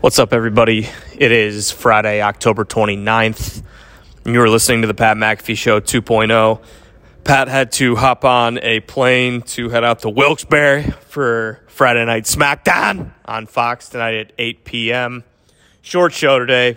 What's 0.00 0.20
up, 0.20 0.32
everybody? 0.32 0.88
It 1.16 1.32
is 1.32 1.72
Friday, 1.72 2.22
October 2.22 2.64
29th. 2.64 3.64
and 4.24 4.32
You 4.32 4.40
are 4.42 4.48
listening 4.48 4.82
to 4.82 4.86
the 4.86 4.94
Pat 4.94 5.16
McAfee 5.16 5.58
Show 5.58 5.80
2.0. 5.80 6.62
Pat 7.24 7.48
had 7.48 7.72
to 7.72 7.96
hop 7.96 8.24
on 8.24 8.58
a 8.58 8.78
plane 8.78 9.42
to 9.42 9.70
head 9.70 9.82
out 9.82 9.98
to 10.02 10.08
Wilkes-Barre 10.08 10.84
for 11.08 11.64
Friday 11.66 12.04
Night 12.04 12.26
SmackDown 12.26 13.10
on 13.24 13.46
Fox 13.46 13.88
tonight 13.88 14.14
at 14.14 14.32
8 14.38 14.64
p.m. 14.64 15.24
Short 15.82 16.12
show 16.12 16.38
today. 16.38 16.76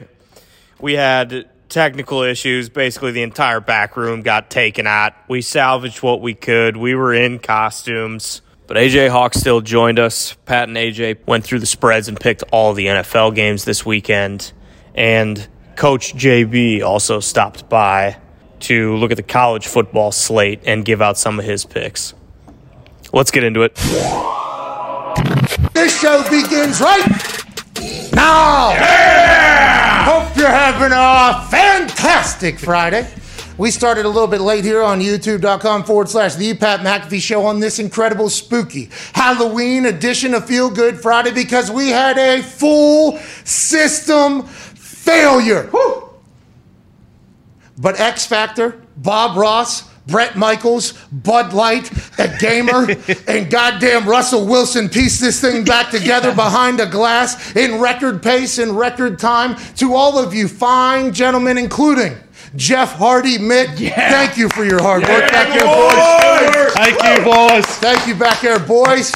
We 0.80 0.94
had 0.94 1.48
technical 1.70 2.24
issues. 2.24 2.70
Basically, 2.70 3.12
the 3.12 3.22
entire 3.22 3.60
back 3.60 3.96
room 3.98 4.24
got 4.24 4.50
taken 4.50 4.88
out. 4.88 5.14
We 5.28 5.44
salvaged 5.44 6.02
what 6.02 6.22
we 6.22 6.34
could. 6.34 6.76
We 6.76 6.96
were 6.96 7.14
in 7.14 7.38
costumes. 7.38 8.42
But 8.72 8.78
AJ 8.78 9.10
Hawk 9.10 9.34
still 9.34 9.60
joined 9.60 10.00
us. 10.00 10.38
Pat 10.46 10.70
and 10.70 10.78
AJ 10.78 11.28
went 11.28 11.44
through 11.44 11.60
the 11.60 11.66
spreads 11.66 12.08
and 12.08 12.18
picked 12.18 12.42
all 12.54 12.74
the 12.74 12.86
NFL 12.86 13.36
games 13.36 13.66
this 13.66 13.86
weekend. 13.86 14.54
And 14.96 15.46
Coach 15.76 16.14
JB 16.14 16.82
also 16.82 17.20
stopped 17.20 17.68
by 17.68 18.16
to 18.62 18.96
look 18.96 19.12
at 19.12 19.18
the 19.18 19.24
college 19.24 19.68
football 19.68 20.14
slate 20.14 20.62
and 20.66 20.86
give 20.86 21.02
out 21.02 21.18
some 21.18 21.38
of 21.38 21.44
his 21.44 21.66
picks. 21.66 22.14
Let's 23.12 23.30
get 23.30 23.44
into 23.44 23.64
it. 23.64 23.76
This 25.74 26.00
show 26.00 26.24
begins 26.30 26.80
right 26.80 27.06
now. 28.14 28.72
Hope 30.06 30.38
you're 30.38 30.48
having 30.48 30.94
a 30.94 31.46
fantastic 31.50 32.58
Friday. 32.58 33.06
We 33.62 33.70
started 33.70 34.06
a 34.06 34.10
little 34.10 34.28
bit 34.28 34.42
late 34.42 34.66
here 34.66 34.82
on 34.82 35.02
youtube.com 35.02 35.84
forward 35.84 36.10
slash 36.10 36.34
the 36.34 36.56
Pat 36.56 36.80
McAfee 36.80 37.22
show 37.22 37.46
on 37.46 37.60
this 37.60 37.78
incredible 37.78 38.28
spooky 38.28 38.90
Halloween 39.14 39.86
edition 39.86 40.34
of 40.34 40.48
Feel 40.48 40.72
Good 40.72 41.00
Friday 41.00 41.32
because 41.32 41.70
we 41.70 41.90
had 41.90 42.18
a 42.18 42.42
full 42.42 43.20
system 43.44 44.48
failure. 44.48 45.68
Whew. 45.68 46.10
But 47.78 48.00
X 48.00 48.26
Factor, 48.26 48.82
Bob 48.98 49.38
Ross, 49.38 49.88
Bret 50.08 50.36
Michaels, 50.36 50.94
Bud 51.12 51.54
Light, 51.54 51.92
a 52.18 52.36
gamer, 52.40 52.88
and 53.28 53.52
goddamn 53.52 54.10
Russell 54.10 54.48
Wilson 54.48 54.90
pieced 54.90 55.22
this 55.22 55.40
thing 55.40 55.66
back 55.66 55.92
together 55.92 56.34
behind 56.34 56.80
a 56.80 56.88
glass 56.88 57.56
in 57.56 57.80
record 57.80 58.24
pace 58.24 58.58
and 58.58 58.76
record 58.76 59.20
time. 59.20 59.56
To 59.76 59.94
all 59.94 60.18
of 60.18 60.34
you 60.34 60.48
fine 60.48 61.14
gentlemen, 61.14 61.60
including 61.60 62.18
Jeff 62.56 62.94
Hardy, 62.94 63.38
Mitt, 63.38 63.70
thank 63.70 64.38
you 64.38 64.50
for 64.50 64.66
your 64.66 64.82
hard 64.82 65.04
work 65.04 65.32
back 65.32 65.48
there, 65.48 65.66
boys. 65.66 66.74
Thank 66.74 67.02
you, 67.02 67.24
boys. 67.24 67.66
Thank 67.78 68.08
you 68.08 68.16
back 68.16 68.42
there, 68.42 68.60
boys. 68.60 69.14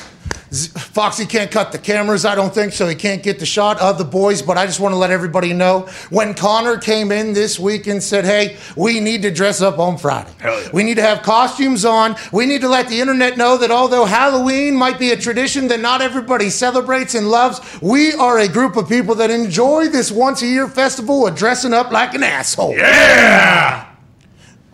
Foxy 0.68 1.26
can't 1.26 1.52
cut 1.52 1.72
the 1.72 1.78
cameras, 1.78 2.26
I 2.26 2.36
don't 2.36 2.54
think, 2.54 2.74
so 2.74 2.88
he 2.88 2.96
can't 2.96 3.22
get 3.24 3.40
the 3.40 3.46
shot 3.46 3.80
of 3.82 3.98
the 3.98 4.06
boys. 4.06 4.42
But 4.42 4.58
I 4.58 4.66
just 4.66 4.80
want 4.80 4.94
to 4.94 4.98
let 4.98 5.12
everybody 5.12 5.54
know 5.54 5.82
when 6.10 6.34
Connor 6.34 6.78
came 6.78 7.12
in 7.12 7.34
this 7.34 7.60
week 7.60 7.88
and 7.88 8.02
said, 8.02 8.26
Hey, 8.26 8.58
we 8.76 9.00
need 9.00 9.22
to 9.24 9.32
dress 9.32 9.62
up 9.62 9.80
on 9.80 9.98
Friday. 9.98 10.32
yeah. 10.42 10.70
We 10.74 10.84
need 10.84 10.96
to 10.96 11.02
have 11.02 11.22
costumes 11.24 11.86
on. 11.86 12.16
We 12.32 12.46
need 12.46 12.62
to 12.62 12.70
let 12.70 12.88
the 12.88 13.00
internet 13.00 13.38
know 13.38 13.58
that 13.58 13.72
although 13.72 14.06
Halloween 14.06 14.76
might 14.76 14.98
be 15.00 15.12
a 15.12 15.18
tradition 15.18 15.68
that 15.70 15.80
not 15.80 16.02
everybody 16.02 16.50
celebrates 16.50 17.16
and 17.16 17.30
loves, 17.30 17.60
we 17.82 18.14
are 18.14 18.40
a 18.40 18.48
group 18.48 18.76
of 18.78 18.88
people 18.90 19.16
that 19.16 19.30
enjoy 19.32 19.88
this 19.90 20.12
once 20.12 20.42
a 20.42 20.48
year 20.48 20.68
festival 20.68 21.28
of 21.28 21.36
dressing 21.36 21.74
up 21.74 21.92
like 21.92 22.14
an 22.14 22.24
asshole. 22.24 22.76
Yeah. 22.76 23.88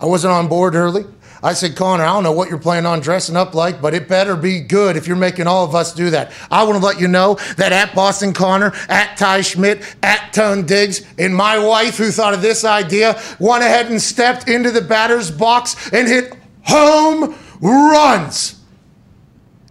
I 0.00 0.06
wasn't 0.06 0.32
on 0.32 0.48
board 0.48 0.74
early. 0.74 1.04
I 1.42 1.54
said, 1.54 1.74
Connor, 1.74 2.04
I 2.04 2.12
don't 2.12 2.22
know 2.22 2.32
what 2.32 2.48
you're 2.48 2.58
planning 2.58 2.86
on 2.86 3.00
dressing 3.00 3.36
up 3.36 3.54
like, 3.54 3.82
but 3.82 3.94
it 3.94 4.06
better 4.08 4.36
be 4.36 4.60
good 4.60 4.96
if 4.96 5.08
you're 5.08 5.16
making 5.16 5.48
all 5.48 5.64
of 5.64 5.74
us 5.74 5.92
do 5.92 6.10
that. 6.10 6.32
I 6.50 6.62
want 6.62 6.78
to 6.80 6.86
let 6.86 7.00
you 7.00 7.08
know 7.08 7.34
that 7.56 7.72
at 7.72 7.94
Boston 7.94 8.32
Connor, 8.32 8.72
at 8.88 9.16
Ty 9.16 9.40
Schmidt, 9.40 9.96
at 10.02 10.32
Tone 10.32 10.66
Diggs, 10.66 11.04
and 11.18 11.34
my 11.34 11.58
wife, 11.58 11.96
who 11.96 12.10
thought 12.12 12.32
of 12.34 12.42
this 12.42 12.64
idea, 12.64 13.20
went 13.40 13.64
ahead 13.64 13.90
and 13.90 14.00
stepped 14.00 14.48
into 14.48 14.70
the 14.70 14.82
batter's 14.82 15.30
box 15.32 15.92
and 15.92 16.06
hit 16.06 16.32
home 16.64 17.34
runs. 17.60 18.60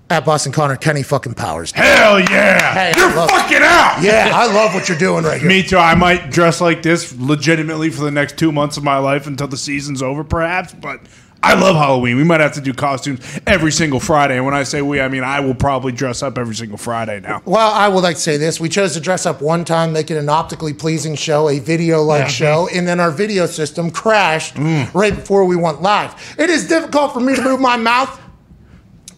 At 0.09 0.25
Boston 0.25 0.51
Connor, 0.51 0.75
Kenny 0.75 1.03
fucking 1.03 1.35
Powers. 1.35 1.71
Hell 1.71 2.19
yeah. 2.19 2.73
Hey, 2.73 2.93
You're 2.99 3.11
fucking 3.11 3.59
out. 3.61 3.99
Yeah, 4.01 4.31
I 4.33 4.45
love 4.53 4.73
what 4.73 4.89
you're 4.89 4.97
doing 4.97 5.23
right 5.23 5.39
here. 5.39 5.47
Me 5.47 5.63
too. 5.63 5.77
I 5.77 5.95
might 5.95 6.31
dress 6.31 6.59
like 6.59 6.81
this 6.83 7.17
legitimately 7.17 7.91
for 7.91 8.03
the 8.03 8.11
next 8.11 8.37
two 8.37 8.51
months 8.51 8.75
of 8.75 8.83
my 8.83 8.97
life 8.97 9.25
until 9.25 9.47
the 9.47 9.55
season's 9.55 10.01
over, 10.01 10.25
perhaps. 10.25 10.73
But 10.73 10.99
I 11.43 11.55
love 11.55 11.75
Halloween. 11.75 12.17
We 12.17 12.23
might 12.23 12.39
have 12.39 12.53
to 12.53 12.61
do 12.61 12.71
costumes 12.71 13.39
every 13.47 13.71
single 13.71 13.99
Friday. 13.99 14.35
And 14.37 14.45
when 14.45 14.53
I 14.53 14.63
say 14.63 14.81
we, 14.81 15.01
I 15.01 15.07
mean 15.07 15.23
I 15.23 15.39
will 15.39 15.55
probably 15.55 15.91
dress 15.91 16.21
up 16.21 16.37
every 16.37 16.53
single 16.53 16.77
Friday 16.77 17.19
now. 17.19 17.41
Well, 17.45 17.71
I 17.71 17.87
would 17.87 18.03
like 18.03 18.15
to 18.17 18.21
say 18.21 18.37
this. 18.37 18.59
We 18.59 18.69
chose 18.69 18.93
to 18.93 18.99
dress 18.99 19.25
up 19.25 19.41
one 19.41 19.65
time, 19.65 19.91
make 19.91 20.11
it 20.11 20.17
an 20.17 20.29
optically 20.29 20.73
pleasing 20.73 21.15
show, 21.15 21.49
a 21.49 21.59
video 21.59 22.03
like 22.03 22.29
show, 22.29 22.69
and 22.73 22.87
then 22.87 22.99
our 22.99 23.11
video 23.11 23.47
system 23.47 23.89
crashed 23.89 24.55
mm. 24.55 24.93
right 24.93 25.15
before 25.15 25.45
we 25.45 25.55
went 25.55 25.81
live. 25.81 26.35
It 26.37 26.49
is 26.49 26.67
difficult 26.67 27.13
for 27.13 27.19
me 27.19 27.35
to 27.35 27.41
move 27.41 27.59
my 27.59 27.77
mouth 27.77 28.19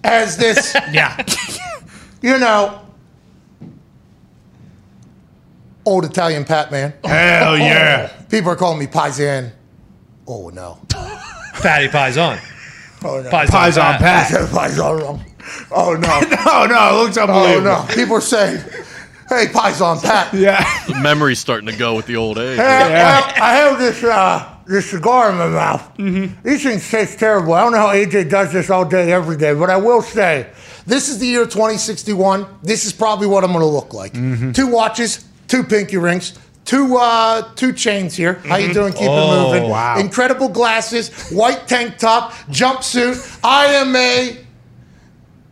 as 0.04 0.38
this, 0.38 0.74
Yeah. 0.92 1.24
you 2.22 2.40
know, 2.40 2.82
old 5.86 6.06
Italian 6.06 6.46
Pat 6.46 6.72
man. 6.72 6.94
Hell 7.04 7.58
yeah. 7.58 8.08
People 8.30 8.52
are 8.52 8.56
calling 8.56 8.80
me 8.80 8.88
Paisan. 8.88 9.52
Oh, 10.28 10.50
no. 10.50 10.80
Fatty 11.53 11.88
Pies 11.88 12.18
on. 12.18 12.38
Oh, 13.03 13.22
no. 13.22 13.30
Pies, 13.30 13.50
Pies 13.50 13.78
on 13.78 13.97
Pat. 13.97 14.31
Paisan. 14.50 15.22
Oh, 15.72 15.94
no. 15.96 16.08
Oh 16.46 16.66
no, 16.69 16.90
it 16.90 17.03
looks 17.03 17.18
Oh, 17.18 17.24
unbelievable. 17.24 17.64
no. 17.66 17.86
People 17.94 18.16
are 18.16 18.22
saying, 18.22 18.59
hey, 19.28 19.47
Paisan 19.47 20.02
Pat. 20.02 20.34
Yeah. 20.34 20.63
The 20.88 20.96
memory's 20.96 21.40
starting 21.40 21.68
to 21.69 21.75
go 21.75 21.96
with 21.96 22.06
the 22.06 22.16
old 22.16 22.38
age. 22.38 22.58
Hey, 22.58 22.63
well, 22.94 23.24
I 23.42 23.53
have 23.56 23.78
this 23.78 24.02
uh, 24.03 24.56
this 24.66 24.90
cigar 24.90 25.31
in 25.31 25.38
my 25.38 25.50
mouth. 25.50 25.97
These 26.44 26.63
things 26.63 26.90
taste 26.90 27.19
terrible. 27.19 27.53
I 27.53 27.62
don't 27.63 27.74
know 27.74 27.80
how 27.80 27.94
AJ 27.94 28.30
does 28.30 28.53
this 28.53 28.69
all 28.69 28.86
day, 28.86 29.12
every 29.12 29.36
day, 29.36 29.53
but 29.53 29.69
I 29.69 29.75
will 29.75 30.02
say, 30.02 30.47
this 30.88 31.09
is 31.09 31.19
the 31.19 31.28
year 31.28 31.44
2061. 31.44 32.47
This 32.63 32.86
is 32.86 32.94
probably 32.94 33.28
what 33.28 33.44
I'm 33.44 33.52
going 33.52 33.59
to 33.62 33.68
look 33.68 33.94
like. 33.94 34.13
Two 34.53 34.68
watches, 34.68 35.25
two 35.50 35.63
pinky 35.66 35.97
rings. 35.97 36.40
Two 36.66 36.96
uh, 36.97 37.41
two 37.56 37.74
chains 37.74 38.16
here. 38.16 38.35
How 38.46 38.56
you 38.56 38.74
doing? 38.74 38.94
Keep 38.94 39.09
Oh, 39.09 39.51
it 39.51 39.56
moving. 39.57 39.69
wow. 39.69 40.00
Incredible 40.00 40.47
glasses, 40.47 41.29
white 41.29 41.68
tank 41.68 41.97
top, 41.97 42.31
jumpsuit. 42.50 43.40
I 43.44 43.66
am 43.66 43.94
a 43.96 44.38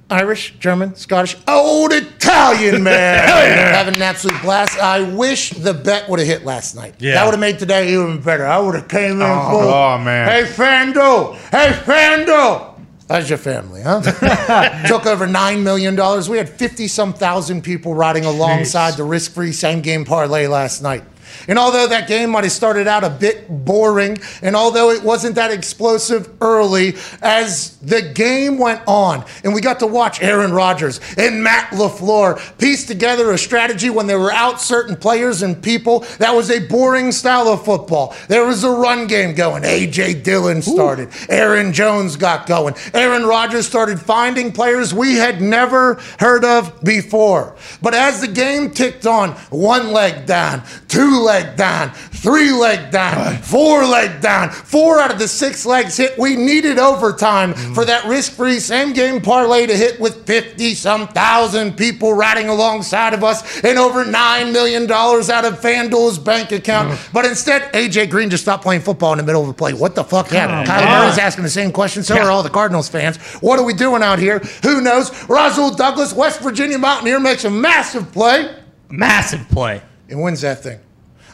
Irish, 0.10 0.56
German, 0.60 0.94
Scottish, 0.96 1.38
old 1.48 1.94
Italian 1.94 2.84
man. 2.84 3.28
Having 3.74 3.96
an 3.96 4.02
absolute 4.02 4.42
blast. 4.42 4.78
I 4.78 5.02
wish 5.02 5.52
the 5.52 5.74
bet 5.74 6.10
would 6.10 6.20
have 6.20 6.28
hit 6.28 6.44
last 6.46 6.76
night. 6.76 6.96
Yeah. 7.00 7.14
That 7.16 7.26
would 7.26 7.32
have 7.32 7.40
made 7.40 7.60
today 7.60 7.94
even 7.94 8.20
better. 8.22 8.46
I 8.46 8.60
would 8.60 8.76
have 8.76 8.88
came 8.90 9.14
in 9.14 9.22
Oh, 9.22 9.50
full. 9.50 9.70
oh, 9.70 9.98
man. 10.00 10.28
Hey, 10.28 10.44
Fando. 10.52 11.36
Hey, 11.50 11.72
Fando. 11.86 12.71
That's 13.12 13.28
your 13.28 13.38
family, 13.40 13.82
huh? 13.82 14.02
Took 14.88 15.06
over 15.06 15.28
$9 15.28 15.64
million. 15.64 15.96
We 16.30 16.38
had 16.38 16.50
50 16.50 16.88
some 16.88 17.14
thousand 17.14 17.62
people 17.62 17.94
riding 17.94 18.24
alongside 18.24 18.96
the 18.96 19.04
risk 19.04 19.34
free 19.34 19.52
same 19.52 19.82
game 19.82 20.06
parlay 20.06 20.48
last 20.48 20.82
night. 20.82 21.04
And 21.48 21.58
although 21.58 21.88
that 21.88 22.08
game 22.08 22.32
might 22.32 22.44
have 22.44 22.54
started 22.54 22.88
out 22.88 23.04
a 23.04 23.10
bit 23.10 23.48
boring, 23.50 24.18
and 24.42 24.56
although 24.56 24.92
it 24.92 25.04
wasn't 25.04 25.36
that 25.36 25.52
explosive 25.52 26.30
early, 26.42 26.96
as 27.22 27.78
the 27.78 28.02
game 28.02 28.58
went 28.58 28.82
on, 28.88 29.26
and 29.44 29.54
we 29.54 29.62
got 29.62 29.80
to 29.80 29.88
watch 29.88 30.22
Aaron 30.22 30.54
Rodgers 30.54 31.00
and 31.18 31.44
Matt 31.44 31.72
LaFleur 31.72 32.58
piece 32.58 32.86
together 32.86 33.32
a 33.32 33.38
strategy 33.38 33.90
when 33.90 34.08
they 34.08 34.16
were 34.16 34.32
out 34.32 34.62
certain 34.62 34.96
players 34.96 35.42
and 35.42 35.62
people, 35.62 36.02
that 36.20 36.34
was 36.34 36.50
a 36.50 36.66
boring 36.68 37.12
style 37.12 37.48
of 37.48 37.66
football. 37.66 38.16
There 38.28 38.46
was 38.46 38.64
a 38.64 38.70
run 38.70 39.08
game 39.08 39.36
going. 39.36 39.64
A.J. 39.64 40.22
Dillon 40.22 40.62
started. 40.62 41.10
Aaron 41.30 41.74
Jones 41.74 42.16
got 42.16 42.48
going. 42.48 42.76
Aaron 42.94 43.26
Rodgers 43.26 43.68
started 43.68 44.00
finding 44.00 44.52
players 44.52 44.94
we 44.94 45.16
had 45.16 45.42
never 45.42 45.96
heard 46.20 46.46
of 46.46 46.82
before. 46.84 47.56
But 47.82 47.94
as 47.94 48.22
the 48.22 48.28
game 48.28 48.72
ticked 48.72 49.06
on, 49.06 49.32
one 49.50 49.92
leg 49.92 50.26
down, 50.26 50.64
two 50.88 51.21
leg 51.22 51.56
down, 51.56 51.92
three 51.92 52.52
leg 52.52 52.92
down, 52.92 53.38
four 53.38 53.86
leg 53.86 54.22
down, 54.22 54.50
four 54.50 55.00
out 55.00 55.12
of 55.12 55.20
the 55.20 55.28
six 55.28 55.66
legs 55.66 55.98
hit. 55.98 56.18
We 56.18 56.36
needed 56.36 56.80
overtime 56.80 57.54
mm. 57.54 57.76
for 57.76 57.86
that 57.86 58.06
risk 58.06 58.34
free 58.34 58.60
same 58.60 58.94
game 58.94 59.22
parlay 59.22 59.68
to 59.68 59.76
hit 59.76 60.00
with 60.00 60.26
50 60.26 60.74
some 60.74 61.08
thousand 61.08 61.78
people 61.78 62.14
riding 62.14 62.50
alongside 62.50 63.14
of 63.14 63.24
us 63.24 63.64
and 63.64 63.78
over 63.78 64.04
$9 64.04 64.52
million 64.52 64.84
out 64.92 65.46
of 65.46 65.60
FanDuel's 65.60 66.20
bank 66.20 66.52
account. 66.52 66.90
Mm. 66.90 67.14
But 67.14 67.26
instead, 67.26 67.72
AJ 67.74 68.10
Green 68.10 68.30
just 68.30 68.44
stopped 68.44 68.64
playing 68.64 68.82
football 68.82 69.12
in 69.14 69.18
the 69.18 69.24
middle 69.24 69.42
of 69.42 69.48
the 69.48 69.54
play. 69.54 69.74
What 69.74 69.96
the 69.96 70.04
fuck 70.04 70.28
happened? 70.28 70.68
Kyler 70.68 70.88
on. 70.88 71.02
Murray's 71.06 71.18
asking 71.18 71.44
the 71.44 71.50
same 71.50 71.72
question. 71.72 72.04
So 72.04 72.16
are 72.18 72.32
all 72.32 72.44
the 72.44 72.50
Cardinals 72.50 72.90
fans. 72.90 73.18
What 73.42 73.60
are 73.60 73.66
we 73.66 73.74
doing 73.74 74.02
out 74.02 74.20
here? 74.20 74.40
Who 74.64 74.82
knows? 74.82 75.12
Rasul 75.30 75.76
Douglas, 75.76 76.14
West 76.14 76.42
Virginia 76.42 76.78
Mountaineer, 76.78 77.20
makes 77.20 77.46
a 77.46 77.50
massive 77.50 78.12
play 78.12 78.56
Massive 78.92 79.48
play. 79.50 79.82
and 80.10 80.22
wins 80.22 80.42
that 80.42 80.64
thing. 80.64 80.80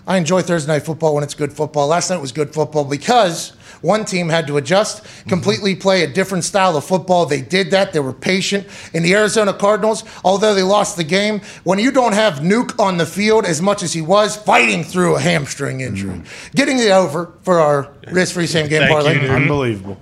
I 0.07 0.15
enjoy 0.15 0.41
Thursday 0.41 0.71
night 0.71 0.83
football 0.83 1.13
when 1.13 1.23
it's 1.23 1.33
good 1.33 1.51
football. 1.51 1.87
Last 1.87 2.09
night 2.09 2.21
was 2.21 2.31
good 2.31 2.53
football 2.53 2.85
because 2.85 3.49
one 3.81 4.05
team 4.05 4.29
had 4.29 4.47
to 4.47 4.55
adjust, 4.55 5.05
completely 5.27 5.73
mm-hmm. 5.73 5.81
play 5.81 6.03
a 6.03 6.07
different 6.07 6.45
style 6.45 6.77
of 6.77 6.85
football. 6.85 7.25
They 7.25 7.41
did 7.41 7.71
that. 7.71 7.91
They 7.91 7.99
were 7.99 8.13
patient. 8.13 8.65
In 8.93 9.03
the 9.03 9.13
Arizona 9.13 9.53
Cardinals, 9.53 10.05
although 10.23 10.55
they 10.55 10.63
lost 10.63 10.95
the 10.95 11.03
game, 11.03 11.41
when 11.65 11.77
you 11.77 11.91
don't 11.91 12.13
have 12.13 12.35
Nuke 12.35 12.79
on 12.79 12.97
the 12.97 13.05
field 13.05 13.45
as 13.45 13.61
much 13.61 13.83
as 13.83 13.91
he 13.91 14.01
was, 14.01 14.37
fighting 14.37 14.83
through 14.83 15.17
a 15.17 15.19
hamstring 15.19 15.81
injury, 15.81 16.19
mm-hmm. 16.19 16.55
getting 16.55 16.79
it 16.79 16.89
over 16.89 17.33
for 17.43 17.59
our 17.59 17.93
risk-free 18.09 18.47
same 18.47 18.69
game 18.69 18.83
Thank 18.83 18.93
parlay. 18.93 19.21
you. 19.21 19.27
Unbelievable. 19.29 19.97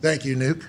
Thank 0.00 0.24
you, 0.24 0.36
Nuke. 0.36 0.64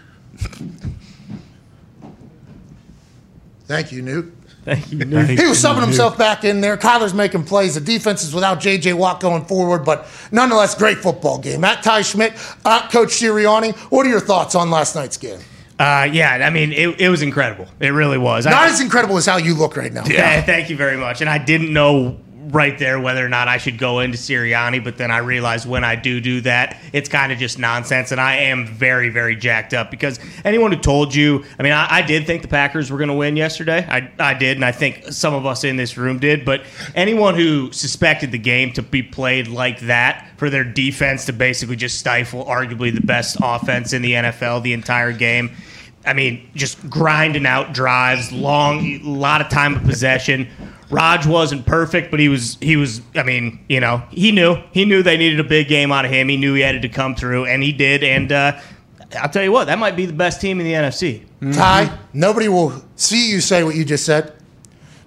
Thank 3.67 3.93
you, 3.93 4.03
Nuke. 4.03 4.33
Thank 4.63 4.91
you. 4.91 4.99
He 4.99 5.47
was 5.47 5.63
subbing 5.63 5.81
himself 5.81 6.17
back 6.17 6.43
in 6.43 6.61
there. 6.61 6.77
Kyler's 6.77 7.13
making 7.13 7.45
plays. 7.45 7.75
The 7.75 7.81
defense 7.81 8.23
is 8.23 8.33
without 8.33 8.59
J.J. 8.59 8.93
Watt 8.93 9.19
going 9.19 9.45
forward, 9.45 9.83
but 9.83 10.07
nonetheless, 10.31 10.75
great 10.75 10.99
football 10.99 11.39
game. 11.39 11.63
At 11.63 11.81
Ty 11.83 12.03
Schmidt, 12.03 12.33
at 12.63 12.91
Coach 12.91 13.09
Sirianni, 13.09 13.75
what 13.91 14.05
are 14.05 14.09
your 14.09 14.19
thoughts 14.19 14.53
on 14.53 14.69
last 14.69 14.95
night's 14.95 15.17
game? 15.17 15.39
Uh, 15.79 16.07
yeah, 16.11 16.45
I 16.45 16.51
mean, 16.51 16.73
it, 16.73 17.01
it 17.01 17.09
was 17.09 17.23
incredible. 17.23 17.67
It 17.79 17.89
really 17.89 18.19
was. 18.19 18.45
Not 18.45 18.53
I, 18.53 18.69
as 18.69 18.81
incredible 18.81 19.17
as 19.17 19.25
how 19.25 19.37
you 19.37 19.55
look 19.55 19.75
right 19.75 19.91
now. 19.91 20.03
Yeah, 20.05 20.41
thank 20.43 20.69
you 20.69 20.77
very 20.77 20.97
much. 20.97 21.21
And 21.21 21.29
I 21.29 21.39
didn't 21.39 21.73
know 21.73 22.19
right 22.51 22.77
there 22.77 22.99
whether 22.99 23.25
or 23.25 23.29
not 23.29 23.47
I 23.47 23.57
should 23.57 23.77
go 23.77 23.99
into 23.99 24.17
Sirianni, 24.17 24.83
but 24.83 24.97
then 24.97 25.09
I 25.09 25.19
realize 25.19 25.65
when 25.65 25.83
I 25.83 25.95
do 25.95 26.19
do 26.19 26.41
that, 26.41 26.77
it's 26.93 27.09
kind 27.09 27.31
of 27.31 27.39
just 27.39 27.57
nonsense. 27.57 28.11
And 28.11 28.19
I 28.19 28.35
am 28.35 28.67
very, 28.67 29.09
very 29.09 29.35
jacked 29.35 29.73
up 29.73 29.89
because 29.89 30.19
anyone 30.43 30.71
who 30.71 30.79
told 30.79 31.15
you, 31.15 31.43
I 31.57 31.63
mean, 31.63 31.73
I, 31.73 31.87
I 31.89 32.01
did 32.01 32.25
think 32.25 32.41
the 32.41 32.47
Packers 32.47 32.91
were 32.91 32.97
going 32.97 33.09
to 33.09 33.15
win 33.15 33.35
yesterday. 33.35 33.85
I, 33.89 34.11
I 34.19 34.33
did, 34.33 34.57
and 34.57 34.65
I 34.65 34.71
think 34.71 35.05
some 35.11 35.33
of 35.33 35.45
us 35.45 35.63
in 35.63 35.77
this 35.77 35.97
room 35.97 36.19
did. 36.19 36.45
But 36.45 36.63
anyone 36.93 37.35
who 37.35 37.71
suspected 37.71 38.31
the 38.31 38.39
game 38.39 38.73
to 38.73 38.81
be 38.81 39.01
played 39.01 39.47
like 39.47 39.79
that, 39.81 40.27
for 40.41 40.49
their 40.49 40.63
defense 40.63 41.25
to 41.25 41.33
basically 41.33 41.75
just 41.75 41.99
stifle 41.99 42.43
arguably 42.45 42.91
the 42.91 42.99
best 42.99 43.37
offense 43.43 43.93
in 43.93 44.01
the 44.01 44.13
NFL 44.13 44.63
the 44.63 44.73
entire 44.73 45.11
game. 45.11 45.51
I 46.05 46.13
mean, 46.13 46.49
just 46.55 46.89
grinding 46.89 47.45
out 47.45 47.73
drives, 47.73 48.31
long, 48.31 48.79
a 48.85 48.99
lot 49.03 49.41
of 49.41 49.49
time 49.49 49.75
of 49.75 49.83
possession. 49.83 50.47
Raj 50.89 51.25
wasn't 51.25 51.65
perfect, 51.65 52.11
but 52.11 52.19
he 52.19 52.27
was 52.27 52.57
he 52.59 52.75
was. 52.75 53.01
I 53.15 53.23
mean, 53.23 53.63
you 53.69 53.79
know, 53.79 54.03
he 54.11 54.31
knew 54.31 54.57
he 54.71 54.83
knew 54.83 55.03
they 55.03 55.15
needed 55.17 55.39
a 55.39 55.43
big 55.43 55.67
game 55.67 55.91
out 55.91 56.03
of 56.05 56.11
him. 56.11 56.27
He 56.27 56.37
knew 56.37 56.53
he 56.53 56.61
had 56.61 56.81
to 56.81 56.89
come 56.89 57.15
through, 57.15 57.45
and 57.45 57.63
he 57.63 57.71
did. 57.71 58.03
And 58.03 58.31
uh, 58.31 58.59
I'll 59.19 59.29
tell 59.29 59.43
you 59.43 59.51
what, 59.51 59.65
that 59.65 59.79
might 59.79 59.95
be 59.95 60.05
the 60.05 60.13
best 60.13 60.41
team 60.41 60.59
in 60.59 60.65
the 60.65 60.73
NFC. 60.73 61.23
Ty, 61.53 61.97
nobody 62.13 62.47
will 62.49 62.83
see 62.95 63.31
you 63.31 63.39
say 63.41 63.63
what 63.63 63.75
you 63.75 63.85
just 63.85 64.05
said 64.05 64.33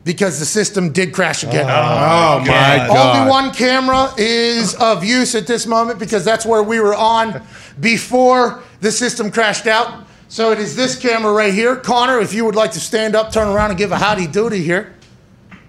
because 0.05 0.38
the 0.38 0.44
system 0.44 0.93
did 0.93 1.12
crash 1.12 1.43
again. 1.43 1.67
Oh 1.69 2.38
my 2.41 2.44
God! 2.46 2.91
Only 3.19 3.31
one 3.31 3.52
camera 3.52 4.12
is 4.17 4.75
of 4.76 5.05
use 5.05 5.35
at 5.35 5.46
this 5.46 5.67
moment 5.67 5.99
because 5.99 6.25
that's 6.25 6.44
where 6.46 6.62
we 6.62 6.81
were 6.81 6.94
on 6.94 7.43
before 7.81 8.62
the 8.81 8.91
system 8.93 9.31
crashed 9.31 9.67
out. 9.67 10.06
So 10.29 10.50
it 10.53 10.59
is 10.59 10.75
this 10.75 10.97
camera 10.99 11.32
right 11.32 11.55
here. 11.55 11.76
Connor, 11.76 12.19
if 12.19 12.35
you 12.35 12.44
would 12.44 12.55
like 12.56 12.73
to 12.73 12.81
stand 12.81 13.15
up, 13.15 13.32
turn 13.32 13.49
around, 13.49 13.71
and 13.71 13.79
give 13.79 13.93
a 13.93 13.99
howdy 13.99 14.26
doody 14.26 14.62
here. 14.65 14.94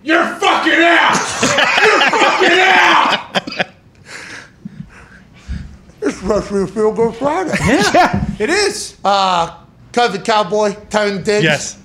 You're 0.04 0.26
fucking 0.26 0.74
out. 0.74 1.16
You're 1.84 2.20
fucking 2.20 2.60
out. 2.60 3.66
It's 6.02 6.18
supposed 6.20 6.48
to 6.50 6.54
be 6.54 6.62
a 6.62 6.68
feel 6.68 6.92
good 6.94 7.16
Friday. 7.16 7.56
Yeah, 7.60 8.26
it 8.40 8.50
is. 8.50 8.96
Uh, 9.04 9.58
COVID 9.92 10.24
Cowboy, 10.24 10.74
Tone 10.90 11.24
Diggs. 11.24 11.44
Yes. 11.44 11.80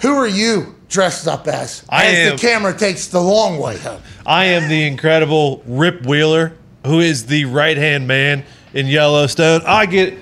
Who 0.00 0.14
are 0.14 0.28
you 0.28 0.76
dressed 0.88 1.26
up 1.26 1.48
as? 1.48 1.84
I 1.88 2.06
as 2.06 2.14
am- 2.30 2.36
the 2.36 2.40
camera 2.40 2.76
takes 2.76 3.08
the 3.08 3.20
long 3.20 3.58
way 3.58 3.76
home. 3.78 4.00
I 4.24 4.44
am 4.46 4.68
the 4.68 4.86
incredible 4.86 5.62
Rip 5.66 6.06
Wheeler, 6.06 6.52
who 6.86 7.00
is 7.00 7.26
the 7.26 7.46
right 7.46 7.76
hand 7.76 8.06
man 8.06 8.44
in 8.74 8.86
Yellowstone. 8.86 9.62
I 9.66 9.86
get 9.86 10.16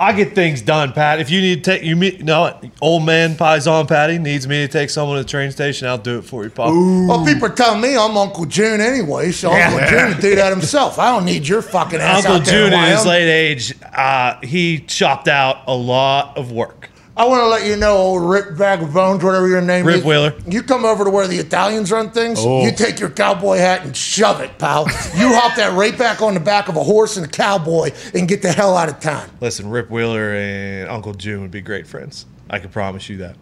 I 0.00 0.14
get 0.14 0.34
things 0.34 0.62
done, 0.62 0.92
Pat. 0.92 1.20
If 1.20 1.28
you 1.28 1.42
need 1.42 1.62
to 1.62 1.70
take 1.72 1.82
you 1.82 1.94
meet 1.94 2.24
no 2.24 2.58
old 2.80 3.04
man 3.04 3.34
Paisan 3.36 3.86
Patty 3.86 4.16
needs 4.16 4.48
me 4.48 4.66
to 4.66 4.68
take 4.72 4.88
someone 4.88 5.18
to 5.18 5.22
the 5.22 5.28
train 5.28 5.50
station, 5.50 5.88
I'll 5.88 5.98
do 5.98 6.18
it 6.18 6.22
for 6.22 6.42
you, 6.42 6.48
Pop. 6.48 6.68
Well, 6.70 7.24
people 7.26 7.48
are 7.48 7.54
telling 7.54 7.82
me 7.82 7.98
I'm 7.98 8.16
Uncle 8.16 8.46
June 8.46 8.80
anyway, 8.80 9.30
so 9.30 9.52
Uncle 9.52 9.86
June 9.88 10.08
would 10.08 10.20
do 10.20 10.36
that 10.36 10.52
himself. 10.52 10.98
I 10.98 11.14
don't 11.14 11.26
need 11.26 11.46
your 11.46 11.60
fucking 11.60 12.00
ass 12.00 12.24
Uncle 12.24 12.40
out 12.40 12.44
June 12.44 12.72
in 12.72 12.78
in 12.82 12.96
his 12.96 13.04
late 13.04 13.30
age, 13.30 13.74
uh, 13.94 14.40
he 14.40 14.78
chopped 14.78 15.28
out 15.28 15.64
a 15.66 15.74
lot 15.74 16.36
of 16.38 16.50
work. 16.50 16.89
I 17.20 17.24
want 17.24 17.42
to 17.42 17.48
let 17.48 17.66
you 17.66 17.76
know, 17.76 17.98
old 17.98 18.22
Rip 18.22 18.56
Bag 18.56 18.80
of 18.80 18.94
Bones, 18.94 19.22
whatever 19.22 19.46
your 19.46 19.60
name 19.60 19.84
Rip 19.84 19.96
is. 19.96 20.00
Rip 20.00 20.06
Wheeler. 20.06 20.34
You 20.46 20.62
come 20.62 20.86
over 20.86 21.04
to 21.04 21.10
where 21.10 21.28
the 21.28 21.36
Italians 21.36 21.92
run 21.92 22.10
things, 22.12 22.38
Oh. 22.40 22.64
you 22.64 22.72
take 22.72 22.98
your 22.98 23.10
cowboy 23.10 23.58
hat 23.58 23.84
and 23.84 23.94
shove 23.94 24.40
it, 24.40 24.56
pal. 24.56 24.86
you 25.14 25.28
hop 25.34 25.54
that 25.56 25.74
right 25.76 25.98
back 25.98 26.22
on 26.22 26.32
the 26.32 26.40
back 26.40 26.68
of 26.70 26.76
a 26.76 26.82
horse 26.82 27.18
and 27.18 27.26
a 27.26 27.28
cowboy 27.28 27.90
and 28.14 28.26
get 28.26 28.40
the 28.40 28.50
hell 28.50 28.74
out 28.74 28.88
of 28.88 29.00
town. 29.00 29.28
Listen, 29.38 29.68
Rip 29.68 29.90
Wheeler 29.90 30.32
and 30.34 30.88
Uncle 30.88 31.12
June 31.12 31.42
would 31.42 31.50
be 31.50 31.60
great 31.60 31.86
friends. 31.86 32.24
I 32.48 32.58
can 32.58 32.70
promise 32.70 33.10
you 33.10 33.18
that. 33.18 33.36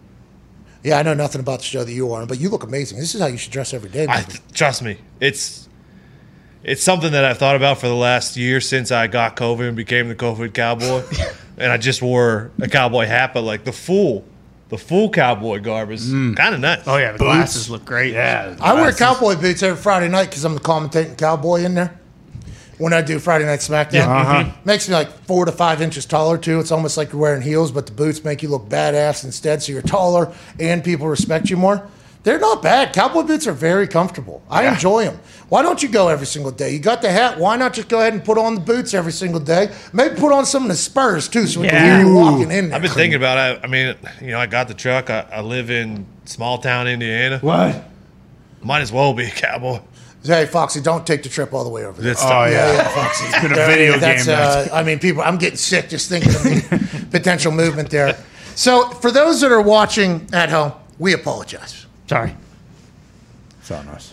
Yeah, 0.83 0.97
I 0.99 1.03
know 1.03 1.13
nothing 1.13 1.39
about 1.39 1.59
the 1.59 1.65
show 1.65 1.85
that 1.85 1.93
you 1.93 2.11
are 2.11 2.21
on, 2.21 2.27
but 2.27 2.37
you 2.37 2.49
look 2.49 2.63
amazing. 2.63 2.99
This 2.99 3.15
is 3.15 3.21
how 3.21 3.27
you 3.27 3.37
should 3.37 3.53
dress 3.53 3.73
every 3.73 3.89
day. 3.89 4.07
I, 4.09 4.25
trust 4.53 4.81
me, 4.83 4.97
it's 5.21 5.68
it's 6.63 6.83
something 6.83 7.11
that 7.13 7.23
I've 7.25 7.37
thought 7.37 7.55
about 7.55 7.79
for 7.79 7.87
the 7.87 7.95
last 7.95 8.35
year 8.37 8.59
since 8.61 8.91
I 8.91 9.07
got 9.07 9.35
COVID 9.35 9.67
and 9.67 9.77
became 9.77 10.07
the 10.09 10.15
COVID 10.15 10.53
cowboy, 10.53 11.03
and 11.57 11.71
I 11.71 11.77
just 11.77 12.01
wore 12.01 12.51
a 12.61 12.67
cowboy 12.67 13.05
hat, 13.05 13.33
but 13.33 13.41
like 13.43 13.63
the 13.63 13.71
full, 13.71 14.25
the 14.69 14.77
full 14.77 15.09
cowboy 15.09 15.59
garb 15.61 15.91
is 15.91 16.09
kind 16.11 16.53
of 16.55 16.59
nice. 16.59 16.81
Oh 16.87 16.97
yeah, 16.97 17.13
the 17.13 17.17
glasses 17.19 17.69
look 17.69 17.85
great. 17.85 18.13
Yeah, 18.13 18.55
I 18.61 18.73
wear 18.73 18.91
cowboy 18.91 19.35
boots 19.35 19.63
every 19.63 19.81
Friday 19.81 20.09
night 20.09 20.25
because 20.29 20.43
I'm 20.45 20.53
the 20.53 20.59
commentating 20.61 21.17
cowboy 21.17 21.61
in 21.63 21.75
there. 21.75 21.95
When 22.77 22.93
I 22.93 23.01
do 23.01 23.19
Friday 23.19 23.43
Night 23.45 23.59
SmackDown, 23.59 24.07
Uh-huh. 24.07 24.51
makes 24.63 24.87
me 24.87 24.95
like 24.95 25.11
four 25.25 25.43
to 25.43 25.51
five 25.51 25.81
inches 25.81 26.05
taller 26.05 26.37
too. 26.37 26.61
It's 26.61 26.71
almost 26.71 26.95
like 26.95 27.11
you're 27.11 27.21
wearing 27.21 27.41
heels, 27.41 27.73
but 27.73 27.85
the 27.87 27.91
boots 27.91 28.23
make 28.23 28.41
you 28.41 28.47
look 28.47 28.69
badass 28.69 29.25
instead. 29.25 29.61
So 29.61 29.73
you're 29.73 29.81
taller 29.81 30.31
and 30.61 30.81
people 30.81 31.07
respect 31.09 31.49
you 31.49 31.57
more. 31.57 31.85
They're 32.29 32.37
not 32.37 32.61
bad. 32.61 32.93
Cowboy 32.93 33.23
boots 33.23 33.47
are 33.47 33.53
very 33.53 33.87
comfortable. 33.87 34.43
I 34.51 34.67
enjoy 34.67 35.05
them. 35.05 35.19
Why 35.47 35.63
don't 35.63 35.81
you 35.81 35.89
go 35.89 36.09
every 36.09 36.27
single 36.27 36.51
day? 36.51 36.71
You 36.71 36.77
got 36.77 37.01
the 37.01 37.09
hat. 37.09 37.39
Why 37.39 37.55
not 37.57 37.73
just 37.73 37.89
go 37.89 38.01
ahead 38.01 38.13
and 38.13 38.23
put 38.23 38.37
on 38.37 38.53
the 38.53 38.61
boots 38.61 38.93
every 38.93 39.11
single 39.11 39.39
day? 39.39 39.73
Maybe 39.93 40.13
put 40.15 40.31
on 40.31 40.45
some 40.45 40.61
of 40.61 40.69
the 40.69 40.75
spurs 40.75 41.27
too, 41.27 41.47
so 41.47 41.59
we 41.61 41.65
Yeah. 41.65 41.71
can 41.71 42.01
hear 42.01 42.07
you 42.07 42.13
walking 42.15 42.51
in 42.51 42.69
there. 42.69 42.75
I've 42.75 42.83
been 42.83 42.91
thinking 42.91 43.15
about 43.15 43.55
it. 43.55 43.61
I 43.63 43.67
mean, 43.67 43.95
you 44.21 44.27
know, 44.27 44.39
I 44.39 44.45
got 44.45 44.67
the 44.67 44.75
truck. 44.75 45.09
I, 45.09 45.25
I 45.31 45.41
live 45.41 45.71
in 45.71 46.05
small 46.25 46.59
town 46.59 46.87
Indiana. 46.87 47.39
What? 47.39 47.83
Might 48.61 48.81
as 48.81 48.91
well 48.91 49.11
be 49.15 49.25
a 49.25 49.31
cowboy. 49.31 49.79
Hey, 50.23 50.45
Foxy, 50.45 50.81
don't 50.81 51.07
take 51.07 51.23
the 51.23 51.29
trip 51.29 51.51
all 51.51 51.63
the 51.63 51.71
way 51.71 51.83
over 51.83 51.99
there. 51.99 52.11
It's 52.11 52.21
Oh 52.23 52.45
yeah. 52.45 52.73
Yeah, 52.73 52.87
Foxy. 52.89 53.25
It's 53.25 53.41
been 53.41 53.53
a 53.53 53.65
video 53.65 53.97
That's, 53.97 54.27
game. 54.27 54.35
Uh, 54.37 54.67
I 54.71 54.83
mean, 54.83 54.99
people. 54.99 55.23
I'm 55.23 55.39
getting 55.39 55.57
sick 55.57 55.89
just 55.89 56.09
thinking 56.09 56.29
of 56.35 56.43
the 56.43 57.07
potential 57.11 57.51
movement 57.51 57.89
there. 57.89 58.23
So, 58.53 58.87
for 58.89 59.09
those 59.09 59.41
that 59.41 59.51
are 59.51 59.63
watching 59.63 60.27
at 60.31 60.49
home, 60.51 60.73
we 60.99 61.13
apologize. 61.13 61.78
Sorry. 62.09 62.35
it's 63.59 63.69
on. 63.69 64.08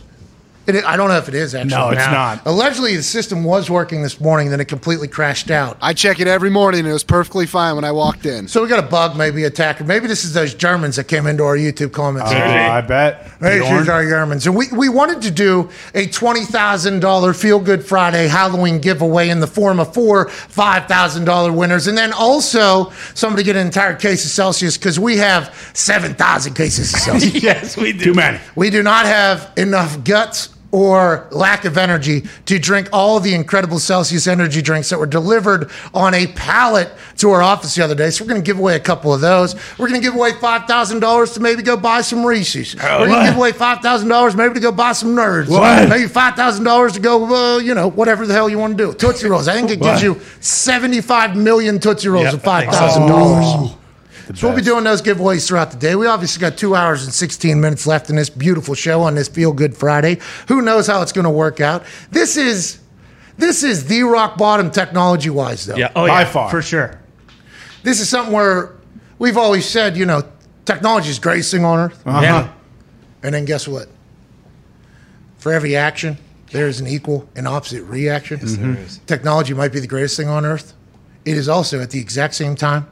It, 0.67 0.85
I 0.85 0.97
don't 0.97 1.09
know 1.09 1.17
if 1.17 1.29
it 1.29 1.35
is 1.35 1.55
actually. 1.55 1.71
No, 1.71 1.91
it's 1.91 2.05
No. 2.05 2.11
not. 2.13 2.43
Allegedly, 2.45 2.97
the 2.97 3.03
system 3.03 3.45
was 3.45 3.71
working 3.71 4.03
this 4.03 4.21
morning, 4.21 4.51
then 4.51 4.61
it 4.61 4.67
completely 4.67 5.07
crashed 5.09 5.51
out. 5.51 5.77
I 5.81 5.93
check 5.93 6.19
it 6.19 6.27
every 6.27 6.51
morning. 6.51 6.81
and 6.81 6.89
It 6.89 6.93
was 6.93 7.05
perfectly 7.05 7.47
fine 7.47 7.77
when 7.77 7.85
I 7.85 7.93
walked 7.93 8.27
in. 8.27 8.49
So 8.49 8.63
we 8.63 8.69
got 8.69 8.79
a 8.83 8.87
bug, 8.89 9.17
maybe 9.17 9.45
attacker. 9.45 9.85
Maybe 9.85 10.07
this 10.09 10.25
is 10.25 10.33
those 10.33 10.55
Germans 10.55 10.97
that 10.97 11.05
came 11.09 11.27
into 11.27 11.45
our 11.45 11.57
YouTube 11.57 11.93
comments. 11.93 12.31
Oh, 12.33 12.37
I 12.37 12.81
bet. 12.81 13.31
Hey, 13.41 13.61
Bjorn? 13.61 13.77
these 13.79 13.87
Germans. 13.87 14.47
And 14.47 14.57
we, 14.57 14.67
we 14.73 14.89
wanted 14.89 15.23
to 15.23 15.31
do 15.31 15.71
a 15.95 16.07
$20,000 16.09 17.41
Feel 17.41 17.61
Good 17.61 17.85
Friday 17.87 18.27
Halloween 18.27 18.81
giveaway 18.81 19.29
in 19.29 19.41
the 19.41 19.47
form 19.47 19.79
of 19.79 19.95
four 19.95 20.27
$5,000 20.27 21.55
winners. 21.55 21.87
And 21.87 21.97
then 21.97 22.13
also 22.13 22.91
somebody 23.15 23.43
get 23.43 23.57
an 23.57 23.67
entire 23.67 23.95
case 23.95 24.25
of 24.25 24.31
Celsius 24.31 24.77
because 24.77 24.99
we 24.99 25.17
have 25.19 25.55
7,000 25.75 26.55
cases 26.55 26.93
of 26.93 27.01
Celsius. 27.21 27.43
yes, 27.43 27.77
we 27.77 27.93
do. 27.93 28.05
Too 28.07 28.15
many. 28.15 28.41
we 28.55 28.71
do 28.71 28.83
not 28.83 29.07
have 29.07 29.53
enough 29.57 30.03
guts 30.05 30.49
or 30.73 31.27
lack 31.31 31.65
of 31.65 31.79
energy 31.79 32.25
to 32.47 32.59
drink 32.59 32.89
all 32.93 33.21
the 33.21 33.35
incredible 33.35 33.79
Celsius 33.79 34.27
energy 34.27 34.61
drinks 34.61 34.91
that 34.91 34.99
were 34.99 35.07
delivered 35.07 35.71
on 35.95 36.13
a 36.15 36.27
pallet 36.29 36.91
to 37.19 37.31
our 37.31 37.41
office 37.43 37.75
the 37.75 37.83
other 37.85 37.95
day. 37.95 38.11
So 38.11 38.25
we're 38.25 38.31
going 38.31 38.43
to 38.43 38.47
give 38.47 38.59
away 38.59 38.77
a 38.77 38.81
couple 38.81 39.15
of 39.15 39.21
those. 39.21 39.55
We're 39.79 39.89
going 39.89 40.01
to 40.01 40.07
give 40.07 40.15
away 40.15 40.33
$5,000 40.33 41.35
to 41.35 41.41
maybe 41.41 41.63
go 41.63 41.77
buy 41.77 42.01
some 42.03 42.25
Reese's. 42.25 42.75
we're 42.77 43.07
going 43.07 43.25
to 43.25 43.31
give 43.31 43.37
away 43.37 43.53
$5,000 43.53 44.37
maybe 44.37 44.55
to 44.55 44.61
go 44.61 44.73
buy 44.73 44.93
some 44.93 45.15
Nerds. 45.15 45.49
What? 45.49 45.89
Maybe 45.89 46.09
$5,000 46.09 46.93
to 46.95 47.01
go, 47.01 47.25
well, 47.27 47.61
you 47.61 47.75
know, 47.75 47.89
whatever 47.89 48.27
the 48.27 48.35
hell 48.35 48.49
you 48.49 48.59
want 48.59 48.77
to 48.77 48.87
do. 48.87 48.93
Tootsie 48.95 49.29
Rolls. 49.29 49.49
I 49.49 49.55
think 49.55 49.71
it 49.71 49.81
gives 49.81 50.03
What? 50.03 50.03
you 50.03 50.21
75 50.41 51.37
million 51.37 51.79
Tootsie 51.79 52.09
Rolls 52.09 52.25
Yep, 52.25 52.35
of 52.35 52.47
I 52.49 52.61
think 52.61 53.86
so. 54.27 54.33
$5,000. 54.33 54.43
We'll 54.43 54.57
be 54.57 54.63
doing 54.63 54.85
those 54.85 55.03
giveaways 55.03 55.47
throughout 55.47 55.71
the 55.71 55.77
day. 55.77 55.95
We 55.95 56.07
obviously 56.07 56.41
got 56.41 56.57
two 56.59 56.75
hours 56.75 57.05
and 57.05 57.13
16 57.13 57.61
minutes 57.61 57.87
left 57.87 58.11
in 58.11 58.17
this 58.17 58.29
beautiful 58.31 58.75
show 58.75 59.03
on 59.03 59.15
this 59.15 59.29
Feel 59.29 59.53
Good 59.53 59.77
Friday. 59.77 60.19
Who 60.49 60.63
knows 60.63 60.87
how 60.87 61.03
it's 61.03 61.13
going 61.13 61.25
to 61.25 61.31
work 61.31 61.61
out? 61.61 61.85
This 62.11 62.37
is 62.37 62.81
this 63.39 63.63
is 63.63 63.87
the 63.87 64.03
rock 64.03 64.39
bottom 64.39 64.71
technology 64.71 65.31
wise, 65.31 65.67
though. 65.67 65.77
Yeah. 65.77 65.93
Oh 65.95 66.07
By 66.07 66.23
yeah, 66.23 66.25
far. 66.27 66.51
for 66.51 66.63
sure. 66.63 66.99
This 67.83 68.01
is 68.01 68.09
something 68.09 68.33
where 68.33 68.75
we've 69.19 69.37
always 69.37 69.67
said, 69.67 69.97
you 69.97 70.07
know, 70.07 70.23
technology 70.65 71.11
is 71.11 71.19
greatest 71.19 71.51
thing 71.51 71.65
on 71.65 71.79
earth. 71.79 72.07
Uh-huh. 72.07 72.21
Yeah. 72.23 72.53
And 73.23 73.35
then 73.35 73.45
guess 73.45 73.69
what? 73.69 73.89
For 75.39 75.53
every 75.53 75.77
action, 75.77 76.19
there 76.51 76.67
is 76.67 76.81
an 76.81 76.87
equal 76.87 77.29
and 77.37 77.47
opposite 77.47 77.83
reaction. 77.85 78.41
Technology 79.07 79.55
might 79.55 79.73
be 79.73 79.81
the 79.81 79.87
greatest 79.87 80.17
thing 80.17 80.29
on 80.29 80.45
earth. 80.45 80.73
It 81.25 81.37
is 81.37 81.49
also 81.49 81.81
at 81.81 81.91
the 81.91 82.01
exact 82.01 82.35
same 82.35 82.55
time, 82.57 82.87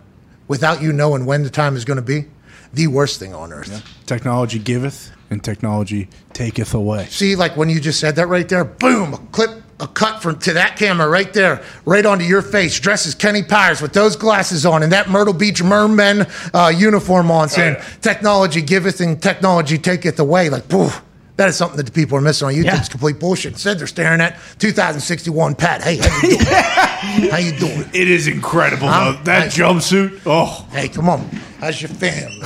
without 0.48 0.82
you 0.82 0.92
knowing 0.92 1.26
when 1.26 1.42
the 1.42 1.50
time 1.50 1.76
is 1.76 1.84
going 1.84 1.96
to 1.96 2.02
be, 2.02 2.26
the 2.72 2.86
worst 2.88 3.18
thing 3.18 3.34
on 3.34 3.52
earth. 3.52 3.84
Technology 4.06 4.58
giveth 4.58 5.12
and 5.30 5.42
technology 5.42 6.08
taketh 6.32 6.74
away. 6.74 7.06
See, 7.06 7.36
like 7.36 7.56
when 7.56 7.68
you 7.68 7.80
just 7.80 8.00
said 8.00 8.16
that 8.16 8.28
right 8.28 8.48
there, 8.48 8.64
boom, 8.64 9.14
a 9.14 9.18
clip, 9.18 9.62
a 9.80 9.86
cut 9.86 10.22
from 10.22 10.38
to 10.40 10.52
that 10.54 10.76
camera 10.76 11.08
right 11.08 11.32
there, 11.32 11.62
right 11.84 12.04
onto 12.04 12.24
your 12.24 12.42
face, 12.42 12.78
dressed 12.78 13.06
as 13.06 13.14
Kenny 13.14 13.42
Powers 13.42 13.80
with 13.80 13.92
those 13.92 14.16
glasses 14.16 14.64
on 14.64 14.82
and 14.82 14.92
that 14.92 15.08
Myrtle 15.08 15.34
Beach 15.34 15.62
merman 15.62 16.26
uh, 16.52 16.72
uniform 16.74 17.30
on, 17.30 17.48
saying, 17.48 17.76
"Technology 18.00 18.62
giveth 18.62 19.00
and 19.00 19.20
technology 19.20 19.78
taketh 19.78 20.18
away." 20.20 20.48
Like, 20.48 20.68
poof. 20.68 21.02
That 21.37 21.49
is 21.49 21.57
something 21.57 21.76
that 21.79 21.87
the 21.87 21.93
people 21.93 22.17
are 22.17 22.21
missing 22.21 22.47
on 22.47 22.55
YouTube. 22.55 22.64
Yeah. 22.67 22.79
It's 22.79 22.88
complete 22.88 23.19
bullshit. 23.19 23.53
Instead, 23.55 23.81
they're 23.81 23.88
staring 23.88 24.21
at 24.21 24.38
2061 24.61 25.57
Pat. 25.57 25.83
Hey, 25.83 25.97
how 25.97 26.21
you 26.23 26.31
doing? 26.38 26.45
how 27.31 27.37
you 27.38 27.53
doing? 27.59 27.91
It 27.93 28.09
is 28.09 28.29
incredible 28.29 28.87
Huh? 28.87 29.12
though. 29.17 29.23
That 29.25 29.43
I- 29.43 29.47
jumpsuit. 29.49 30.21
Oh, 30.26 30.64
Hey, 30.71 30.88
come 30.88 31.09
on. 31.09 31.21
How's 31.59 31.81
your 31.83 31.88
family? 31.88 32.41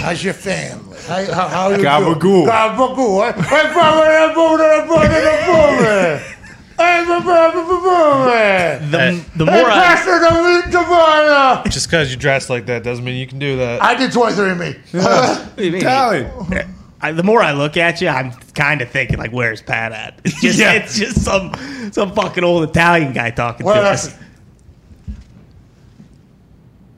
How's 0.00 0.22
your 0.22 0.34
family? 0.34 0.96
How, 1.08 1.24
how, 1.32 1.48
how 1.48 1.68
you 1.70 1.78
Gabagool. 1.78 2.20
doing? 2.20 2.46
Gabagool. 2.46 3.32
Hey, 3.34 3.40
hey, 3.40 5.08
hey. 5.82 6.34
Hey, 6.78 7.04
brother. 7.22 7.62
The, 8.90 9.24
the 9.36 9.46
Hey, 9.46 9.60
more 9.62 9.70
I, 9.70 9.74
Pastor, 9.74 10.18
the 10.20 10.30
meat 10.30 10.72
tomato. 10.72 11.68
Just 11.70 11.86
because 11.88 12.10
you 12.10 12.16
dress 12.16 12.48
like 12.48 12.66
that 12.66 12.84
doesn't 12.84 13.04
mean 13.04 13.16
you 13.16 13.26
can 13.26 13.38
do 13.40 13.56
that. 13.56 13.82
I 13.82 13.94
did 13.96 14.12
23 14.12 14.50
and 14.50 14.60
me. 14.60 14.76
What 14.92 15.56
do 15.56 15.64
you 15.64 15.72
mean? 15.72 15.80
Italian. 15.82 16.30
I, 17.00 17.12
the 17.12 17.22
more 17.22 17.40
I 17.40 17.52
look 17.52 17.76
at 17.76 18.00
you, 18.00 18.08
I'm 18.08 18.32
kind 18.54 18.80
of 18.82 18.90
thinking 18.90 19.18
like, 19.18 19.30
"Where's 19.30 19.62
Pat 19.62 19.92
at?" 19.92 20.20
It's 20.24 20.40
just, 20.40 20.58
Yeah. 20.58 20.72
it's 20.72 20.98
just 20.98 21.22
some 21.24 21.52
some 21.92 22.12
fucking 22.14 22.42
old 22.44 22.68
Italian 22.68 23.12
guy 23.12 23.30
talking 23.30 23.64
What 23.66 23.74
to 23.74 23.80
us. 23.82 24.16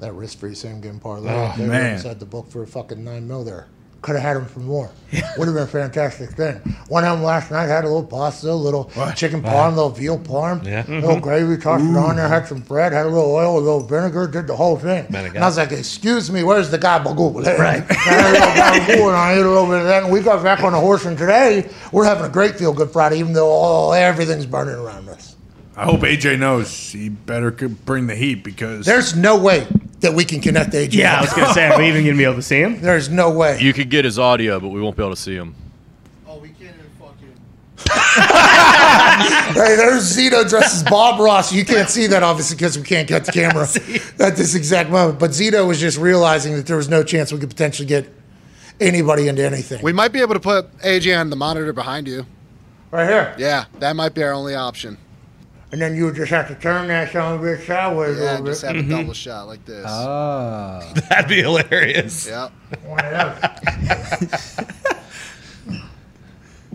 That 0.01 0.15
risk 0.15 0.39
free 0.39 0.55
same 0.55 0.81
game 0.81 0.99
parlay. 0.99 1.31
Oh, 1.31 1.53
they 1.59 1.67
man. 1.67 1.87
almost 1.89 2.07
had 2.07 2.19
the 2.21 2.27
book 2.27 2.51
for 2.51 2.63
a 2.63 2.67
fucking 2.67 3.05
nine 3.05 3.29
mil 3.29 3.45
there. 3.45 3.67
Could 4.03 4.15
have 4.17 4.23
had 4.25 4.37
them 4.39 4.47
for 4.47 4.61
more. 4.61 4.91
Would 5.37 5.47
have 5.49 5.55
been 5.55 5.65
a 5.65 5.67
fantastic 5.67 6.31
thing. 6.31 6.57
One 6.89 7.05
of 7.05 7.17
them 7.19 7.23
last 7.23 7.51
night 7.51 7.67
had 7.67 7.85
a 7.85 7.87
little 7.89 8.05
pasta, 8.07 8.51
a 8.51 8.55
little 8.55 8.85
chicken 9.15 9.43
parm, 9.43 9.73
a 9.73 9.77
little 9.77 9.91
veal 9.91 10.19
parm, 10.19 10.65
Yeah. 10.65 10.85
a 10.89 11.01
little 11.01 11.21
gravy, 11.21 11.59
tossed 11.59 11.85
it 11.85 11.97
on 11.97 12.17
there, 12.17 12.27
had 12.29 12.47
some 12.49 12.61
bread, 12.61 12.93
had 12.93 13.05
a 13.05 13.09
little 13.11 13.31
oil, 13.35 13.59
a 13.59 13.61
little 13.61 13.81
vinegar, 13.87 14.27
did 14.27 14.47
the 14.47 14.57
whole 14.57 14.79
thing. 14.79 15.05
And 15.15 15.37
I 15.39 15.47
was 15.47 15.59
like, 15.59 15.73
excuse 15.73 16.31
me, 16.31 16.43
where's 16.45 16.71
the 16.71 16.79
gabagool? 16.79 17.45
Right. 17.59 17.85
I 17.91 17.95
had 17.95 18.31
a 18.31 18.33
little 18.33 18.49
gabagool 18.49 19.09
and 19.09 19.17
I 19.17 19.33
ate 19.35 19.41
a 19.45 19.49
little 19.49 19.67
bit 19.67 19.81
of 19.81 19.85
that. 19.85 20.05
And 20.05 20.13
we 20.13 20.21
got 20.21 20.43
back 20.43 20.63
on 20.63 20.73
the 20.73 20.81
horse 20.81 21.05
and 21.05 21.19
today 21.19 21.69
we're 21.93 22.05
having 22.07 22.25
a 22.25 22.29
great 22.31 22.57
feel 22.57 22.73
good 22.73 22.91
Friday, 22.91 23.19
even 23.19 23.35
though 23.35 23.49
all, 23.51 23.93
everything's 23.93 24.47
burning 24.47 24.77
around 24.77 25.09
us. 25.11 25.37
I 25.81 25.85
hope 25.85 26.01
AJ 26.01 26.39
knows 26.39 26.93
he 26.93 27.09
better 27.09 27.51
could 27.51 27.87
bring 27.87 28.07
the 28.07 28.15
heat 28.15 28.45
because 28.45 28.85
There's 28.85 29.17
no 29.17 29.39
way 29.39 29.67
that 30.01 30.13
we 30.13 30.27
can 30.27 30.43
connect 30.43 30.73
AJ. 30.75 30.93
Yeah, 30.93 31.17
I 31.17 31.21
was 31.23 31.33
gonna 31.33 31.55
say, 31.55 31.69
are 31.69 31.79
we 31.79 31.89
even 31.89 32.05
gonna 32.05 32.19
be 32.19 32.25
able 32.25 32.35
to 32.35 32.43
see 32.43 32.61
him? 32.61 32.81
There's 32.83 33.09
no 33.09 33.31
way. 33.31 33.59
You 33.61 33.73
could 33.73 33.89
get 33.89 34.05
his 34.05 34.19
audio, 34.19 34.61
but 34.61 34.69
we 34.69 34.83
won't 34.83 34.95
be 34.95 35.03
able 35.03 35.15
to 35.15 35.21
see 35.21 35.35
him. 35.35 35.55
Oh, 36.29 36.39
we 36.39 36.51
can't 36.51 36.75
even 36.77 36.91
fucking. 36.99 37.33
Hey, 39.55 39.77
there's 39.77 40.17
Zito 40.17 40.49
dressed 40.49 40.77
as 40.77 40.83
Bob 40.85 41.19
Ross. 41.21 41.53
You 41.53 41.65
can't 41.65 41.89
see 41.89 42.07
that 42.09 42.23
obviously 42.23 42.57
because 42.57 42.79
we 42.79 42.85
can't 42.85 43.09
cut 43.09 43.25
the 43.25 43.33
camera 43.33 43.63
at 44.27 44.37
this 44.37 44.55
exact 44.55 44.91
moment. 44.91 45.19
But 45.19 45.31
Zito 45.31 45.67
was 45.67 45.81
just 45.81 45.99
realizing 45.99 46.57
that 46.57 46.67
there 46.67 46.77
was 46.77 46.89
no 46.89 47.03
chance 47.03 47.33
we 47.33 47.39
could 47.39 47.51
potentially 47.51 47.87
get 47.87 48.07
anybody 48.81 49.29
into 49.29 49.45
anything. 49.45 49.83
We 49.83 49.93
might 49.93 50.13
be 50.13 50.21
able 50.21 50.35
to 50.35 50.41
put 50.41 50.75
AJ 50.79 51.19
on 51.19 51.31
the 51.31 51.37
monitor 51.37 51.73
behind 51.73 52.07
you. 52.07 52.27
right 52.91 53.09
here. 53.09 53.35
Yeah, 53.39 53.65
that 53.81 53.97
might 53.97 54.15
be 54.15 54.23
our 54.23 54.33
only 54.33 54.55
option. 54.55 54.97
And 55.73 55.81
then 55.81 55.95
you 55.95 56.07
would 56.07 56.17
just 56.17 56.31
have 56.33 56.49
to 56.49 56.57
turn 56.57 56.89
that 56.89 57.13
son 57.13 57.35
of 57.35 57.43
a 57.43 57.47
bitch 57.47 57.65
sideways 57.67 58.19
a 58.19 58.23
Yeah, 58.25 58.31
little 58.33 58.47
just 58.47 58.63
bit. 58.63 58.75
have 58.75 58.85
a 58.85 58.89
double 58.89 59.03
mm-hmm. 59.05 59.13
shot 59.13 59.47
like 59.47 59.65
this. 59.65 59.85
Oh. 59.89 60.93
That'd 61.09 61.29
be 61.29 61.43
hilarious. 61.43 62.27
yeah. 62.29 62.49
One 62.85 63.05
of 63.05 63.41
those. 63.41 64.57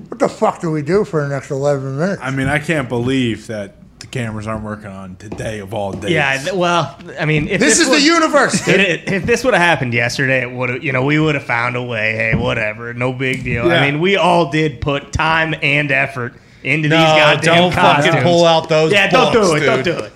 what 0.08 0.20
the 0.20 0.30
fuck 0.30 0.62
do 0.62 0.72
we 0.72 0.82
do 0.82 1.04
for 1.04 1.22
the 1.24 1.30
next 1.30 1.52
11 1.52 1.98
minutes? 1.98 2.22
I 2.22 2.32
mean 2.32 2.48
I 2.48 2.60
can't 2.60 2.88
believe 2.90 3.48
that 3.48 3.75
the 4.00 4.08
cameras 4.08 4.46
aren't 4.46 4.64
working 4.64 4.88
on 4.88 5.16
today 5.16 5.60
of 5.60 5.74
all 5.74 5.92
days. 5.94 6.12
Yeah. 6.12 6.38
th- 6.38 6.54
Well, 6.54 6.98
I 7.20 7.25
mean, 7.25 7.48
if 7.48 7.60
this 7.62 7.80
is 7.80 7.88
was- 7.90 8.00
the 8.00 8.06
universe. 8.06 8.66
It, 8.68 8.80
it- 8.80 9.12
if 9.12 9.25
this 9.25 9.44
would 9.44 9.54
have 9.54 9.64
happened 9.64 9.94
yesterday, 9.94 10.42
it 10.42 10.52
would 10.52 10.70
have, 10.70 10.84
you 10.84 10.92
know, 10.92 11.04
we 11.04 11.18
would 11.20 11.36
have 11.36 11.46
found 11.46 11.75
a 11.75 11.84
way. 11.84 12.14
Hey, 12.14 12.36
whatever, 12.36 12.94
no 12.94 13.14
big 13.14 13.44
deal. 13.44 13.68
Yeah. 13.68 13.75
I 13.75 13.90
mean, 13.92 14.00
we 14.02 14.16
all 14.18 14.52
did 14.52 14.80
put 14.82 15.12
time 15.14 15.56
and 15.62 15.92
effort 15.92 16.34
into 16.66 16.90
No, 16.90 16.98
these 16.98 17.06
goddamn 17.06 17.56
don't 17.56 17.74
fucking 17.74 18.22
pull 18.24 18.44
out 18.46 18.68
those 18.70 18.92
Yeah, 18.92 19.10
don't 19.10 19.34
books, 19.34 19.50
do 19.50 19.56
it. 19.56 19.60
Don't 19.66 19.84
dude. 19.84 19.98
do 19.98 20.04
it. 20.04 20.14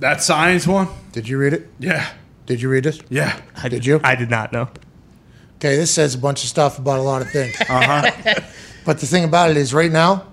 that 0.00 0.22
science 0.22 0.66
one. 0.66 0.88
Did 1.12 1.28
you 1.28 1.38
read 1.38 1.52
it? 1.54 1.68
Yeah, 1.78 2.06
Did 2.46 2.60
you 2.60 2.68
read 2.68 2.84
this? 2.84 3.00
yeah. 3.08 3.40
I 3.62 3.68
Did 3.68 3.86
you? 3.86 4.00
I 4.04 4.14
did 4.14 4.30
not 4.30 4.52
know. 4.52 4.68
Okay, 5.56 5.76
this 5.76 5.90
says 5.90 6.14
a 6.14 6.18
bunch 6.18 6.42
of 6.42 6.50
stuff 6.50 6.78
about 6.78 6.98
a 6.98 7.02
lot 7.02 7.22
of 7.22 7.30
things. 7.30 7.56
Uh-huh. 7.68 8.34
but 8.84 8.98
the 9.00 9.06
thing 9.06 9.24
about 9.24 9.50
it 9.50 9.56
is, 9.56 9.72
right 9.72 9.90
now, 9.90 10.26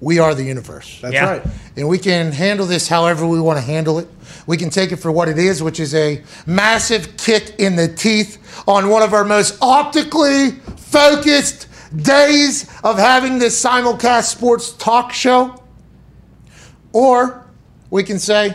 we 0.00 0.18
are 0.20 0.34
the 0.34 0.44
universe. 0.44 0.98
That's 1.02 1.12
Yeah. 1.12 1.28
right. 1.30 1.42
And 1.76 1.88
we 1.88 1.98
can 1.98 2.30
handle 2.32 2.66
this 2.66 2.86
however 2.88 3.26
we 3.26 3.40
want 3.40 3.58
to 3.58 3.64
handle 3.64 3.98
it. 3.98 4.08
We 4.46 4.56
can 4.56 4.70
take 4.70 4.92
it 4.92 4.96
for 4.96 5.10
what 5.10 5.28
it 5.28 5.38
is, 5.38 5.62
which 5.62 5.80
is 5.80 5.94
a 5.94 6.22
massive 6.46 7.16
kick 7.16 7.54
in 7.58 7.74
the 7.76 7.88
teeth 7.88 8.38
on 8.68 8.88
one 8.88 9.02
of 9.02 9.12
our 9.12 9.24
most 9.24 9.58
optically 9.60 10.52
focused 10.76 11.66
days 11.96 12.68
of 12.84 12.98
having 12.98 13.38
this 13.38 13.62
simulcast 13.62 14.24
sports 14.24 14.72
talk 14.72 15.12
show. 15.12 15.56
Or 16.92 17.46
we 17.90 18.02
can 18.02 18.18
say, 18.18 18.54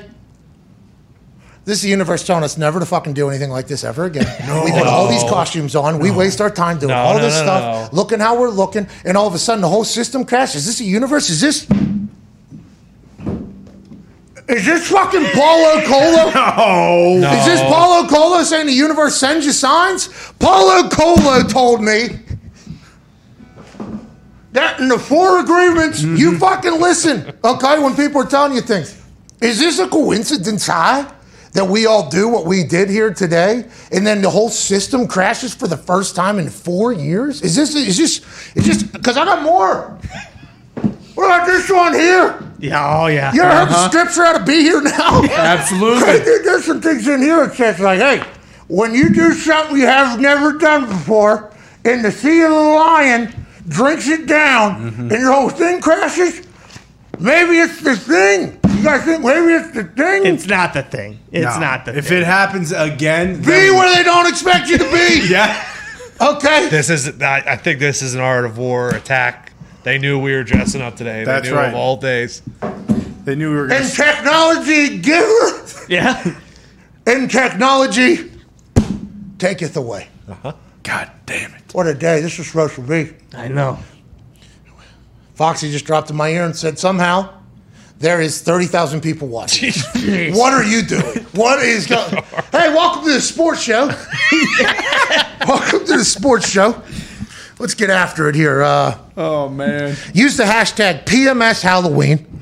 this 1.63 1.77
is 1.77 1.81
the 1.83 1.89
universe 1.89 2.25
telling 2.25 2.43
us 2.43 2.57
never 2.57 2.79
to 2.79 2.85
fucking 2.85 3.13
do 3.13 3.27
anything 3.29 3.49
like 3.49 3.67
this 3.67 3.83
ever 3.83 4.05
again. 4.05 4.25
we 4.65 4.71
put 4.71 4.85
all 4.87 5.07
these 5.07 5.23
costumes 5.23 5.75
on. 5.75 5.99
We 5.99 6.11
waste 6.11 6.39
our 6.41 6.49
time 6.51 6.77
doing 6.77 6.89
No, 6.91 6.97
all 6.97 7.15
no, 7.15 7.21
this 7.21 7.33
no, 7.37 7.43
stuff, 7.43 7.91
no. 7.91 7.97
looking 7.97 8.19
how 8.19 8.39
we're 8.39 8.49
looking, 8.49 8.87
and 9.03 9.17
all 9.17 9.27
of 9.27 9.33
a 9.33 9.39
sudden 9.39 9.61
the 9.61 9.69
whole 9.69 9.83
system 9.83 10.25
crashes. 10.25 10.61
Is 10.61 10.65
this 10.67 10.77
the 10.79 10.85
universe? 10.85 11.29
Is 11.29 11.41
this 11.41 11.67
is 14.47 14.63
this 14.63 14.87
fucking 14.91 15.25
Paulo 15.33 15.81
Coelho? 15.85 16.31
Oh, 16.57 17.15
Is 17.17 17.45
this 17.47 17.61
Paulo 17.61 18.07
Coelho 18.07 18.43
saying 18.43 18.67
the 18.67 18.73
universe 18.73 19.15
sends 19.15 19.43
you 19.45 19.51
signs? 19.51 20.07
Paulo 20.39 20.87
Coelho 20.87 21.47
told 21.47 21.81
me 21.83 22.19
that 24.55 24.79
in 24.79 24.87
the 24.87 24.97
four 24.97 25.39
agreements, 25.39 26.01
you 26.01 26.31
mm-hmm. 26.31 26.37
fucking 26.39 26.79
listen, 26.79 27.37
okay, 27.43 27.79
when 27.79 27.95
people 27.95 28.21
are 28.21 28.25
telling 28.25 28.53
you 28.53 28.61
things. 28.61 29.01
Is 29.41 29.59
this 29.59 29.79
a 29.79 29.87
coincidence, 29.87 30.67
huh? 30.67 31.11
That 31.53 31.67
we 31.67 31.85
all 31.85 32.09
do 32.09 32.27
what 32.27 32.45
we 32.45 32.63
did 32.65 32.89
here 32.89 33.13
today, 33.13 33.65
and 33.91 34.05
then 34.05 34.21
the 34.21 34.29
whole 34.29 34.49
system 34.49 35.07
crashes 35.07 35.53
for 35.53 35.67
the 35.67 35.77
first 35.77 36.15
time 36.15 36.37
in 36.37 36.49
four 36.49 36.91
years? 36.91 37.41
Is 37.41 37.55
this, 37.55 37.75
is 37.75 37.97
this, 37.97 38.55
is 38.55 38.65
this, 38.65 38.83
because 38.83 39.15
I 39.15 39.23
got 39.23 39.41
more. 39.41 39.97
What 41.15 41.25
about 41.25 41.47
this 41.47 41.69
one 41.69 41.93
here? 41.93 42.43
Yeah. 42.59 43.03
Oh 43.03 43.07
yeah. 43.07 43.33
You 43.33 43.41
ever 43.41 43.53
heard 43.53 43.69
the 43.69 43.73
uh-huh. 43.73 43.89
scripture 43.89 44.25
how 44.25 44.37
to 44.37 44.43
be 44.43 44.61
here 44.61 44.81
now? 44.81 45.23
absolutely. 45.31 46.19
There's 46.43 46.65
some 46.65 46.81
things 46.81 47.07
in 47.07 47.21
here 47.21 47.47
that 47.47 47.55
says 47.55 47.79
like, 47.79 47.99
hey, 47.99 48.21
when 48.67 48.93
you 48.93 49.09
do 49.09 49.31
something 49.31 49.77
you 49.77 49.85
have 49.85 50.19
never 50.19 50.53
done 50.53 50.87
before, 50.87 51.53
in 51.85 52.01
the 52.01 52.11
sea 52.11 52.41
of 52.41 52.49
the 52.49 52.55
lion 52.55 53.44
drinks 53.67 54.07
it 54.07 54.27
down, 54.27 54.91
mm-hmm. 54.91 55.01
and 55.11 55.11
your 55.11 55.31
whole 55.31 55.49
thing 55.49 55.81
crashes, 55.81 56.45
maybe 57.19 57.57
it's 57.57 57.81
the 57.81 57.95
thing. 57.95 58.59
You 58.77 58.83
guys 58.83 59.03
think 59.05 59.23
maybe 59.23 59.53
it's 59.53 59.71
the 59.73 59.83
thing? 59.83 60.25
It's 60.25 60.45
not 60.47 60.73
the 60.73 60.83
thing. 60.83 61.19
It's 61.31 61.55
No. 61.55 61.59
not 61.59 61.85
the 61.85 61.97
If 61.97 62.07
thing. 62.09 62.19
it 62.21 62.25
happens 62.25 62.71
again, 62.71 63.37
be 63.39 63.45
then- 63.45 63.75
where 63.75 63.95
they 63.95 64.03
don't 64.03 64.27
expect 64.27 64.69
you 64.69 64.77
to 64.77 64.91
be. 64.91 65.27
yeah. 65.29 65.65
Okay. 66.21 66.69
This 66.69 66.89
is. 66.89 67.21
I, 67.21 67.43
I 67.45 67.55
think 67.57 67.79
this 67.79 68.01
is 68.01 68.15
an 68.15 68.21
art 68.21 68.45
of 68.45 68.57
war 68.57 68.89
attack. 68.89 69.51
They 69.83 69.97
knew 69.97 70.19
we 70.19 70.33
were 70.33 70.43
dressing 70.43 70.81
up 70.81 70.95
today. 70.95 71.19
They 71.19 71.25
That's 71.25 71.49
knew 71.49 71.55
right. 71.55 71.67
of 71.69 71.75
all 71.75 71.97
days. 71.97 72.41
They 73.25 73.35
knew 73.35 73.51
we 73.51 73.57
were 73.57 73.67
going 73.67 73.81
And 73.83 73.91
technology 73.91 74.97
giver, 74.99 75.65
yeah. 75.89 76.35
and 77.05 77.29
technology 77.29 78.31
taketh 79.37 79.75
away. 79.77 80.07
Uh-huh. 80.29 80.53
God 80.85 81.09
damn 81.25 81.53
it. 81.55 81.61
What 81.73 81.87
a 81.87 81.93
day 81.95 82.21
this 82.21 82.37
is 82.39 82.47
supposed 82.47 82.75
to 82.75 82.81
be. 82.81 83.11
I 83.33 83.47
know. 83.47 83.79
Foxy 85.33 85.71
just 85.71 85.85
dropped 85.85 86.09
in 86.11 86.15
my 86.15 86.29
ear 86.29 86.45
and 86.45 86.55
said, 86.55 86.77
somehow 86.79 87.33
there 87.99 88.21
is 88.21 88.41
30,000 88.41 89.01
people 89.01 89.27
watching. 89.27 89.73
what 90.33 90.53
are 90.53 90.63
you 90.63 90.83
doing? 90.83 91.25
What 91.33 91.59
is 91.59 91.87
going 91.87 92.23
Hey, 92.51 92.71
welcome 92.73 93.03
to 93.05 93.13
the 93.13 93.19
sports 93.21 93.61
show. 93.61 93.87
welcome 95.47 95.85
to 95.85 95.97
the 95.97 96.05
sports 96.05 96.47
show. 96.47 96.81
Let's 97.57 97.73
get 97.73 97.89
after 97.89 98.29
it 98.29 98.35
here. 98.35 98.61
Uh, 98.61 98.97
Oh, 99.17 99.49
man. 99.49 99.95
use 100.13 100.37
the 100.37 100.43
hashtag 100.43 101.05
PMS 101.05 101.61
Halloween. 101.61 102.19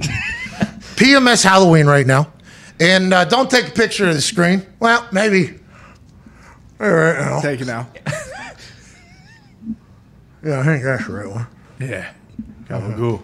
PMS 0.98 1.44
Halloween 1.44 1.86
right 1.86 2.06
now. 2.06 2.32
And 2.80 3.14
uh, 3.14 3.24
don't 3.26 3.50
take 3.50 3.70
a 3.70 3.72
picture 3.72 4.08
of 4.10 4.16
the 4.16 4.22
screen. 4.22 4.66
Well, 4.80 5.08
maybe. 5.12 5.60
All 6.80 6.92
right, 6.92 7.18
now. 7.18 7.42
Take 7.42 7.62
it 7.62 7.68
now. 7.68 7.88
Yeah, 10.46 10.60
I 10.60 10.64
think 10.66 10.84
that's 10.84 11.08
the 11.08 11.14
right 11.14 11.30
one. 11.30 11.48
Yeah. 11.80 12.12
Gabagool. 12.66 13.24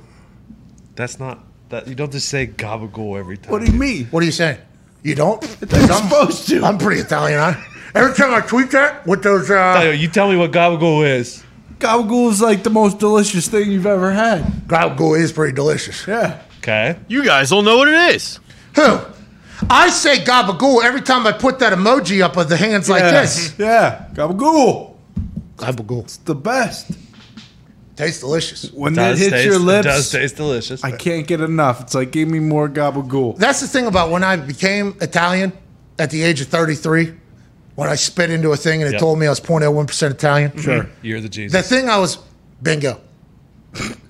That's 0.96 1.20
not 1.20 1.40
that. 1.68 1.88
You 1.88 1.96
don't 1.96 2.12
just 2.12 2.30
say 2.30 2.48
gabagool 2.48 3.20
every 3.20 3.38
time. 3.38 3.52
What 3.52 3.60
do 3.66 3.70
you 3.70 3.78
mean? 3.78 4.06
What 4.06 4.24
are 4.24 4.26
you 4.26 4.32
saying? 4.32 4.58
You 5.04 5.16
don't? 5.16 5.42
You're 5.70 5.88
supposed 5.94 6.48
to. 6.48 6.64
I'm 6.64 6.78
pretty 6.78 7.02
Italian, 7.02 7.40
huh? 7.40 7.60
Every 7.94 8.16
time 8.16 8.34
I 8.34 8.40
tweet 8.40 8.72
that 8.72 9.06
with 9.06 9.24
those, 9.24 9.50
uh, 9.50 9.54
Tayo, 9.76 9.98
you 10.00 10.08
tell 10.08 10.30
me 10.30 10.38
what 10.38 10.52
gabagool 10.52 11.06
is. 11.06 11.44
Gabagool 11.80 12.30
is 12.30 12.42
like 12.42 12.64
the 12.64 12.70
most 12.70 13.00
delicious 13.00 13.48
thing 13.50 13.70
you've 13.72 13.86
ever 13.86 14.12
had. 14.12 14.44
gabagool 14.68 15.20
is 15.20 15.34
pretty 15.34 15.54
delicious. 15.54 16.08
Yeah. 16.08 16.42
Okay. 16.60 16.98
You 17.10 17.26
guys 17.26 17.50
don't 17.50 17.66
know 17.66 17.78
what 17.80 17.88
it 17.90 18.16
is. 18.16 18.40
Who? 18.76 19.00
I 19.70 19.90
say 19.90 20.18
gabagool 20.18 20.84
every 20.84 21.02
time 21.02 21.28
I 21.28 21.32
put 21.32 21.60
that 21.60 21.74
emoji 21.74 22.22
up 22.22 22.38
of 22.38 22.50
the 22.50 22.58
hands 22.58 22.90
like 22.90 23.02
yeah. 23.02 23.12
this. 23.22 23.56
Yeah. 23.60 24.08
Gabagool. 24.14 24.96
Gabagool. 25.58 26.04
It's 26.04 26.18
the 26.18 26.36
best. 26.36 26.92
Tastes 27.96 28.22
delicious. 28.22 28.72
When 28.72 28.94
Does 28.94 29.20
that 29.20 29.24
hits 29.24 29.32
taste, 29.34 29.46
your 29.46 29.56
It 29.56 29.60
lips, 29.60 29.86
does 29.86 30.12
taste 30.12 30.36
delicious. 30.38 30.84
I 30.84 30.92
can't 30.96 31.28
get 31.28 31.42
enough. 31.42 31.82
It's 31.82 31.94
like, 31.94 32.12
give 32.12 32.30
me 32.30 32.40
more 32.40 32.70
gabagool. 32.70 33.38
That's 33.38 33.60
the 33.60 33.68
thing 33.68 33.88
about 33.88 34.10
when 34.10 34.24
I 34.24 34.38
became 34.38 34.96
Italian 35.02 35.52
at 36.00 36.10
the 36.10 36.24
age 36.24 36.40
of 36.40 36.48
33, 36.48 37.14
when 37.76 37.90
I 37.90 37.96
spit 37.96 38.30
into 38.32 38.52
a 38.52 38.58
thing 38.58 38.82
and 38.82 38.88
it 38.90 38.94
Yep. 38.94 39.00
told 39.02 39.20
me 39.20 39.28
I 39.28 39.30
was 39.30 39.42
0.01% 39.42 40.12
Italian. 40.12 40.52
Mm-hmm. 40.52 40.62
Sure. 40.62 40.90
You're 41.02 41.20
the 41.22 41.28
Jesus. 41.30 41.52
The 41.62 41.76
thing 41.76 41.90
I 41.90 41.98
was, 42.00 42.18
bingo. 42.64 43.02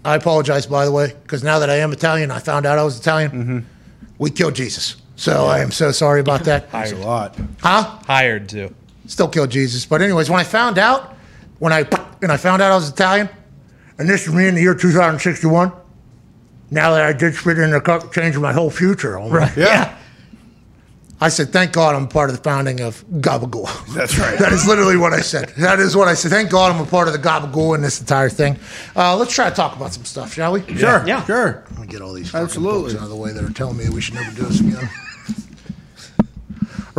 I 0.05 0.15
apologize, 0.15 0.67
by 0.67 0.85
the 0.85 0.91
way, 0.91 1.13
because 1.23 1.43
now 1.43 1.59
that 1.59 1.69
I 1.69 1.77
am 1.77 1.91
Italian, 1.91 2.29
I 2.31 2.39
found 2.39 2.65
out 2.67 2.77
I 2.77 2.83
was 2.83 2.97
Italian. 2.99 3.31
Mm-hmm. 3.31 3.59
We 4.19 4.29
killed 4.29 4.53
Jesus. 4.55 4.95
So 5.19 5.47
I 5.47 5.59
am 5.59 5.69
so 5.69 5.91
sorry 5.91 6.21
about 6.21 6.45
that. 6.45 6.71
That's 6.71 6.93
a 6.93 6.95
lot. 6.95 7.35
huh? 7.61 7.99
Hired 8.07 8.47
to. 8.49 8.73
Still 9.05 9.27
killed 9.27 9.49
Jesus. 9.49 9.85
But 9.85 10.01
anyways, 10.01 10.29
when 10.29 10.39
I 10.39 10.45
found 10.45 10.77
out, 10.77 11.13
when 11.59 11.73
I 11.73 11.79
and 12.21 12.31
I 12.31 12.37
found 12.37 12.61
out 12.61 12.71
I 12.71 12.75
was 12.75 12.87
Italian, 12.87 13.27
and 13.97 14.07
this 14.09 14.25
is 14.25 14.33
me 14.33 14.47
in 14.47 14.55
the 14.55 14.61
year 14.61 14.73
2061. 14.73 15.73
Now 16.71 16.93
that 16.93 17.03
I 17.03 17.11
did 17.11 17.35
spit 17.35 17.57
in 17.57 17.71
the 17.71 17.81
cup, 17.81 18.13
changing 18.13 18.41
my 18.41 18.53
whole 18.53 18.69
future. 18.69 19.17
Right. 19.19 19.55
Yeah. 19.57 19.97
I 21.19 21.27
said, 21.27 21.51
thank 21.51 21.73
God 21.73 21.95
I'm 21.95 22.07
part 22.07 22.29
of 22.29 22.37
the 22.37 22.41
founding 22.41 22.79
of 22.79 23.03
Gabagool. 23.09 23.67
That's 23.93 24.17
right. 24.17 24.39
That 24.39 24.53
is 24.53 24.65
literally 24.65 24.95
what 24.95 25.11
I 25.11 25.19
said. 25.19 25.49
That 25.57 25.79
is 25.79 25.97
what 25.97 26.07
I 26.07 26.13
said. 26.13 26.31
Thank 26.31 26.49
God 26.49 26.73
I'm 26.73 26.79
a 26.79 26.85
part 26.85 27.09
of 27.09 27.13
the 27.13 27.19
Gabagool 27.19 27.75
in 27.75 27.81
this 27.81 27.99
entire 27.99 28.29
thing. 28.29 28.57
Uh, 28.95 29.17
let's 29.17 29.33
try 29.33 29.49
to 29.49 29.55
talk 29.55 29.75
about 29.75 29.91
some 29.93 30.05
stuff, 30.05 30.33
shall 30.33 30.53
we? 30.53 30.61
Sure. 30.77 31.05
Yeah. 31.05 31.25
Sure. 31.25 31.65
Let 31.71 31.79
me 31.81 31.87
get 31.87 32.01
all 32.01 32.13
these 32.13 32.29
fucking 32.29 32.45
Absolutely. 32.45 32.93
books 32.93 32.95
out 32.95 33.03
of 33.03 33.09
the 33.09 33.17
way 33.17 33.33
that 33.33 33.43
are 33.43 33.51
telling 33.51 33.75
me 33.75 33.89
we 33.89 33.99
should 33.99 34.13
never 34.13 34.33
do 34.33 34.43
this 34.43 34.61
again. 34.61 34.89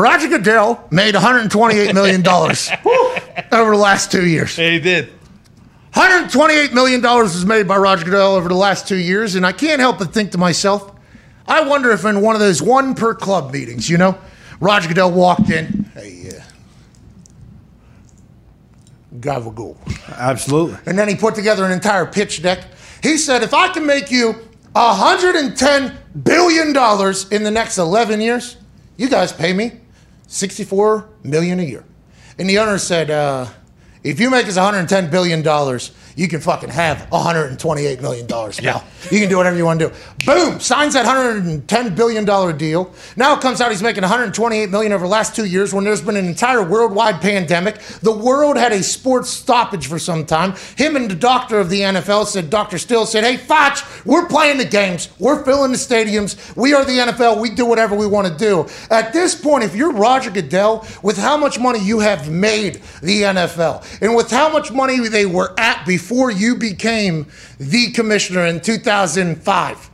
Roger 0.01 0.29
Goodell 0.29 0.89
made 0.91 1.15
$128 1.15 1.93
million 1.93 2.27
over 3.53 3.71
the 3.71 3.77
last 3.77 4.11
two 4.11 4.27
years. 4.27 4.57
Hey, 4.57 4.73
he 4.73 4.81
did. 4.81 5.13
$128 5.93 6.73
million 6.73 7.03
was 7.03 7.45
made 7.45 7.69
by 7.69 7.77
Roger 7.77 8.07
Goodell 8.07 8.35
over 8.35 8.49
the 8.49 8.55
last 8.55 8.89
two 8.89 8.97
years, 8.97 9.35
and 9.35 9.45
I 9.45 9.53
can't 9.53 9.79
help 9.79 9.99
but 9.99 10.15
think 10.15 10.33
to 10.33 10.39
myself, 10.39 10.91
I 11.47 11.69
wonder 11.69 11.91
if 11.91 12.07
in 12.07 12.23
one 12.23 12.35
of 12.35 12.41
those 12.41 12.63
one 12.63 12.95
per 12.95 13.15
club 13.15 13.53
meetings, 13.53 13.91
you 13.91 13.99
know, 13.99 14.17
Roger 14.59 14.89
Goodell 14.89 15.11
walked 15.11 15.51
in, 15.51 15.85
hey, 15.93 16.31
uh, 16.31 16.43
gabagool. 19.19 19.77
Absolutely. 20.17 20.79
And 20.87 20.99
then 20.99 21.09
he 21.09 21.15
put 21.15 21.35
together 21.35 21.67
an 21.67 21.73
entire 21.73 22.07
pitch 22.07 22.43
deck. 22.43 22.65
He 23.03 23.19
said, 23.19 23.43
if 23.43 23.53
I 23.53 23.69
can 23.69 23.85
make 23.85 24.11
you 24.11 24.35
$110 24.75 25.97
billion 26.25 26.69
in 26.69 27.43
the 27.43 27.51
next 27.51 27.77
11 27.77 28.21
years, 28.23 28.57
you 28.97 29.11
guys 29.11 29.33
pay 29.33 29.53
me 29.53 29.80
64 30.31 31.09
million 31.25 31.59
a 31.59 31.65
year. 31.65 31.85
And 32.39 32.49
the 32.49 32.59
owner 32.59 32.79
said, 32.79 33.11
uh, 33.11 33.49
if 34.05 34.21
you 34.21 34.31
make 34.31 34.47
us 34.47 34.57
$110 34.57 35.11
billion, 35.11 35.43
you 36.21 36.29
can 36.29 36.39
fucking 36.39 36.69
have 36.69 37.09
$128 37.09 38.03
million. 38.03 38.27
Yeah. 38.61 38.85
You 39.11 39.21
can 39.21 39.31
do 39.31 39.39
whatever 39.39 39.57
you 39.57 39.65
want 39.65 39.81
to 39.81 39.89
do. 39.89 39.95
Boom! 40.27 40.61
Signs 40.61 40.93
that 40.93 41.07
$110 41.07 41.97
billion 41.97 42.59
deal. 42.59 42.93
Now 43.17 43.35
it 43.35 43.41
comes 43.41 43.63
out 43.63 43.71
he's 43.71 43.83
making 43.83 44.03
128 44.03 44.69
million 44.69 44.93
over 44.93 45.05
the 45.05 45.11
last 45.11 45.35
two 45.35 45.47
years 45.47 45.73
when 45.73 45.83
there's 45.83 46.03
been 46.03 46.17
an 46.17 46.27
entire 46.27 46.63
worldwide 46.63 47.23
pandemic. 47.23 47.79
The 48.03 48.13
world 48.13 48.59
had 48.59 48.71
a 48.71 48.83
sports 48.83 49.31
stoppage 49.31 49.87
for 49.87 49.99
some 49.99 50.27
time. 50.27 50.53
Him 50.77 50.95
and 50.95 51.11
the 51.11 51.15
doctor 51.15 51.59
of 51.59 51.71
the 51.71 51.81
NFL 51.81 52.27
said, 52.27 52.51
Dr. 52.51 52.77
Sills 52.77 53.11
said, 53.11 53.25
hey, 53.25 53.39
Foch, 53.39 53.79
we're 54.05 54.27
playing 54.27 54.59
the 54.59 54.67
games. 54.67 55.09
We're 55.19 55.43
filling 55.43 55.73
the 55.73 55.79
stadiums. 55.79 56.55
We 56.55 56.75
are 56.75 56.85
the 56.85 56.99
NFL. 56.99 57.41
We 57.41 57.49
do 57.49 57.65
whatever 57.65 57.97
we 57.97 58.07
want 58.07 58.29
to 58.29 58.37
do. 58.37 58.69
At 58.91 59.15
this 59.15 59.35
point, 59.35 59.65
if 59.65 59.75
you're 59.75 59.93
Roger 59.93 60.31
Goodell, 60.31 60.87
with 61.03 61.17
how 61.17 61.39
much 61.39 61.59
money 61.59 61.83
you 61.83 62.01
have 62.01 62.31
made 62.31 62.83
the 63.03 63.23
NFL 63.23 64.03
and 64.03 64.15
with 64.15 64.31
how 64.31 64.53
much 64.53 64.71
money 64.71 65.09
they 65.09 65.25
were 65.25 65.55
at 65.59 65.87
before 66.11 66.33
you 66.33 66.57
became 66.57 67.25
the 67.61 67.93
commissioner 67.93 68.45
in 68.45 68.61
2005, 68.61 69.91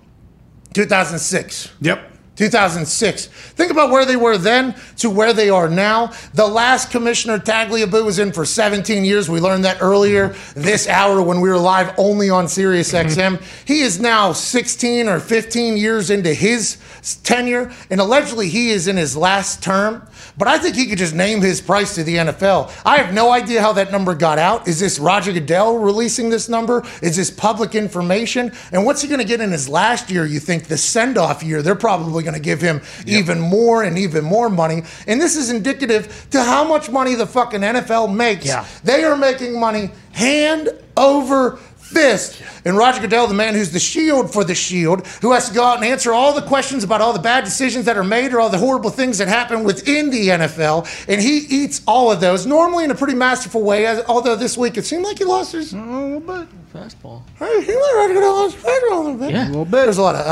2006. 0.73 1.73
Yep. 1.83 2.13
2006. 2.37 3.27
Think 3.27 3.71
about 3.71 3.91
where 3.91 4.07
they 4.07 4.17
were 4.17 4.39
then 4.39 4.75
to 4.97 5.11
where 5.11 5.35
they 5.35 5.51
are 5.51 5.69
now. 5.69 6.13
The 6.33 6.47
last 6.47 6.91
commissioner, 6.91 7.39
Tagliabue, 7.39 8.03
was 8.03 8.19
in 8.19 8.33
for 8.33 8.47
17 8.47 9.05
years. 9.05 9.29
We 9.29 9.41
learned 9.41 9.65
that 9.67 9.83
earlier 9.83 10.35
this 10.55 10.89
hour 10.89 11.21
when 11.21 11.43
we 11.43 11.51
were 11.51 11.59
live 11.59 11.95
only 11.99 12.31
on 12.31 12.49
Sirius 12.49 12.95
mm-hmm. 12.95 13.09
XM. 13.09 13.67
He 13.67 13.81
is 13.81 14.01
now 14.01 14.33
16 14.33 15.09
or 15.09 15.21
15 15.21 15.77
years 15.77 16.09
into 16.09 16.33
his 16.33 16.79
tenure, 17.25 17.71
and 17.91 18.01
allegedly 18.01 18.49
he 18.49 18.71
is 18.71 18.89
in 18.89 18.97
his 18.97 19.19
last 19.19 19.63
term. 19.63 20.07
But 20.39 20.49
I 20.49 20.59
think 20.59 20.77
he 20.77 20.87
could 20.87 20.99
just 20.99 21.15
name 21.15 21.41
his 21.41 21.61
price 21.61 21.95
to 21.95 22.05
the 22.05 22.17
NFL. 22.17 22.71
I 22.85 22.99
have 22.99 23.15
no 23.15 23.31
idea 23.31 23.61
how 23.61 23.73
that 23.75 23.91
number 23.91 24.15
got 24.15 24.39
out. 24.39 24.69
Is 24.69 24.79
this 24.79 24.99
Roger 24.99 25.33
Goodell 25.33 25.79
releasing 25.79 26.29
this 26.29 26.49
number? 26.49 26.85
Is 27.03 27.17
this 27.17 27.31
public 27.31 27.75
information? 27.75 28.53
And 28.73 28.85
what's 28.85 29.01
he 29.01 29.09
going 29.09 29.21
to 29.21 29.27
get 29.27 29.41
in 29.41 29.51
his 29.51 29.69
last 29.69 30.11
year? 30.11 30.27
You 30.27 30.41
think 30.41 30.65
the 30.65 30.77
send 30.77 31.17
off 31.17 31.43
year? 31.43 31.63
They're 31.63 31.75
probably 31.75 32.23
going 32.23 32.35
to 32.35 32.41
give 32.41 32.61
him 32.61 32.83
even 33.07 33.41
more 33.41 33.83
and 33.83 33.97
even 33.99 34.25
more 34.25 34.51
money. 34.51 34.83
And 35.07 35.21
this 35.21 35.37
is 35.37 35.51
indicative 35.51 36.27
to 36.31 36.43
how 36.43 36.65
much 36.65 36.91
money 36.91 37.15
the 37.15 37.27
fucking 37.27 37.61
NFL 37.61 38.15
makes. 38.15 38.47
Yeah. 38.47 38.67
They 38.85 39.05
are 39.05 39.17
making 39.17 39.59
money 39.59 39.91
hand 40.13 40.69
over 40.97 41.59
fist. 41.87 42.43
And 42.65 42.77
Roger 42.77 43.01
Goodell, 43.01 43.27
the 43.27 43.35
man 43.35 43.55
who's 43.55 43.71
the 43.71 43.79
shield 43.79 44.33
for 44.33 44.43
the 44.45 44.55
shield, 44.55 45.07
who 45.23 45.33
has 45.33 45.49
to 45.49 45.55
go 45.55 45.63
out 45.65 45.77
and 45.77 45.85
answer 45.85 46.13
all 46.13 46.33
the 46.35 46.43
questions 46.43 46.83
about 46.85 47.01
all 47.01 47.13
the 47.13 47.19
bad 47.21 47.45
decisions 47.45 47.85
that 47.85 47.97
are 47.97 48.05
made 48.05 48.33
or 48.35 48.41
all 48.41 48.49
the 48.49 48.59
horrible 48.59 48.91
things 48.91 49.19
that 49.19 49.29
happen 49.29 49.63
within 49.65 50.11
the 50.11 50.29
NFL. 50.29 50.87
And 51.09 51.21
he 51.21 51.39
eats 51.39 51.81
all 51.87 52.11
of 52.11 52.21
those, 52.21 52.45
normally 52.47 52.85
in 52.85 52.91
a 52.91 52.95
pretty 52.95 53.15
masterful 53.15 53.63
way, 53.63 53.87
as- 53.87 54.05
although 54.09 54.37
this 54.37 54.59
week 54.59 54.77
it 54.77 54.85
seemed 54.85 55.05
like 55.05 55.19
he 55.19 55.25
lost 55.25 55.53
his. 55.53 55.73
A 55.73 55.77
little 55.79 56.21
bit. 56.21 56.49
Fastball. 56.75 57.23
Hey, 57.39 57.63
he 57.65 57.73
let 57.75 57.95
Roger 57.97 58.15
Goodell 58.15 58.35
lost 58.35 58.57
his 58.57 58.65
fastball 58.65 58.93
a 58.93 59.01
little 59.01 59.15
bit. 59.15 59.31
Yeah. 59.31 59.47
A 59.47 59.49
little 59.49 59.65
bit. 59.65 59.85
There's 59.85 59.99
a 59.99 60.03
lot 60.03 60.15
of, 60.17 60.27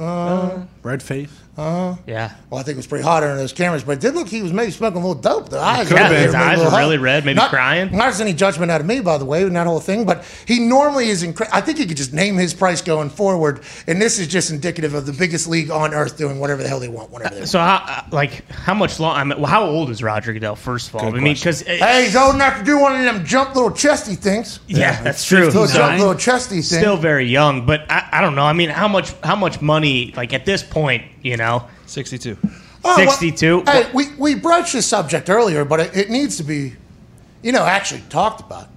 uh, 0.00 0.02
uh. 0.04 0.62
Red 0.82 1.02
face. 1.02 1.30
Yeah. 1.56 2.34
Well, 2.50 2.60
I 2.60 2.62
think 2.62 2.74
it 2.74 2.76
was 2.76 2.86
pretty 2.86 3.04
hot 3.04 3.22
under 3.22 3.36
those 3.36 3.52
cameras, 3.52 3.84
but 3.84 3.92
it 3.92 4.00
did 4.00 4.14
look 4.14 4.28
he 4.28 4.42
was 4.42 4.52
maybe 4.52 4.70
smoking 4.70 5.02
a 5.02 5.06
little 5.06 5.20
dope. 5.20 5.50
The 5.50 5.58
eyes, 5.58 5.88
could've 5.88 6.08
been. 6.08 6.22
His 6.24 6.34
eyes 6.34 6.56
little 6.58 6.64
were 6.64 6.70
hot. 6.70 6.78
really 6.78 6.98
red, 6.98 7.24
maybe 7.24 7.36
not, 7.36 7.50
crying. 7.50 7.94
Not 7.94 8.08
as 8.08 8.20
any 8.20 8.32
judgment 8.32 8.70
out 8.70 8.80
of 8.80 8.86
me, 8.86 9.00
by 9.00 9.18
the 9.18 9.24
way, 9.24 9.42
in 9.42 9.52
that 9.52 9.66
whole 9.66 9.80
thing, 9.80 10.04
but 10.06 10.24
he 10.46 10.58
normally 10.60 11.08
is 11.08 11.22
incredible. 11.22 11.56
I 11.56 11.60
think 11.60 11.78
he 11.78 11.86
could 11.86 11.96
just 11.96 12.12
name 12.12 12.36
his 12.36 12.54
price 12.54 12.80
going 12.80 13.10
forward, 13.10 13.60
and 13.86 14.00
this 14.00 14.18
is 14.18 14.28
just 14.28 14.50
indicative 14.50 14.94
of 14.94 15.04
the 15.06 15.12
biggest 15.12 15.46
league 15.46 15.70
on 15.70 15.92
earth 15.92 16.16
doing 16.16 16.38
whatever 16.40 16.62
the 16.62 16.68
hell 16.68 16.80
they 16.80 16.88
want, 16.88 17.10
whenever 17.10 17.34
they 17.34 17.40
want. 17.40 17.50
So 17.50 17.58
how 17.58 17.84
uh, 17.86 18.02
like 18.10 18.48
how 18.50 18.74
much 18.74 18.98
long? 18.98 19.16
I 19.16 19.24
mean, 19.24 19.38
well, 19.38 19.50
how 19.50 19.64
old 19.66 19.90
is 19.90 20.02
Roger 20.02 20.32
Goodell? 20.32 20.56
First 20.56 20.88
of 20.88 20.96
all, 20.96 21.14
I 21.14 21.20
mean, 21.20 21.34
because 21.34 21.60
Hey, 21.60 22.04
he's 22.04 22.16
old 22.16 22.34
enough 22.34 22.58
to 22.58 22.64
do 22.64 22.78
one 22.78 22.96
of 22.96 23.04
them 23.04 23.24
jump 23.26 23.54
little 23.54 23.70
chesty 23.70 24.14
things. 24.14 24.60
yeah, 24.68 25.02
that's 25.02 25.24
true. 25.24 25.46
Little 25.46 25.66
jump 25.66 25.94
uh, 25.94 25.98
little 25.98 26.14
chesty 26.14 26.62
thing. 26.62 26.80
still 26.80 26.96
very 26.96 27.26
young, 27.26 27.66
but 27.66 27.90
I, 27.90 28.08
I 28.12 28.20
don't 28.22 28.34
know. 28.34 28.44
I 28.44 28.52
mean, 28.54 28.70
how 28.70 28.88
much 28.88 29.12
how 29.22 29.36
much 29.36 29.60
money? 29.60 30.12
Like 30.16 30.32
at 30.32 30.46
this 30.46 30.62
point, 30.62 31.04
you 31.22 31.36
know, 31.36 31.68
62. 31.86 32.36
Oh, 32.84 32.96
well, 32.96 33.10
62? 33.10 33.62
Hey, 33.66 33.90
we, 33.94 34.14
we 34.18 34.34
broached 34.34 34.72
this 34.72 34.86
subject 34.86 35.30
earlier, 35.30 35.64
but 35.64 35.80
it, 35.80 35.96
it 35.96 36.10
needs 36.10 36.36
to 36.38 36.42
be, 36.42 36.74
you 37.42 37.52
know, 37.52 37.64
actually 37.64 38.02
talked 38.08 38.40
about. 38.40 38.68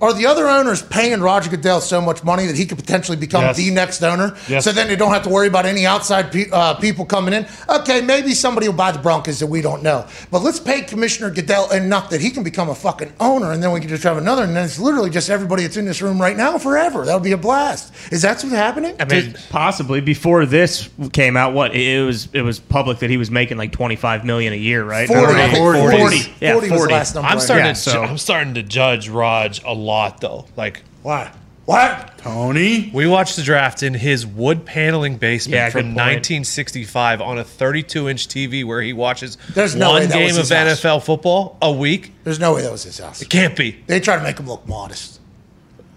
Are 0.00 0.12
the 0.14 0.26
other 0.26 0.46
owners 0.48 0.82
paying 0.82 1.20
Roger 1.20 1.50
Goodell 1.50 1.80
so 1.80 2.00
much 2.00 2.22
money 2.22 2.46
that 2.46 2.56
he 2.56 2.66
could 2.66 2.78
potentially 2.78 3.16
become 3.16 3.42
Yes. 3.42 3.56
the 3.56 3.70
next 3.70 4.02
owner? 4.02 4.36
Yes. 4.48 4.64
So 4.64 4.72
then 4.72 4.88
they 4.88 4.96
don't 4.96 5.12
have 5.12 5.22
to 5.24 5.28
worry 5.28 5.48
about 5.48 5.66
any 5.66 5.86
outside 5.86 6.30
pe- 6.32 6.48
uh, 6.52 6.74
people 6.74 7.04
coming 7.04 7.34
in. 7.34 7.46
Okay, 7.68 8.00
maybe 8.00 8.32
somebody 8.34 8.68
will 8.68 8.74
buy 8.76 8.92
the 8.92 8.98
Broncos 8.98 9.38
that 9.40 9.46
we 9.48 9.60
don't 9.60 9.82
know. 9.82 10.06
But 10.30 10.42
let's 10.42 10.60
pay 10.60 10.82
Commissioner 10.82 11.30
Goodell 11.30 11.70
enough 11.72 12.10
that 12.10 12.20
he 12.20 12.30
can 12.30 12.42
become 12.44 12.68
a 12.68 12.74
fucking 12.74 13.12
owner, 13.18 13.50
and 13.52 13.62
then 13.62 13.72
we 13.72 13.80
can 13.80 13.88
just 13.88 14.04
have 14.04 14.16
another. 14.18 14.44
And 14.44 14.54
then 14.54 14.64
it's 14.64 14.78
literally 14.78 15.10
just 15.10 15.30
everybody 15.30 15.62
that's 15.62 15.76
in 15.76 15.84
this 15.84 16.00
room 16.00 16.20
right 16.20 16.36
now 16.36 16.58
forever. 16.58 17.04
That 17.04 17.14
would 17.14 17.22
be 17.24 17.32
a 17.32 17.36
blast. 17.36 17.92
Is 18.12 18.22
that 18.22 18.36
what's 18.42 18.50
happening? 18.54 18.94
I 19.00 19.04
mean, 19.04 19.34
possibly 19.50 20.00
before 20.00 20.46
this 20.46 20.88
came 21.12 21.36
out, 21.36 21.54
what 21.54 21.74
it 21.74 22.04
was 22.04 22.28
it 22.32 22.42
was 22.42 22.60
public 22.60 23.00
that 23.00 23.10
he 23.10 23.16
was 23.16 23.30
making 23.30 23.56
like 23.58 23.72
twenty 23.72 23.96
five 23.96 24.24
million 24.24 24.52
a 24.52 24.56
year, 24.56 24.84
right? 24.84 25.08
40, 25.08 25.24
I 25.34 25.46
think 25.46 25.56
40, 25.58 25.80
40. 25.80 25.98
40. 25.98 26.16
Yeah, 26.40 26.52
40 26.52 26.54
was 26.54 26.70
the 26.70 26.76
40. 26.78 26.92
last 26.94 27.14
number. 27.14 27.28
I'm 27.30 27.38
I 27.38 27.40
starting 27.40 27.66
Yeah, 27.66 27.72
to. 27.72 27.78
so- 27.78 28.02
I'm 28.04 28.18
starting 28.18 28.54
to 28.54 28.62
judge 28.62 29.08
Raj 29.08 29.60
a 29.64 29.72
lot 29.74 29.87
though. 30.20 30.46
Like 30.56 30.82
what? 31.02 31.34
What? 31.64 32.16
Tony. 32.16 32.90
we 32.94 33.06
watched 33.06 33.36
the 33.36 33.42
draft 33.42 33.82
in 33.82 33.92
his 33.92 34.26
wood 34.26 34.64
paneling 34.64 35.18
basement 35.18 35.54
Yeah, 35.54 35.68
from 35.68 35.88
1965 35.88 37.20
on 37.20 37.36
a 37.38 37.44
32 37.44 38.08
inch 38.08 38.26
TV 38.26 38.64
where 38.64 38.80
he 38.80 38.94
watches 38.94 39.36
There's 39.52 39.74
no 39.76 39.92
way 39.92 40.00
one 40.00 40.08
that 40.08 40.14
game 40.14 40.26
was 40.28 40.36
of 40.38 40.42
his 40.44 40.50
house. 40.50 40.80
NFL 40.80 41.04
football 41.04 41.58
a 41.60 41.70
week. 41.70 42.12
There's 42.24 42.40
no 42.40 42.54
way 42.54 42.62
that 42.62 42.72
was 42.72 42.84
his 42.84 42.96
house. 42.98 43.20
It 43.20 43.28
can't 43.28 43.54
be. 43.54 43.72
They 43.86 44.00
try 44.00 44.16
to 44.16 44.22
make 44.22 44.38
him 44.38 44.46
look 44.46 44.66
modest. 44.66 45.20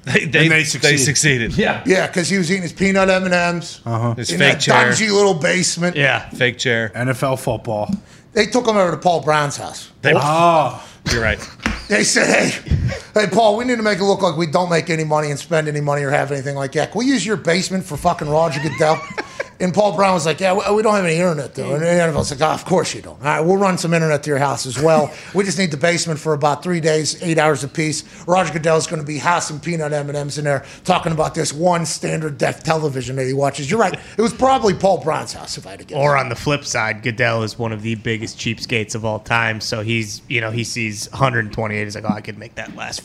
They, 0.03 0.25
they, 0.25 0.47
they 0.47 0.47
they 0.49 0.63
succeeded. 0.65 0.99
succeeded. 0.99 1.57
Yeah. 1.57 1.83
Yeah, 1.85 2.07
because 2.07 2.27
he 2.27 2.37
was 2.37 2.51
eating 2.51 2.63
his 2.63 2.73
peanut 2.73 3.09
M 3.09 3.23
and 3.23 3.33
M's 3.33 3.81
uh-huh. 3.85 4.15
His 4.15 4.31
in 4.31 4.39
fake 4.39 4.53
that 4.53 4.59
chair. 4.61 4.89
dingy 4.89 5.09
little 5.09 5.35
basement. 5.35 5.95
Yeah. 5.95 6.27
Fake 6.31 6.57
chair. 6.57 6.91
NFL 6.95 7.39
football. 7.39 7.89
They 8.33 8.45
took 8.47 8.67
him 8.67 8.75
over 8.77 8.91
to 8.91 8.97
Paul 8.97 9.21
Brown's 9.21 9.57
house. 9.57 9.89
They, 10.01 10.13
Oh, 10.15 10.83
You're 11.11 11.21
right. 11.21 11.39
They 11.91 12.05
said, 12.05 12.29
"Hey, 12.29 12.77
hey, 13.13 13.27
Paul, 13.27 13.57
we 13.57 13.65
need 13.65 13.75
to 13.75 13.83
make 13.83 13.99
it 13.99 14.05
look 14.05 14.21
like 14.21 14.37
we 14.37 14.47
don't 14.47 14.69
make 14.69 14.89
any 14.89 15.03
money 15.03 15.29
and 15.29 15.37
spend 15.37 15.67
any 15.67 15.81
money 15.81 16.03
or 16.03 16.09
have 16.09 16.31
anything 16.31 16.55
like 16.55 16.71
that. 16.71 16.93
Can 16.93 16.99
we 16.99 17.05
use 17.05 17.25
your 17.25 17.35
basement 17.35 17.83
for 17.83 17.97
fucking 17.97 18.29
Roger 18.29 18.61
Goodell?" 18.61 18.97
And 19.61 19.73
Paul 19.73 19.95
Brown 19.95 20.13
was 20.15 20.25
like, 20.25 20.39
"Yeah, 20.39 20.53
we- 20.53 20.81
don't 20.81 20.95
have 20.95 21.05
any 21.05 21.15
internet 21.15 21.53
though." 21.53 21.73
And 21.75 21.83
the 21.83 21.87
NFL's 21.87 22.31
like, 22.31 22.41
"Oh, 22.41 22.53
of 22.53 22.65
course 22.65 22.95
you 22.95 23.01
don't. 23.01 23.19
All 23.19 23.25
right, 23.25 23.39
we'll 23.39 23.57
run 23.57 23.77
some 23.77 23.93
internet 23.93 24.23
to 24.23 24.29
your 24.29 24.39
house 24.39 24.65
as 24.65 24.79
well. 24.79 25.11
we 25.33 25.43
just 25.43 25.57
need 25.59 25.71
the 25.71 25.77
basement 25.77 26.19
for 26.19 26.33
about 26.33 26.63
three 26.63 26.79
days, 26.79 27.21
eight 27.21 27.37
hours 27.37 27.63
apiece. 27.63 28.03
Roger 28.25 28.51
Goodell's 28.53 28.87
going 28.87 29.01
to 29.01 29.05
be 29.05 29.19
housing 29.19 29.59
peanut 29.59 29.93
M 29.93 30.09
and 30.09 30.17
M's 30.17 30.37
in 30.37 30.45
there, 30.45 30.65
talking 30.83 31.11
about 31.11 31.35
this 31.35 31.53
one 31.53 31.85
standard 31.85 32.37
def 32.37 32.63
television 32.63 33.15
that 33.17 33.27
he 33.27 33.33
watches. 33.33 33.69
You're 33.69 33.79
right. 33.79 33.93
It 34.17 34.21
was 34.21 34.33
probably 34.33 34.73
Paul 34.73 35.03
Brown's 35.03 35.33
house, 35.33 35.57
if 35.57 35.67
I 35.67 35.71
had 35.71 35.79
to 35.79 35.85
guess. 35.85 35.97
Or 35.97 36.17
on 36.17 36.29
the 36.29 36.35
flip 36.35 36.65
side, 36.65 37.03
Goodell 37.03 37.43
is 37.43 37.59
one 37.59 37.71
of 37.71 37.83
the 37.83 37.95
biggest 37.95 38.37
cheapskates 38.37 38.95
of 38.95 39.05
all 39.05 39.19
time. 39.19 39.61
So 39.61 39.81
he's, 39.83 40.21
you 40.27 40.41
know, 40.41 40.49
he 40.49 40.63
sees 40.63 41.09
128. 41.11 41.83
He's 41.83 41.95
like, 41.95 42.05
oh, 42.05 42.13
I 42.13 42.21
could 42.21 42.37
make 42.37 42.55
that 42.55 42.75
last 42.75 43.01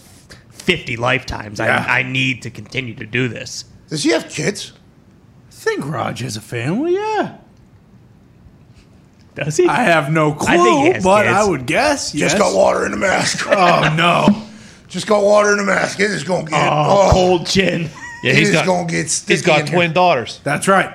50 0.51 0.97
lifetimes. 0.97 1.59
Yeah. 1.61 1.85
I, 1.87 2.01
I 2.01 2.03
need 2.03 2.43
to 2.43 2.51
continue 2.51 2.95
to 2.95 3.07
do 3.07 3.29
this. 3.29 3.65
Does 3.89 4.03
he 4.03 4.11
have 4.11 4.29
kids? 4.29 4.73
I 5.67 5.71
think 5.71 5.87
Raj 5.87 6.21
has 6.21 6.37
a 6.37 6.41
family. 6.41 6.95
Yeah, 6.95 7.39
Does 9.35 9.57
he? 9.57 9.67
I 9.67 9.83
have 9.83 10.13
no 10.13 10.33
clue, 10.33 10.49
I 10.49 10.57
think 10.59 10.87
he 10.87 10.93
has 10.93 11.03
but 11.05 11.25
kids. 11.25 11.35
I 11.37 11.45
would 11.49 11.67
guess. 11.67 12.15
Yes. 12.15 12.31
Just 12.33 12.39
got 12.41 12.55
water 12.55 12.85
in 12.87 12.93
the 12.93 12.97
mask. 12.99 13.47
Oh 13.51 13.95
no. 13.97 14.43
Just 14.89 15.09
got 15.09 15.25
water 15.25 15.51
in 15.51 15.59
the 15.59 15.65
mask. 15.65 15.99
It 15.99 16.11
is 16.13 16.23
going 16.23 16.45
to 16.47 16.51
get 16.53 16.63
oh, 16.63 17.09
oh, 17.09 17.11
cold 17.13 17.47
chin. 17.47 17.91
Yeah, 18.23 18.33
It 18.33 18.39
he's 18.39 18.49
is 18.49 18.55
got 18.55 18.67
gonna 18.67 18.89
get 18.89 19.11
sticky 19.11 19.35
he's 19.35 19.43
got 19.43 19.61
in 19.61 19.67
here. 19.67 19.75
twin 19.77 19.93
daughters. 19.93 20.41
That's 20.45 20.69
right. 20.69 20.91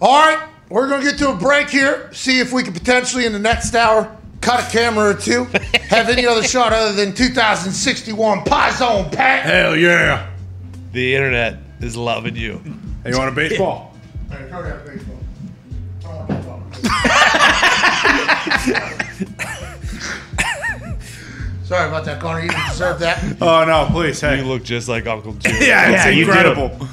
All 0.00 0.18
right, 0.18 0.48
we're 0.70 0.88
going 0.88 1.02
to 1.02 1.10
get 1.10 1.18
to 1.18 1.30
a 1.30 1.34
break 1.36 1.68
here. 1.68 2.10
See 2.14 2.38
if 2.40 2.52
we 2.52 2.62
can 2.62 2.72
potentially 2.72 3.26
in 3.26 3.32
the 3.32 3.38
next 3.38 3.74
hour 3.74 4.16
cut 4.40 4.66
a 4.66 4.70
camera 4.72 5.10
or 5.10 5.14
two. 5.14 5.44
have 5.88 6.08
any 6.08 6.26
other 6.26 6.42
shot 6.42 6.72
other 6.72 6.92
than 6.94 7.12
2061 7.14 8.44
Pie 8.44 8.70
Zone 8.70 9.10
Pat. 9.10 9.42
Hell 9.44 9.76
yeah. 9.76 10.30
The 10.92 11.14
internet 11.14 11.58
is 11.80 11.96
loving 11.96 12.36
you. 12.36 12.58
Hey, 13.04 13.10
you 13.10 13.18
want 13.18 13.30
a 13.30 13.34
baseball? 13.34 13.94
Sorry 21.64 21.88
about 21.88 22.04
that, 22.04 22.20
Connor. 22.20 22.42
You 22.42 22.48
didn't 22.48 22.68
deserve 22.68 22.98
that. 23.00 23.22
Oh 23.40 23.64
no, 23.64 23.86
please. 23.92 24.20
You 24.22 24.42
look 24.44 24.64
just 24.64 24.88
like 24.88 25.06
Uncle 25.06 25.34
Jim. 25.34 25.52
Yeah, 25.60 25.90
it's 25.90 26.04
Yeah, 26.04 26.08
you 26.10 26.24
do. 26.24 26.30
incredible. 26.32 26.88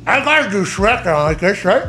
I 0.08 0.24
gotta 0.24 0.50
do 0.50 0.64
Shrek 0.64 1.06
on 1.06 1.24
like 1.24 1.40
this, 1.40 1.64
right? 1.66 1.88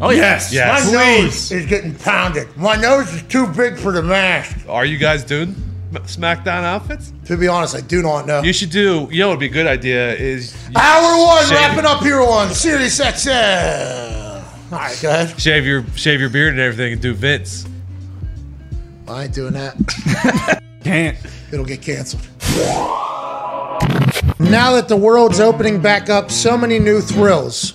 Oh, 0.00 0.10
Yes. 0.10 0.52
Yes. 0.52 0.92
My 0.92 0.98
Please. 1.04 1.22
nose 1.50 1.52
is 1.52 1.66
getting 1.66 1.94
pounded. 1.94 2.54
My 2.56 2.76
nose 2.76 3.12
is 3.12 3.22
too 3.22 3.46
big 3.46 3.76
for 3.78 3.92
the 3.92 4.02
mask. 4.02 4.56
Are 4.68 4.84
you 4.84 4.98
guys 4.98 5.22
doing 5.24 5.54
SmackDown 5.92 6.64
outfits? 6.64 7.12
To 7.26 7.36
be 7.36 7.46
honest, 7.48 7.74
I 7.76 7.80
do 7.80 8.02
not 8.02 8.26
know. 8.26 8.42
You 8.42 8.52
should 8.52 8.70
do. 8.70 9.08
You 9.10 9.20
know, 9.20 9.28
what 9.28 9.34
would 9.34 9.40
be 9.40 9.46
a 9.46 9.50
good 9.50 9.66
idea 9.68 10.14
is 10.16 10.54
you 10.68 10.74
Hour 10.76 11.18
one, 11.24 11.44
Shame. 11.46 11.54
wrapping 11.56 11.84
up 11.84 12.02
here 12.02 12.20
on 12.20 12.52
Sirius 12.52 13.00
XM. 13.00 14.42
All 14.72 14.78
right, 14.78 14.98
go 15.00 15.10
ahead. 15.10 15.40
shave 15.40 15.64
your 15.64 15.84
shave 15.94 16.20
your 16.20 16.30
beard 16.30 16.52
and 16.54 16.60
everything 16.60 16.94
and 16.94 17.00
do 17.02 17.14
Vince. 17.14 17.64
I 19.06 19.24
ain't 19.24 19.34
doing 19.34 19.52
that. 19.52 20.60
Can't. 20.84 21.16
It'll 21.52 21.64
get 21.64 21.80
canceled. 21.82 22.26
Now 24.40 24.72
that 24.72 24.86
the 24.88 24.96
world's 24.96 25.38
opening 25.40 25.80
back 25.80 26.08
up, 26.10 26.30
so 26.30 26.56
many 26.58 26.78
new 26.78 27.00
thrills 27.00 27.74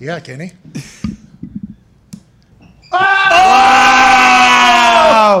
Yeah, 0.00 0.20
Kenny. 0.20 0.52
Oh! 2.92 3.06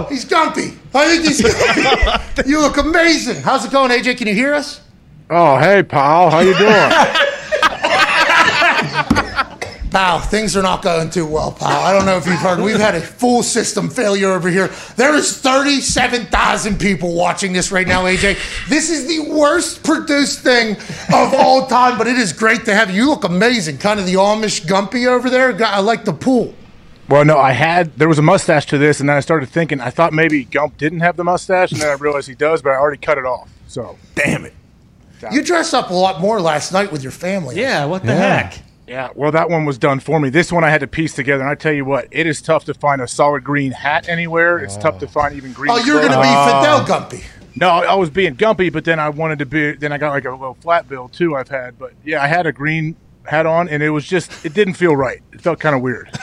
He's 0.08 0.24
gumpy. 0.24 0.76
I 0.94 1.06
think 1.06 1.24
he's 1.26 1.40
you 2.46 2.60
look 2.60 2.76
amazing. 2.78 3.42
How's 3.42 3.64
it 3.64 3.70
going, 3.70 3.90
AJ? 3.90 4.18
Can 4.18 4.26
you 4.28 4.34
hear 4.34 4.54
us? 4.54 4.80
Oh, 5.28 5.58
hey, 5.58 5.82
pal. 5.82 6.30
How 6.30 6.38
you 6.40 6.56
doing? 6.56 6.90
Pal, 9.96 10.20
things 10.20 10.54
are 10.58 10.62
not 10.62 10.82
going 10.82 11.08
too 11.08 11.24
well, 11.24 11.50
pal. 11.50 11.68
I 11.70 11.90
don't 11.90 12.04
know 12.04 12.18
if 12.18 12.26
you've 12.26 12.36
heard. 12.36 12.58
We've 12.58 12.78
had 12.78 12.94
a 12.94 13.00
full 13.00 13.42
system 13.42 13.88
failure 13.88 14.30
over 14.30 14.50
here. 14.50 14.68
There 14.96 15.14
is 15.14 15.38
37,000 15.38 16.78
people 16.78 17.14
watching 17.14 17.54
this 17.54 17.72
right 17.72 17.88
now, 17.88 18.04
AJ. 18.04 18.68
This 18.68 18.90
is 18.90 19.08
the 19.08 19.32
worst 19.32 19.82
produced 19.82 20.40
thing 20.40 20.72
of 21.14 21.32
all 21.32 21.66
time, 21.66 21.96
but 21.96 22.06
it 22.06 22.18
is 22.18 22.34
great 22.34 22.66
to 22.66 22.74
have 22.74 22.90
you. 22.90 23.04
You 23.04 23.08
look 23.08 23.24
amazing. 23.24 23.78
Kind 23.78 23.98
of 23.98 24.04
the 24.04 24.16
Amish 24.16 24.66
Gumpy 24.66 25.06
over 25.06 25.30
there. 25.30 25.56
I 25.64 25.80
like 25.80 26.04
the 26.04 26.12
pool. 26.12 26.54
well, 27.08 27.24
no, 27.24 27.38
I 27.38 27.52
had, 27.52 27.96
there 27.96 28.06
was 28.06 28.18
a 28.18 28.22
mustache 28.22 28.66
to 28.66 28.76
this, 28.76 29.00
and 29.00 29.08
then 29.08 29.16
I 29.16 29.20
started 29.20 29.48
thinking, 29.48 29.80
I 29.80 29.88
thought 29.88 30.12
maybe 30.12 30.44
Gump 30.44 30.76
didn't 30.76 31.00
have 31.00 31.16
the 31.16 31.24
mustache, 31.24 31.72
and 31.72 31.80
then 31.80 31.88
I 31.88 31.94
realized 31.94 32.28
he 32.28 32.34
does, 32.34 32.60
but 32.60 32.72
I 32.72 32.76
already 32.76 33.00
cut 33.00 33.16
it 33.16 33.24
off. 33.24 33.48
So, 33.66 33.96
Damn 34.14 34.44
it. 34.44 34.52
You 35.32 35.42
dressed 35.42 35.72
up 35.72 35.88
a 35.88 35.94
lot 35.94 36.20
more 36.20 36.38
last 36.38 36.70
night 36.74 36.92
with 36.92 37.02
your 37.02 37.12
family. 37.12 37.58
Yeah, 37.58 37.86
what 37.86 38.04
the 38.04 38.14
heck? 38.14 38.65
Yeah, 38.86 39.08
well, 39.14 39.32
that 39.32 39.50
one 39.50 39.64
was 39.64 39.78
done 39.78 39.98
for 40.00 40.20
me. 40.20 40.30
This 40.30 40.52
one 40.52 40.62
I 40.62 40.70
had 40.70 40.80
to 40.80 40.86
piece 40.86 41.14
together, 41.14 41.42
and 41.42 41.50
I 41.50 41.56
tell 41.56 41.72
you 41.72 41.84
what, 41.84 42.06
it 42.10 42.26
is 42.26 42.40
tough 42.40 42.64
to 42.66 42.74
find 42.74 43.00
a 43.00 43.08
solid 43.08 43.42
green 43.42 43.72
hat 43.72 44.08
anywhere. 44.08 44.58
It's 44.58 44.76
tough 44.76 44.98
to 45.00 45.06
oh. 45.06 45.08
find 45.08 45.34
even 45.34 45.52
green. 45.52 45.72
Oh, 45.72 45.78
you're 45.78 46.00
going 46.00 46.12
to 46.12 46.14
clothes. 46.14 46.26
be 46.26 47.10
Fidel 47.10 47.20
Gumpy. 47.20 47.24
No, 47.58 47.68
I 47.68 47.94
was 47.94 48.10
being 48.10 48.36
gumpy, 48.36 48.70
but 48.70 48.84
then 48.84 49.00
I 49.00 49.08
wanted 49.08 49.38
to 49.38 49.46
be. 49.46 49.72
Then 49.72 49.90
I 49.90 49.98
got 49.98 50.10
like 50.10 50.26
a 50.26 50.30
little 50.30 50.58
flat 50.60 50.88
bill 50.88 51.08
too. 51.08 51.36
I've 51.36 51.48
had, 51.48 51.78
but 51.78 51.94
yeah, 52.04 52.22
I 52.22 52.26
had 52.26 52.46
a 52.46 52.52
green 52.52 52.96
hat 53.24 53.46
on, 53.46 53.68
and 53.70 53.82
it 53.82 53.90
was 53.90 54.06
just 54.06 54.44
it 54.44 54.52
didn't 54.52 54.74
feel 54.74 54.94
right. 54.94 55.22
It 55.32 55.40
felt 55.40 55.58
kind 55.58 55.74
of 55.74 55.80
weird. 55.80 56.10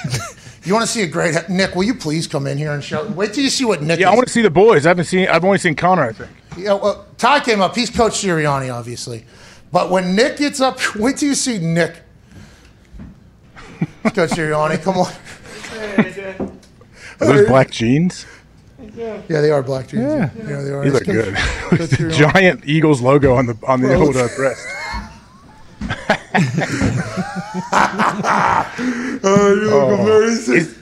You 0.66 0.74
want 0.74 0.86
to 0.86 0.92
see 0.92 1.02
a 1.02 1.08
great 1.08 1.34
hat? 1.34 1.50
Nick? 1.50 1.76
Will 1.76 1.84
you 1.84 1.94
please 1.94 2.26
come 2.26 2.48
in 2.48 2.58
here 2.58 2.72
and 2.72 2.82
show? 2.82 3.06
Wait 3.10 3.34
till 3.34 3.44
you 3.44 3.50
see 3.50 3.66
what 3.66 3.82
Nick. 3.82 4.00
yeah, 4.00 4.10
I 4.10 4.16
want 4.16 4.28
to 4.28 4.34
see 4.34 4.42
the 4.42 4.50
boys. 4.50 4.86
I 4.86 4.90
haven't 4.90 5.06
seen. 5.06 5.28
I've 5.28 5.44
only 5.44 5.58
seen 5.58 5.76
Connor. 5.76 6.04
I 6.04 6.14
think. 6.14 6.32
Yeah, 6.58 6.74
well, 6.76 7.06
Ty 7.18 7.42
came 7.42 7.60
up. 7.60 7.76
He's 7.76 7.90
Coach 7.90 8.14
Sirianni, 8.14 8.74
obviously. 8.74 9.26
But 9.74 9.90
when 9.90 10.16
Nick 10.16 10.38
gets 10.38 10.62
up, 10.62 10.80
wait 10.96 11.18
till 11.18 11.30
you 11.30 11.36
see 11.36 11.60
Nick. 11.60 11.98
Coach 14.04 14.30
Sirianni, 14.32 14.82
come 14.82 14.98
on. 14.98 15.12
Are 17.22 17.28
those 17.34 17.48
black 17.48 17.72
jeans? 17.72 18.26
Yeah, 18.96 19.22
they 19.28 19.50
are 19.52 19.64
black 19.64 19.88
jeans. 19.88 20.04
Yeah, 20.04 20.30
yeah 20.38 20.62
they 20.62 20.72
are. 20.72 20.84
He 20.84 20.90
looked 20.92 21.06
Coach- 21.06 21.16
good. 21.70 21.80
The 21.90 22.12
giant 22.16 22.64
Eagles 22.66 23.02
logo 23.02 23.34
on 23.36 23.46
the 23.48 23.58
on 23.68 23.82
the 23.82 23.88
Bro. 23.90 24.02
old 24.02 24.16
uh, 24.18 24.28
breast. 24.36 24.68
Oh, 29.26 29.54
you 29.56 29.70
look 29.70 30.00
amazing. 30.00 30.56
Is, 30.56 30.78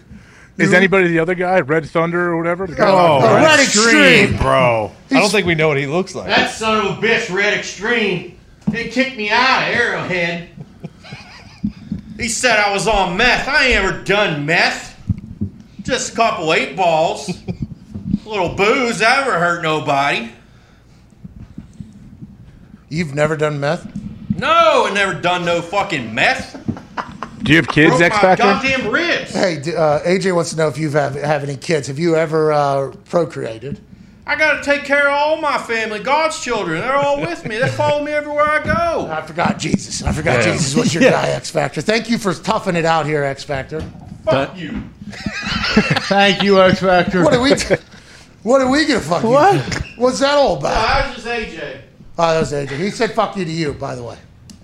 is 0.58 0.74
anybody 0.74 1.08
the 1.08 1.20
other 1.20 1.36
guy, 1.36 1.60
Red 1.62 1.86
Thunder 1.86 2.32
or 2.32 2.38
whatever? 2.38 2.68
The 2.68 2.76
guy 2.76 2.88
Oh, 2.90 3.20
Oh, 3.22 3.36
Red 3.36 3.44
that's 3.44 3.64
Extreme. 3.64 4.38
bro. 4.38 4.92
I 5.10 5.14
don't 5.20 5.30
think 5.32 5.46
we 5.48 5.56
know 5.56 5.68
what 5.68 5.78
he 5.78 5.88
looks 5.88 6.14
like. 6.16 6.28
That 6.28 6.52
son 6.52 6.86
of 6.86 6.98
a 6.98 7.02
bitch, 7.02 7.34
Red 7.34 7.54
Extreme, 7.58 8.38
they 8.68 8.90
kicked 8.90 9.18
me 9.18 9.30
out 9.30 9.64
of 9.70 9.76
Arrowhead. 9.76 10.50
He 12.22 12.30
said 12.30 12.60
I 12.60 12.72
was 12.72 12.88
on 12.88 13.18
meth. 13.18 13.48
I 13.48 13.66
ain't 13.68 13.84
ever 13.84 14.04
done 14.04 14.46
meth. 14.46 14.90
Just 15.82 16.14
a 16.14 16.16
couple 16.16 16.54
eight 16.54 16.76
balls. 16.76 17.30
a 17.30 17.54
little 18.30 18.50
booze. 18.50 19.00
That 19.00 19.26
ever 19.26 19.40
hurt 19.40 19.64
nobody. 19.64 20.30
You've 22.90 23.16
never 23.16 23.36
done 23.36 23.60
meth? 23.60 23.88
No, 24.38 24.86
I 24.88 24.92
never 24.94 25.20
done 25.20 25.46
no 25.46 25.62
fucking 25.64 26.14
meth. 26.14 26.58
Do 27.42 27.52
you 27.52 27.58
have 27.58 27.68
kids, 27.68 27.90
Broke 27.92 28.02
X 28.04 28.16
my 28.18 28.22
Factor? 28.22 28.44
goddamn 28.44 28.92
ribs. 28.92 29.34
Hey, 29.34 29.60
d- 29.60 29.76
uh, 29.76 30.00
AJ 30.02 30.36
wants 30.36 30.52
to 30.52 30.58
know 30.58 30.68
if 30.68 30.78
you 30.78 30.92
have 30.92 31.16
have 31.16 31.44
any 31.44 31.58
kids. 31.58 31.88
Have 31.88 31.98
you 31.98 32.16
ever 32.16 32.52
uh, 32.52 32.92
procreated? 33.06 33.82
I 34.32 34.38
gotta 34.38 34.64
take 34.64 34.86
care 34.86 35.10
of 35.10 35.14
all 35.14 35.42
my 35.42 35.58
family, 35.58 36.00
God's 36.00 36.42
children. 36.42 36.80
They're 36.80 36.96
all 36.96 37.20
with 37.28 37.46
me. 37.46 37.58
They 37.58 37.68
follow 37.68 38.02
me 38.02 38.14
everywhere 38.14 38.46
I 38.46 38.64
go. 38.64 39.10
I 39.12 39.22
forgot 39.24 39.60
Jesus. 39.60 40.02
I 40.04 40.14
forgot 40.14 40.42
Jesus 40.42 40.74
was 40.74 40.94
your 40.94 41.04
guy, 41.12 41.32
X 41.32 41.52
Factor. 41.52 41.82
Thank 41.82 42.10
you 42.10 42.18
for 42.18 42.34
toughing 42.34 42.78
it 42.78 42.86
out 42.86 43.06
here, 43.06 43.26
X 43.26 43.44
Factor. 43.44 43.82
Fuck 44.24 44.58
you. 44.58 44.84
Thank 46.08 46.44
you, 46.44 46.62
X 46.62 46.80
Factor. 46.80 47.26
What 47.26 47.34
are 47.34 47.42
we? 47.42 47.56
T- 47.56 47.76
what 48.44 48.62
are 48.62 48.72
we 48.72 48.86
gonna 48.86 49.02
fuck 49.02 49.22
you? 49.22 49.32
What? 49.32 49.56
you? 49.56 49.82
What's 49.98 50.22
that 50.22 50.36
all 50.38 50.58
about? 50.58 50.78
I 50.78 51.08
was 51.08 51.16
just 51.18 51.28
AJ. 51.28 51.82
Oh, 52.18 52.34
that 52.34 52.40
was 52.40 52.54
AJ. 52.54 52.78
He 52.78 52.90
said 52.90 53.12
"fuck 53.12 53.36
you" 53.36 53.44
to 53.44 53.52
you, 53.52 53.74
by 53.74 53.96
the 53.96 54.04
way. 54.04 54.18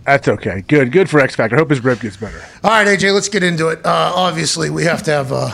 That's 0.05 0.29
okay. 0.29 0.61
Good. 0.61 0.93
Good 0.93 1.09
for 1.09 1.19
X 1.19 1.35
Factor. 1.35 1.57
Hope 1.57 1.71
his 1.71 1.83
rib 1.83 1.99
gets 1.99 2.15
better. 2.15 2.41
All 2.63 2.71
right, 2.71 2.87
AJ, 2.87 3.13
let's 3.13 3.27
get 3.27 3.43
into 3.43 3.67
it. 3.67 3.85
Uh, 3.85 4.13
obviously, 4.15 4.69
we 4.69 4.85
have 4.85 5.03
to 5.03 5.11
have 5.11 5.33
a 5.33 5.53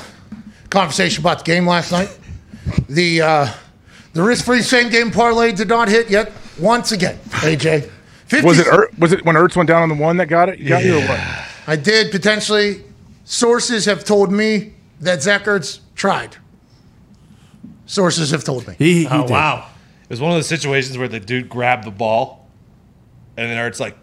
conversation 0.69 1.23
about 1.23 1.39
the 1.39 1.45
game 1.45 1.65
last 1.65 1.91
night. 1.91 2.15
The 2.88 3.21
uh, 3.21 3.54
the 4.13 4.21
risk-free 4.23 4.62
same-game 4.62 5.12
parlay 5.12 5.52
did 5.52 5.67
not 5.67 5.89
hit 5.89 6.10
yet. 6.10 6.32
Once 6.60 6.91
again, 6.91 7.17
AJ. 7.30 7.89
50 8.28 8.45
Was 8.47 8.60
it 8.60 8.67
Er- 8.67 8.89
was 8.97 9.12
it 9.12 9.26
when 9.26 9.36
Ertz 9.36 9.56
went 9.56 9.67
down 9.67 9.82
on 9.84 9.89
the 9.89 9.95
one 9.95 10.17
that 10.17 10.28
got 10.28 10.49
it? 10.49 10.60
You 10.60 10.69
got 10.69 10.84
you 10.84 10.97
or 10.97 11.02
what? 11.08 11.19
I 11.67 11.76
did 11.76 12.12
potentially. 12.12 12.84
Sources 13.26 13.86
have 13.86 14.04
told 14.04 14.32
me 14.32 14.73
that 15.02 15.21
Zach 15.21 15.43
Ertz 15.45 15.80
tried. 15.95 16.38
Sources 17.86 18.32
have 18.32 18.43
told 18.43 18.67
me. 18.67 18.76
He, 18.78 19.02
he 19.02 19.08
Oh 19.08 19.21
did. 19.23 19.32
wow. 19.32 19.67
It 20.04 20.10
was 20.10 20.21
one 20.21 20.32
of 20.32 20.38
those 20.38 20.47
situations 20.47 20.97
where 20.97 21.08
the 21.08 21.19
dude 21.19 21.49
grabbed 21.49 21.86
the 21.86 21.91
ball, 21.91 22.47
and 23.38 23.49
then 23.49 23.58
Ertz 23.58 23.80
like, 23.80 23.97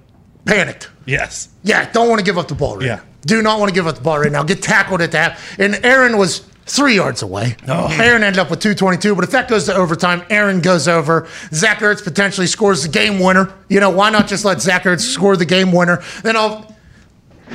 Panicked. 0.44 0.88
"Yes." 1.06 1.50
Yeah, 1.62 1.90
don't 1.92 2.08
want 2.08 2.18
to 2.18 2.24
give 2.24 2.38
up 2.38 2.48
the 2.48 2.54
ball 2.54 2.76
right 2.78 2.86
Yeah. 2.86 2.94
now. 2.96 3.02
Do 3.26 3.42
not 3.42 3.60
want 3.60 3.68
to 3.68 3.74
give 3.74 3.86
up 3.86 3.94
the 3.96 4.00
ball 4.00 4.18
right 4.18 4.32
now. 4.32 4.42
Get 4.42 4.62
tackled 4.62 5.02
at 5.02 5.12
that. 5.12 5.38
And 5.58 5.78
Aaron 5.84 6.16
was 6.16 6.40
three 6.70 6.94
yards 6.96 7.22
away. 7.22 7.56
Oh. 7.68 7.88
Aaron 8.00 8.22
ended 8.22 8.38
up 8.38 8.50
with 8.50 8.60
222, 8.60 9.14
but 9.14 9.24
if 9.24 9.30
that 9.30 9.48
goes 9.48 9.66
to 9.66 9.74
overtime, 9.74 10.22
Aaron 10.30 10.60
goes 10.60 10.88
over. 10.88 11.28
Zach 11.52 11.78
Ertz 11.78 12.02
potentially 12.02 12.46
scores 12.46 12.82
the 12.82 12.88
game 12.88 13.18
winner. 13.18 13.52
You 13.68 13.80
know, 13.80 13.90
why 13.90 14.10
not 14.10 14.28
just 14.28 14.44
let 14.44 14.60
Zach 14.60 14.84
Ertz 14.84 15.00
score 15.00 15.36
the 15.36 15.44
game 15.44 15.72
winner? 15.72 16.02
Then 16.22 16.36
I'll 16.36 16.74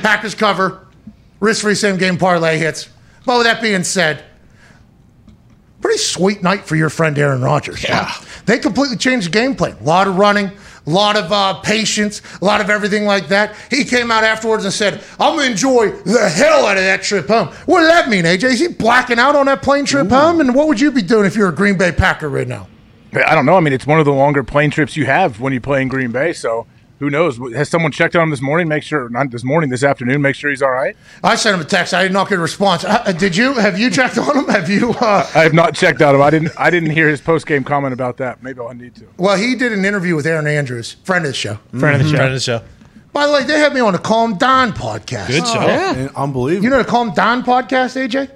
Packers 0.02 0.34
cover, 0.34 0.86
risk 1.40 1.62
free 1.62 1.74
same 1.74 1.96
game 1.96 2.18
parlay 2.18 2.58
hits. 2.58 2.88
But 3.24 3.38
with 3.38 3.46
that 3.46 3.62
being 3.62 3.82
said, 3.82 4.24
pretty 5.80 5.98
sweet 5.98 6.42
night 6.42 6.64
for 6.64 6.76
your 6.76 6.90
friend 6.90 7.18
Aaron 7.18 7.42
Rodgers. 7.42 7.82
Yeah. 7.82 8.12
They 8.44 8.58
completely 8.58 8.96
changed 8.96 9.28
the 9.28 9.32
game 9.32 9.54
plan. 9.56 9.76
A 9.80 9.84
lot 9.84 10.06
of 10.06 10.16
running, 10.16 10.50
a 10.86 10.90
lot 10.90 11.16
of 11.16 11.32
uh, 11.32 11.54
patience, 11.60 12.22
a 12.40 12.44
lot 12.44 12.60
of 12.60 12.70
everything 12.70 13.04
like 13.04 13.28
that. 13.28 13.56
He 13.70 13.84
came 13.84 14.10
out 14.10 14.24
afterwards 14.24 14.64
and 14.64 14.72
said, 14.72 15.02
I'm 15.18 15.34
going 15.36 15.46
to 15.46 15.50
enjoy 15.52 15.90
the 15.90 16.28
hell 16.28 16.66
out 16.66 16.76
of 16.76 16.84
that 16.84 17.02
trip 17.02 17.28
home. 17.28 17.48
What 17.66 17.80
does 17.80 17.88
that 17.88 18.08
mean, 18.08 18.24
AJ? 18.24 18.44
Is 18.44 18.60
he 18.60 18.68
blacking 18.68 19.18
out 19.18 19.34
on 19.34 19.46
that 19.46 19.62
plane 19.62 19.84
trip 19.84 20.08
home? 20.08 20.40
And 20.40 20.54
what 20.54 20.68
would 20.68 20.80
you 20.80 20.90
be 20.90 21.02
doing 21.02 21.26
if 21.26 21.34
you're 21.34 21.48
a 21.48 21.54
Green 21.54 21.76
Bay 21.76 21.92
Packer 21.92 22.28
right 22.28 22.46
now? 22.46 22.68
I 23.12 23.34
don't 23.34 23.46
know. 23.46 23.56
I 23.56 23.60
mean, 23.60 23.72
it's 23.72 23.86
one 23.86 23.98
of 23.98 24.04
the 24.04 24.12
longer 24.12 24.44
plane 24.44 24.70
trips 24.70 24.96
you 24.96 25.06
have 25.06 25.40
when 25.40 25.52
you 25.52 25.60
play 25.60 25.80
in 25.82 25.88
Green 25.88 26.12
Bay. 26.12 26.32
So 26.32 26.66
who 26.98 27.10
knows? 27.10 27.38
Has 27.54 27.68
someone 27.68 27.92
checked 27.92 28.16
on 28.16 28.22
him 28.24 28.30
this 28.30 28.40
morning? 28.40 28.68
Make 28.68 28.82
sure 28.82 29.08
not 29.08 29.30
this 29.30 29.44
morning, 29.44 29.70
this 29.70 29.82
afternoon. 29.82 30.22
Make 30.22 30.34
sure 30.34 30.50
he's 30.50 30.62
all 30.62 30.70
right. 30.70 30.96
I 31.22 31.36
sent 31.36 31.54
him 31.54 31.60
a 31.60 31.64
text. 31.68 31.92
I 31.92 32.02
did 32.02 32.12
not 32.12 32.28
get 32.28 32.38
a 32.38 32.42
response. 32.42 32.84
Uh, 32.84 33.12
did 33.12 33.36
you? 33.36 33.52
Have 33.54 33.78
you 33.78 33.90
checked 33.90 34.16
on 34.18 34.36
him? 34.36 34.48
Have 34.48 34.70
you? 34.70 34.90
Uh, 34.92 35.28
I 35.34 35.42
have 35.42 35.52
not 35.54 35.74
checked 35.74 36.00
on 36.02 36.14
him. 36.14 36.22
I 36.22 36.30
didn't. 36.30 36.52
I 36.58 36.70
didn't 36.70 36.90
hear 36.90 37.08
his 37.08 37.20
post 37.20 37.46
game 37.46 37.64
comment 37.64 37.92
about 37.92 38.16
that. 38.18 38.42
Maybe 38.42 38.60
I'll 38.60 38.72
need 38.74 38.94
to. 38.96 39.06
well, 39.18 39.36
he 39.36 39.54
did 39.54 39.72
an 39.72 39.84
interview 39.84 40.16
with 40.16 40.26
Erin 40.26 40.46
Andrews, 40.46 40.94
friend 41.04 41.24
of 41.24 41.30
the 41.30 41.34
show. 41.36 41.58
Friend 41.78 42.00
of 42.00 42.02
the 42.02 42.10
show. 42.10 42.16
Friend 42.16 42.28
of 42.28 42.34
the 42.34 42.40
show. 42.40 42.62
By 43.12 43.26
the 43.26 43.32
way, 43.32 43.44
they 43.44 43.58
had 43.58 43.72
me 43.72 43.80
on 43.80 43.94
the 43.94 43.98
Calm 43.98 44.36
Down 44.36 44.72
podcast. 44.72 45.28
Good 45.28 45.46
show. 45.46 45.60
And 45.60 46.10
unbelievable. 46.16 46.64
You 46.64 46.70
know 46.70 46.78
the 46.82 46.84
Calm 46.88 47.12
Down 47.14 47.42
podcast, 47.42 47.96
AJ? 47.96 48.30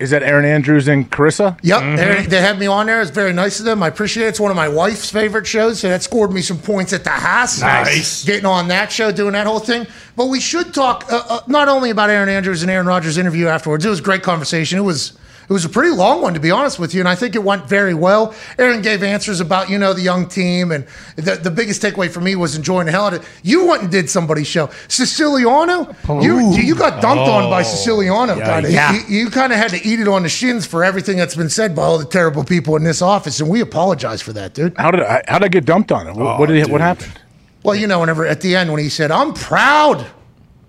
Is 0.00 0.10
that 0.10 0.22
Erin 0.22 0.46
Andrews 0.46 0.88
and 0.88 1.10
Charissa? 1.10 1.58
Yep, 1.62 1.96
they- 1.98 2.26
they 2.26 2.40
had 2.40 2.58
me 2.58 2.66
on 2.66 2.86
there. 2.86 3.02
It's 3.02 3.10
very 3.10 3.34
nice 3.34 3.58
of 3.58 3.66
them. 3.66 3.82
I 3.82 3.88
appreciate 3.88 4.24
it. 4.24 4.28
It's 4.30 4.40
one 4.40 4.50
of 4.50 4.56
my 4.56 4.66
wife's 4.68 5.10
favorite 5.10 5.46
shows, 5.46 5.78
so 5.80 5.88
that 5.90 6.02
scored 6.02 6.32
me 6.32 6.40
some 6.40 6.56
points 6.58 6.94
at 6.94 7.04
the 7.04 7.10
house. 7.10 7.60
Nice. 7.60 8.24
Getting 8.24 8.46
on 8.46 8.68
that 8.68 8.90
show, 8.90 9.12
doing 9.12 9.32
that 9.34 9.46
whole 9.46 9.60
thing. 9.60 9.86
But 10.16 10.26
we 10.26 10.40
should 10.40 10.72
talk 10.72 11.04
uh, 11.12 11.22
uh, 11.28 11.40
not 11.46 11.68
only 11.68 11.90
about 11.90 12.08
Erin 12.08 12.30
Andrews 12.30 12.62
and 12.62 12.70
Aaron 12.70 12.86
Rodgers' 12.86 13.18
interview 13.18 13.46
afterwards. 13.48 13.84
It 13.84 13.90
was 13.90 14.00
a 14.00 14.02
great 14.02 14.22
conversation. 14.22 14.78
It 14.78 14.82
was 14.82 15.12
it 15.50 15.52
was 15.52 15.64
a 15.64 15.68
pretty 15.68 15.90
long 15.90 16.22
one, 16.22 16.34
to 16.34 16.40
be 16.40 16.52
honest 16.52 16.78
with 16.78 16.94
you, 16.94 17.00
and 17.00 17.08
I 17.08 17.16
think 17.16 17.34
it 17.34 17.42
went 17.42 17.68
very 17.68 17.92
well. 17.92 18.36
Aaron 18.56 18.82
gave 18.82 19.02
answers 19.02 19.40
about 19.40 19.68
you 19.68 19.78
know 19.78 19.92
the 19.92 20.00
young 20.00 20.28
team, 20.28 20.70
and 20.70 20.86
the, 21.16 21.34
the 21.34 21.50
biggest 21.50 21.82
takeaway 21.82 22.08
for 22.08 22.20
me 22.20 22.36
was 22.36 22.54
enjoying 22.54 22.86
the 22.86 22.92
hell 22.92 23.06
out 23.06 23.14
of 23.14 23.22
it. 23.22 23.28
You 23.42 23.66
went 23.66 23.82
and 23.82 23.90
did 23.90 24.08
somebody's 24.08 24.46
show, 24.46 24.70
Siciliano. 24.86 25.92
You 26.22 26.52
you 26.52 26.76
got 26.76 27.02
dunked 27.02 27.26
on 27.26 27.50
by 27.50 27.62
oh, 27.62 27.64
Siciliano, 27.64 28.38
kind 28.38 28.64
of. 28.64 28.70
Yeah. 28.70 28.92
You, 28.92 29.22
you 29.24 29.30
kind 29.30 29.52
of 29.52 29.58
had 29.58 29.72
to 29.72 29.84
eat 29.84 29.98
it 29.98 30.06
on 30.06 30.22
the 30.22 30.28
shins 30.28 30.66
for 30.66 30.84
everything 30.84 31.16
that's 31.16 31.34
been 31.34 31.50
said 31.50 31.74
by 31.74 31.82
all 31.82 31.98
the 31.98 32.04
terrible 32.04 32.44
people 32.44 32.76
in 32.76 32.84
this 32.84 33.02
office, 33.02 33.40
and 33.40 33.50
we 33.50 33.60
apologize 33.60 34.22
for 34.22 34.32
that, 34.34 34.54
dude. 34.54 34.76
How 34.76 34.92
did 34.92 35.00
I? 35.00 35.24
How 35.26 35.40
did 35.40 35.46
I 35.46 35.48
get 35.48 35.64
dumped 35.64 35.90
on 35.90 36.06
him? 36.06 36.16
What, 36.16 36.38
what 36.38 36.46
did? 36.46 36.64
He, 36.64 36.70
what 36.70 36.80
oh, 36.80 36.84
happened? 36.84 37.18
Well, 37.64 37.74
you 37.74 37.88
know, 37.88 37.98
whenever 37.98 38.24
at 38.24 38.40
the 38.40 38.54
end 38.54 38.70
when 38.70 38.80
he 38.80 38.88
said, 38.88 39.10
"I'm 39.10 39.32
proud." 39.32 40.06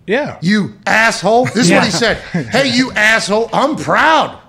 Yeah. 0.07 0.39
You 0.41 0.73
asshole. 0.87 1.45
This 1.45 1.67
is 1.67 1.71
what 1.71 1.85
he 1.85 1.91
said. 1.91 2.17
Hey, 2.49 2.75
you 2.75 2.91
asshole. 2.93 3.47
I'm 3.53 3.75
proud 3.75 4.40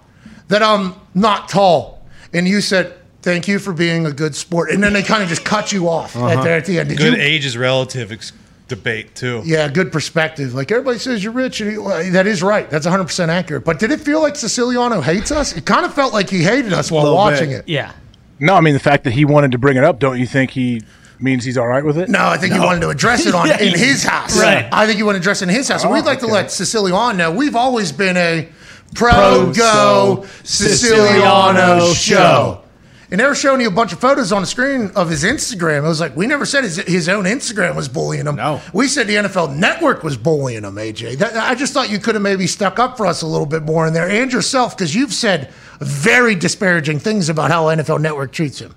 that 0.53 0.63
I'm 0.63 0.95
not 1.15 1.49
tall. 1.49 2.05
And 2.35 2.47
you 2.47 2.61
said, 2.61 2.95
thank 3.23 3.49
you 3.49 3.59
for 3.59 3.73
being 3.73 4.05
a 4.07 4.13
good 4.13 4.35
sport. 4.37 4.71
And 4.71 4.83
then 4.83 4.93
they 4.93 5.03
kind 5.03 5.23
of 5.23 5.29
just 5.29 5.45
cut 5.45 5.73
you 5.73 5.89
off 5.89 6.15
at, 6.15 6.23
uh-huh. 6.23 6.45
there 6.45 6.57
at 6.59 6.67
the 6.67 6.79
end. 6.79 6.91
Did 6.91 6.99
Good 6.99 7.15
you? 7.15 7.21
age 7.21 7.47
is 7.47 7.57
relative 7.57 8.13
ex- 8.13 8.33
debate 8.69 9.15
too. 9.15 9.43
Yeah, 9.45 9.69
good 9.69 9.91
perspective. 9.93 10.55
Like 10.55 10.71
everybody 10.71 10.99
says 10.99 11.23
you're 11.25 11.33
rich. 11.33 11.61
And 11.63 11.73
you, 11.73 11.83
well, 11.85 12.13
that 12.13 12.27
is 12.27 12.43
right. 12.43 12.69
That's 12.69 12.87
100% 12.87 13.29
accurate. 13.29 13.65
But 13.65 13.79
did 13.79 13.91
it 13.93 14.01
feel 14.01 14.21
like 14.21 14.37
Siciliano 14.37 15.01
hates 15.01 15.31
us? 15.31 15.57
It 15.57 15.65
kind 15.65 15.85
of 15.87 15.95
felt 15.95 16.13
like 16.13 16.29
he 16.29 16.43
hated 16.43 16.73
us 16.73 16.91
while 16.91 17.05
Little 17.05 17.17
watching 17.19 17.51
bit. 17.51 17.61
it. 17.61 17.69
Yeah. 17.69 17.93
No, 18.39 18.55
I 18.55 18.61
mean 18.61 18.75
the 18.75 18.81
fact 18.81 19.05
that 19.05 19.13
he 19.13 19.25
wanted 19.25 19.53
to 19.53 19.59
bring 19.59 19.77
it 19.77 19.85
up. 19.85 19.99
Don't 20.01 20.19
you 20.19 20.27
think 20.27 20.51
he 20.51 20.83
means 21.21 21.45
he's 21.45 21.57
all 21.57 21.69
right 21.69 21.85
with 21.85 21.97
it? 21.97 22.09
No, 22.09 22.27
I 22.27 22.37
think 22.37 22.53
he 22.53 22.59
wanted 22.61 22.81
to 22.81 22.89
address 22.89 23.25
it 23.27 23.35
on 23.35 23.49
in 23.61 23.79
his 23.79 24.03
house. 24.03 24.39
Right. 24.39 24.69
I 24.73 24.87
think 24.87 24.97
he 24.97 25.03
wanted 25.05 25.19
to 25.19 25.23
address 25.23 25.41
it 25.43 25.49
in 25.49 25.55
his 25.55 25.69
house. 25.69 25.83
And 25.85 25.93
Oh, 25.93 25.95
we'd 25.95 26.05
like 26.05 26.19
to 26.21 26.25
okay. 26.25 26.35
let 26.35 26.51
Siciliano 26.51 27.17
know 27.17 27.31
we've 27.31 27.55
always 27.57 27.93
been 27.93 28.17
a 28.17 28.49
pro, 28.95 29.11
Pro 29.11 29.53
go 29.53 30.27
Siciliano 30.45 31.93
show. 31.93 32.63
And 33.11 33.21
they 33.21 33.27
were 33.27 33.35
showing 33.35 33.61
you 33.61 33.69
a 33.69 33.71
bunch 33.71 33.93
of 33.93 34.01
photos 34.01 34.33
on 34.33 34.41
the 34.41 34.47
screen 34.47 34.91
of 34.97 35.11
his 35.11 35.23
Instagram. 35.23 35.85
It 35.85 35.89
was 35.89 36.01
like 36.01 36.17
we 36.17 36.27
never 36.27 36.47
said 36.47 36.65
his, 36.65 36.77
his 36.77 37.11
own 37.11 37.25
Instagram 37.25 37.77
was 37.77 37.87
bullying 37.87 38.27
him. 38.27 38.37
No. 38.37 38.63
we 38.73 38.89
said 38.89 39.07
the 39.07 39.17
NFL 39.17 39.55
Network 39.55 40.03
was 40.03 40.17
bullying 40.17 40.65
him. 40.65 40.77
AJ, 40.77 41.19
that, 41.19 41.37
I 41.37 41.55
just 41.55 41.75
thought 41.75 41.91
you 41.91 41.99
could 41.99 42.15
have 42.15 42.23
maybe 42.23 42.47
stuck 42.47 42.79
up 42.79 42.97
for 42.97 43.05
us 43.05 43.21
a 43.21 43.27
little 43.27 43.45
bit 43.45 43.65
more 43.65 43.87
in 43.87 43.93
there, 43.93 44.09
and 44.09 44.33
yourself, 44.33 44.75
because 44.75 44.95
you've 44.95 45.13
said 45.13 45.53
very 45.79 46.35
disparaging 46.35 47.01
things 47.01 47.29
about 47.29 47.51
how 47.51 47.65
NFL 47.67 48.01
Network 48.01 48.33
treats 48.33 48.61
him. 48.61 48.75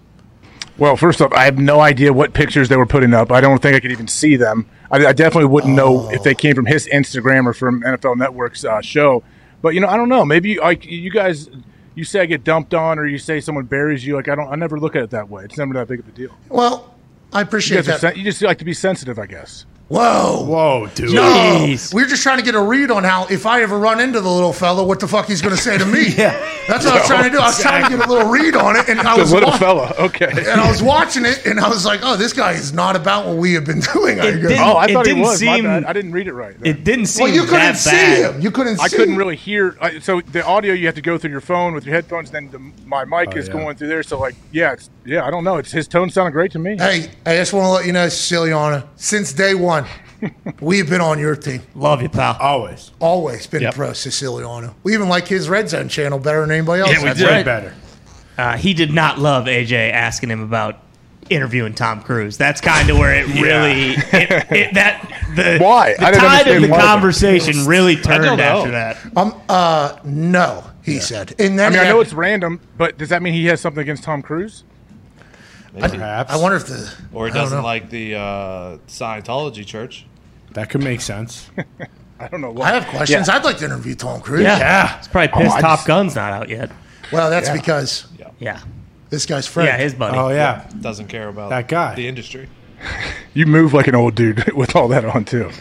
Well, 0.78 0.97
first 0.97 1.21
off, 1.21 1.32
I 1.32 1.45
have 1.45 1.58
no 1.58 1.80
idea 1.80 2.12
what 2.12 2.34
pictures 2.34 2.67
they 2.67 2.75
were 2.75 2.86
putting 2.86 3.13
up. 3.13 3.32
I 3.32 3.39
don't 3.39 3.62
think 3.62 3.78
I 3.78 3.80
could 3.80 3.93
even 3.93 4.10
see 4.10 4.36
them. 4.36 4.69
I, 4.91 5.06
I 5.06 5.13
definitely 5.13 5.47
wouldn't 5.47 5.73
know 5.73 6.10
if 6.12 6.23
they 6.23 6.36
came 6.36 6.56
from 6.56 6.65
his 6.65 6.88
Instagram 6.88 7.45
or 7.45 7.54
from 7.54 7.82
NFL 7.84 8.17
Network's 8.17 8.65
uh, 8.65 8.82
show. 8.82 9.23
But 9.62 9.74
you 9.74 9.80
know, 9.82 9.88
I 9.88 9.98
don't 9.98 10.10
know. 10.10 10.26
Maybe 10.26 10.60
like 10.60 10.86
you 10.86 11.10
guys, 11.12 11.50
you 11.96 12.04
say 12.04 12.22
I 12.22 12.26
get 12.26 12.44
dumped 12.44 12.74
on, 12.74 13.00
or 13.00 13.06
you 13.08 13.18
say 13.18 13.39
someone 13.39 13.65
buries 13.65 14.06
you. 14.06 14.15
Like 14.15 14.28
I 14.28 14.36
don't, 14.36 14.48
I 14.52 14.56
never 14.56 14.80
look 14.80 14.96
at 14.96 15.04
it 15.04 15.10
that 15.12 15.30
way. 15.30 15.44
It's 15.46 15.58
never 15.58 15.74
that 15.74 15.88
big 15.88 16.00
of 16.00 16.08
a 16.08 16.12
deal. 16.12 16.32
Well, 16.50 16.94
I 17.34 17.41
appreciate 17.41 17.80
are 17.80 17.84
that. 17.84 18.00
sen- 18.00 18.15
you 18.15 18.24
just 18.24 18.41
like 18.41 18.60
to 18.60 18.65
be 18.65 18.74
sensitive, 18.74 19.18
I 19.20 19.26
guess. 19.26 19.65
Whoa. 19.88 20.43
Whoa, 20.48 20.88
dude. 20.95 21.13
No, 21.13 21.76
we 21.93 22.02
are 22.02 22.08
just 22.08 22.24
trying 22.24 22.39
to 22.39 22.43
get 22.43 22.56
a 22.56 22.60
read 22.62 22.89
on 22.89 23.04
how, 23.04 23.28
if 23.28 23.45
I 23.45 23.62
ever 23.62 23.78
run 23.78 24.00
into 24.00 24.19
the 24.19 24.30
little 24.30 24.52
fella, 24.52 24.84
what 24.84 25.00
the 25.00 25.08
fuck 25.08 25.28
he's 25.28 25.43
going 25.43 25.56
to 25.56 25.62
say 25.62 25.78
to 25.78 25.86
me. 25.86 26.08
yeah. 26.17 26.32
That's 26.67 26.84
what 26.86 26.95
I 26.95 26.98
was 27.00 27.08
trying 27.08 27.24
to 27.26 27.30
do. 27.30 27.38
I 27.38 27.45
was 27.45 27.62
trying 27.62 27.84
to 27.84 27.95
get 27.95 28.08
a 28.08 28.12
little 28.12 28.28
read 28.32 28.56
on 28.56 28.76
it, 28.76 28.89
and 28.89 29.00
I 29.00 29.15
The 29.15 29.21
was 29.21 29.32
little 29.32 29.52
wa- 29.52 29.58
fella. 29.58 29.93
Okay. 30.00 30.26
and 30.28 30.60
I 30.60 30.67
was 30.67 30.82
watching 30.82 31.24
it, 31.24 31.45
and 31.45 31.60
I 31.60 31.69
was 31.69 31.86
like, 31.86 32.00
"Oh, 32.02 32.15
this 32.15 32.34
guy 32.34 32.54
is 32.54 32.74
not 32.74 32.95
about 32.95 33.28
what 33.28 33.38
we 33.38 33.54
have 33.54 33.65
been 33.65 33.80
doing." 33.93 34.19
I 34.19 34.30
It 34.30 34.32
didn't- 34.41 34.58
oh, 34.60 34.76
I 34.76 34.91
thought 34.91 35.06
he 35.06 35.12
didn't 35.12 35.21
was. 35.21 35.43
My 35.43 35.56
seem- 35.58 35.65
bad. 35.65 35.86
I 35.86 35.93
didn't 35.93 36.13
read 36.13 36.26
it 36.28 36.34
right. 36.34 36.56
It 36.63 36.84
didn't 36.84 37.06
seem 37.06 37.26
well, 37.26 37.34
you 37.36 37.41
couldn't 37.41 37.60
that 37.60 37.78
see 37.78 37.91
bad. 37.91 38.34
him. 38.36 38.41
You 38.41 38.50
couldn't. 38.50 38.78
See 38.78 38.84
I 38.84 38.89
couldn't 38.89 39.12
him. 39.13 39.17
really 39.19 39.36
hear. 39.36 39.78
So 40.02 40.21
the 40.21 40.43
audio 40.43 40.74
you 40.74 40.88
have 40.88 40.95
to 40.95 41.04
go 41.04 41.19
through 41.19 41.30
your 41.30 41.41
phone 41.41 41.76
with 41.76 41.86
your 41.86 41.93
headphones. 41.93 42.32
Then 42.32 42.50
the, 42.50 42.58
my 42.88 43.06
mic 43.06 43.36
oh, 43.36 43.38
is 43.38 43.45
yeah. 43.48 43.54
going 43.54 43.76
through 43.76 43.89
there. 43.89 44.02
So 44.02 44.17
like, 44.19 44.34
yeah, 44.52 44.74
it's, 44.74 44.89
yeah. 45.06 45.24
I 45.24 45.30
don't 45.30 45.43
know. 45.43 45.58
It's 45.58 45.71
his 45.71 45.88
tone 45.88 46.10
sounded 46.10 46.32
great 46.32 46.52
to 46.54 46.60
me. 46.60 46.78
Hey, 46.78 47.12
I 47.28 47.36
just 47.36 47.54
want 47.54 47.65
to 47.65 47.69
let 47.69 47.86
you 47.86 47.93
know, 47.93 48.08
Siciliana, 48.08 48.88
since 48.95 49.34
day 49.34 49.54
one, 49.54 49.74
we've 50.61 50.89
been 50.89 51.01
on 51.01 51.19
your 51.19 51.35
team. 51.35 51.61
Love 51.75 52.01
you, 52.01 52.09
pal. 52.09 52.38
Always. 52.39 52.91
Always 52.99 53.47
been 53.47 53.61
Yep. 53.63 53.75
pro 53.75 53.93
Siciliano. 53.93 54.75
We 54.83 54.93
even 54.93 55.09
like 55.09 55.27
his 55.27 55.49
Red 55.49 55.69
Zone 55.69 55.89
channel 55.89 56.19
better 56.19 56.41
than 56.41 56.51
anybody 56.51 56.81
else. 56.81 56.91
Yeah, 56.91 56.99
we 56.99 57.05
That's 57.05 57.19
did. 57.19 57.27
Right. 57.29 57.45
better. 57.45 57.73
Uh, 58.38 58.57
he 58.57 58.73
did 58.73 58.91
not 58.93 59.17
love 59.19 59.45
AJ 59.45 59.91
asking 59.91 60.29
him 60.29 60.41
about 60.41 60.79
interviewing 61.29 61.73
Tom 61.73 62.01
Cruise. 62.01 62.38
That's 62.38 62.61
kind 62.61 62.89
of 62.89 62.97
where 62.97 63.15
it 63.15 63.25
really 63.41 63.91
it, 64.13 64.51
it, 64.51 64.73
that 64.75 65.01
the 65.35 65.57
Why? 65.61 65.93
the 65.95 66.03
I 66.05 66.11
didn't 66.11 66.23
tide 66.23 66.47
of 66.49 66.61
the 66.61 66.67
why. 66.69 66.79
conversation 66.81 67.65
really 67.65 67.95
turned 67.95 68.39
after 68.41 68.71
that. 68.71 68.97
Um, 69.17 69.33
uh, 69.49 69.97
no, 70.03 70.63
he 70.83 70.99
said. 70.99 71.33
And 71.39 71.57
then 71.57 71.67
I 71.67 71.75
mean, 71.75 71.79
he 71.79 71.85
I 71.88 71.89
know 71.89 72.01
it's 72.01 72.13
random, 72.13 72.59
but 72.77 72.97
does 72.97 73.09
that 73.09 73.21
mean 73.23 73.33
he 73.33 73.45
has 73.47 73.59
something 73.61 73.81
against 73.81 74.03
Tom 74.03 74.21
Cruise? 74.21 74.63
Perhaps. 75.79 76.31
I 76.31 76.38
wonder 76.38 76.57
if 76.57 76.65
the 76.67 76.93
Or 77.13 77.27
it 77.27 77.33
doesn't 77.33 77.63
like 77.63 77.89
the 77.89 78.15
uh, 78.15 78.77
Scientology 78.88 79.65
church. 79.65 80.05
that 80.51 80.69
could 80.69 80.83
make 80.83 81.01
sense. 81.01 81.49
I 82.19 82.27
don't 82.29 82.39
know. 82.41 82.51
Why. 82.51 82.69
I 82.69 82.73
have 82.79 82.88
questions. 82.88 83.27
Yeah. 83.27 83.35
I'd 83.35 83.43
like 83.43 83.57
to 83.57 83.65
interview 83.65 83.93
Tom 83.95 84.21
Cruise. 84.21 84.43
Yeah, 84.43 84.97
it's 84.99 85.07
probably 85.09 85.27
pissed 85.43 85.57
I 85.57 85.61
Top 85.61 85.79
just- 85.79 85.88
Gun's 85.88 86.15
not 86.15 86.31
out 86.31 86.47
yet. 86.49 86.71
Well, 87.11 87.29
that's 87.29 87.49
because 87.49 88.07
Yeah, 88.39 88.59
this 89.09 89.25
guy's 89.25 89.45
Fred. 89.47 89.65
yeah, 89.65 89.77
his 89.77 89.93
buddy. 89.93 90.17
Oh 90.17 90.29
yeah. 90.29 90.69
Doesn't 90.81 91.07
care 91.07 91.27
about 91.27 91.49
That 91.49 91.67
guy. 91.67 91.93
the 91.95 92.07
industry. 92.07 92.49
You 93.33 93.45
move 93.45 93.73
like 93.73 93.88
an 93.88 93.95
old 93.95 94.15
dude 94.15 94.49
with 94.55 94.77
all 94.77 94.88
that 94.88 95.03
on 95.03 95.25
too. 95.25 95.51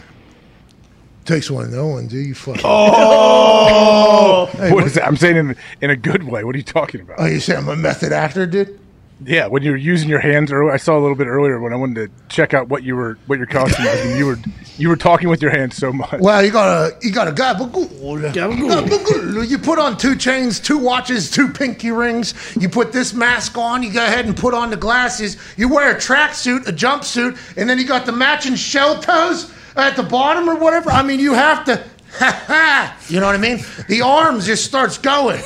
takes 1.25 1.51
one 1.51 1.65
to 1.65 1.75
know 1.75 1.87
one, 1.87 2.07
do 2.07 2.17
you? 2.17 2.33
Fuck. 2.33 2.61
Oh, 2.63 4.49
what 4.71 4.85
is 4.85 4.93
that? 4.93 5.05
I'm 5.05 5.17
saying 5.17 5.35
in 5.35 5.55
in 5.81 5.89
a 5.89 5.95
good 5.97 6.23
way. 6.23 6.43
What 6.45 6.55
are 6.55 6.57
you 6.57 6.63
talking 6.63 7.01
about? 7.01 7.19
Oh, 7.19 7.25
you 7.25 7.39
say 7.41 7.55
I'm 7.55 7.67
a 7.67 7.75
method 7.75 8.13
actor, 8.13 8.45
dude? 8.45 8.79
Yeah, 9.23 9.47
when 9.47 9.63
you 9.63 9.71
were 9.71 9.77
using 9.77 10.09
your 10.09 10.19
hands 10.19 10.51
earlier, 10.51 10.73
I 10.73 10.77
saw 10.77 10.97
a 10.97 10.99
little 10.99 11.15
bit 11.15 11.27
earlier 11.27 11.59
when 11.61 11.71
I 11.71 11.77
wanted 11.77 11.95
to 11.95 12.27
check 12.27 12.53
out 12.53 12.67
what 12.67 12.83
you 12.83 12.97
were, 12.97 13.17
what 13.27 13.37
your 13.37 13.47
costume 13.47 13.85
was, 13.85 14.05
and 14.05 14.17
you 14.19 14.25
were, 14.25 14.37
you 14.77 14.89
were 14.89 14.97
talking 14.97 15.29
with 15.29 15.41
your 15.41 15.51
hands 15.51 15.77
so 15.77 15.93
much. 15.93 16.19
Well, 16.19 16.43
you 16.43 16.51
got 16.51 16.67
a 16.67 16.97
you 17.01 17.11
got 17.13 17.29
a 17.29 17.31
gabagool. 17.31 17.87
Gabagool. 18.33 19.47
You 19.47 19.57
put 19.57 19.79
on 19.79 19.97
two 19.97 20.17
chains, 20.17 20.59
two 20.59 20.77
watches, 20.77 21.31
two 21.31 21.47
pinky 21.47 21.91
rings. 21.91 22.33
You 22.59 22.67
put 22.67 22.91
this 22.91 23.13
mask 23.13 23.57
on. 23.57 23.83
You 23.83 23.93
go 23.93 24.03
ahead 24.03 24.25
and 24.25 24.35
put 24.35 24.53
on 24.53 24.69
the 24.69 24.77
glasses. 24.77 25.37
You 25.55 25.69
wear 25.73 25.95
a 25.95 25.95
tracksuit, 25.95 26.67
a 26.67 26.73
jumpsuit, 26.73 27.57
and 27.57 27.69
then 27.69 27.77
you 27.77 27.87
got 27.87 28.05
the 28.05 28.11
matching 28.11 28.55
shell 28.55 28.99
toes 28.99 29.53
at 29.77 29.95
the 29.95 30.03
bottom 30.03 30.49
or 30.49 30.55
whatever. 30.55 30.89
I 30.89 31.03
mean, 31.03 31.21
you 31.21 31.33
have 31.33 31.63
to. 31.65 31.81
Ha 32.17 32.43
ha! 32.47 32.97
You 33.09 33.19
know 33.21 33.25
what 33.27 33.35
I 33.35 33.39
mean? 33.39 33.59
The 33.87 34.01
arms 34.01 34.45
just 34.45 34.65
starts 34.65 34.97
going. 34.97 35.41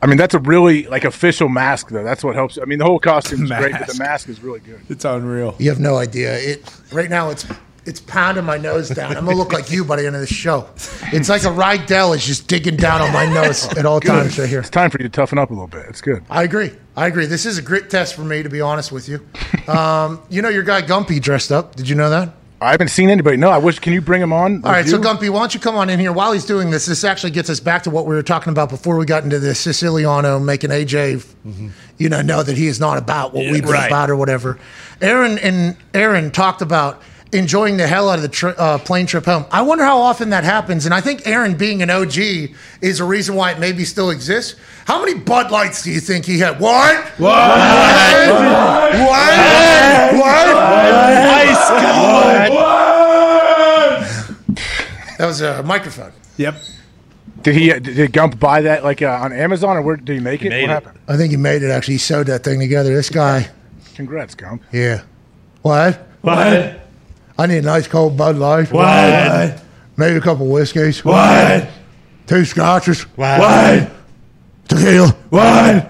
Ha 0.00 0.06
ha! 0.06 0.06
I 0.06 0.06
mean, 0.06 0.16
that's 0.16 0.34
a 0.34 0.38
really 0.38 0.84
like 0.84 1.04
official 1.04 1.48
mask, 1.48 1.88
though. 1.90 2.04
That's 2.04 2.22
what 2.24 2.34
helps. 2.34 2.58
I 2.58 2.64
mean, 2.64 2.78
the 2.78 2.84
whole 2.84 2.98
costume 3.00 3.44
is 3.44 3.50
great, 3.58 3.72
but 3.72 3.80
the 3.86 3.94
Mask. 3.94 3.98
mask 3.98 4.28
is 4.28 4.40
really 4.42 4.60
good. 4.60 4.80
It's 4.88 5.04
unreal. 5.04 5.54
You 5.58 5.70
have 5.70 5.80
no 5.80 5.96
idea. 5.96 6.36
It 6.38 6.70
right 6.92 7.10
now. 7.10 7.30
It's 7.30 7.46
it's 7.84 8.00
pounding 8.00 8.44
my 8.44 8.58
nose 8.58 8.90
down. 8.90 9.16
I'm 9.16 9.24
gonna 9.24 9.36
look 9.36 9.52
like 9.52 9.70
you 9.70 9.82
by 9.84 9.96
the 9.96 10.06
end 10.06 10.14
of 10.14 10.20
the 10.20 10.26
show. 10.26 10.68
It's 11.10 11.28
like 11.30 11.44
a 11.44 11.46
Rydell 11.46 12.14
is 12.14 12.26
just 12.26 12.46
digging 12.46 12.76
down 12.76 13.00
on 13.00 13.12
my 13.14 13.24
nose 13.24 13.66
at 13.78 13.86
all 13.86 13.98
times 14.00 14.38
right 14.38 14.48
here. 14.48 14.60
It's 14.60 14.68
time 14.68 14.90
for 14.90 14.98
you 14.98 15.04
to 15.04 15.08
toughen 15.08 15.38
up 15.38 15.50
a 15.50 15.54
little 15.54 15.68
bit. 15.68 15.86
It's 15.88 16.02
good. 16.02 16.22
I 16.28 16.42
agree. 16.42 16.70
I 16.96 17.06
agree. 17.06 17.24
This 17.26 17.46
is 17.46 17.56
a 17.56 17.62
grit 17.62 17.88
test 17.88 18.14
for 18.14 18.22
me, 18.24 18.42
to 18.42 18.50
be 18.50 18.60
honest 18.60 18.92
with 18.92 19.08
you. 19.08 19.26
Um, 19.68 20.20
you 20.28 20.42
know 20.42 20.48
your 20.50 20.64
guy 20.64 20.82
Gumpy 20.82 21.20
dressed 21.20 21.50
up. 21.50 21.76
Did 21.76 21.88
you 21.88 21.94
know 21.94 22.10
that? 22.10 22.34
I 22.60 22.72
haven't 22.72 22.88
seen 22.88 23.08
anybody. 23.08 23.36
No, 23.36 23.50
I 23.50 23.58
wish. 23.58 23.78
Can 23.78 23.92
you 23.92 24.00
bring 24.00 24.20
him 24.20 24.32
on? 24.32 24.64
All 24.64 24.72
right, 24.72 24.86
so 24.86 24.98
Gumpy, 24.98 25.30
why 25.30 25.38
don't 25.40 25.54
you 25.54 25.60
come 25.60 25.76
on 25.76 25.88
in 25.88 26.00
here 26.00 26.12
while 26.12 26.32
he's 26.32 26.44
doing 26.44 26.70
this? 26.70 26.86
This 26.86 27.04
actually 27.04 27.30
gets 27.30 27.48
us 27.48 27.60
back 27.60 27.84
to 27.84 27.90
what 27.90 28.06
we 28.06 28.16
were 28.16 28.22
talking 28.22 28.50
about 28.50 28.68
before 28.68 28.96
we 28.96 29.06
got 29.06 29.22
into 29.22 29.38
the 29.38 29.54
Siciliano 29.54 30.40
making 30.40 30.70
AJ, 30.70 31.24
you 31.98 32.08
know, 32.08 32.20
know 32.20 32.42
that 32.42 32.56
he 32.56 32.66
is 32.66 32.80
not 32.80 32.98
about 32.98 33.32
what 33.32 33.44
we've 33.44 33.62
been 33.62 33.70
right. 33.70 33.86
about 33.86 34.10
or 34.10 34.16
whatever. 34.16 34.58
Aaron 35.00 35.38
and 35.38 35.76
Aaron 35.94 36.32
talked 36.32 36.60
about 36.60 37.00
enjoying 37.32 37.76
the 37.76 37.86
hell 37.86 38.08
out 38.08 38.16
of 38.16 38.22
the 38.22 38.28
tri- 38.28 38.52
uh, 38.52 38.78
plane 38.78 39.06
trip 39.06 39.24
home. 39.26 39.44
I 39.50 39.62
wonder 39.62 39.84
how 39.84 39.98
often 39.98 40.30
that 40.30 40.44
happens, 40.44 40.84
and 40.86 40.94
I 40.94 41.00
think 41.00 41.26
Aaron 41.26 41.56
being 41.56 41.82
an 41.82 41.90
OG 41.90 42.16
is 42.80 43.00
a 43.00 43.04
reason 43.04 43.34
why 43.34 43.52
it 43.52 43.58
maybe 43.58 43.84
still 43.84 44.10
exists. 44.10 44.54
How 44.86 45.00
many 45.04 45.18
Bud 45.18 45.50
Lights 45.50 45.82
do 45.82 45.90
you 45.90 46.00
think 46.00 46.24
he 46.24 46.38
had? 46.38 46.58
What? 46.60 47.04
What? 47.18 47.28
What? 48.28 48.94
What? 50.18 50.48
That 55.18 55.26
was 55.26 55.40
a 55.40 55.62
microphone. 55.64 56.12
Yep. 56.36 56.54
Did 57.42 57.54
he? 57.54 57.68
Did 57.80 58.12
Gump 58.12 58.38
buy 58.38 58.62
that 58.62 58.84
like 58.84 59.02
uh, 59.02 59.18
on 59.22 59.32
Amazon 59.32 59.76
or 59.76 59.82
where 59.82 59.96
did 59.96 60.12
he 60.14 60.20
make 60.20 60.42
it? 60.44 60.50
made 60.50 60.62
what 60.62 60.70
it. 60.70 60.72
happened? 60.74 60.98
I 61.08 61.16
think 61.16 61.30
he 61.30 61.36
made 61.36 61.62
it. 61.62 61.70
Actually, 61.70 61.94
he 61.94 61.98
sewed 61.98 62.26
that 62.28 62.44
thing 62.44 62.60
together. 62.60 62.94
This 62.94 63.10
guy. 63.10 63.48
Congrats, 63.94 64.34
Gump. 64.34 64.62
Yeah. 64.72 65.02
What? 65.62 66.06
What? 66.22 66.87
I 67.40 67.46
need 67.46 67.58
a 67.58 67.62
nice 67.62 67.86
cold 67.86 68.16
Bud 68.16 68.36
Light. 68.36 68.72
What? 68.72 69.62
Maybe 69.96 70.16
a 70.16 70.20
couple 70.20 70.48
whiskeys. 70.48 71.04
What? 71.04 71.68
Two 72.26 72.44
scotches. 72.44 73.02
What? 73.14 73.90
Tequila. 74.66 75.08
What? 75.30 75.88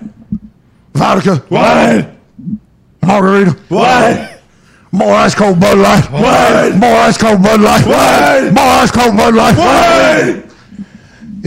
Vodka. 0.92 1.36
What? 1.48 2.10
Margarita. 3.02 3.52
What? 3.68 4.40
More 4.92 5.14
ice 5.14 5.34
cold 5.34 5.58
Bud 5.58 5.78
Light. 5.78 6.10
What? 6.10 6.76
More 6.76 6.96
ice 6.96 7.16
cold 7.16 7.42
Bud 7.42 7.60
Light. 7.62 7.86
What? 7.86 8.52
More 8.52 8.64
ice 8.64 8.90
cold 8.90 9.16
Bud 9.16 9.34
Light. 9.34 9.56
What? 9.56 10.47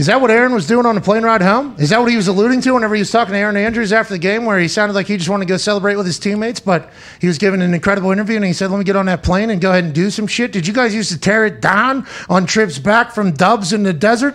Is 0.02 0.06
that 0.06 0.20
what 0.20 0.32
Aaron 0.32 0.52
was 0.52 0.66
doing 0.66 0.84
on 0.84 0.96
the 0.96 1.00
plane 1.00 1.22
ride 1.22 1.42
home? 1.42 1.76
Is 1.78 1.90
that 1.90 2.00
what 2.00 2.10
he 2.10 2.16
was 2.16 2.26
alluding 2.26 2.60
to 2.62 2.74
whenever 2.74 2.96
he 2.96 3.00
was 3.00 3.12
talking 3.12 3.34
to 3.34 3.38
Erin 3.38 3.56
Andrews 3.56 3.92
after 3.92 4.12
the 4.12 4.18
game, 4.18 4.44
where 4.44 4.58
he 4.58 4.66
sounded 4.66 4.94
like 4.94 5.06
he 5.06 5.16
just 5.16 5.30
wanted 5.30 5.46
to 5.46 5.48
go 5.48 5.56
celebrate 5.56 5.94
with 5.94 6.06
his 6.06 6.18
teammates, 6.18 6.58
but 6.58 6.90
he 7.20 7.28
was 7.28 7.38
giving 7.38 7.62
an 7.62 7.72
incredible 7.72 8.10
interview 8.10 8.34
and 8.34 8.44
he 8.44 8.52
said, 8.52 8.72
Let 8.72 8.78
me 8.78 8.84
get 8.84 8.96
on 8.96 9.06
that 9.06 9.22
plane 9.22 9.48
and 9.48 9.60
go 9.60 9.70
ahead 9.70 9.84
and 9.84 9.94
do 9.94 10.10
some 10.10 10.26
shit? 10.26 10.50
Did 10.50 10.66
you 10.66 10.74
guys 10.74 10.92
used 10.92 11.12
to 11.12 11.20
tear 11.20 11.46
it 11.46 11.60
down 11.60 12.04
on 12.28 12.46
trips 12.46 12.80
back 12.80 13.12
from 13.12 13.30
dubs 13.30 13.72
in 13.72 13.84
the 13.84 13.92
desert? 13.92 14.34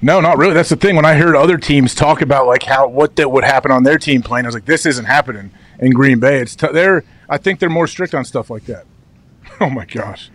No, 0.00 0.22
not 0.22 0.38
really. 0.38 0.54
That's 0.54 0.70
the 0.70 0.76
thing. 0.76 0.96
When 0.96 1.04
I 1.04 1.16
heard 1.16 1.36
other 1.36 1.58
teams 1.58 1.94
talk 1.94 2.22
about 2.22 2.46
like 2.46 2.62
how 2.62 2.88
what 2.88 3.16
that 3.16 3.30
would 3.30 3.44
happen 3.44 3.70
on 3.70 3.82
their 3.82 3.98
team 3.98 4.22
plane, 4.22 4.46
I 4.46 4.48
was 4.48 4.54
like, 4.54 4.64
this 4.64 4.86
isn't 4.86 5.04
happening 5.04 5.50
in 5.80 5.90
Green 5.92 6.18
Bay. 6.18 6.40
It's 6.40 6.56
t- 6.56 6.72
they're. 6.72 7.04
I 7.28 7.36
think 7.36 7.60
they're 7.60 7.68
more 7.68 7.86
strict 7.86 8.14
on 8.14 8.24
stuff 8.24 8.48
like 8.48 8.64
that. 8.64 8.86
Oh 9.60 9.68
my 9.68 9.84
gosh. 9.84 10.30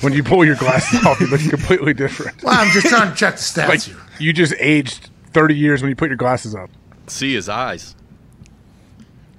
When 0.00 0.12
you 0.12 0.22
pull 0.22 0.44
your 0.44 0.56
glasses 0.56 1.04
off, 1.04 1.18
you 1.20 1.26
look 1.28 1.40
completely 1.40 1.94
different. 1.94 2.42
Well, 2.42 2.54
I'm 2.58 2.70
just 2.72 2.86
trying 2.88 3.10
to 3.10 3.16
check 3.16 3.34
the 3.36 3.40
stats 3.40 3.68
Like 3.68 3.80
here. 3.82 3.96
you 4.18 4.32
just 4.32 4.54
aged 4.58 5.08
30 5.32 5.56
years 5.56 5.82
when 5.82 5.88
you 5.88 5.96
put 5.96 6.08
your 6.08 6.16
glasses 6.16 6.54
up. 6.54 6.70
See 7.06 7.34
his 7.34 7.48
eyes. 7.48 7.94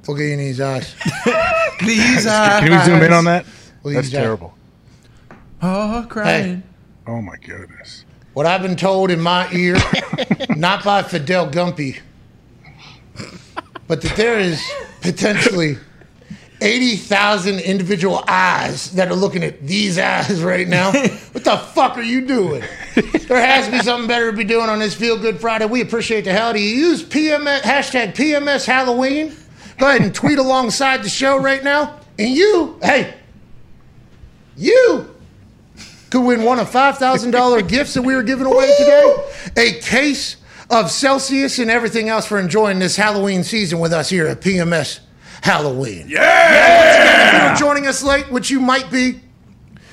Look 0.08 0.18
at 0.18 0.24
you 0.24 0.34
in 0.34 0.40
his 0.40 0.60
eyes. 0.60 0.94
These 1.86 2.26
Can 2.26 2.72
we 2.72 2.84
zoom 2.86 3.02
in 3.04 3.14
on 3.14 3.26
that? 3.26 3.46
Look 3.84 3.94
That's 3.94 4.10
terrible. 4.10 4.54
Oh, 5.62 6.06
crying. 6.10 6.64
Oh 7.08 7.22
my 7.22 7.38
goodness. 7.38 8.06
What 8.34 8.46
I've 8.46 8.62
been 8.62 8.76
told 8.76 9.12
in 9.12 9.22
my 9.22 9.50
ear, 9.52 9.78
not 10.50 10.84
by 10.84 11.04
Fidel 11.04 11.50
Gumpy, 11.50 12.00
but 13.88 14.02
that 14.02 14.16
there 14.18 14.38
is 14.40 14.62
potentially 15.02 15.78
80,000 16.66 17.60
individual 17.60 18.24
eyes 18.28 18.90
that 18.94 19.10
are 19.10 19.16
looking 19.16 19.44
at 19.44 19.66
these 19.68 20.00
eyes 20.00 20.42
right 20.42 20.68
now. 20.68 20.92
What 21.36 21.44
the 21.44 21.58
fuck 21.58 21.98
are 21.98 22.02
you 22.02 22.26
doing? 22.26 22.64
There 22.96 23.46
has 23.46 23.66
to 23.66 23.72
be 23.72 23.80
something 23.80 24.08
better 24.08 24.32
to 24.32 24.38
be 24.38 24.46
doing 24.46 24.70
on 24.70 24.80
this 24.80 24.96
Feel 24.96 25.18
Good 25.18 25.40
Friday. 25.40 25.66
We 25.66 25.82
appreciate 25.82 26.24
the 26.24 26.32
hell. 26.32 26.54
Do 26.54 26.60
you 26.60 26.76
use 26.88 27.04
PMS, 27.04 27.60
hashtag 27.60 28.16
PMS 28.16 28.66
Halloween? 28.66 29.36
Go 29.78 29.90
ahead 29.90 30.02
and 30.02 30.16
tweet 30.16 30.40
alongside 30.40 31.04
the 31.04 31.10
show 31.10 31.38
right 31.38 31.62
now. 31.62 32.00
And 32.18 32.34
you, 32.34 32.80
hey, 32.82 33.14
you 34.56 35.14
could 36.10 36.22
win 36.22 36.44
one 36.44 36.58
of 36.60 36.70
$5,000 36.72 37.68
gifts 37.68 37.94
that 37.94 38.02
we 38.02 38.16
were 38.16 38.24
giving 38.24 38.48
away 38.48 38.74
today. 38.78 39.16
A 39.58 39.74
case 39.82 40.38
of 40.70 40.90
Celsius 40.90 41.60
and 41.60 41.70
everything 41.70 42.10
else 42.10 42.26
for 42.26 42.40
enjoying 42.40 42.80
this 42.80 42.96
Halloween 42.96 43.44
season 43.44 43.80
with 43.80 43.92
us 43.92 44.10
here 44.10 44.26
at 44.26 44.40
PMS. 44.42 45.02
Halloween. 45.46 46.08
Yeah! 46.10 46.22
yeah! 46.24 47.54
If 47.54 47.60
you're 47.60 47.68
joining 47.68 47.86
us 47.86 48.02
late, 48.02 48.32
which 48.32 48.50
you 48.50 48.60
might 48.60 48.90
be, 48.90 49.22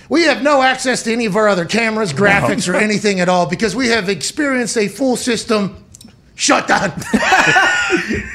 we 0.09 0.23
have 0.23 0.43
no 0.43 0.63
access 0.63 1.03
to 1.03 1.13
any 1.13 1.27
of 1.27 1.37
our 1.37 1.47
other 1.47 1.67
cameras, 1.67 2.15
graphics, 2.15 2.73
or 2.73 2.75
anything 2.75 3.21
at 3.21 3.29
all 3.29 3.45
because 3.45 3.77
we 3.77 3.89
have 3.89 4.09
experienced 4.09 4.79
a 4.79 4.89
full 4.89 5.15
system 5.15 5.85
shutdown. 6.37 6.91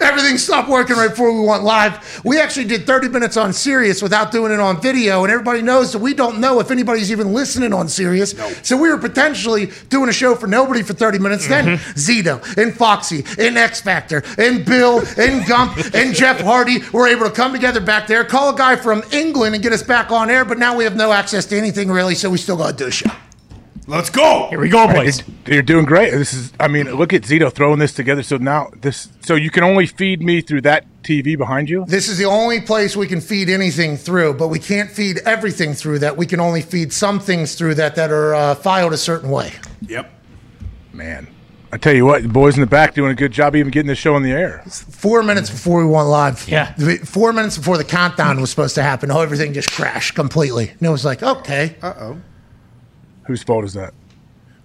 Everything 0.00 0.38
stopped 0.38 0.68
working 0.68 0.96
right 0.96 1.10
before 1.10 1.32
we 1.32 1.46
went 1.46 1.62
live. 1.62 2.20
We 2.24 2.40
actually 2.40 2.66
did 2.66 2.86
30 2.86 3.08
minutes 3.08 3.36
on 3.36 3.52
Sirius 3.52 4.02
without 4.02 4.32
doing 4.32 4.52
it 4.52 4.60
on 4.60 4.80
video, 4.80 5.24
and 5.24 5.32
everybody 5.32 5.62
knows 5.62 5.92
that 5.92 5.98
we 5.98 6.14
don't 6.14 6.40
know 6.40 6.60
if 6.60 6.70
anybody's 6.70 7.10
even 7.10 7.32
listening 7.32 7.72
on 7.72 7.88
Sirius. 7.88 8.34
So 8.62 8.76
we 8.76 8.88
were 8.88 8.98
potentially 8.98 9.70
doing 9.88 10.08
a 10.08 10.12
show 10.12 10.34
for 10.34 10.46
nobody 10.46 10.82
for 10.82 10.94
30 10.94 11.18
minutes. 11.18 11.46
Then 11.48 11.78
mm-hmm. 11.78 11.98
Zito 11.98 12.56
and 12.56 12.74
Foxy 12.74 13.24
and 13.38 13.56
X 13.56 13.80
Factor 13.80 14.22
and 14.38 14.64
Bill 14.64 15.02
and 15.18 15.46
Gump 15.46 15.76
and 15.94 16.14
Jeff 16.14 16.40
Hardy 16.40 16.82
were 16.92 17.06
able 17.06 17.26
to 17.26 17.32
come 17.32 17.52
together 17.52 17.80
back 17.80 18.06
there, 18.06 18.24
call 18.24 18.54
a 18.54 18.56
guy 18.56 18.76
from 18.76 19.02
England 19.12 19.54
and 19.54 19.62
get 19.62 19.72
us 19.72 19.82
back 19.82 20.10
on 20.10 20.30
air, 20.30 20.44
but 20.44 20.58
now 20.58 20.76
we 20.76 20.84
have 20.84 20.96
no 20.96 21.12
access 21.12 21.46
to 21.46 21.56
anything 21.56 21.90
really, 21.90 22.14
so 22.14 22.30
we 22.30 22.38
still 22.38 22.56
got 22.56 22.72
to 22.72 22.84
do 22.84 22.86
a 22.88 22.90
show. 22.90 23.10
Let's 23.86 24.08
go. 24.08 24.46
Here 24.48 24.58
we 24.58 24.70
go, 24.70 24.86
boys. 24.86 25.22
You're 25.46 25.62
doing 25.62 25.84
great. 25.84 26.10
This 26.12 26.32
is, 26.32 26.52
I 26.58 26.68
mean, 26.68 26.90
look 26.94 27.12
at 27.12 27.22
Zito 27.22 27.52
throwing 27.52 27.78
this 27.78 27.92
together. 27.92 28.22
So 28.22 28.38
now 28.38 28.70
this, 28.80 29.08
so 29.20 29.34
you 29.34 29.50
can 29.50 29.62
only 29.62 29.86
feed 29.86 30.22
me 30.22 30.40
through 30.40 30.62
that 30.62 30.86
TV 31.02 31.36
behind 31.36 31.68
you. 31.68 31.84
This 31.86 32.08
is 32.08 32.16
the 32.16 32.24
only 32.24 32.62
place 32.62 32.96
we 32.96 33.06
can 33.06 33.20
feed 33.20 33.50
anything 33.50 33.98
through, 33.98 34.34
but 34.34 34.48
we 34.48 34.58
can't 34.58 34.90
feed 34.90 35.18
everything 35.26 35.74
through 35.74 35.98
that. 35.98 36.16
We 36.16 36.24
can 36.24 36.40
only 36.40 36.62
feed 36.62 36.92
some 36.94 37.20
things 37.20 37.56
through 37.56 37.74
that 37.74 37.94
that 37.96 38.10
are 38.10 38.34
uh, 38.34 38.54
filed 38.54 38.94
a 38.94 38.98
certain 38.98 39.30
way. 39.30 39.52
Yep. 39.82 40.10
Man, 40.94 41.28
I 41.72 41.76
tell 41.76 41.92
you 41.92 42.06
what, 42.06 42.22
the 42.22 42.28
boys 42.28 42.54
in 42.54 42.60
the 42.60 42.66
back 42.66 42.94
doing 42.94 43.10
a 43.10 43.14
good 43.16 43.32
job 43.32 43.56
even 43.56 43.70
getting 43.70 43.88
this 43.88 43.98
show 43.98 44.14
on 44.14 44.22
the 44.22 44.30
air. 44.30 44.62
Four 44.66 45.22
minutes 45.24 45.50
before 45.50 45.84
we 45.84 45.90
went 45.92 46.08
live. 46.08 46.48
Yeah. 46.48 46.72
Four 47.04 47.32
minutes 47.32 47.58
before 47.58 47.76
the 47.76 47.84
countdown 47.84 48.40
was 48.40 48.48
supposed 48.48 48.76
to 48.76 48.82
happen, 48.82 49.10
oh, 49.10 49.20
everything 49.20 49.52
just 49.52 49.72
crashed 49.72 50.14
completely. 50.14 50.70
And 50.70 50.82
it 50.82 50.90
was 50.90 51.04
like, 51.04 51.22
okay, 51.22 51.76
Whose 53.26 53.42
fault 53.42 53.64
is 53.64 53.74
that? 53.74 53.94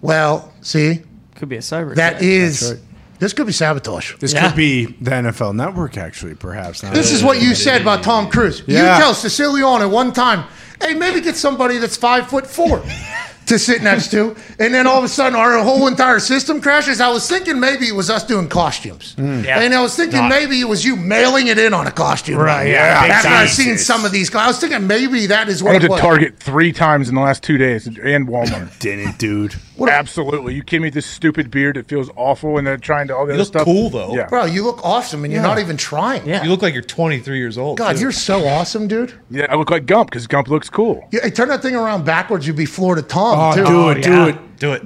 well, 0.01 0.53
see, 0.61 1.01
Could 1.35 1.49
be 1.49 1.57
a 1.57 1.59
cyber. 1.59 1.95
that 1.95 2.13
attack. 2.13 2.23
is, 2.23 2.79
this 3.19 3.33
could 3.33 3.47
be 3.47 3.53
sabotage. 3.53 4.15
This 4.17 4.33
Yeah. 4.33 4.47
could 4.47 4.55
be 4.55 4.85
the 5.01 5.11
NFL 5.11 5.53
Network, 5.53 5.97
actually, 5.97 6.35
perhaps. 6.35 6.83
Now 6.83 6.91
This 6.93 7.11
is 7.11 7.23
what 7.23 7.41
you 7.41 7.53
said 7.55 7.81
about 7.81 8.03
Tom 8.03 8.29
Cruise. 8.29 8.63
Yeah. 8.67 8.95
You 8.95 9.01
tell 9.03 9.13
Siciliano 9.13 9.89
one 9.89 10.13
time, 10.13 10.45
hey, 10.81 10.93
maybe 10.93 11.19
get 11.21 11.35
somebody 11.35 11.77
that's 11.79 11.97
five 11.97 12.27
foot 12.29 12.47
four 12.47 12.81
to 13.49 13.59
sit 13.59 13.83
next 13.83 14.09
to, 14.11 14.35
and 14.59 14.73
then 14.73 14.87
all 14.87 14.97
of 14.97 15.03
a 15.03 15.07
sudden 15.07 15.37
our 15.37 15.59
whole 15.59 15.87
entire 15.87 16.19
system 16.19 16.61
crashes. 16.61 17.01
I 17.01 17.09
was 17.09 17.27
thinking 17.29 17.59
maybe 17.59 17.87
it 17.87 17.95
was 17.95 18.09
us 18.09 18.23
doing 18.23 18.47
costumes, 18.47 19.15
mm. 19.15 19.43
Yeah. 19.43 19.59
and 19.59 19.73
I 19.73 19.81
was 19.81 19.95
thinking 19.95 20.19
Not- 20.19 20.29
maybe 20.29 20.59
it 20.61 20.67
was 20.67 20.83
you 20.85 20.95
mailing 20.95 21.47
it 21.47 21.57
in 21.57 21.73
on 21.73 21.87
a 21.87 21.91
costume. 21.91 22.37
Right, 22.37 22.69
yeah, 22.69 23.01
big 23.03 23.11
After. 23.11 23.27
I've 23.27 23.49
seen 23.49 23.77
some 23.77 24.05
of 24.05 24.11
these 24.11 24.29
guys, 24.29 24.43
I 24.43 24.47
was 24.47 24.59
thinking 24.59 24.87
maybe 24.87 25.27
that 25.27 25.49
is 25.49 25.61
what 25.61 25.71
I 25.71 25.73
went 25.73 25.83
it 25.83 25.87
to 25.87 25.91
was. 25.93 26.01
Target 26.01 26.39
three 26.39 26.71
times 26.71 27.09
in 27.09 27.15
the 27.15 27.21
last 27.21 27.43
two 27.43 27.57
days 27.57 27.85
and 27.87 28.27
Walmart. 28.27 28.79
didn't, 28.79 29.17
dude. 29.17 29.55
Absolutely. 29.87 30.55
You 30.55 30.63
kidding 30.63 30.81
me? 30.83 30.89
This 30.89 31.05
stupid 31.05 31.49
beard 31.51 31.75
that 31.77 31.87
feels 31.87 32.09
awful 32.15 32.57
and 32.57 32.67
they're 32.67 32.75
trying 32.77 33.07
to 33.07 33.15
all 33.15 33.25
the 33.25 33.33
You 33.33 33.35
other 33.35 33.43
look 33.43 33.47
stuff. 33.47 33.63
cool, 33.65 33.89
though. 33.89 34.13
Yeah. 34.15 34.25
Bro, 34.27 34.45
you 34.45 34.63
look 34.63 34.83
awesome, 34.83 35.23
and 35.23 35.31
you're 35.31 35.41
not 35.41 35.59
even 35.59 35.77
trying. 35.77 36.27
Yeah. 36.27 36.43
You 36.43 36.49
look 36.49 36.61
like 36.61 36.73
you're 36.73 36.83
23 36.83 37.37
years 37.37 37.57
old. 37.57 37.77
God, 37.77 37.95
too. 37.95 38.01
you're 38.01 38.11
so 38.11 38.45
awesome, 38.47 38.87
dude. 38.87 39.13
Yeah, 39.29 39.45
I 39.49 39.55
look 39.55 39.69
like 39.69 39.85
Gump 39.85 40.09
because 40.09 40.27
Gump 40.27 40.49
looks 40.49 40.69
cool. 40.69 41.07
Yeah, 41.11 41.21
hey, 41.23 41.29
turn 41.29 41.47
that 41.49 41.61
thing 41.61 41.75
around 41.75 42.03
backwards, 42.03 42.45
you'd 42.47 42.55
be 42.57 42.65
Florida 42.65 43.01
Tom, 43.01 43.37
Oh, 43.39 43.55
too. 43.55 43.65
do 43.65 43.89
it, 43.91 44.03
do 44.03 44.09
yeah. 44.11 44.27
it. 44.27 44.57
do 44.57 44.73
it. 44.73 44.83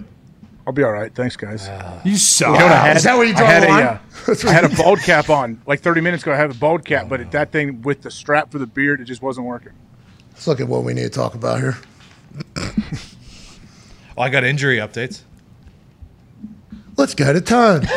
I'll 0.65 0.71
be 0.73 0.83
all 0.83 0.91
right. 0.93 1.13
Thanks, 1.13 1.35
guys. 1.35 1.69
You 2.05 2.15
suck. 2.15 2.53
You 2.53 2.59
know 2.59 2.67
had? 2.69 2.95
Is 2.95 3.03
that 3.03 3.17
where 3.17 3.25
you 3.25 3.33
I 3.33 3.37
draw 3.37 3.47
had 3.47 3.63
a, 3.63 3.67
uh, 3.69 3.99
I 4.47 4.51
had 4.53 4.63
a 4.63 4.75
bald 4.77 4.99
cap 4.99 5.29
on. 5.29 5.61
Like 5.67 5.81
30 5.81 5.99
minutes 5.99 6.23
ago, 6.23 6.31
I 6.31 6.37
had 6.37 6.51
a 6.51 6.53
bald 6.53 6.85
cap, 6.85 7.09
but 7.09 7.19
it, 7.19 7.31
that 7.31 7.51
thing 7.51 7.81
with 7.81 8.01
the 8.01 8.09
strap 8.09 8.49
for 8.49 8.59
the 8.59 8.67
beard, 8.67 9.01
it 9.01 9.03
just 9.05 9.21
wasn't 9.21 9.45
working. 9.45 9.73
Let's 10.31 10.47
look 10.47 10.61
at 10.61 10.67
what 10.69 10.85
we 10.85 10.93
need 10.93 11.03
to 11.03 11.09
talk 11.09 11.35
about 11.35 11.59
here. 11.59 11.77
Oh, 14.16 14.22
I 14.22 14.30
got 14.30 14.43
injury 14.43 14.78
updates. 14.78 15.22
Let's 16.95 17.15
go 17.15 17.33
to 17.33 17.41
ton. 17.41 17.87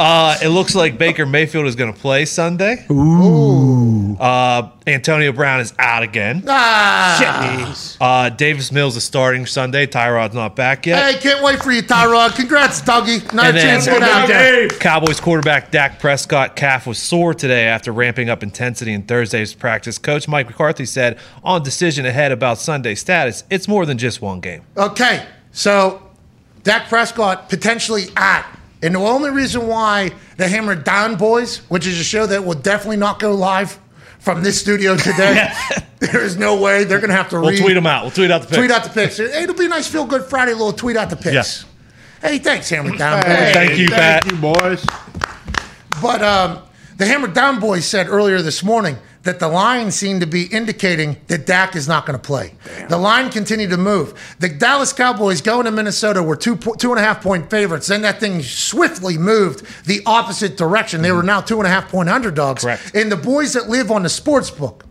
Uh, 0.00 0.36
it 0.40 0.48
looks 0.50 0.76
like 0.76 0.96
Baker 0.96 1.26
Mayfield 1.26 1.66
is 1.66 1.74
going 1.74 1.92
to 1.92 1.98
play 1.98 2.24
Sunday. 2.24 2.86
Ooh. 2.88 4.16
Uh, 4.16 4.70
Antonio 4.86 5.32
Brown 5.32 5.58
is 5.58 5.74
out 5.76 6.04
again. 6.04 6.44
ah, 6.46 7.74
Uh, 8.00 8.28
Davis 8.30 8.70
Mills 8.70 8.96
is 8.96 9.02
starting 9.02 9.44
Sunday. 9.44 9.88
Tyrod's 9.88 10.36
not 10.36 10.54
back 10.54 10.86
yet. 10.86 11.14
Hey, 11.14 11.20
can't 11.20 11.42
wait 11.42 11.60
for 11.60 11.72
you, 11.72 11.82
Tyrod. 11.82 12.36
Congrats, 12.36 12.80
Dougie. 12.80 13.32
Not 13.32 13.46
And 13.46 13.56
a 13.56 13.60
chance 13.60 13.86
get. 13.86 14.78
Cowboys 14.78 15.18
quarterback 15.18 15.72
Dak 15.72 15.98
Prescott 15.98 16.54
calf 16.54 16.86
was 16.86 16.98
sore 16.98 17.34
today 17.34 17.64
after 17.66 17.90
ramping 17.90 18.30
up 18.30 18.44
intensity 18.44 18.92
in 18.92 19.02
Thursday's 19.02 19.52
practice. 19.52 19.98
Coach 19.98 20.28
Mike 20.28 20.46
McCarthy 20.46 20.84
said 20.84 21.18
on 21.42 21.64
decision 21.64 22.06
ahead 22.06 22.30
about 22.30 22.58
Sunday 22.58 22.94
status, 22.94 23.42
it's 23.50 23.66
more 23.66 23.84
than 23.84 23.98
just 23.98 24.22
one 24.22 24.38
game. 24.38 24.62
Okay, 24.76 25.26
so 25.50 26.02
Dak 26.68 26.88
Prescott 26.90 27.48
potentially 27.48 28.08
at. 28.14 28.44
And 28.82 28.94
the 28.94 28.98
only 28.98 29.30
reason 29.30 29.66
why 29.66 30.10
the 30.36 30.46
Hammer 30.46 30.74
Down 30.74 31.16
Boys, 31.16 31.58
which 31.70 31.86
is 31.86 31.98
a 31.98 32.04
show 32.04 32.26
that 32.26 32.44
will 32.44 32.52
definitely 32.52 32.98
not 32.98 33.18
go 33.20 33.32
live 33.34 33.78
from 34.18 34.42
this 34.42 34.60
studio 34.60 34.94
today, 34.94 35.50
there 36.00 36.20
is 36.22 36.36
no 36.36 36.60
way 36.60 36.84
they're 36.84 36.98
going 37.00 37.08
to 37.08 37.16
have 37.16 37.30
to 37.30 37.40
We'll 37.40 37.52
read. 37.52 37.62
tweet 37.62 37.74
them 37.74 37.86
out. 37.86 38.02
We'll 38.02 38.10
tweet 38.10 38.30
out 38.30 38.42
the 38.42 38.48
picks. 38.48 38.58
Tweet 38.58 38.70
out 38.70 38.84
the 38.84 38.90
pics. 38.90 39.16
Hey, 39.16 39.44
It'll 39.44 39.54
be 39.56 39.64
a 39.64 39.68
nice 39.68 39.88
feel 39.88 40.04
good 40.04 40.24
Friday 40.24 40.52
little 40.52 40.74
tweet 40.74 40.96
out 40.98 41.08
the 41.08 41.16
pics. 41.16 41.32
Yes. 41.32 41.64
Hey, 42.20 42.36
thanks, 42.38 42.68
Hammer 42.68 42.94
Down 42.98 43.22
Boys. 43.22 43.32
Hey, 43.32 43.52
Thank 43.54 43.78
you, 43.78 43.88
Pat. 43.88 44.24
thank 44.24 44.24
Pat. 44.24 44.32
you, 44.32 44.38
boys. 44.38 44.86
But 46.02 46.22
um, 46.22 46.58
the 46.98 47.06
Hammer 47.06 47.28
Down 47.28 47.60
Boys 47.60 47.86
said 47.86 48.08
earlier 48.08 48.42
this 48.42 48.62
morning 48.62 48.98
that 49.28 49.40
the 49.40 49.48
line 49.48 49.90
seemed 49.90 50.22
to 50.22 50.26
be 50.26 50.44
indicating 50.44 51.14
that 51.26 51.44
Dak 51.44 51.76
is 51.76 51.86
not 51.86 52.06
going 52.06 52.18
to 52.18 52.22
play. 52.26 52.54
The 52.88 52.96
line 52.96 53.28
continued 53.28 53.68
to 53.68 53.76
move. 53.76 54.14
The 54.38 54.48
Dallas 54.48 54.94
Cowboys 54.94 55.42
going 55.42 55.66
to 55.66 55.70
Minnesota 55.70 56.22
were 56.22 56.34
two 56.34 56.56
two 56.56 56.92
and 56.92 56.98
a 56.98 57.02
half 57.02 57.22
point 57.22 57.50
favorites. 57.50 57.88
Then 57.88 58.00
that 58.02 58.20
thing 58.20 58.40
swiftly 58.42 59.18
moved 59.18 59.66
the 59.84 60.00
opposite 60.06 60.56
direction. 60.56 61.02
They 61.02 61.12
were 61.12 61.18
mm-hmm. 61.18 61.26
now 61.26 61.40
two 61.42 61.58
and 61.58 61.66
a 61.66 61.68
half 61.68 61.90
point 61.90 62.08
underdogs. 62.08 62.62
Correct. 62.62 62.94
And 62.94 63.12
the 63.12 63.18
boys 63.18 63.52
that 63.52 63.68
live 63.68 63.90
on 63.90 64.02
the 64.02 64.08
sports 64.08 64.50
book, 64.50 64.86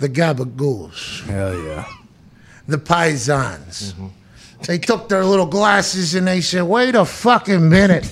the 0.00 0.08
Gabagools, 0.08 1.24
Hell 1.26 1.62
yeah. 1.62 1.86
the 2.66 2.78
Paisans. 2.78 3.92
Mm-hmm. 3.92 4.08
They 4.66 4.78
took 4.78 5.08
their 5.08 5.24
little 5.24 5.46
glasses 5.46 6.16
and 6.16 6.26
they 6.26 6.40
said, 6.40 6.62
wait 6.64 6.96
a 6.96 7.04
fucking 7.04 7.68
minute. 7.68 8.04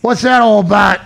What's 0.00 0.22
that 0.22 0.42
all 0.42 0.60
about? 0.60 1.00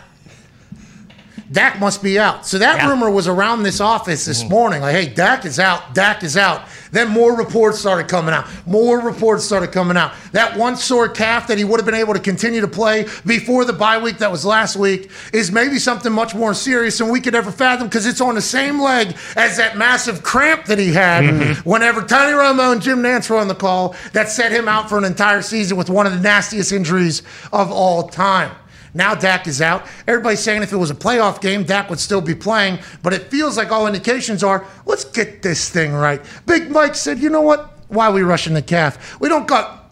Dak 1.50 1.78
must 1.78 2.02
be 2.02 2.18
out. 2.18 2.46
So 2.46 2.58
that 2.58 2.88
rumor 2.88 3.10
was 3.10 3.28
around 3.28 3.62
this 3.62 3.80
office 3.80 4.24
this 4.24 4.40
mm-hmm. 4.40 4.50
morning. 4.50 4.82
Like, 4.82 4.94
hey, 4.94 5.08
Dak 5.08 5.44
is 5.44 5.58
out. 5.58 5.94
Dak 5.94 6.22
is 6.22 6.36
out. 6.36 6.66
Then 6.90 7.08
more 7.08 7.36
reports 7.36 7.78
started 7.78 8.08
coming 8.08 8.34
out. 8.34 8.46
More 8.66 9.00
reports 9.00 9.44
started 9.44 9.70
coming 9.70 9.96
out. 9.96 10.12
That 10.32 10.56
one 10.56 10.76
sore 10.76 11.08
calf 11.08 11.46
that 11.48 11.58
he 11.58 11.64
would 11.64 11.78
have 11.78 11.86
been 11.86 11.94
able 11.94 12.14
to 12.14 12.20
continue 12.20 12.60
to 12.60 12.68
play 12.68 13.06
before 13.24 13.64
the 13.64 13.72
bye 13.72 13.98
week 13.98 14.18
that 14.18 14.30
was 14.30 14.44
last 14.44 14.76
week 14.76 15.10
is 15.32 15.52
maybe 15.52 15.78
something 15.78 16.12
much 16.12 16.34
more 16.34 16.54
serious 16.54 16.98
than 16.98 17.10
we 17.10 17.20
could 17.20 17.34
ever 17.34 17.52
fathom 17.52 17.86
because 17.86 18.06
it's 18.06 18.20
on 18.20 18.34
the 18.34 18.42
same 18.42 18.80
leg 18.80 19.16
as 19.36 19.56
that 19.56 19.76
massive 19.76 20.22
cramp 20.22 20.64
that 20.66 20.78
he 20.78 20.92
had 20.92 21.24
mm-hmm. 21.24 21.68
whenever 21.68 22.02
Tony 22.02 22.32
Romo 22.32 22.72
and 22.72 22.82
Jim 22.82 23.02
Nantz 23.02 23.30
were 23.30 23.36
on 23.36 23.48
the 23.48 23.54
call 23.54 23.94
that 24.12 24.28
set 24.28 24.50
him 24.50 24.68
out 24.68 24.88
for 24.88 24.98
an 24.98 25.04
entire 25.04 25.42
season 25.42 25.76
with 25.76 25.90
one 25.90 26.06
of 26.06 26.12
the 26.12 26.20
nastiest 26.20 26.72
injuries 26.72 27.22
of 27.52 27.70
all 27.70 28.08
time. 28.08 28.50
Now 28.96 29.14
Dak 29.14 29.46
is 29.46 29.60
out. 29.60 29.86
Everybody's 30.08 30.40
saying 30.40 30.62
if 30.62 30.72
it 30.72 30.76
was 30.76 30.90
a 30.90 30.94
playoff 30.94 31.40
game, 31.40 31.64
Dak 31.64 31.90
would 31.90 32.00
still 32.00 32.20
be 32.22 32.34
playing, 32.34 32.78
but 33.02 33.12
it 33.12 33.30
feels 33.30 33.56
like 33.56 33.70
all 33.70 33.86
indications 33.86 34.42
are 34.42 34.66
let's 34.86 35.04
get 35.04 35.42
this 35.42 35.68
thing 35.68 35.92
right. 35.92 36.20
Big 36.46 36.70
Mike 36.70 36.94
said, 36.94 37.18
you 37.18 37.28
know 37.28 37.42
what? 37.42 37.72
Why 37.88 38.06
are 38.06 38.12
we 38.12 38.22
rushing 38.22 38.54
the 38.54 38.62
calf? 38.62 39.20
We 39.20 39.28
don't 39.28 39.46
got 39.46 39.90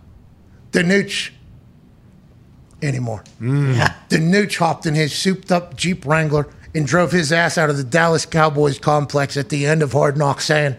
DiNucci 0.72 1.30
anymore. 2.82 3.22
Mm. 3.40 3.76
DiNucci 4.08 4.56
hopped 4.56 4.86
in 4.86 4.94
his 4.94 5.14
souped 5.14 5.52
up 5.52 5.76
Jeep 5.76 6.04
Wrangler 6.06 6.48
and 6.74 6.86
drove 6.86 7.12
his 7.12 7.32
ass 7.32 7.56
out 7.56 7.70
of 7.70 7.76
the 7.76 7.84
Dallas 7.84 8.26
Cowboys 8.26 8.78
complex 8.78 9.36
at 9.36 9.50
the 9.50 9.66
end 9.66 9.82
of 9.82 9.92
Hard 9.92 10.16
Knocks 10.16 10.46
saying, 10.46 10.76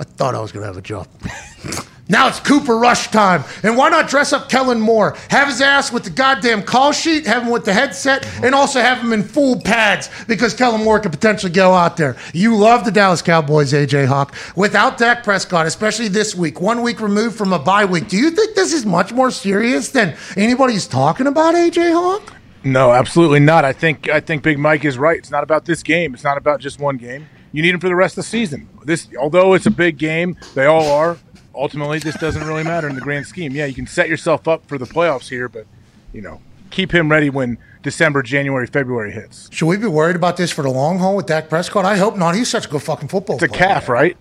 I 0.00 0.04
thought 0.04 0.34
I 0.34 0.40
was 0.40 0.52
going 0.52 0.62
to 0.62 0.66
have 0.66 0.76
a 0.76 0.82
job. 0.82 1.08
Now 2.10 2.28
it's 2.28 2.40
Cooper 2.40 2.78
Rush 2.78 3.10
time. 3.10 3.44
And 3.62 3.76
why 3.76 3.90
not 3.90 4.08
dress 4.08 4.32
up 4.32 4.48
Kellen 4.48 4.80
Moore? 4.80 5.14
Have 5.28 5.48
his 5.48 5.60
ass 5.60 5.92
with 5.92 6.04
the 6.04 6.10
goddamn 6.10 6.62
call 6.62 6.92
sheet, 6.92 7.26
have 7.26 7.42
him 7.42 7.50
with 7.50 7.66
the 7.66 7.72
headset, 7.74 8.26
and 8.42 8.54
also 8.54 8.80
have 8.80 8.98
him 8.98 9.12
in 9.12 9.22
full 9.22 9.60
pads 9.60 10.08
because 10.26 10.54
Kellen 10.54 10.82
Moore 10.82 11.00
could 11.00 11.12
potentially 11.12 11.52
go 11.52 11.74
out 11.74 11.98
there. 11.98 12.16
You 12.32 12.56
love 12.56 12.84
the 12.86 12.90
Dallas 12.90 13.20
Cowboys, 13.20 13.72
AJ 13.74 14.06
Hawk. 14.06 14.34
Without 14.56 14.96
Dak 14.96 15.22
Prescott, 15.22 15.66
especially 15.66 16.08
this 16.08 16.34
week, 16.34 16.60
one 16.60 16.82
week 16.82 17.00
removed 17.00 17.36
from 17.36 17.52
a 17.52 17.58
bye 17.58 17.84
week, 17.84 18.08
do 18.08 18.16
you 18.16 18.30
think 18.30 18.54
this 18.54 18.72
is 18.72 18.86
much 18.86 19.12
more 19.12 19.30
serious 19.30 19.90
than 19.90 20.16
anybody's 20.36 20.86
talking 20.86 21.26
about, 21.26 21.54
AJ 21.54 21.92
Hawk? 21.92 22.32
No, 22.64 22.92
absolutely 22.92 23.40
not. 23.40 23.64
I 23.64 23.72
think 23.72 24.08
I 24.08 24.20
think 24.20 24.42
Big 24.42 24.58
Mike 24.58 24.84
is 24.84 24.98
right. 24.98 25.18
It's 25.18 25.30
not 25.30 25.42
about 25.44 25.64
this 25.64 25.82
game. 25.82 26.14
It's 26.14 26.24
not 26.24 26.38
about 26.38 26.60
just 26.60 26.80
one 26.80 26.96
game. 26.96 27.26
You 27.52 27.62
need 27.62 27.74
him 27.74 27.80
for 27.80 27.88
the 27.88 27.94
rest 27.94 28.18
of 28.18 28.24
the 28.24 28.28
season. 28.28 28.68
This, 28.84 29.08
although 29.18 29.54
it's 29.54 29.66
a 29.66 29.70
big 29.70 29.96
game, 29.96 30.36
they 30.54 30.66
all 30.66 30.90
are. 30.90 31.16
Ultimately, 31.58 31.98
this 31.98 32.16
doesn't 32.18 32.46
really 32.46 32.64
matter 32.64 32.88
in 32.88 32.94
the 32.94 33.00
grand 33.00 33.26
scheme. 33.26 33.52
Yeah, 33.52 33.66
you 33.66 33.74
can 33.74 33.86
set 33.86 34.08
yourself 34.08 34.46
up 34.46 34.64
for 34.66 34.78
the 34.78 34.84
playoffs 34.86 35.28
here, 35.28 35.48
but 35.48 35.66
you 36.12 36.22
know, 36.22 36.40
keep 36.70 36.92
him 36.92 37.10
ready 37.10 37.30
when 37.30 37.58
December, 37.82 38.22
January, 38.22 38.66
February 38.66 39.12
hits. 39.12 39.48
Should 39.52 39.66
we 39.66 39.76
be 39.76 39.86
worried 39.86 40.16
about 40.16 40.36
this 40.36 40.50
for 40.50 40.62
the 40.62 40.70
long 40.70 40.98
haul 40.98 41.16
with 41.16 41.26
Dak 41.26 41.48
Prescott? 41.48 41.84
I 41.84 41.96
hope 41.96 42.16
not. 42.16 42.34
He's 42.34 42.48
such 42.48 42.66
a 42.66 42.68
good 42.68 42.82
fucking 42.82 43.08
football 43.08 43.36
It's 43.36 43.44
a 43.44 43.48
player. 43.48 43.58
calf, 43.58 43.88
right? 43.88 44.16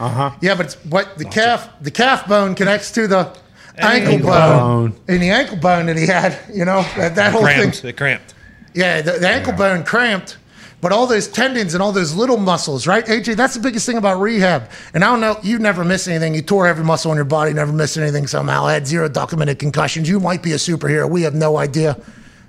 Uh 0.00 0.08
huh. 0.08 0.30
Yeah, 0.40 0.54
but 0.54 0.66
it's, 0.66 0.74
what 0.84 1.18
the 1.18 1.24
calf 1.24 1.68
the 1.80 1.90
calf 1.90 2.26
bone 2.28 2.54
connects 2.54 2.90
to 2.92 3.06
the 3.06 3.36
ankle, 3.76 4.14
Ankle 4.14 4.30
bone. 4.30 4.90
bone. 4.90 5.00
and 5.08 5.22
the 5.22 5.30
ankle 5.30 5.56
bone 5.56 5.86
that 5.86 5.96
he 5.96 6.06
had. 6.06 6.38
You 6.52 6.64
know 6.64 6.82
that, 6.96 7.14
that 7.16 7.32
whole 7.32 7.44
thing. 7.44 7.56
Cramped. 7.70 7.84
It 7.84 7.96
cramped. 7.96 8.34
Yeah, 8.74 9.00
the, 9.02 9.12
the 9.12 9.28
ankle 9.28 9.54
bone 9.54 9.82
cramped, 9.84 10.36
but 10.80 10.92
all 10.92 11.06
those 11.06 11.26
tendons 11.26 11.74
and 11.74 11.82
all 11.82 11.92
those 11.92 12.14
little 12.14 12.36
muscles, 12.36 12.86
right? 12.86 13.04
AJ, 13.06 13.36
that's 13.36 13.54
the 13.54 13.60
biggest 13.60 13.84
thing 13.86 13.96
about 13.96 14.20
rehab. 14.20 14.70
And 14.94 15.04
I 15.04 15.08
don't 15.08 15.20
know, 15.20 15.38
you 15.42 15.58
never 15.58 15.84
missed 15.84 16.06
anything. 16.08 16.34
You 16.34 16.42
tore 16.42 16.66
every 16.66 16.84
muscle 16.84 17.10
in 17.10 17.16
your 17.16 17.24
body, 17.24 17.52
never 17.52 17.72
missed 17.72 17.96
anything 17.96 18.26
somehow. 18.26 18.66
Had 18.66 18.86
zero 18.86 19.08
documented 19.08 19.58
concussions. 19.58 20.08
You 20.08 20.20
might 20.20 20.42
be 20.42 20.52
a 20.52 20.56
superhero. 20.56 21.10
We 21.10 21.22
have 21.22 21.34
no 21.34 21.56
idea. 21.56 22.00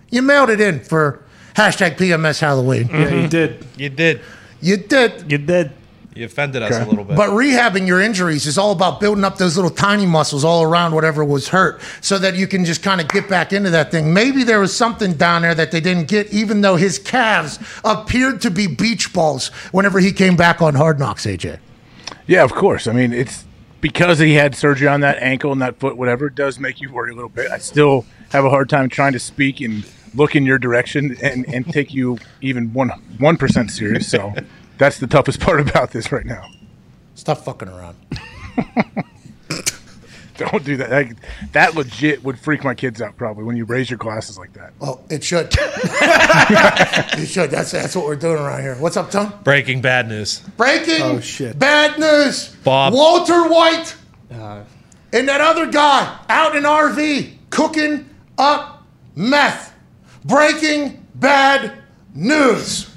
You 0.10 0.22
mailed 0.22 0.50
it 0.50 0.62
in 0.62 0.80
for 0.80 1.24
hashtag 1.56 1.98
PMS 1.98 2.40
Halloween. 2.40 2.88
Yeah, 2.92 3.10
he 3.10 3.28
did. 3.28 3.66
You 3.78 3.90
did. 3.90 4.22
You 4.62 4.78
did. 4.78 5.32
You 5.32 5.38
did. 5.38 5.72
You 6.20 6.26
offended 6.26 6.62
us 6.62 6.76
a 6.76 6.86
little 6.86 7.06
bit. 7.06 7.16
But 7.16 7.30
rehabbing 7.30 7.88
your 7.88 8.02
injuries 8.02 8.46
is 8.46 8.58
all 8.58 8.74
about 8.74 9.00
building 9.00 9.24
up 9.24 9.38
those 9.38 9.56
little 9.56 9.72
tiny 9.72 10.06
muscles 10.06 10.44
all 10.44 10.64
around 10.64 10.94
whatever 10.94 11.24
was 11.24 11.48
hurt 11.48 11.80
so 12.02 12.20
that 12.20 12.36
you 12.36 12.46
can 12.46 12.66
just 12.66 12.84
kind 12.84 13.00
of 13.00 13.08
get 13.08 13.30
back 13.30 13.54
into 13.54 13.70
that 13.70 13.90
thing. 13.90 14.14
Maybe 14.14 14.44
there 14.44 14.60
was 14.60 14.76
something 14.76 15.14
down 15.14 15.44
there 15.44 15.56
that 15.56 15.72
they 15.72 15.80
didn't 15.80 16.10
get, 16.10 16.34
even 16.34 16.60
though 16.60 16.76
his 16.76 17.00
calves 17.00 17.58
appeared 17.86 18.42
to 18.42 18.52
be 18.52 18.68
beach 18.68 19.14
balls 19.14 19.48
whenever 19.72 20.02
he 20.02 20.12
came 20.12 20.36
back 20.36 20.62
on 20.62 20.76
Hard 20.76 21.00
Knocks, 21.00 21.26
AJ. 21.26 21.60
Yeah, 22.28 22.44
of 22.44 22.54
course. 22.54 22.86
I 22.86 22.92
mean, 22.92 23.14
it's 23.14 23.46
because 23.80 24.20
he 24.20 24.34
had 24.34 24.56
surgery 24.56 24.90
on 24.90 25.00
that 25.00 25.20
ankle 25.20 25.54
and 25.54 25.62
that 25.62 25.80
foot, 25.80 25.96
whatever. 25.96 26.28
It 26.28 26.36
does 26.36 26.60
make 26.60 26.82
you 26.82 26.92
worry 26.92 27.14
a 27.14 27.16
little 27.16 27.30
bit. 27.30 27.50
I 27.50 27.60
still 27.60 28.06
have 28.32 28.44
a 28.44 28.50
hard 28.50 28.68
time 28.68 28.90
trying 28.90 29.14
to 29.14 29.20
speak 29.20 29.62
and 29.62 29.86
look 30.16 30.36
in 30.36 30.46
your 30.46 30.60
direction 30.60 31.16
and, 31.22 31.48
and 31.48 31.66
take 31.72 31.94
you 31.94 32.18
even 32.42 32.74
one 32.74 32.90
one 33.20 33.38
percent 33.38 33.72
serious. 33.72 34.10
So 34.10 34.34
that's 34.80 34.98
the 34.98 35.06
toughest 35.08 35.40
part 35.46 35.60
about 35.60 35.92
this 35.92 36.12
right 36.12 36.26
now. 36.26 36.50
Stop 37.14 37.38
fucking 37.40 37.68
around. 37.70 37.96
Don't 40.38 40.64
do 40.64 40.78
that. 40.78 40.90
That, 40.90 41.08
that 41.52 41.76
legit 41.76 42.24
would 42.24 42.40
freak 42.40 42.64
my 42.64 42.74
kids 42.74 43.02
out 43.02 43.18
probably 43.18 43.44
when 43.44 43.58
you 43.58 43.66
raise 43.66 43.90
your 43.90 43.98
glasses 43.98 44.38
like 44.38 44.54
that. 44.54 44.72
Oh, 44.80 45.02
it 45.10 45.22
should. 45.22 45.50
it 45.54 47.28
should. 47.28 47.52
That's, 47.52 47.72
that's 47.72 47.94
what 47.94 48.06
we're 48.06 48.16
doing 48.16 48.38
around 48.38 48.62
here. 48.62 48.76
What's 48.76 48.96
up, 48.96 49.12
Tom? 49.12 49.34
Breaking 49.44 49.82
bad 49.82 50.08
news. 50.08 50.40
Breaking 50.56 51.02
Oh, 51.02 51.20
shit. 51.20 51.60
bad 51.60 52.00
news. 52.00 52.56
Bob. 52.64 52.94
Walter 52.94 53.50
White 53.50 53.98
uh, 54.32 54.64
and 55.12 55.28
that 55.28 55.42
other 55.42 55.66
guy 55.70 56.18
out 56.30 56.56
in 56.56 56.64
RV 56.64 57.34
cooking 57.50 58.10
up 58.38 58.86
meth. 59.16 59.74
Breaking 60.24 61.06
bad 61.16 61.74
news. 62.16 62.89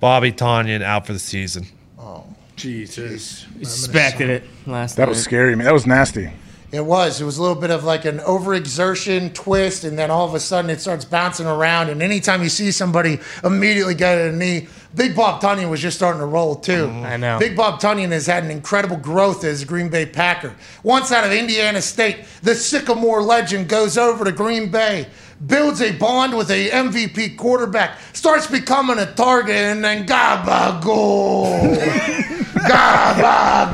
Bobby 0.00 0.32
Tonyan 0.32 0.82
out 0.82 1.06
for 1.06 1.12
the 1.12 1.18
season. 1.18 1.66
Oh, 1.98 2.24
Jesus. 2.56 3.46
Suspected 3.62 4.30
it 4.30 4.44
last 4.66 4.96
That 4.96 5.04
night. 5.04 5.08
was 5.10 5.22
scary, 5.22 5.56
man. 5.56 5.64
That 5.64 5.74
was 5.74 5.86
nasty. 5.86 6.30
It 6.70 6.84
was. 6.84 7.18
It 7.18 7.24
was 7.24 7.38
a 7.38 7.42
little 7.42 7.56
bit 7.56 7.70
of 7.70 7.84
like 7.84 8.04
an 8.04 8.18
overexertion 8.18 9.32
twist, 9.32 9.84
and 9.84 9.98
then 9.98 10.10
all 10.10 10.26
of 10.28 10.34
a 10.34 10.40
sudden 10.40 10.70
it 10.70 10.80
starts 10.82 11.02
bouncing 11.06 11.46
around. 11.46 11.88
And 11.88 12.02
anytime 12.02 12.42
you 12.42 12.50
see 12.50 12.70
somebody 12.72 13.20
immediately 13.42 13.94
get 13.94 14.18
a 14.18 14.30
knee, 14.32 14.68
Big 14.94 15.16
Bob 15.16 15.40
Tonyan 15.40 15.70
was 15.70 15.80
just 15.80 15.96
starting 15.96 16.20
to 16.20 16.26
roll 16.26 16.56
too. 16.56 16.88
Mm-hmm. 16.88 17.06
I 17.06 17.16
know. 17.16 17.38
Big 17.38 17.56
Bob 17.56 17.80
Tonyan 17.80 18.10
has 18.12 18.26
had 18.26 18.44
an 18.44 18.50
incredible 18.50 18.98
growth 18.98 19.44
as 19.44 19.62
a 19.62 19.64
Green 19.64 19.88
Bay 19.88 20.04
Packer. 20.04 20.54
Once 20.82 21.10
out 21.10 21.24
of 21.24 21.32
Indiana 21.32 21.80
State, 21.80 22.18
the 22.42 22.54
Sycamore 22.54 23.22
legend 23.22 23.68
goes 23.70 23.96
over 23.96 24.26
to 24.26 24.32
Green 24.32 24.70
Bay, 24.70 25.06
builds 25.46 25.80
a 25.80 25.92
bond 25.92 26.36
with 26.36 26.50
a 26.50 26.70
MVP 26.70 27.36
quarterback, 27.36 27.98
starts 28.12 28.46
becoming 28.46 28.98
a 28.98 29.06
target, 29.14 29.54
and 29.56 29.84
then 29.84 30.06
gabagool, 30.06 31.76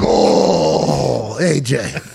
gabagool. 0.04 1.38
AJ. 1.40 2.10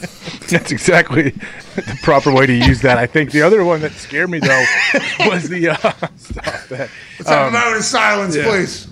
That's 0.50 0.72
exactly 0.72 1.30
the 1.76 2.00
proper 2.02 2.32
way 2.32 2.46
to 2.48 2.54
use 2.54 2.82
that. 2.82 2.98
I 2.98 3.06
think 3.06 3.32
the 3.32 3.42
other 3.44 3.64
one 3.64 3.82
that 3.82 3.92
scared 3.94 4.30
me 4.32 4.40
though 4.40 4.66
was 5.28 5.48
the 5.50 5.70
uh, 5.70 5.76
stop 6.18 6.44
that. 6.70 6.90
Let's 7.20 7.30
have 7.30 7.48
Um, 7.48 7.56
a 7.56 7.60
moment 7.60 7.78
of 7.78 7.84
silence, 7.84 8.36
yeah. 8.36 8.44
please, 8.46 8.88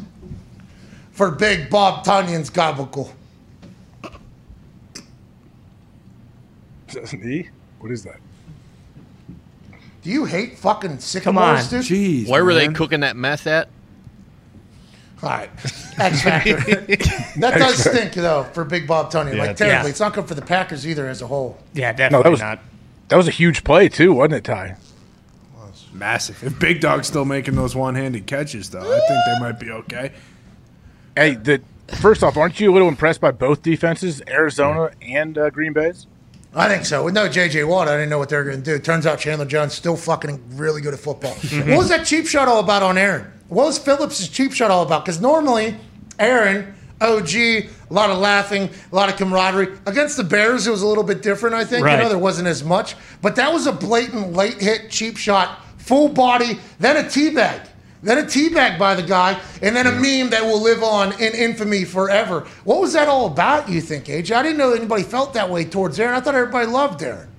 for 1.14 1.32
Big 1.32 1.70
Bob 1.70 2.04
Tonyan's 2.04 2.50
gabagool. 2.52 3.12
Is 6.90 6.94
that 6.94 7.14
an 7.14 7.32
E? 7.32 7.50
What 7.80 7.92
is 7.92 8.04
that? 8.04 8.18
Do 10.08 10.14
you 10.14 10.24
hate 10.24 10.58
fucking 10.58 11.00
sycamores, 11.00 11.66
on. 11.66 11.82
dude? 11.82 11.82
Jeez. 11.82 12.30
Where 12.30 12.46
were 12.46 12.54
they 12.54 12.68
man. 12.68 12.76
cooking 12.76 13.02
that 13.02 13.18
meth 13.18 13.46
at? 13.46 13.68
All 15.22 15.28
right. 15.28 15.50
X 16.00 16.22
Factor. 16.22 16.54
that 16.62 17.56
does 17.58 17.78
stink, 17.84 18.14
though, 18.14 18.46
for 18.54 18.64
Big 18.64 18.88
Bob 18.88 19.12
Tony, 19.12 19.36
Yeah. 19.36 19.48
like, 19.48 19.58
terribly. 19.58 19.88
Yeah. 19.88 19.90
It's 19.90 20.00
not 20.00 20.14
good 20.14 20.26
for 20.26 20.34
the 20.34 20.42
Packers 20.42 20.88
either 20.88 21.10
as 21.10 21.22
a 21.22 21.28
whole. 21.28 21.58
Yeah, 21.74 21.92
No, 21.92 21.98
definitely 21.98 22.24
that 22.24 22.30
was 22.30 22.40
not. 22.40 22.60
that 23.10 23.18
was 23.18 23.28
a 23.28 23.32
huge 23.32 23.66
play 23.66 23.90
too, 23.90 24.14
wasn't 24.14 24.36
it, 24.36 24.44
Ty? 24.46 24.78
Massive. 25.92 26.42
If 26.42 26.58
Big 26.58 26.80
Dog's 26.80 27.08
still 27.08 27.26
making 27.26 27.56
those 27.56 27.76
one-handed 27.76 28.28
catches, 28.28 28.70
though, 28.70 28.80
I 28.80 29.00
think 29.10 29.20
they 29.26 29.40
might 29.42 29.60
be 29.60 29.72
okay. 29.72 30.14
Hey, 31.18 31.36
the 31.36 31.62
first 32.00 32.24
off, 32.24 32.38
aren't 32.38 32.62
you 32.62 32.72
a 32.72 32.74
little 32.74 32.88
impressed 32.88 33.20
by 33.20 33.32
both 33.32 33.62
defenses, 33.62 34.22
Arizona 34.26 34.92
and 35.02 35.38
uh, 35.38 35.50
Green 35.50 35.74
Bay's? 35.74 36.08
I 36.54 36.68
think 36.68 36.86
so. 36.86 37.04
With 37.04 37.14
no 37.14 37.28
J.J. 37.30 37.66
Watt, 37.66 37.88
I 37.88 37.92
didn't 37.92 38.10
know 38.10 38.18
what 38.18 38.30
they 38.30 38.38
were 38.38 38.44
going 38.44 38.58
to 38.58 38.64
do. 38.64 38.80
Turns 38.80 39.06
out 39.06 39.20
Chandler 39.20 39.46
Jones 39.46 39.74
still 39.74 39.96
fucking 39.96 40.58
really 40.58 40.82
good 40.82 40.94
at 40.94 41.00
football. 41.00 41.34
what 41.68 41.78
was 41.78 41.90
that 41.90 42.06
cheap 42.06 42.26
shot 42.26 42.48
all 42.48 42.60
about 42.60 42.84
on 42.84 42.98
Aaron? 42.98 43.32
What 43.50 43.66
was 43.66 43.78
Phillips' 43.78 44.28
cheap 44.28 44.54
shot 44.54 44.72
all 44.72 44.84
about? 44.84 45.06
Because 45.06 45.22
normally, 45.22 45.76
Aaron, 46.20 46.74
OG, 47.00 47.36
a 47.36 47.70
lot 47.90 48.10
of 48.10 48.18
laughing, 48.18 48.70
a 48.92 48.96
lot 48.96 49.10
of 49.10 49.18
camaraderie. 49.18 49.78
Against 49.86 50.18
the 50.18 50.24
Bears, 50.24 50.66
it 50.68 50.72
was 50.72 50.82
a 50.82 50.88
little 50.88 51.04
bit 51.04 51.22
different, 51.22 51.56
I 51.56 51.64
think. 51.64 51.86
You 51.98 52.04
know, 52.04 52.10
there 52.10 52.18
wasn't 52.18 52.48
as 52.48 52.64
much. 52.64 52.96
But 53.22 53.36
that 53.36 53.54
was 53.54 53.68
a 53.68 53.72
blatant 53.72 54.34
late 54.34 54.60
hit, 54.60 54.90
cheap 54.90 55.18
shot, 55.18 55.60
full 55.78 56.10
body, 56.10 56.60
then 56.80 56.98
a 56.98 57.08
teabag. 57.08 57.67
Then 58.04 58.20
a 58.20 58.24
teabag 58.24 58.78
by 58.78 58.96
the 58.96 59.04
guy, 59.04 59.40
and 59.62 59.76
then 59.76 59.88
a 59.88 59.92
meme 59.92 60.30
that 60.30 60.44
will 60.44 60.62
live 60.62 60.84
on 60.84 61.14
in 61.14 61.34
infamy 61.34 61.84
forever. 61.84 62.42
What 62.64 62.80
was 62.80 62.94
that 62.94 63.08
all 63.08 63.26
about, 63.26 63.70
you 63.70 63.82
think, 63.82 64.06
AJ? 64.06 64.36
I 64.36 64.44
didn't 64.44 64.58
know 64.58 64.74
anybody 64.74 65.04
felt 65.04 65.34
that 65.34 65.50
way 65.50 65.66
towards 65.66 66.00
Aaron. 66.00 66.16
I 66.16 66.20
thought 66.20 66.36
everybody 66.36 66.68
loved 66.68 67.02
Aaron. 67.02 67.30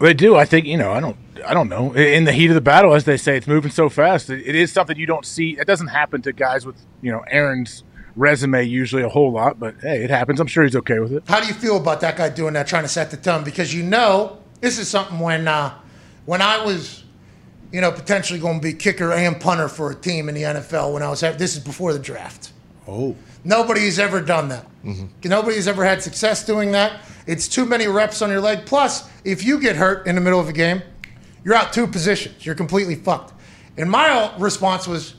They 0.00 0.14
do. 0.14 0.36
I 0.36 0.44
think 0.44 0.66
you 0.66 0.76
know. 0.76 0.92
I 0.92 1.00
don't. 1.00 1.16
I 1.46 1.54
don't 1.54 1.68
know. 1.68 1.92
In 1.94 2.24
the 2.24 2.32
heat 2.32 2.48
of 2.48 2.54
the 2.54 2.60
battle, 2.60 2.94
as 2.94 3.04
they 3.04 3.16
say, 3.16 3.36
it's 3.36 3.46
moving 3.46 3.70
so 3.70 3.88
fast. 3.88 4.30
It, 4.30 4.46
it 4.46 4.54
is 4.54 4.72
something 4.72 4.96
you 4.96 5.06
don't 5.06 5.26
see. 5.26 5.58
It 5.58 5.66
doesn't 5.66 5.88
happen 5.88 6.22
to 6.22 6.32
guys 6.32 6.64
with 6.64 6.76
you 7.02 7.10
know 7.10 7.24
Aaron's 7.28 7.84
resume 8.16 8.64
usually 8.64 9.02
a 9.02 9.08
whole 9.08 9.32
lot, 9.32 9.58
but 9.58 9.76
hey, 9.80 10.02
it 10.02 10.10
happens. 10.10 10.40
I'm 10.40 10.46
sure 10.46 10.64
he's 10.64 10.76
okay 10.76 10.98
with 10.98 11.12
it. 11.12 11.22
How 11.26 11.40
do 11.40 11.46
you 11.46 11.54
feel 11.54 11.76
about 11.76 12.00
that 12.00 12.16
guy 12.16 12.28
doing 12.28 12.54
that, 12.54 12.66
trying 12.66 12.82
to 12.82 12.88
set 12.88 13.10
the 13.10 13.16
tone? 13.16 13.44
Because 13.44 13.74
you 13.74 13.82
know, 13.82 14.38
this 14.60 14.78
is 14.78 14.88
something 14.88 15.18
when 15.18 15.48
uh, 15.48 15.74
when 16.26 16.42
I 16.42 16.64
was, 16.64 17.04
you 17.72 17.80
know, 17.80 17.92
potentially 17.92 18.38
going 18.38 18.60
to 18.60 18.62
be 18.62 18.72
kicker 18.72 19.12
and 19.12 19.40
punter 19.40 19.68
for 19.68 19.90
a 19.90 19.94
team 19.94 20.28
in 20.28 20.34
the 20.34 20.42
NFL 20.42 20.92
when 20.92 21.02
I 21.02 21.10
was. 21.10 21.20
This 21.20 21.56
is 21.56 21.62
before 21.62 21.92
the 21.92 21.98
draft. 21.98 22.52
Oh. 22.86 23.14
Nobody's 23.44 23.98
ever 23.98 24.20
done 24.20 24.48
that. 24.48 24.66
Mm-hmm. 24.84 25.28
Nobody's 25.28 25.68
ever 25.68 25.84
had 25.84 26.02
success 26.02 26.44
doing 26.44 26.72
that. 26.72 27.00
It's 27.26 27.46
too 27.46 27.66
many 27.66 27.86
reps 27.86 28.22
on 28.22 28.30
your 28.30 28.40
leg. 28.40 28.64
Plus, 28.64 29.08
if 29.24 29.44
you 29.44 29.60
get 29.60 29.76
hurt 29.76 30.06
in 30.06 30.14
the 30.14 30.20
middle 30.20 30.40
of 30.40 30.48
a 30.48 30.52
game, 30.52 30.82
you're 31.44 31.54
out 31.54 31.72
two 31.72 31.86
positions. 31.86 32.44
You're 32.44 32.54
completely 32.54 32.94
fucked. 32.94 33.34
And 33.76 33.90
my 33.90 34.34
response 34.38 34.88
was, 34.88 35.14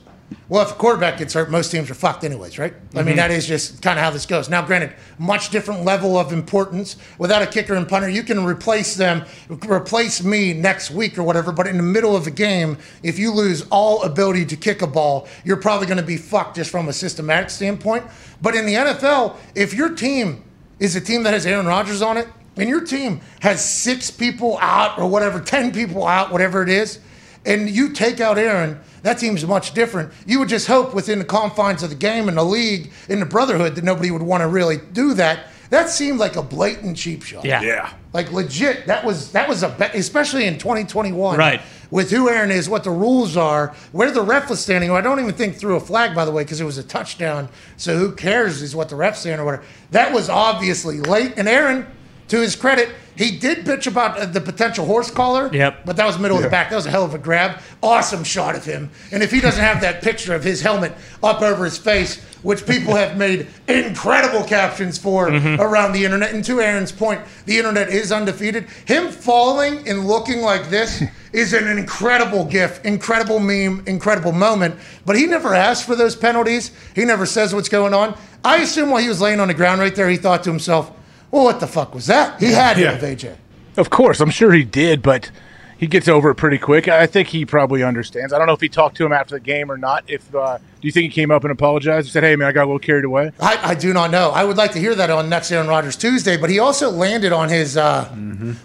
well, 0.48 0.62
if 0.62 0.72
a 0.72 0.74
quarterback 0.74 1.18
gets 1.18 1.34
hurt, 1.34 1.50
most 1.50 1.70
teams 1.70 1.90
are 1.90 1.94
fucked 1.94 2.24
anyways, 2.24 2.58
right? 2.58 2.74
I 2.94 3.02
mean, 3.02 3.14
mhm. 3.14 3.18
that 3.18 3.30
is 3.30 3.46
just 3.46 3.82
kind 3.82 3.98
of 3.98 4.04
how 4.04 4.10
this 4.10 4.26
goes. 4.26 4.48
Now, 4.48 4.64
granted, 4.64 4.92
much 5.18 5.50
different 5.50 5.84
level 5.84 6.18
of 6.18 6.32
importance. 6.32 6.96
Without 7.18 7.42
a 7.42 7.46
kicker 7.46 7.74
and 7.74 7.88
punter, 7.88 8.08
you 8.08 8.22
can 8.22 8.44
replace 8.44 8.94
them, 8.96 9.24
replace 9.48 10.22
me 10.22 10.52
next 10.52 10.90
week 10.90 11.18
or 11.18 11.22
whatever. 11.22 11.52
But 11.52 11.66
in 11.66 11.76
the 11.76 11.82
middle 11.82 12.16
of 12.16 12.26
a 12.26 12.30
game, 12.30 12.78
if 13.02 13.18
you 13.18 13.32
lose 13.32 13.64
all 13.70 14.02
ability 14.02 14.46
to 14.46 14.56
kick 14.56 14.82
a 14.82 14.86
ball, 14.86 15.28
you're 15.44 15.56
probably 15.56 15.86
going 15.86 15.98
to 16.00 16.04
be 16.04 16.16
fucked 16.16 16.56
just 16.56 16.70
from 16.70 16.88
a 16.88 16.92
systematic 16.92 17.50
standpoint. 17.50 18.04
But 18.42 18.54
in 18.54 18.66
the 18.66 18.74
NFL, 18.74 19.36
if 19.54 19.74
your 19.74 19.94
team 19.94 20.42
is 20.78 20.96
a 20.96 21.00
team 21.00 21.22
that 21.24 21.32
has 21.32 21.46
Aaron 21.46 21.66
Rodgers 21.66 22.02
on 22.02 22.16
it, 22.16 22.26
and 22.56 22.68
your 22.68 22.84
team 22.84 23.20
has 23.40 23.64
six 23.64 24.10
people 24.10 24.58
out 24.60 24.98
or 24.98 25.08
whatever, 25.08 25.40
10 25.40 25.72
people 25.72 26.06
out, 26.06 26.32
whatever 26.32 26.62
it 26.62 26.68
is, 26.68 26.98
and 27.46 27.70
you 27.70 27.92
take 27.92 28.20
out 28.20 28.36
Aaron, 28.36 28.80
that 29.02 29.18
team's 29.18 29.44
much 29.46 29.74
different. 29.74 30.12
You 30.26 30.38
would 30.38 30.48
just 30.48 30.66
hope 30.66 30.94
within 30.94 31.18
the 31.18 31.24
confines 31.24 31.82
of 31.82 31.90
the 31.90 31.96
game 31.96 32.28
and 32.28 32.36
the 32.36 32.44
league, 32.44 32.90
in 33.08 33.20
the 33.20 33.26
brotherhood, 33.26 33.74
that 33.76 33.84
nobody 33.84 34.10
would 34.10 34.22
want 34.22 34.42
to 34.42 34.48
really 34.48 34.78
do 34.92 35.14
that. 35.14 35.46
That 35.70 35.88
seemed 35.88 36.18
like 36.18 36.36
a 36.36 36.42
blatant 36.42 36.96
cheap 36.96 37.22
shot. 37.22 37.44
Yeah. 37.44 37.62
Yeah. 37.62 37.92
Like 38.12 38.32
legit, 38.32 38.86
that 38.86 39.04
was 39.04 39.30
that 39.32 39.48
was 39.48 39.62
a 39.62 39.68
bet, 39.68 39.94
especially 39.94 40.46
in 40.46 40.58
2021. 40.58 41.38
Right. 41.38 41.60
With 41.92 42.10
who 42.10 42.28
Aaron 42.28 42.50
is, 42.50 42.68
what 42.68 42.84
the 42.84 42.90
rules 42.90 43.36
are, 43.36 43.74
where 43.92 44.10
the 44.10 44.22
ref 44.22 44.50
was 44.50 44.60
standing. 44.60 44.90
I 44.90 45.00
don't 45.00 45.20
even 45.20 45.34
think 45.34 45.56
threw 45.56 45.76
a 45.76 45.80
flag, 45.80 46.14
by 46.14 46.24
the 46.24 46.30
way, 46.30 46.42
because 46.42 46.60
it 46.60 46.64
was 46.64 46.78
a 46.78 46.82
touchdown. 46.82 47.48
So 47.76 47.96
who 47.96 48.12
cares 48.12 48.62
is 48.62 48.76
what 48.76 48.88
the 48.88 48.96
ref's 48.96 49.20
saying 49.20 49.38
or 49.38 49.44
whatever. 49.44 49.64
That 49.92 50.12
was 50.12 50.28
obviously 50.28 51.00
late. 51.00 51.34
And 51.36 51.48
Aaron, 51.48 51.86
to 52.28 52.40
his 52.40 52.54
credit, 52.54 52.90
He 53.16 53.36
did 53.36 53.64
bitch 53.64 53.86
about 53.86 54.18
uh, 54.18 54.26
the 54.26 54.40
potential 54.40 54.86
horse 54.86 55.10
collar. 55.10 55.50
Yep. 55.52 55.84
But 55.84 55.96
that 55.96 56.06
was 56.06 56.18
middle 56.18 56.36
of 56.36 56.42
the 56.42 56.48
back. 56.48 56.70
That 56.70 56.76
was 56.76 56.86
a 56.86 56.90
hell 56.90 57.04
of 57.04 57.14
a 57.14 57.18
grab. 57.18 57.60
Awesome 57.82 58.24
shot 58.24 58.54
of 58.54 58.64
him. 58.64 58.90
And 59.12 59.22
if 59.22 59.30
he 59.30 59.40
doesn't 59.40 59.62
have 59.62 59.80
that 59.82 60.02
picture 60.02 60.34
of 60.34 60.44
his 60.44 60.60
helmet 60.60 60.92
up 61.22 61.42
over 61.42 61.64
his 61.64 61.78
face, 61.78 62.22
which 62.42 62.66
people 62.66 62.94
have 62.94 63.18
made 63.18 63.46
incredible 63.68 64.44
captions 64.44 64.96
for 64.96 65.28
around 65.28 65.92
the 65.92 66.04
internet, 66.04 66.32
and 66.32 66.44
to 66.44 66.60
Aaron's 66.60 66.92
point, 66.92 67.20
the 67.44 67.58
internet 67.58 67.90
is 67.90 68.10
undefeated. 68.12 68.66
Him 68.86 69.10
falling 69.10 69.86
and 69.88 70.06
looking 70.06 70.40
like 70.40 70.70
this 70.70 71.02
is 71.32 71.52
an 71.52 71.66
incredible 71.68 72.44
gift, 72.44 72.84
incredible 72.86 73.38
meme, 73.38 73.84
incredible 73.86 74.32
moment. 74.32 74.76
But 75.04 75.16
he 75.16 75.26
never 75.26 75.54
asked 75.54 75.84
for 75.84 75.94
those 75.94 76.16
penalties. 76.16 76.70
He 76.94 77.04
never 77.04 77.26
says 77.26 77.54
what's 77.54 77.68
going 77.68 77.94
on. 77.94 78.16
I 78.44 78.58
assume 78.58 78.90
while 78.90 79.02
he 79.02 79.08
was 79.08 79.20
laying 79.20 79.40
on 79.40 79.48
the 79.48 79.54
ground 79.54 79.80
right 79.80 79.94
there, 79.94 80.08
he 80.08 80.16
thought 80.16 80.42
to 80.44 80.50
himself, 80.50 80.92
well, 81.30 81.44
what 81.44 81.60
the 81.60 81.66
fuck 81.66 81.94
was 81.94 82.06
that? 82.06 82.40
He 82.40 82.52
had 82.52 82.78
Yeah. 82.78 82.98
AJ. 82.98 83.36
Of 83.76 83.90
course, 83.90 84.20
I'm 84.20 84.30
sure 84.30 84.52
he 84.52 84.64
did, 84.64 85.00
but 85.02 85.30
he 85.78 85.86
gets 85.86 86.08
over 86.08 86.28
it 86.30 86.34
pretty 86.34 86.58
quick. 86.58 86.88
I 86.88 87.06
think 87.06 87.28
he 87.28 87.46
probably 87.46 87.82
understands. 87.82 88.32
I 88.32 88.38
don't 88.38 88.46
know 88.46 88.52
if 88.52 88.60
he 88.60 88.68
talked 88.68 88.96
to 88.98 89.06
him 89.06 89.12
after 89.12 89.36
the 89.36 89.40
game 89.40 89.70
or 89.72 89.78
not. 89.78 90.04
If 90.08 90.34
uh, 90.34 90.58
do 90.58 90.64
you 90.86 90.92
think 90.92 91.04
he 91.04 91.08
came 91.08 91.30
up 91.30 91.42
and 91.44 91.50
apologized 91.52 92.06
and 92.08 92.12
said, 92.12 92.22
"Hey, 92.24 92.36
man, 92.36 92.48
I 92.48 92.52
got 92.52 92.64
a 92.64 92.66
little 92.66 92.78
carried 92.80 93.04
away"? 93.04 93.30
I, 93.40 93.70
I 93.70 93.74
do 93.74 93.94
not 93.94 94.10
know. 94.10 94.30
I 94.30 94.44
would 94.44 94.56
like 94.58 94.72
to 94.72 94.78
hear 94.78 94.94
that 94.96 95.08
on 95.08 95.28
next 95.30 95.50
Aaron 95.52 95.68
Rodgers 95.68 95.96
Tuesday, 95.96 96.36
but 96.36 96.50
he 96.50 96.58
also 96.58 96.90
landed 96.90 97.32
on 97.32 97.48
his 97.48 97.76
uh, 97.78 98.08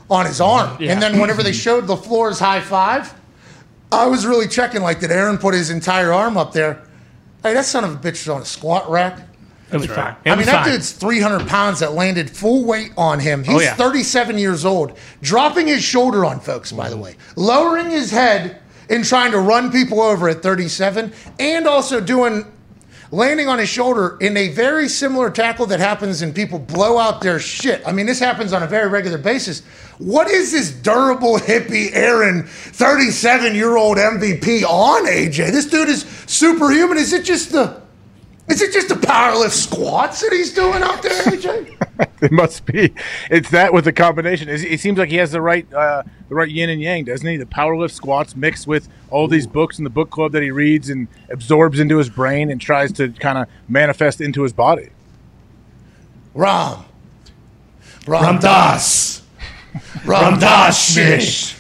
on 0.10 0.26
his 0.26 0.42
arm, 0.42 0.76
and 0.82 1.02
then 1.02 1.20
whenever 1.22 1.44
they 1.44 1.54
showed 1.66 1.88
the 1.88 1.96
floor's 1.96 2.40
high 2.40 2.60
five, 2.62 3.14
I 3.92 4.08
was 4.08 4.26
really 4.26 4.48
checking 4.48 4.82
like 4.82 5.00
did 5.00 5.12
Aaron 5.12 5.38
put 5.38 5.54
his 5.54 5.70
entire 5.70 6.12
arm 6.12 6.36
up 6.36 6.52
there? 6.52 6.82
Hey, 7.44 7.54
that 7.54 7.66
son 7.66 7.84
of 7.86 7.94
a 7.94 7.98
bitch 7.98 8.14
is 8.24 8.28
on 8.28 8.42
a 8.42 8.46
squat 8.46 8.90
rack. 8.90 9.20
It 9.76 9.90
was 9.90 9.96
fine. 9.96 10.16
It 10.26 10.30
I 10.32 10.36
mean, 10.36 10.40
was 10.40 10.46
that 10.48 10.66
dude's 10.66 10.92
300 10.92 11.48
pounds 11.48 11.80
that 11.80 11.94
landed 11.94 12.30
full 12.30 12.66
weight 12.66 12.92
on 12.98 13.20
him. 13.20 13.44
He's 13.44 13.56
Oh, 13.56 13.60
yeah. 13.60 13.74
37 13.76 14.38
years 14.38 14.66
old, 14.66 14.98
dropping 15.22 15.68
his 15.68 15.84
shoulder 15.84 16.26
on 16.26 16.40
folks, 16.40 16.72
by 16.72 16.90
the 16.90 16.98
way, 16.98 17.16
lowering 17.36 17.90
his 17.90 18.12
head 18.12 18.60
and 18.90 19.04
trying 19.04 19.32
to 19.32 19.40
run 19.40 19.72
people 19.72 20.02
over 20.02 20.30
at 20.30 20.42
37, 20.44 21.12
and 21.40 21.68
also 21.68 22.00
doing 22.00 22.46
landing 23.12 23.48
on 23.48 23.60
his 23.60 23.70
shoulder 23.70 24.18
in 24.20 24.36
a 24.36 24.50
very 24.50 24.88
similar 24.90 25.30
tackle 25.30 25.66
that 25.68 25.80
happens 25.80 26.22
and 26.22 26.36
people 26.36 26.60
blow 26.60 26.98
out 26.98 27.22
their 27.22 27.40
shit. 27.40 27.82
I 27.88 27.92
mean, 27.92 28.06
this 28.06 28.20
happens 28.20 28.52
on 28.52 28.64
a 28.64 28.68
very 28.68 28.90
regular 28.90 29.18
basis. 29.18 29.62
What 30.00 30.30
is 30.30 30.52
this 30.52 30.72
durable 30.72 31.38
hippie 31.38 31.90
Aaron 31.94 32.44
37 32.44 33.56
year 33.56 33.78
old 33.78 33.98
MVP 33.98 34.64
on 34.64 35.06
AJ? 35.06 35.52
This 35.52 35.66
dude 35.68 35.88
is 35.90 36.04
superhuman. 36.28 36.98
Is 36.98 37.14
it 37.14 37.24
just 37.24 37.52
the 37.52 37.82
is 38.48 38.62
it 38.62 38.72
just 38.72 38.90
the 38.90 38.96
powerlift 38.96 39.52
squats 39.52 40.22
that 40.22 40.32
he's 40.32 40.54
doing 40.54 40.84
out 40.84 41.02
there, 41.02 41.24
AJ? 41.24 41.72
It 42.22 42.32
must 42.32 42.66
be. 42.66 42.94
It's 43.30 43.52
that 43.52 43.72
with 43.74 43.86
the 43.86 43.94
combination. 43.94 44.50
It 44.50 44.80
seems 44.82 44.98
like 44.98 45.10
he 45.10 45.16
has 45.18 45.32
the 45.32 45.40
right, 45.42 45.72
uh, 45.74 46.04
the 46.28 46.36
right 46.36 46.50
yin 46.50 46.70
and 46.70 46.82
yang, 46.82 47.06
doesn't 47.06 47.26
he? 47.26 47.38
The 47.38 47.46
power 47.46 47.78
lift 47.78 47.94
squats 47.94 48.36
mixed 48.36 48.68
with 48.68 48.90
all 49.10 49.28
these 49.30 49.48
books 49.48 49.78
in 49.78 49.86
the 49.86 49.90
book 49.90 50.10
club 50.10 50.34
that 50.34 50.44
he 50.44 50.52
reads 50.52 50.90
and 50.90 51.08
absorbs 51.30 51.80
into 51.80 51.98
his 51.98 52.10
brain 52.10 52.52
and 52.52 52.60
tries 52.60 52.92
to 52.94 53.10
kind 53.10 53.38
of 53.38 53.48
manifest 53.70 54.20
into 54.20 54.44
his 54.44 54.52
body. 54.52 54.90
Ram. 56.34 56.84
Ram 58.08 58.40
Dass. 58.40 59.22
Ram 60.06 60.38
Dass 60.40 61.55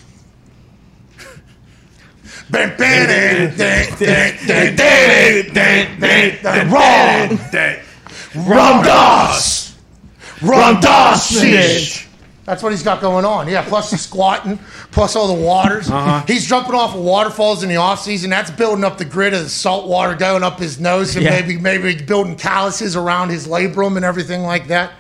Ram. 8.35 8.83
Das. 8.83 9.75
Ram 10.41 10.79
Dass. 10.81 11.31
That's 12.45 12.61
what 12.61 12.71
he's 12.71 12.83
got 12.83 13.01
going 13.01 13.25
on. 13.25 13.47
Yeah, 13.47 13.63
plus 13.67 13.89
the 13.89 13.97
squatting, 13.97 14.59
plus 14.91 15.15
all 15.15 15.27
the 15.27 15.41
waters. 15.41 15.89
He's 16.27 16.45
jumping 16.45 16.75
off 16.75 16.93
of 16.93 17.01
waterfalls 17.01 17.63
in 17.63 17.69
the 17.69 17.75
offseason. 17.75 18.29
That's 18.29 18.51
building 18.51 18.83
up 18.83 18.99
the 18.99 19.05
grit 19.05 19.33
of 19.33 19.41
the 19.43 19.49
salt 19.49 19.87
water 19.87 20.13
going 20.13 20.43
up 20.43 20.59
his 20.59 20.79
nose 20.79 21.15
and 21.15 21.25
Yeah. 21.25 21.31
maybe 21.31 21.57
maybe 21.57 21.95
building 22.03 22.35
calluses 22.35 22.95
around 22.95 23.29
his 23.29 23.47
labrum 23.47 23.95
and 23.95 24.05
everything 24.05 24.43
like 24.43 24.67
that. 24.67 24.91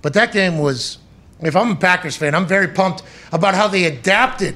But 0.00 0.12
that 0.14 0.32
game 0.32 0.58
was, 0.58 0.98
if 1.40 1.56
I'm 1.56 1.72
a 1.72 1.76
Packers 1.76 2.16
fan, 2.16 2.36
I'm 2.36 2.46
very 2.46 2.68
pumped 2.68 3.02
about 3.32 3.54
how 3.56 3.66
they 3.66 3.84
adapted 3.84 4.54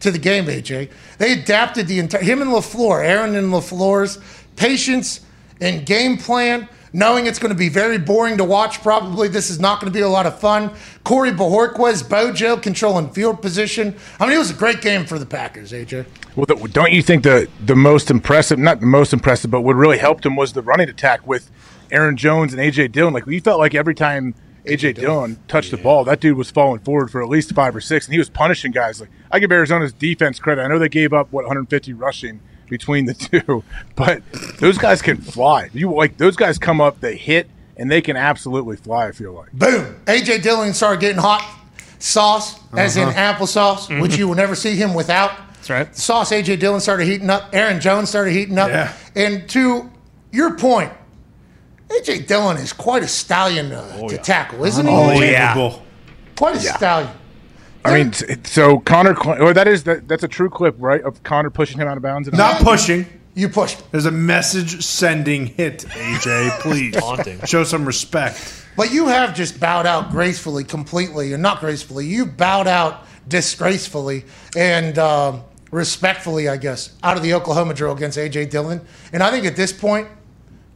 to 0.00 0.10
the 0.10 0.18
game, 0.18 0.46
AJ. 0.46 0.90
They 1.18 1.32
adapted 1.32 1.86
the 1.86 1.98
entire, 1.98 2.22
him 2.22 2.42
and 2.42 2.50
LaFleur, 2.50 3.04
Aaron 3.04 3.36
and 3.36 3.52
LaFleur's 3.52 4.18
patience 4.56 5.20
and 5.60 5.84
game 5.86 6.16
plan, 6.16 6.68
knowing 6.92 7.26
it's 7.26 7.38
going 7.38 7.52
to 7.52 7.58
be 7.58 7.68
very 7.68 7.98
boring 7.98 8.36
to 8.38 8.44
watch. 8.44 8.82
Probably 8.82 9.28
this 9.28 9.50
is 9.50 9.60
not 9.60 9.80
going 9.80 9.92
to 9.92 9.96
be 9.96 10.02
a 10.02 10.08
lot 10.08 10.26
of 10.26 10.38
fun. 10.38 10.70
Corey 11.04 11.30
Bojorquez, 11.30 12.08
Bojo 12.08 12.56
controlling 12.56 13.10
field 13.10 13.40
position. 13.42 13.94
I 14.18 14.26
mean, 14.26 14.36
it 14.36 14.38
was 14.38 14.50
a 14.50 14.54
great 14.54 14.80
game 14.80 15.04
for 15.04 15.18
the 15.18 15.26
Packers, 15.26 15.72
AJ. 15.72 16.06
Well, 16.36 16.46
the, 16.46 16.56
don't 16.68 16.92
you 16.92 17.02
think 17.02 17.22
the 17.24 17.48
the 17.64 17.76
most 17.76 18.10
impressive, 18.10 18.58
not 18.58 18.80
the 18.80 18.86
most 18.86 19.12
impressive, 19.12 19.50
but 19.50 19.60
what 19.60 19.76
really 19.76 19.98
helped 19.98 20.24
him 20.24 20.36
was 20.36 20.52
the 20.52 20.62
running 20.62 20.88
attack 20.88 21.26
with 21.26 21.50
Aaron 21.90 22.16
Jones 22.16 22.54
and 22.54 22.62
AJ 22.62 22.92
Dillon. 22.92 23.12
Like 23.12 23.26
we 23.26 23.40
felt 23.40 23.58
like 23.58 23.74
every 23.74 23.94
time 23.94 24.34
AJ 24.70 24.94
Dillon 24.96 25.38
touched 25.48 25.70
the 25.70 25.76
ball, 25.76 26.04
that 26.04 26.20
dude 26.20 26.36
was 26.36 26.50
falling 26.50 26.80
forward 26.80 27.10
for 27.10 27.22
at 27.22 27.28
least 27.28 27.54
five 27.54 27.74
or 27.74 27.80
six, 27.80 28.06
and 28.06 28.12
he 28.12 28.18
was 28.18 28.30
punishing 28.30 28.72
guys. 28.72 29.00
Like 29.00 29.10
I 29.30 29.38
give 29.38 29.52
Arizona's 29.52 29.92
defense 29.92 30.38
credit. 30.38 30.62
I 30.62 30.68
know 30.68 30.78
they 30.78 30.88
gave 30.88 31.12
up 31.12 31.32
what 31.32 31.44
150 31.44 31.92
rushing 31.94 32.40
between 32.68 33.06
the 33.06 33.14
two, 33.44 33.64
but 33.96 34.22
those 34.58 34.78
guys 34.78 35.02
can 35.02 35.18
fly. 35.18 35.70
You 35.72 35.92
like 35.92 36.16
those 36.16 36.36
guys 36.36 36.58
come 36.58 36.80
up, 36.80 37.00
they 37.00 37.16
hit, 37.16 37.48
and 37.76 37.90
they 37.90 38.00
can 38.00 38.16
absolutely 38.16 38.76
fly. 38.76 39.08
I 39.08 39.12
feel 39.12 39.32
like. 39.32 39.52
Boom. 39.52 40.00
AJ 40.06 40.42
Dillon 40.42 40.72
started 40.72 41.00
getting 41.00 41.20
hot 41.20 41.58
sauce, 41.98 42.58
as 42.72 42.96
in 42.96 43.08
uh-huh. 43.08 43.34
applesauce, 43.34 44.00
which 44.00 44.12
mm-hmm. 44.12 44.20
you 44.20 44.28
will 44.28 44.36
never 44.36 44.54
see 44.54 44.76
him 44.76 44.94
without. 44.94 45.32
That's 45.54 45.70
right. 45.70 45.96
Sauce 45.96 46.32
AJ 46.32 46.60
Dillon 46.60 46.80
started 46.80 47.06
heating 47.06 47.28
up. 47.28 47.50
Aaron 47.52 47.80
Jones 47.80 48.08
started 48.08 48.32
heating 48.32 48.58
up. 48.58 48.68
Yeah. 48.68 48.94
And 49.14 49.48
to 49.50 49.90
your 50.32 50.56
point, 50.56 50.92
AJ 51.90 52.26
Dillon 52.26 52.56
is 52.56 52.72
quite 52.72 53.02
a 53.02 53.08
stallion 53.08 53.72
uh, 53.72 54.08
to 54.08 54.18
tackle, 54.18 54.64
isn't 54.64 54.86
he? 54.86 54.92
Oh, 54.92 55.20
yeah. 55.20 55.50
Unbelievable. 55.50 55.82
Quite 56.36 56.56
a 56.56 56.60
stallion. 56.60 57.10
I 57.84 57.94
mean, 57.94 58.12
so 58.44 58.78
Connor, 58.80 59.16
or 59.40 59.54
that 59.54 59.66
is 59.66 59.84
that, 59.84 60.06
that's 60.06 60.22
a 60.22 60.28
true 60.28 60.50
clip, 60.50 60.76
right? 60.78 61.02
Of 61.02 61.22
Connor 61.22 61.50
pushing 61.50 61.78
him 61.78 61.88
out 61.88 61.96
of 61.96 62.02
bounds. 62.02 62.28
And 62.28 62.36
Not 62.36 62.62
pushing. 62.62 63.06
You 63.34 63.48
pushed. 63.48 63.90
There's 63.90 64.06
a 64.06 64.10
message 64.10 64.84
sending 64.84 65.46
hit, 65.46 65.84
AJ. 65.88 66.50
Please. 66.60 66.94
Taunting. 66.94 67.40
Show 67.44 67.64
some 67.64 67.84
respect. 67.84 68.66
But 68.76 68.92
you 68.92 69.06
have 69.08 69.34
just 69.34 69.58
bowed 69.58 69.86
out 69.86 70.10
gracefully, 70.10 70.64
completely, 70.64 71.32
and 71.32 71.42
not 71.42 71.60
gracefully. 71.60 72.06
You 72.06 72.26
bowed 72.26 72.66
out 72.68 73.06
disgracefully 73.28 74.24
and 74.56 74.98
um, 74.98 75.42
respectfully, 75.70 76.48
I 76.48 76.56
guess, 76.56 76.94
out 77.02 77.16
of 77.16 77.22
the 77.22 77.34
Oklahoma 77.34 77.74
drill 77.74 77.92
against 77.92 78.18
AJ 78.18 78.50
Dillon. 78.50 78.80
And 79.12 79.22
I 79.22 79.30
think 79.30 79.46
at 79.46 79.56
this 79.56 79.72
point, 79.72 80.08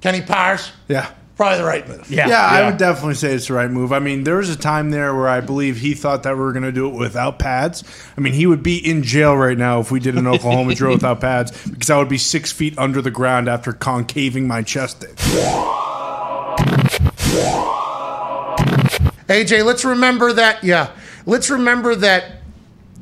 Kenny 0.05 0.21
Powers, 0.21 0.71
Yeah. 0.87 1.07
probably 1.35 1.57
the 1.61 1.65
right 1.65 1.89
move. 1.89 2.11
Yeah. 2.11 2.29
Yeah, 2.29 2.43
I 2.45 2.67
would 2.67 2.77
definitely 2.77 3.15
say 3.15 3.33
it's 3.33 3.47
the 3.47 3.55
right 3.55 3.71
move. 3.71 3.91
I 3.91 4.01
mean, 4.01 4.25
there 4.25 4.37
was 4.37 4.51
a 4.51 4.57
time 4.57 4.91
there 4.91 5.15
where 5.15 5.31
I 5.31 5.41
believe 5.41 5.79
he 5.79 5.95
thought 5.95 6.25
that 6.25 6.35
we 6.35 6.41
were 6.43 6.53
going 6.53 6.65
to 6.65 6.73
do 6.73 6.87
it 6.87 6.95
without 6.95 7.39
pads. 7.39 7.83
I 8.15 8.21
mean, 8.21 8.35
he 8.35 8.45
would 8.47 8.63
be 8.63 8.77
in 8.77 9.03
jail 9.03 9.35
right 9.35 9.57
now 9.57 9.81
if 9.81 9.91
we 9.91 10.01
did 10.01 10.17
an 10.17 10.27
Oklahoma 10.27 10.75
drill 10.75 10.93
without 10.97 11.23
pads 11.23 11.53
because 11.67 11.89
I 11.89 11.97
would 11.97 12.11
be 12.11 12.19
six 12.19 12.53
feet 12.53 12.77
under 12.79 13.01
the 13.01 13.11
ground 13.11 13.49
after 13.49 13.73
concaving 13.73 14.47
my 14.47 14.61
chest 14.61 15.05
in. 15.05 15.15
AJ, 19.27 19.65
let's 19.65 19.87
remember 19.87 20.35
that. 20.35 20.63
Yeah, 20.63 20.91
let's 21.25 21.49
remember 21.49 21.95
that. 21.97 22.41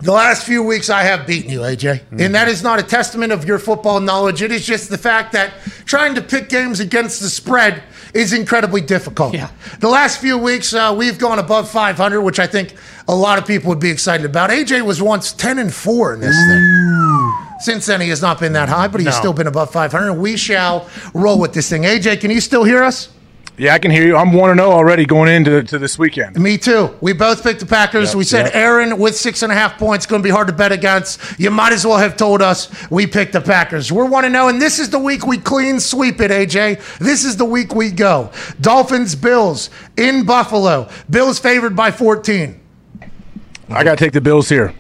The 0.03 0.11
last 0.11 0.45
few 0.45 0.65
weeks, 0.65 0.91
I 0.91 1.03
have 1.05 1.29
beaten 1.29 1.49
you, 1.49 1.61
AJ, 1.61 2.01
and 2.19 2.35
that 2.35 2.49
is 2.49 2.61
not 2.65 2.81
a 2.81 2.83
testament 2.83 3.33
of 3.33 3.45
your 3.45 3.61
football 3.61 4.01
knowledge. 4.01 4.43
It 4.43 4.51
is 4.51 4.67
just 4.67 4.91
the 4.91 4.99
fact 4.99 5.31
that 5.33 5.53
trying 5.85 6.17
to 6.17 6.21
pick 6.23 6.49
games 6.49 6.81
against 6.81 7.21
the 7.21 7.29
spread 7.29 7.85
is 8.13 8.33
incredibly 8.33 8.81
difficult. 8.81 9.33
Yeah. 9.33 9.49
The 9.79 9.89
last 9.89 10.21
few 10.21 10.37
weeks, 10.39 10.75
uh, 10.75 10.93
we've 10.99 11.19
gone 11.21 11.39
above 11.39 11.71
500, 11.71 12.21
which 12.21 12.41
I 12.41 12.49
think 12.49 12.75
a 13.07 13.15
lot 13.15 13.39
of 13.39 13.47
people 13.47 13.69
would 13.69 13.79
be 13.79 13.91
excited 13.91 14.27
about. 14.27 14.51
AJ 14.51 14.85
was 14.85 15.01
once 15.01 15.33
10 15.33 15.61
and 15.61 15.73
four 15.73 16.15
in 16.15 16.21
this 16.21 16.35
thing. 16.37 17.33
Since 17.61 17.87
then, 17.87 18.01
he 18.01 18.09
has 18.09 18.21
not 18.21 18.41
been 18.41 18.55
that 18.55 18.69
high, 18.69 18.89
but 18.89 19.01
he's 19.01 19.07
No. 19.07 19.13
still 19.21 19.33
been 19.33 19.47
above 19.47 19.71
500. 19.71 20.15
We 20.15 20.37
shall 20.37 20.89
roll 21.15 21.39
with 21.39 21.53
this 21.53 21.69
thing. 21.71 21.85
AJ, 21.85 22.17
can 22.21 22.33
you 22.33 22.41
still 22.41 22.65
hear 22.65 22.83
us? 22.83 23.09
Yeah, 23.59 23.75
I 23.75 23.79
can 23.79 23.91
hear 23.91 24.07
you. 24.07 24.17
I'm 24.17 24.33
one 24.33 24.51
and 24.51 24.59
zero 24.59 24.71
already 24.71 25.05
going 25.05 25.29
into 25.29 25.63
to 25.63 25.79
this 25.79 25.99
weekend. 25.99 26.37
Me 26.41 26.57
too. 26.57 26.97
We 27.03 27.13
both 27.13 27.43
picked 27.43 27.61
the 27.61 27.67
Packers. 27.67 28.17
we 28.17 28.25
said 28.25 28.47
yep. 28.47 28.55
Aaron 28.55 28.99
with 28.99 29.15
six 29.15 29.43
and 29.43 29.53
a 29.53 29.55
half 29.55 29.79
points 29.79 30.07
going 30.07 30.23
to 30.23 30.27
be 30.27 30.31
hard 30.31 30.47
to 30.47 30.55
bet 30.55 30.73
against. 30.73 31.39
You 31.39 31.51
might 31.51 31.73
as 31.73 31.87
well 31.87 31.99
have 31.99 32.17
told 32.17 32.41
us 32.41 32.71
we 32.91 33.07
picked 33.07 33.35
the 33.35 33.43
Packers. 33.43 33.93
We're 33.93 34.07
one 34.07 34.23
to 34.23 34.29
oh, 34.31 34.33
know, 34.33 34.49
and 34.49 34.61
this 34.61 34.79
is 34.79 34.89
the 34.89 34.99
week 34.99 35.27
we 35.27 35.37
clean 35.37 35.81
sweep 35.81 36.21
it. 36.21 36.31
AJ, 36.31 36.99
this 36.99 37.25
is 37.25 37.37
the 37.37 37.45
week 37.45 37.75
we 37.75 37.91
go. 37.91 38.31
Dolphins, 38.61 39.15
Bills 39.15 39.69
in 39.99 40.25
Buffalo. 40.25 40.89
Bills 41.11 41.39
favored 41.39 41.77
by 41.77 41.91
14. 41.91 42.59
I 43.69 43.85
got 43.85 43.99
to 43.99 44.05
take 44.05 44.13
the 44.13 44.21
Bills 44.21 44.49
here. 44.49 44.75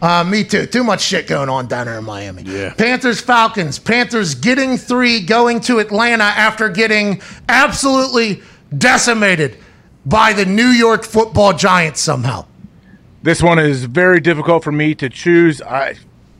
Uh, 0.00 0.22
me 0.24 0.44
too. 0.44 0.64
Too 0.66 0.84
much 0.84 1.00
shit 1.00 1.26
going 1.26 1.48
on 1.48 1.66
down 1.66 1.86
there 1.86 1.98
in 1.98 2.04
Miami. 2.04 2.42
Yeah. 2.44 2.72
Panthers, 2.74 3.20
Falcons. 3.20 3.78
Panthers 3.78 4.34
getting 4.34 4.76
three, 4.76 5.20
going 5.20 5.60
to 5.62 5.78
Atlanta 5.80 6.22
after 6.24 6.68
getting 6.68 7.20
absolutely 7.48 8.40
decimated 8.76 9.58
by 10.06 10.32
the 10.32 10.44
New 10.46 10.68
York 10.68 11.04
football 11.04 11.52
giants 11.52 12.00
somehow. 12.00 12.46
This 13.22 13.42
one 13.42 13.58
is 13.58 13.84
very 13.84 14.20
difficult 14.20 14.62
for 14.62 14.70
me 14.70 14.94
to 14.94 15.08
choose. 15.10 15.60
I, 15.60 15.96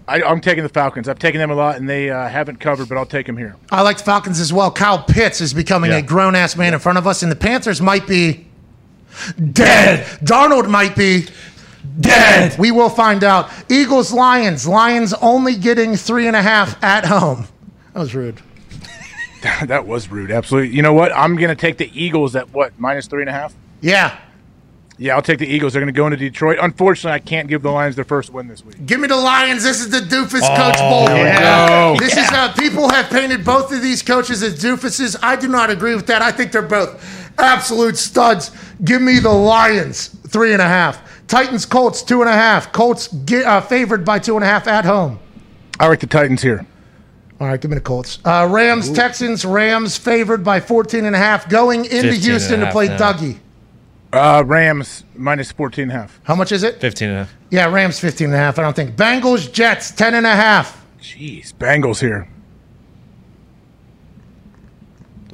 I 0.07 0.23
I'm 0.23 0.41
taking 0.41 0.63
the 0.63 0.69
Falcons. 0.69 1.09
I've 1.09 1.19
taken 1.19 1.41
them 1.41 1.51
a 1.51 1.55
lot, 1.57 1.77
and 1.77 1.89
they 1.89 2.09
uh, 2.11 2.29
haven't 2.29 2.61
covered, 2.61 2.89
but 2.89 2.97
I'll 2.97 3.05
take 3.07 3.27
them 3.27 3.37
here. 3.37 3.57
I 3.73 3.83
like 3.83 3.99
the 3.99 4.05
Falcons 4.05 4.39
as 4.39 4.53
well. 4.53 4.71
Kyle 4.71 5.03
Pitts 5.03 5.41
is 5.41 5.53
becoming 5.53 5.91
Yeah. 5.91 5.99
a 5.99 6.03
grown 6.03 6.37
ass 6.37 6.57
man 6.57 6.75
in 6.75 6.79
front 6.81 6.97
of 6.99 7.07
us, 7.09 7.25
and 7.25 7.33
the 7.33 7.37
Panthers 7.37 7.81
might 7.83 8.07
be 8.07 8.47
dead. 9.53 10.07
Darnold 10.25 10.69
might 10.71 10.95
be 10.95 11.27
dead. 12.01 12.59
We 12.59 12.71
will 12.71 12.89
find 12.89 13.25
out. 13.25 13.51
Eagles, 13.69 14.13
Lions. 14.13 14.67
Lions 14.67 15.15
only 15.15 15.57
getting 15.57 15.97
three 15.97 16.27
and 16.27 16.37
a 16.37 16.43
half 16.43 16.83
at 16.83 17.05
home. 17.05 17.47
That 17.93 18.01
was 18.01 18.15
rude. 18.15 18.41
that 19.67 19.87
was 19.87 20.11
rude. 20.11 20.31
Absolutely. 20.31 20.75
You 20.75 20.83
know 20.83 20.93
what? 20.93 21.13
I'm 21.15 21.37
going 21.37 21.49
to 21.49 21.57
take 21.57 21.79
the 21.79 21.91
Eagles 21.95 22.37
at 22.37 22.51
what 22.53 22.79
minus 22.79 23.07
three 23.07 23.23
and 23.23 23.29
a 23.29 23.33
half. 23.33 23.55
Yeah. 23.81 24.19
Yeah, 25.01 25.15
I'll 25.15 25.23
take 25.23 25.39
the 25.39 25.47
Eagles. 25.47 25.73
They're 25.73 25.81
going 25.81 25.95
to 25.95 25.97
go 25.97 26.07
into 26.07 26.17
Detroit. 26.17 26.59
Unfortunately, 26.61 27.15
I 27.15 27.21
can't 27.21 27.47
give 27.47 27.63
the 27.63 27.71
Lions 27.71 27.95
their 27.95 28.05
first 28.05 28.31
win 28.31 28.49
this 28.49 28.65
week. 28.65 28.85
Give 28.85 28.99
me 28.99 29.07
the 29.07 29.17
Lions. 29.17 29.63
This 29.63 29.81
is 29.81 29.91
the 29.91 30.01
doofus 30.01 30.41
coach 30.57 30.79
bowl. 30.79 31.07
This 31.99 32.17
is 32.17 32.29
uh, 32.33 32.53
people 32.55 32.89
have 32.89 33.09
painted 33.09 33.45
both 33.45 33.73
of 33.73 33.81
these 33.81 34.03
coaches 34.03 34.43
as 34.43 34.61
doofuses. 34.61 35.17
I 35.23 35.37
do 35.37 35.47
not 35.47 35.71
agree 35.71 35.95
with 35.95 36.09
that. 36.09 36.21
I 36.21 36.33
think 36.33 36.51
they're 36.51 36.63
both 36.63 37.28
absolute 37.39 37.97
studs. 37.97 38.51
Give 38.85 39.01
me 39.03 39.19
the 39.19 39.31
Lions 39.33 40.09
three 40.29 40.53
and 40.53 40.63
a 40.63 40.67
half. 40.69 41.03
Titans 41.27 41.67
Colts 41.67 42.03
two 42.03 42.21
and 42.21 42.29
a 42.31 42.33
half. 42.33 42.73
Colts 42.73 43.09
get, 43.09 43.45
uh, 43.45 43.61
favored 43.61 44.05
by 44.05 44.19
two 44.19 44.35
and 44.37 44.45
a 44.45 44.47
half 44.47 44.67
at 44.67 44.85
home. 44.85 45.19
I 45.81 45.89
like 45.89 46.01
the 46.01 46.07
Titans 46.07 46.43
here. 46.43 46.67
All 47.41 47.47
right, 47.47 47.61
give 47.61 47.71
me 47.71 47.77
the 47.77 47.81
Colts. 47.81 48.19
Uh, 48.25 48.49
Rams 48.51 48.91
Texans 48.93 49.45
Rams 49.45 49.97
favored 49.97 50.43
by 50.43 50.59
14 50.59 51.05
and 51.05 51.15
a 51.15 51.19
half 51.19 51.49
going 51.49 51.85
into 51.85 51.95
15 51.95 52.11
and 52.15 52.23
Houston 52.23 52.61
to 52.61 52.71
play 52.73 52.89
now. 52.89 53.13
Dougie. 53.13 53.39
Uh, 54.13 54.43
Rams 54.45 55.05
minus 55.15 55.53
14 55.53 55.83
and 55.85 55.93
a 55.93 55.95
half. 55.95 56.19
How 56.25 56.35
much 56.35 56.51
is 56.51 56.63
it? 56.63 56.81
15 56.81 57.09
and 57.09 57.17
a 57.17 57.21
half. 57.25 57.35
Yeah, 57.51 57.67
Rams 57.73 58.01
15 58.01 58.27
and 58.27 58.35
a 58.35 58.39
half. 58.39 58.59
I 58.59 58.63
don't 58.63 58.75
think. 58.75 58.97
Bengals 58.97 59.53
Jets 59.53 59.91
10 59.93 60.15
and 60.15 60.27
a 60.27 60.35
half. 60.35 60.85
Jeez, 61.01 61.53
Bengals 61.53 62.01
here. 62.01 62.29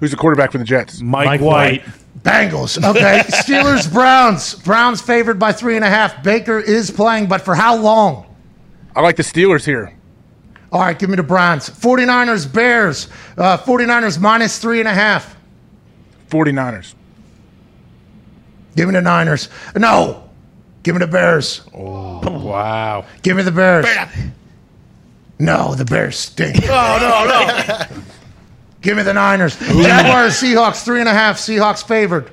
Who's 0.05 0.11
the 0.11 0.19
quarterback 0.19 0.53
for 0.53 0.59
the 0.59 0.65
Jets? 0.65 1.01
Mike, 1.01 1.41
White. 1.41 1.83
Bengals. 2.21 2.77
Okay. 2.77 3.23
Steelers, 3.29 3.91
Browns. 3.91 4.55
Browns 4.57 5.01
favored 5.01 5.39
by 5.39 5.51
three 5.53 5.77
and 5.77 5.85
a 5.85 5.89
half. 5.89 6.23
Baker 6.23 6.59
is 6.61 6.91
playing, 6.91 7.27
but 7.27 7.41
for 7.41 7.55
how 7.55 7.75
long? 7.79 8.27
I 8.95 9.01
like 9.01 9.17
the 9.17 9.23
Steelers 9.23 9.65
here. 9.65 9.97
All 10.71 10.83
right, 10.83 10.99
give 10.99 11.09
me 11.09 11.17
the 11.17 11.23
Browns. 11.23 11.71
49ers, 11.71 12.53
Bears. 12.53 13.09
Uh, 13.39 13.57
49ers 13.57 14.21
minus 14.21 14.59
three 14.59 14.79
and 14.79 14.89
a 14.89 14.93
half. 14.93 15.35
49ers. 16.29 16.93
Give 18.77 18.87
me 18.89 18.93
the 18.93 19.01
Niners. 19.01 19.49
No. 19.75 20.29
Give 20.83 20.95
me 20.95 20.99
the 20.99 21.07
Bears. 21.07 21.63
Oh, 21.75 22.21
Wow. 22.31 23.07
Give 23.23 23.39
me 23.39 23.43
the 23.43 23.53
Bears. 23.53 23.87
No, 25.39 25.75
the 25.75 25.87
Bears 25.87 26.19
stink. 26.19 26.59
Oh, 26.65 26.99
no, 27.01 27.87
no. 27.97 28.03
Give 28.85 28.99
me 28.99 29.03
the 29.03 29.15
Niners. 29.15 29.59
Jaguars, 29.59 30.35
Seahawks, 30.35 30.85
three 30.85 31.01
and 31.01 31.09
a 31.09 31.13
half. 31.13 31.39
Seahawks 31.39 31.83
favored. 31.83 32.31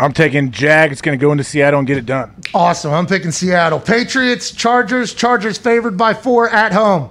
I'm 0.00 0.14
taking 0.14 0.50
Jag. 0.50 0.90
It's 0.90 1.02
going 1.02 1.16
to 1.16 1.22
go 1.22 1.30
into 1.30 1.44
Seattle 1.44 1.78
and 1.78 1.86
get 1.86 1.98
it 1.98 2.06
done. 2.06 2.34
Awesome. 2.54 2.92
I'm 2.94 3.06
picking 3.06 3.30
Seattle. 3.30 3.78
Patriots, 3.78 4.50
Chargers. 4.50 5.12
Chargers 5.12 5.58
favored 5.58 5.98
by 5.98 6.14
four 6.14 6.48
at 6.48 6.72
home. 6.72 7.10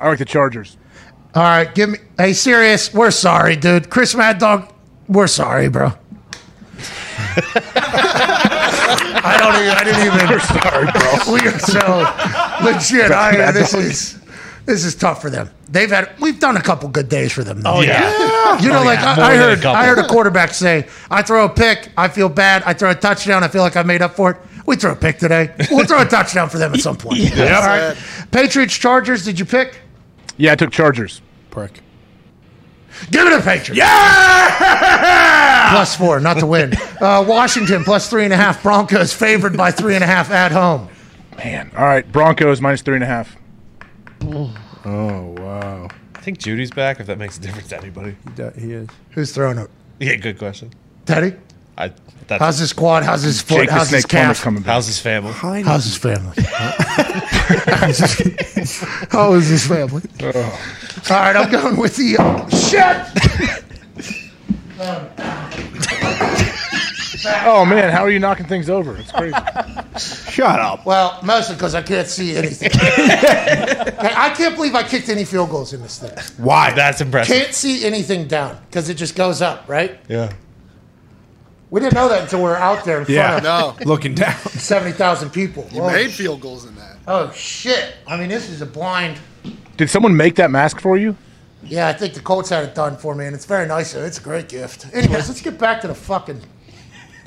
I 0.00 0.08
like 0.08 0.18
the 0.18 0.24
Chargers. 0.24 0.78
All 1.34 1.42
right, 1.42 1.72
give 1.74 1.90
me. 1.90 1.98
Hey, 2.16 2.32
serious. 2.32 2.94
We're 2.94 3.10
sorry, 3.10 3.54
dude. 3.54 3.90
Chris 3.90 4.14
Mad 4.14 4.38
Dog. 4.38 4.72
We're 5.08 5.26
sorry, 5.26 5.68
bro. 5.68 5.88
I 9.28 9.36
don't 9.38 9.54
even. 9.56 9.76
I 9.76 9.84
didn't 9.84 10.06
even. 10.06 10.26
We're 10.30 10.40
sorry, 10.40 10.86
bro. 10.90 11.02
We 11.34 11.40
are 11.46 11.58
so 11.58 12.06
legit. 12.64 13.10
I, 13.10 13.52
this 13.52 13.74
is 13.74 14.18
this 14.66 14.84
is 14.84 14.94
tough 14.94 15.22
for 15.22 15.30
them. 15.30 15.50
They've 15.68 15.90
had. 15.90 16.10
We've 16.20 16.38
done 16.38 16.56
a 16.56 16.62
couple 16.62 16.88
good 16.88 17.08
days 17.08 17.32
for 17.32 17.42
them. 17.44 17.62
Though. 17.62 17.76
Oh, 17.76 17.80
yeah. 17.80 18.60
You 18.60 18.68
know, 18.68 18.82
like 18.84 19.00
More 19.00 19.24
I, 19.24 19.32
I 19.32 19.36
heard. 19.36 19.64
I 19.64 19.86
heard 19.86 19.98
a 19.98 20.06
quarterback 20.06 20.52
say, 20.54 20.86
"I 21.10 21.22
throw 21.22 21.44
a 21.44 21.48
pick, 21.48 21.90
I 21.96 22.08
feel 22.08 22.28
bad. 22.28 22.62
I 22.64 22.72
throw 22.74 22.90
a 22.90 22.94
touchdown, 22.94 23.42
I 23.44 23.48
feel 23.48 23.62
like 23.62 23.76
I 23.76 23.82
made 23.82 24.02
up 24.02 24.14
for 24.14 24.32
it." 24.32 24.36
We 24.66 24.76
throw 24.76 24.92
a 24.92 24.96
pick 24.96 25.18
today. 25.18 25.54
We'll 25.70 25.86
throw 25.86 26.02
a 26.02 26.04
touchdown 26.08 26.48
for 26.48 26.58
them 26.58 26.74
at 26.74 26.80
some 26.80 26.96
point. 26.96 27.20
All 27.32 27.38
right. 27.38 27.96
Patriots, 28.32 28.76
Chargers. 28.76 29.24
Did 29.24 29.38
you 29.38 29.44
pick? 29.44 29.78
Yeah, 30.36 30.52
I 30.52 30.56
took 30.56 30.72
Chargers. 30.72 31.22
Prick. 31.50 31.80
Give 33.10 33.26
it 33.26 33.32
a 33.32 33.40
Patriots. 33.42 33.78
Yeah! 33.78 35.70
Plus 35.70 35.96
four, 35.96 36.18
not 36.20 36.38
to 36.38 36.46
win. 36.46 36.72
Uh, 36.96 37.22
Washington 37.28 37.84
plus 37.84 38.08
three 38.08 38.24
and 38.24 38.32
a 38.32 38.36
half. 38.36 38.62
Broncos 38.62 39.12
favored 39.12 39.54
by 39.54 39.70
three 39.70 39.94
and 39.94 40.02
a 40.02 40.06
half 40.06 40.30
at 40.30 40.50
home. 40.50 40.88
Man. 41.36 41.70
All 41.76 41.84
right, 41.84 42.10
Broncos 42.10 42.62
minus 42.62 42.80
three 42.80 42.94
and 42.94 43.04
a 43.04 43.06
half. 43.06 43.36
Oh, 44.26 45.34
wow. 45.38 45.88
I 46.14 46.20
think 46.20 46.38
Jeudy's 46.38 46.70
back, 46.70 47.00
if 47.00 47.06
that 47.06 47.18
makes 47.18 47.38
a 47.38 47.40
difference 47.40 47.68
to 47.68 47.78
anybody. 47.78 48.16
He 48.58 48.72
is. 48.72 48.88
Who's 49.10 49.32
throwing 49.32 49.58
it? 49.58 49.70
Yeah, 50.00 50.16
good 50.16 50.38
question. 50.38 50.70
Teddy? 51.04 51.34
I, 51.78 51.92
that's, 52.26 52.42
How's 52.42 52.58
his 52.58 52.72
quad? 52.72 53.04
How's 53.04 53.22
his 53.22 53.42
foot? 53.42 53.58
Jake 53.58 53.68
the 53.68 53.74
How's 53.74 53.90
his 53.90 54.00
Snake 54.02 54.10
Plummer's 54.10 54.38
calf? 54.38 54.44
coming 54.44 54.62
back. 54.62 54.72
how's 54.72 54.86
his 54.86 54.98
family? 54.98 55.32
How's 55.32 55.84
his 55.84 55.96
family? 55.96 56.34
How 59.10 59.34
is 59.34 59.48
his 59.48 59.66
family? 59.66 60.02
All 60.22 60.32
right, 61.10 61.36
I'm 61.36 61.50
going 61.50 61.76
with 61.76 61.96
the 61.96 62.16
uh, 62.18 62.48
shit. 62.48 62.96
Oh 67.44 67.64
man, 67.64 67.90
how 67.92 68.02
are 68.02 68.10
you 68.10 68.18
knocking 68.18 68.46
things 68.46 68.68
over? 68.68 68.96
It's 68.96 69.12
crazy. 69.12 69.34
Shut 70.30 70.60
up. 70.60 70.84
Well, 70.84 71.18
mostly 71.22 71.54
because 71.56 71.74
I 71.74 71.82
can't 71.82 72.06
see 72.08 72.36
anything. 72.36 72.70
I 72.74 74.32
can't 74.36 74.54
believe 74.56 74.74
I 74.74 74.82
kicked 74.82 75.08
any 75.08 75.24
field 75.24 75.50
goals 75.50 75.72
in 75.72 75.82
this 75.82 75.98
thing. 75.98 76.44
Why? 76.44 76.72
That's 76.72 77.00
impressive. 77.00 77.34
Can't 77.36 77.54
see 77.54 77.84
anything 77.84 78.26
down 78.28 78.58
because 78.68 78.88
it 78.88 78.94
just 78.94 79.14
goes 79.16 79.40
up, 79.42 79.68
right? 79.68 79.98
Yeah. 80.08 80.32
We 81.70 81.80
didn't 81.80 81.94
know 81.94 82.08
that 82.08 82.22
until 82.22 82.38
we 82.38 82.44
were 82.44 82.56
out 82.56 82.84
there 82.84 83.00
in 83.02 83.06
Yeah. 83.08 83.36
of 83.38 83.42
No, 83.42 83.76
Looking 83.84 84.14
down. 84.14 84.36
70,000 84.36 85.30
people. 85.30 85.66
you 85.72 85.80
Whoa. 85.82 85.90
made 85.92 86.10
field 86.12 86.40
goals 86.40 86.64
in 86.64 86.74
that. 86.76 86.96
Oh 87.08 87.30
shit! 87.32 87.94
I 88.06 88.16
mean, 88.16 88.28
this 88.28 88.48
is 88.50 88.62
a 88.62 88.66
blind. 88.66 89.18
Did 89.76 89.88
someone 89.90 90.16
make 90.16 90.36
that 90.36 90.50
mask 90.50 90.80
for 90.80 90.96
you? 90.96 91.16
Yeah, 91.62 91.88
I 91.88 91.92
think 91.92 92.14
the 92.14 92.20
Colts 92.20 92.50
had 92.50 92.64
it 92.64 92.74
done 92.74 92.96
for 92.96 93.14
me, 93.14 93.26
and 93.26 93.34
it's 93.34 93.44
very 93.44 93.66
nice. 93.66 93.94
It's 93.94 94.18
a 94.18 94.22
great 94.22 94.48
gift. 94.48 94.86
Anyways, 94.92 95.28
let's 95.28 95.40
get 95.40 95.58
back 95.58 95.80
to 95.82 95.88
the 95.88 95.94
fucking. 95.94 96.40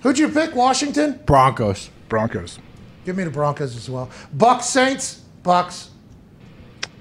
Who'd 0.03 0.17
you 0.17 0.29
pick? 0.29 0.55
Washington. 0.55 1.19
Broncos. 1.25 1.89
Broncos. 2.07 2.59
Give 3.05 3.15
me 3.17 3.23
the 3.23 3.29
Broncos 3.29 3.75
as 3.75 3.89
well. 3.89 4.09
Bucks 4.33 4.65
Saints. 4.65 5.21
Bucks 5.43 5.89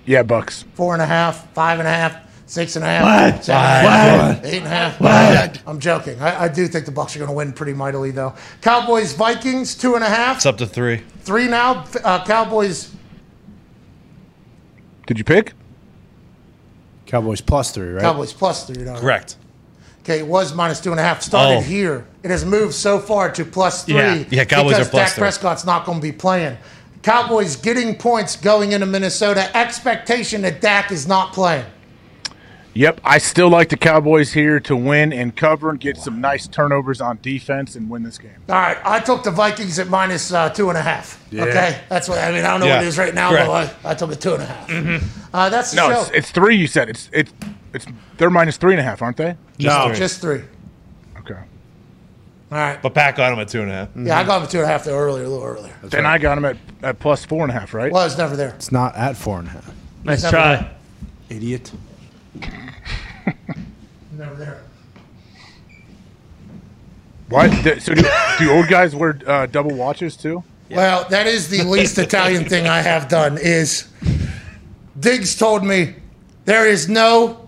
Yeah, 0.07 0.23
Bucks. 0.23 0.65
four 0.75 0.93
and 0.95 1.03
a 1.03 1.07
half, 1.07 1.53
five 1.53 1.79
and 1.81 1.89
a 1.89 1.91
half, 1.93 2.17
six 2.47 2.77
and 2.77 2.85
a 2.85 2.89
half, 2.89 3.43
seven 3.45 3.61
and 3.61 3.87
a 3.87 3.91
half, 3.91 4.45
eight 4.45 4.59
and 4.59 4.67
a 4.67 4.69
half. 4.71 5.67
I'm 5.69 5.81
joking. 5.81 6.21
I, 6.21 6.45
I 6.45 6.49
do 6.49 6.67
think 6.69 6.87
the 6.87 6.93
Bucks 6.93 7.15
are 7.17 7.19
going 7.19 7.29
to 7.31 7.35
win 7.35 7.53
pretty 7.53 7.75
mightily, 7.75 8.11
though. 8.13 8.35
Cowboys 8.63 9.13
Vikings 9.13 9.75
two 9.75 9.97
and 9.97 10.05
a 10.05 10.09
half, 10.09 10.37
It's 10.37 10.47
up 10.47 10.57
to 10.59 10.67
three. 10.67 11.03
three 11.21 11.49
now. 11.49 11.85
Uh, 12.05 12.25
Cowboys. 12.25 12.95
Did 15.07 15.19
you 15.19 15.25
pick? 15.25 15.53
Cowboys 17.07 17.41
plus 17.41 17.71
three, 17.73 17.89
right? 17.91 18.03
Cowboys 18.03 18.33
plus 18.33 18.67
three. 18.67 18.85
now. 18.85 18.99
Correct. 19.01 19.37
Okay, 20.09 20.21
it 20.21 20.27
was 20.27 20.55
minus 20.55 20.81
two 20.81 20.91
and 20.91 20.99
a 20.99 21.03
half. 21.03 21.21
Started 21.21 21.59
Oh. 21.59 21.61
here. 21.61 22.07
It 22.23 22.31
has 22.31 22.43
moved 22.43 22.73
so 22.73 22.99
far 22.99 23.31
to 23.33 23.45
plus 23.45 23.85
three. 23.85 23.97
Yeah. 23.97 24.25
Yeah, 24.31 24.45
Cowboys 24.47 24.73
because 24.73 24.87
are 24.87 24.91
plus 24.91 25.09
Dak 25.09 25.15
three. 25.15 25.21
Prescott's 25.23 25.67
not 25.67 25.85
going 25.85 25.99
to 25.99 26.03
be 26.03 26.13
playing. 26.13 26.57
Cowboys 27.03 27.57
getting 27.57 27.95
points 27.95 28.35
going 28.35 28.73
into 28.73 28.87
Minnesota. 28.87 29.55
Expectation 29.55 30.41
that 30.43 30.63
Dak 30.63 30.91
is 30.91 31.07
not 31.07 31.35
playing. 31.35 31.67
Yep. 32.73 33.01
I 33.05 33.19
still 33.19 33.49
like 33.51 33.69
the 33.69 33.77
Cowboys 33.77 34.33
here 34.33 34.61
to 34.61 34.77
win 34.77 35.13
and 35.13 35.35
cover 35.37 35.69
and 35.69 35.79
get 35.81 35.97
some 35.99 36.21
nice 36.23 36.47
turnovers 36.47 37.01
on 37.03 37.19
defense 37.21 37.75
and 37.77 37.91
win 37.91 38.03
this 38.03 38.17
game. 38.19 38.31
All 38.49 38.55
right, 38.55 38.79
I 38.85 39.01
took 39.01 39.25
the 39.25 39.31
Vikings 39.31 39.79
at 39.79 39.89
minus 39.89 40.33
uh, 40.33 40.49
two 40.51 40.69
and 40.71 40.79
a 40.79 40.83
half. 40.83 41.23
Okay, 41.35 41.81
that's 41.91 42.09
what 42.09 42.19
I 42.19 42.31
mean. 42.33 42.45
I 42.45 42.51
don't 42.53 42.61
know 42.61 42.67
what 42.69 42.83
it 42.83 42.89
is 42.89 42.97
right 42.97 43.13
now, 43.15 43.31
Correct. 43.31 43.47
but 43.47 43.77
I, 43.85 43.91
I 43.91 43.95
took 43.95 44.11
it 44.13 44.21
two 44.23 44.35
and 44.35 44.43
a 44.43 44.47
half. 44.47 45.35
Uh, 45.35 45.49
that's 45.51 45.73
the 45.73 45.77
No, 45.77 45.91
show. 45.93 46.01
it's, 46.03 46.11
it's 46.11 46.31
three. 46.31 46.57
You 46.57 46.67
said 46.67 46.89
it's 46.89 47.11
it's 47.13 47.33
it's 47.73 47.87
they're 48.17 48.31
minus 48.31 48.57
three 48.57 48.73
and 48.73 48.81
a 48.81 48.85
half, 48.85 49.03
aren't 49.03 49.17
they? 49.17 49.37
no. 49.59 49.93
just 49.95 50.21
three. 50.21 50.43
Okay. 51.19 51.35
All 52.51 52.59
right. 52.59 52.81
But 52.81 52.95
Pat 52.95 53.17
got 53.17 53.33
him 53.33 53.39
at 53.39 53.49
two 53.49 53.61
and 53.61 53.71
a 53.71 53.75
half. 53.75 53.89
Yeah, 53.95 54.19
I 54.19 54.25
got 54.25 54.43
him 54.43 54.49
two 54.49 54.59
and 54.59 54.65
a 54.67 54.69
half 54.69 54.85
there 54.85 54.95
earlier, 54.97 55.25
a 55.25 55.29
little 55.29 55.45
earlier. 55.45 55.75
then 55.83 56.07
I 56.07 56.19
got 56.19 56.37
them 56.37 56.45
at, 56.47 56.57
at 56.83 56.99
plus 56.99 57.25
four 57.25 57.43
and 57.43 57.51
a 57.51 57.55
half, 57.59 57.75
right? 57.75 57.93
Well, 57.93 58.03
I 58.03 58.05
was 58.05 58.17
never 58.17 58.37
there. 58.37 58.51
It's 58.51 58.73
not 58.73 58.97
at 58.97 59.17
four 59.17 59.39
and 59.39 59.49
a 59.49 59.51
half. 59.51 59.75
Nice 60.05 60.23
Never 60.23 60.37
try. 60.37 60.57
there. 60.57 60.71
Idiot. 61.29 61.73
Never 64.13 64.35
there. 64.35 64.63
Why? 67.29 67.51
So 67.79 67.95
do, 67.95 68.03
do 68.39 68.51
old 68.51 68.69
guys 68.69 68.97
wear 68.97 69.19
uh, 69.27 69.47
double 69.47 69.75
watches 69.75 70.17
too? 70.17 70.43
Well, 70.71 71.07
that 71.11 71.27
is 71.27 71.49
the 71.49 71.63
least 71.65 71.99
Italian 71.99 72.45
thing 72.47 72.67
I 72.67 72.81
have 72.81 73.09
done. 73.09 73.39
Is 73.39 73.89
Diggs 74.99 75.37
told 75.37 75.65
me 75.65 75.95
there 76.45 76.67
is 76.67 76.89
no 76.89 77.48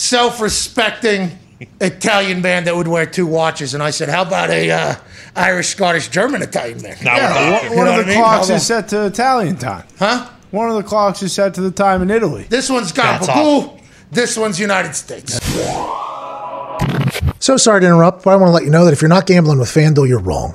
self-respecting 0.00 1.38
Italian 1.80 2.40
band 2.40 2.66
that 2.66 2.74
would 2.74 2.88
wear 2.88 3.04
two 3.06 3.26
watches, 3.26 3.74
and 3.74 3.82
I 3.82 3.90
said, 3.90 4.08
"How 4.08 4.22
about 4.22 4.48
a 4.50 4.70
uh, 4.70 4.94
Irish, 5.36 5.68
Scottish, 5.68 6.08
German 6.08 6.40
Italian 6.42 6.80
band?" 6.80 6.98
Yeah, 7.02 7.60
one, 7.62 7.70
You 7.70 7.76
one 7.76 7.86
know 7.86 8.00
of 8.00 8.06
the 8.06 8.12
I 8.12 8.14
mean? 8.14 8.22
clocks 8.24 8.48
is 8.50 8.66
set 8.66 8.88
to 8.88 9.06
Italian 9.06 9.56
time. 9.56 9.84
Huh? 9.98 10.28
One 10.50 10.70
of 10.70 10.76
the 10.76 10.82
clocks 10.82 11.22
is 11.22 11.32
set 11.32 11.54
to 11.54 11.60
the 11.60 11.70
time 11.70 12.02
in 12.02 12.10
Italy. 12.10 12.44
This 12.48 12.70
one's 12.70 12.92
That's 12.92 13.26
Gabagool. 13.26 13.80
This 14.10 14.36
one's 14.36 14.58
United 14.58 14.94
States. 14.96 15.38
So 17.38 17.56
sorry 17.56 17.80
to 17.82 17.86
interrupt, 17.86 18.24
but 18.24 18.30
I 18.30 18.36
want 18.36 18.48
to 18.48 18.52
let 18.52 18.64
you 18.64 18.70
know 18.70 18.84
that 18.86 18.92
if 18.92 19.00
you're 19.02 19.08
not 19.08 19.26
gambling 19.26 19.58
with 19.58 19.68
FanDuel, 19.68 20.08
you're 20.08 20.18
wrong. 20.18 20.54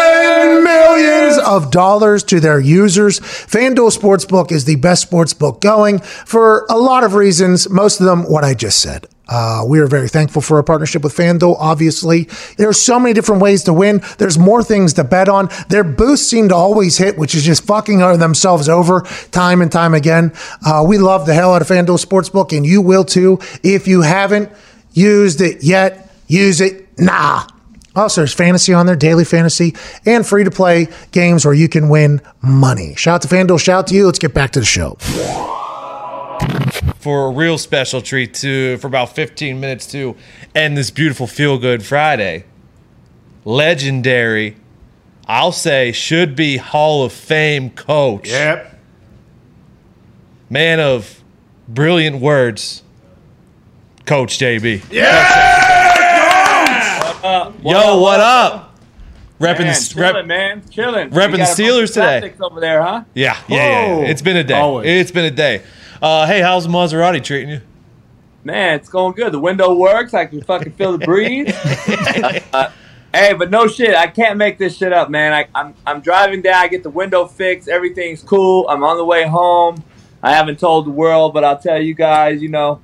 millions 0.59 1.37
of 1.37 1.71
dollars 1.71 2.23
to 2.25 2.39
their 2.39 2.59
users. 2.59 3.19
FanDuel 3.19 3.95
Sportsbook 3.97 4.51
is 4.51 4.65
the 4.65 4.75
best 4.75 5.09
sportsbook 5.09 5.61
going 5.61 5.99
for 5.99 6.65
a 6.69 6.77
lot 6.77 7.03
of 7.03 7.13
reasons, 7.13 7.69
most 7.69 7.99
of 7.99 8.05
them 8.05 8.23
what 8.23 8.43
I 8.43 8.53
just 8.53 8.81
said. 8.81 9.07
Uh, 9.31 9.63
we 9.65 9.79
are 9.79 9.87
very 9.87 10.09
thankful 10.09 10.41
for 10.41 10.57
our 10.57 10.63
partnership 10.63 11.03
with 11.03 11.15
FanDuel. 11.15 11.55
Obviously, 11.57 12.27
there 12.57 12.67
are 12.67 12.73
so 12.73 12.99
many 12.99 13.13
different 13.13 13.41
ways 13.41 13.63
to 13.63 13.71
win. 13.71 14.01
There's 14.17 14.37
more 14.37 14.61
things 14.61 14.93
to 14.93 15.05
bet 15.05 15.29
on. 15.29 15.47
Their 15.69 15.85
boosts 15.85 16.27
seem 16.27 16.49
to 16.49 16.55
always 16.55 16.97
hit, 16.97 17.17
which 17.17 17.33
is 17.33 17.45
just 17.45 17.63
fucking 17.63 17.99
themselves 17.99 18.67
over 18.67 19.01
time 19.31 19.61
and 19.61 19.71
time 19.71 19.93
again. 19.93 20.33
Uh, 20.65 20.83
we 20.85 20.97
love 20.97 21.25
the 21.25 21.33
hell 21.33 21.53
out 21.53 21.61
of 21.61 21.69
FanDuel 21.69 22.03
Sportsbook, 22.03 22.55
and 22.55 22.65
you 22.65 22.81
will 22.81 23.05
too. 23.05 23.39
If 23.63 23.87
you 23.87 24.01
haven't 24.01 24.51
used 24.91 25.39
it 25.39 25.63
yet, 25.63 26.13
use 26.27 26.59
it 26.59 26.99
now. 26.99 27.47
Also, 27.95 28.21
there's 28.21 28.33
fantasy 28.33 28.73
on 28.73 28.85
there, 28.85 28.95
daily 28.95 29.25
fantasy, 29.25 29.75
and 30.05 30.25
free 30.25 30.43
to 30.43 30.51
play 30.51 30.87
games 31.11 31.43
where 31.45 31.53
you 31.53 31.67
can 31.67 31.89
win 31.89 32.21
money. 32.41 32.95
Shout 32.95 33.15
out 33.15 33.21
to 33.23 33.27
FanDuel, 33.27 33.59
shout 33.59 33.79
out 33.79 33.87
to 33.87 33.95
you. 33.95 34.05
Let's 34.05 34.19
get 34.19 34.33
back 34.33 34.51
to 34.51 34.59
the 34.59 34.65
show. 34.65 34.97
for 36.99 37.25
a 37.25 37.31
real 37.31 37.57
special 37.57 38.01
treat 38.01 38.33
to 38.35 38.77
for 38.77 38.87
about 38.87 39.13
15 39.15 39.59
minutes 39.59 39.87
to 39.87 40.15
end 40.55 40.77
this 40.77 40.91
beautiful 40.91 41.27
feel 41.27 41.57
good 41.57 41.85
Friday. 41.85 42.45
Legendary, 43.43 44.55
I'll 45.27 45.51
say 45.51 45.91
should 45.91 46.35
be 46.35 46.57
Hall 46.57 47.03
of 47.03 47.11
Fame 47.11 47.71
coach. 47.71 48.29
Yep. 48.29 48.79
Man 50.49 50.79
of 50.79 51.21
brilliant 51.67 52.21
words, 52.21 52.83
Coach 54.05 54.37
JB. 54.37 54.91
Yo, 57.23 57.99
what 57.99 58.19
up? 58.19 58.75
Repping 59.39 59.59
Man, 59.61 59.67
the 59.73 59.89
chilling, 59.93 60.13
rep, 60.15 60.25
man, 60.25 60.63
chilling. 60.69 61.09
repping 61.09 61.31
You 61.31 61.37
got 61.37 61.51
a 61.51 61.55
the 61.55 61.63
Steelers 61.63 61.93
today. 61.93 62.33
over 62.41 62.59
there, 62.59 62.81
huh? 62.81 63.03
Yeah, 63.13 63.37
yeah, 63.47 63.55
yeah, 63.57 63.97
yeah. 63.99 64.05
It's 64.07 64.21
been 64.21 64.37
a 64.37 64.43
day. 64.43 64.53
Always. 64.59 64.87
It's 64.87 65.11
been 65.11 65.25
a 65.25 65.31
day. 65.31 65.63
Uh, 66.01 66.25
hey, 66.27 66.41
how's 66.41 66.65
the 66.65 66.69
Maserati 66.71 67.23
treating 67.23 67.49
you? 67.49 67.61
Man, 68.43 68.75
it's 68.75 68.89
going 68.89 69.13
good. 69.13 69.31
The 69.33 69.39
window 69.39 69.73
works. 69.73 70.13
I 70.15 70.25
can 70.25 70.41
fucking 70.43 70.73
feel 70.73 70.97
the 70.97 71.05
breeze. 71.05 71.53
Uh, 72.53 72.69
hey, 73.13 73.33
but 73.33 73.49
no 73.51 73.67
shit. 73.67 73.95
I 73.95 74.07
can't 74.07 74.37
make 74.37 74.57
this 74.57 74.77
shit 74.77 74.91
up, 74.93 75.09
man. 75.09 75.31
I, 75.33 75.47
I'm 75.53 75.73
I'm 75.85 76.01
driving 76.01 76.41
down. 76.41 76.55
I 76.55 76.67
get 76.67 76.81
the 76.83 76.89
window 76.89 77.25
fixed. 77.27 77.67
Everything's 77.69 78.23
cool. 78.23 78.67
I'm 78.67 78.83
on 78.83 78.97
the 78.97 79.05
way 79.05 79.27
home. 79.27 79.83
I 80.23 80.31
haven't 80.33 80.59
told 80.59 80.85
the 80.85 80.91
world, 80.91 81.33
but 81.33 81.43
I'll 81.43 81.57
tell 81.59 81.81
you 81.81 81.93
guys. 81.93 82.41
You 82.41 82.49
know, 82.49 82.81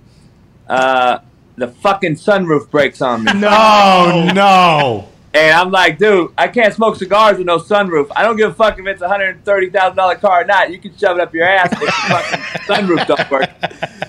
uh, 0.67 1.19
the 1.57 1.67
fucking 1.67 2.15
sunroof 2.15 2.69
breaks 2.71 3.01
on 3.01 3.23
me. 3.25 3.31
No, 3.35 4.29
no. 4.33 5.09
And 5.33 5.53
I'm 5.55 5.69
like, 5.69 5.99
dude, 5.99 6.31
I 6.37 6.47
can't 6.47 6.73
smoke 6.73 6.95
cigars 6.95 7.37
with 7.37 7.45
no 7.45 7.57
sunroof. 7.59 8.07
I 8.15 8.23
don't 8.23 8.37
give 8.37 8.49
a 8.49 8.53
fuck 8.53 8.79
if 8.79 8.85
it's 8.87 9.01
a 9.01 9.07
hundred 9.07 9.35
and 9.35 9.45
thirty 9.45 9.69
thousand 9.69 9.97
dollar 9.97 10.15
car 10.15 10.41
or 10.41 10.45
not. 10.45 10.71
You 10.71 10.79
can 10.79 10.95
shove 10.97 11.17
it 11.17 11.21
up 11.21 11.33
your 11.33 11.45
ass 11.45 11.71
if 11.73 11.79
the 11.79 11.85
fucking 11.91 12.39
sunroof 12.75 13.05
don't 13.05 13.29
work. 13.29 13.49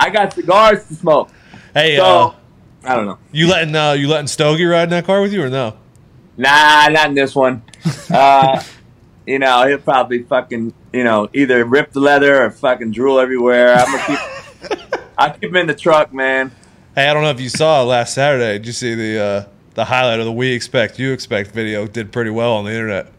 I 0.01 0.09
got 0.11 0.33
cigars 0.33 0.87
to 0.87 0.95
smoke. 0.95 1.31
Hey, 1.75 1.97
So, 1.97 2.05
uh, 2.05 2.35
I 2.85 2.95
don't 2.97 3.05
know. 3.07 3.19
you 3.33 3.49
letting 3.49 3.75
uh, 3.75 3.93
you 3.93 4.09
letting 4.09 4.29
Stogie 4.29 4.65
ride 4.65 4.85
in 4.85 4.91
that 4.91 5.05
car 5.05 5.21
with 5.21 5.33
you 5.35 5.43
or 5.43 5.51
no? 5.51 5.77
Nah, 6.39 6.89
not 6.89 7.09
in 7.09 7.15
this 7.15 7.35
one. 7.35 7.63
Uh, 8.11 8.63
you 9.27 9.39
know, 9.39 9.67
he'll 9.67 9.77
probably 9.77 10.23
fucking, 10.23 10.73
you 10.95 11.05
know, 11.05 11.29
either 11.35 11.63
rip 11.67 11.93
the 11.93 12.01
leather 12.01 12.43
or 12.43 12.51
fucking 12.51 12.91
drool 12.93 13.21
everywhere. 13.21 13.75
I'm 13.75 13.85
gonna 13.85 14.07
keep, 14.07 15.01
I'll 15.19 15.31
keep 15.33 15.45
him 15.45 15.57
in 15.57 15.67
the 15.67 15.75
truck, 15.75 16.15
man. 16.15 16.51
Hey, 16.95 17.09
I 17.09 17.15
don't 17.15 17.23
know 17.23 17.31
if 17.31 17.41
you 17.41 17.49
saw 17.49 17.83
last 17.83 18.15
Saturday. 18.15 18.55
Did 18.59 18.67
you 18.67 18.73
see 18.73 18.95
the 18.95 19.21
uh, 19.23 19.45
the 19.75 19.85
highlight 19.85 20.19
of 20.21 20.27
the 20.27 20.33
"We 20.33 20.53
Expect 20.53 20.99
You 20.99 21.13
Expect" 21.13 21.53
video? 21.53 21.87
Did 21.87 22.13
pretty 22.13 22.31
well 22.31 22.55
on 22.55 22.65
the 22.65 22.73
internet. 22.73 23.13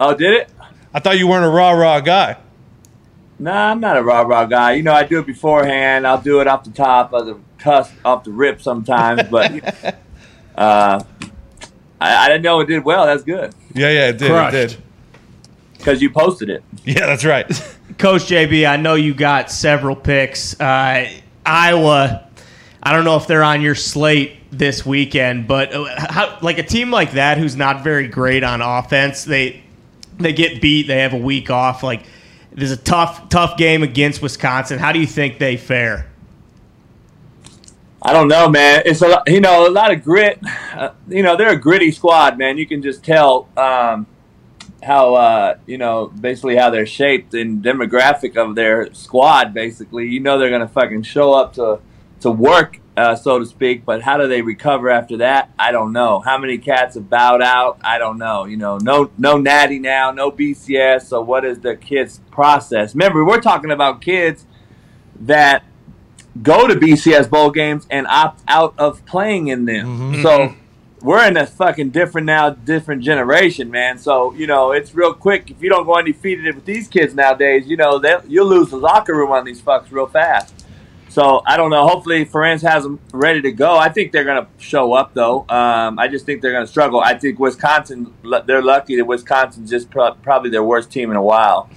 Oh, 0.00 0.14
did 0.14 0.32
it? 0.34 0.50
I 0.94 1.00
thought 1.00 1.18
you 1.18 1.26
weren't 1.28 1.44
a 1.44 1.48
rah 1.50 1.72
rah 1.72 2.00
guy. 2.00 2.38
Nah, 3.38 3.70
I'm 3.70 3.80
not 3.80 3.96
a 3.96 4.02
rah 4.02 4.22
rah 4.22 4.46
guy. 4.46 4.72
You 4.72 4.82
know, 4.82 4.92
I 4.94 5.04
do 5.04 5.18
it 5.18 5.26
beforehand. 5.26 6.06
I'll 6.06 6.20
do 6.20 6.40
it 6.40 6.46
off 6.46 6.64
the 6.64 6.70
top 6.70 7.12
of 7.12 7.26
the 7.26 7.38
cuss, 7.58 7.92
off 8.04 8.24
the 8.24 8.30
rip 8.32 8.62
sometimes. 8.62 9.24
But 9.24 9.84
uh, 10.56 11.02
I, 12.00 12.16
I 12.24 12.28
didn't 12.28 12.42
know 12.42 12.60
it 12.60 12.66
did 12.66 12.84
well. 12.84 13.06
That's 13.06 13.22
good 13.22 13.54
Yeah, 13.74 13.90
yeah, 13.90 14.08
it 14.08 14.18
did. 14.18 14.30
Crushed. 14.30 14.54
It 14.56 14.68
did. 14.68 14.82
because 15.76 16.00
you 16.02 16.10
posted 16.10 16.48
it. 16.48 16.64
Yeah, 16.84 17.06
that's 17.06 17.24
right. 17.24 17.46
Coach 17.98 18.22
JB, 18.22 18.68
I 18.68 18.76
know 18.76 18.94
you 18.94 19.12
got 19.14 19.50
several 19.50 19.94
picks. 19.96 20.58
Uh, 20.58 21.10
Iowa, 21.44 22.27
I 22.82 22.92
don't 22.92 23.04
know 23.04 23.16
if 23.16 23.26
they're 23.26 23.42
on 23.42 23.60
your 23.60 23.74
slate 23.74 24.36
this 24.50 24.86
weekend, 24.86 25.48
but 25.48 25.74
uh, 25.74 25.86
how, 25.96 26.38
like 26.42 26.58
a 26.58 26.62
team 26.62 26.90
like 26.90 27.12
that 27.12 27.38
who's 27.38 27.56
not 27.56 27.82
very 27.82 28.08
great 28.08 28.44
on 28.44 28.60
offense, 28.60 29.24
they 29.24 29.62
they 30.18 30.32
get 30.32 30.60
beat, 30.60 30.86
they 30.86 30.98
have 31.00 31.12
a 31.12 31.18
week 31.18 31.50
off. 31.50 31.82
Like 31.82 32.04
there's 32.52 32.70
a 32.70 32.76
tough 32.76 33.28
tough 33.28 33.56
game 33.56 33.82
against 33.82 34.22
Wisconsin. 34.22 34.78
How 34.78 34.92
do 34.92 35.00
you 35.00 35.06
think 35.06 35.38
they 35.38 35.56
fare? 35.56 36.06
I 38.00 38.12
don't 38.12 38.28
know, 38.28 38.48
man. 38.48 38.82
It's 38.86 39.02
a 39.02 39.22
you 39.26 39.40
know 39.40 39.68
a 39.68 39.70
lot 39.70 39.92
of 39.92 40.04
grit. 40.04 40.38
Uh, 40.72 40.90
you 41.08 41.22
know 41.22 41.36
they're 41.36 41.52
a 41.52 41.60
gritty 41.60 41.90
squad, 41.90 42.38
man. 42.38 42.58
You 42.58 42.66
can 42.66 42.80
just 42.80 43.04
tell 43.04 43.48
um, 43.56 44.06
how 44.82 45.14
uh, 45.14 45.58
you 45.66 45.78
know 45.78 46.06
basically 46.06 46.56
how 46.56 46.70
they're 46.70 46.86
shaped 46.86 47.34
and 47.34 47.62
demographic 47.62 48.36
of 48.36 48.54
their 48.54 48.92
squad. 48.94 49.52
Basically, 49.52 50.08
you 50.08 50.20
know 50.20 50.38
they're 50.38 50.50
gonna 50.50 50.68
fucking 50.68 51.02
show 51.02 51.32
up 51.32 51.54
to 51.54 51.80
to 52.20 52.30
work, 52.30 52.80
uh, 52.96 53.14
so 53.14 53.38
to 53.38 53.46
speak. 53.46 53.84
But 53.84 54.02
how 54.02 54.16
do 54.16 54.28
they 54.28 54.42
recover 54.42 54.90
after 54.90 55.18
that? 55.18 55.50
I 55.58 55.72
don't 55.72 55.92
know. 55.92 56.20
How 56.20 56.38
many 56.38 56.58
cats 56.58 56.94
have 56.94 57.08
bowed 57.08 57.42
out? 57.42 57.78
I 57.82 57.98
don't 57.98 58.18
know. 58.18 58.44
You 58.44 58.56
know, 58.56 58.78
no 58.78 59.10
no 59.18 59.38
natty 59.38 59.78
now, 59.78 60.10
no 60.10 60.30
BCS. 60.30 61.02
So 61.02 61.20
what 61.20 61.44
is 61.44 61.60
the 61.60 61.76
kids' 61.76 62.20
process? 62.30 62.94
Remember, 62.94 63.24
we're 63.24 63.40
talking 63.40 63.70
about 63.70 64.00
kids 64.00 64.46
that 65.20 65.64
go 66.42 66.66
to 66.68 66.74
BCS 66.74 67.28
bowl 67.28 67.50
games 67.50 67.86
and 67.90 68.06
opt 68.06 68.42
out 68.48 68.74
of 68.78 69.04
playing 69.06 69.48
in 69.48 69.64
them. 69.64 69.86
So 70.22 70.54
we're 71.00 71.26
in 71.26 71.36
a 71.36 71.46
fucking 71.46 71.90
different 71.90 72.26
now, 72.26 72.50
different 72.50 73.02
generation, 73.02 73.70
man. 73.70 73.98
So 73.98 74.34
you 74.34 74.46
know, 74.46 74.72
it's 74.72 74.94
real 74.94 75.14
quick. 75.14 75.50
If 75.50 75.62
you 75.62 75.68
don't 75.68 75.86
go 75.86 75.96
undefeated 75.96 76.54
with 76.54 76.64
these 76.64 76.88
kids 76.88 77.14
nowadays, 77.14 77.66
you 77.66 77.76
know, 77.76 78.00
you'll 78.26 78.46
lose 78.48 78.70
the 78.70 78.76
locker 78.76 79.14
room 79.14 79.30
on 79.30 79.44
these 79.44 79.60
fucks 79.60 79.90
real 79.90 80.06
fast. 80.06 80.57
So 81.18 81.42
I 81.44 81.56
don't 81.56 81.70
know. 81.70 81.84
Hopefully, 81.84 82.24
Ferentz 82.24 82.62
has 82.62 82.84
them 82.84 83.00
ready 83.12 83.42
to 83.42 83.50
go. 83.50 83.76
I 83.76 83.88
think 83.88 84.12
they're 84.12 84.22
going 84.22 84.40
to 84.40 84.48
show 84.62 84.92
up, 84.92 85.14
though. 85.14 85.40
Um, 85.48 85.98
I 85.98 86.06
just 86.06 86.24
think 86.24 86.42
they're 86.42 86.52
going 86.52 86.64
to 86.64 86.70
struggle. 86.70 87.00
I 87.00 87.18
think 87.18 87.40
Wisconsin. 87.40 88.14
They're 88.46 88.62
lucky 88.62 88.94
that 88.94 89.04
Wisconsin's 89.04 89.68
just 89.68 89.90
pro- 89.90 90.14
probably 90.14 90.50
their 90.50 90.62
worst 90.62 90.92
team 90.92 91.10
in 91.10 91.16
a 91.16 91.22
while. 91.22 91.70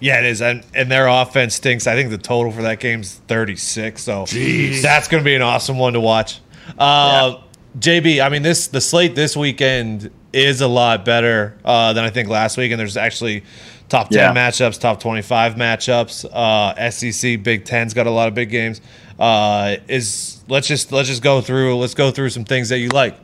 Yeah, 0.00 0.18
it 0.18 0.24
is, 0.24 0.42
and 0.42 0.66
and 0.74 0.90
their 0.90 1.06
offense 1.06 1.54
stinks. 1.54 1.86
I 1.86 1.94
think 1.94 2.10
the 2.10 2.18
total 2.18 2.50
for 2.50 2.62
that 2.62 2.80
game's 2.80 3.14
thirty 3.28 3.54
six. 3.54 4.02
So 4.02 4.24
that's 4.26 5.06
going 5.06 5.22
to 5.22 5.24
be 5.24 5.36
an 5.36 5.42
awesome 5.42 5.78
one 5.78 5.92
to 5.92 6.00
watch. 6.00 6.40
Uh, 6.76 7.36
JB, 7.78 8.20
I 8.20 8.28
mean 8.30 8.42
this 8.42 8.66
the 8.66 8.80
slate 8.80 9.14
this 9.14 9.36
weekend 9.36 10.10
is 10.32 10.60
a 10.60 10.68
lot 10.68 11.04
better 11.04 11.56
uh, 11.64 11.92
than 11.92 12.04
I 12.04 12.10
think 12.10 12.28
last 12.28 12.56
week, 12.56 12.72
and 12.72 12.80
there's 12.80 12.96
actually 12.96 13.44
top 13.88 14.08
ten 14.10 14.34
Yeah. 14.34 14.34
matchups, 14.34 14.80
top 14.80 15.00
twenty 15.00 15.22
five 15.22 15.54
matchups. 15.54 16.24
Uh, 16.32 16.90
SEC 16.90 17.42
Big 17.42 17.64
Ten's 17.64 17.94
got 17.94 18.06
a 18.06 18.10
lot 18.10 18.28
of 18.28 18.34
big 18.34 18.50
games. 18.50 18.80
Uh, 19.18 19.76
is 19.88 20.42
let's 20.48 20.66
just 20.68 20.92
let's 20.92 21.08
just 21.08 21.22
go 21.22 21.40
through 21.40 21.76
let's 21.76 21.94
go 21.94 22.10
through 22.10 22.30
some 22.30 22.44
things 22.44 22.68
that 22.68 22.78
you 22.78 22.88
like. 22.90 23.16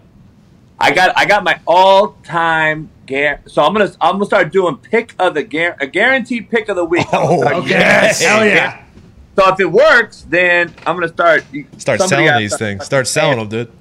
I 0.78 0.92
got 0.92 1.16
I 1.16 1.24
got 1.24 1.44
my 1.44 1.60
all 1.66 2.16
time 2.24 2.90
gar- 3.06 3.40
so 3.46 3.62
I'm 3.62 3.72
gonna 3.72 3.92
I'm 4.00 4.14
gonna 4.14 4.24
start 4.26 4.52
doing 4.52 4.76
pick 4.76 5.14
of 5.18 5.34
the 5.34 5.44
gar- 5.44 5.76
a 5.80 5.86
guaranteed 5.86 6.50
pick 6.50 6.68
of 6.68 6.76
the 6.76 6.84
week. 6.84 7.06
Oh, 7.12 7.40
Start- 7.42 7.66
Yes. 7.66 8.20
Hell 8.22 8.44
yeah. 8.44 8.80
So 9.36 9.52
if 9.52 9.60
it 9.60 9.70
works, 9.70 10.26
then 10.28 10.72
I'm 10.86 10.96
gonna 10.96 11.08
start 11.08 11.44
Start 11.78 12.00
selling 12.02 12.36
these 12.38 12.56
things. 12.56 12.84
Start 12.84 13.06
selling 13.06 13.38
them, 13.38 13.48
dude. 13.48 13.72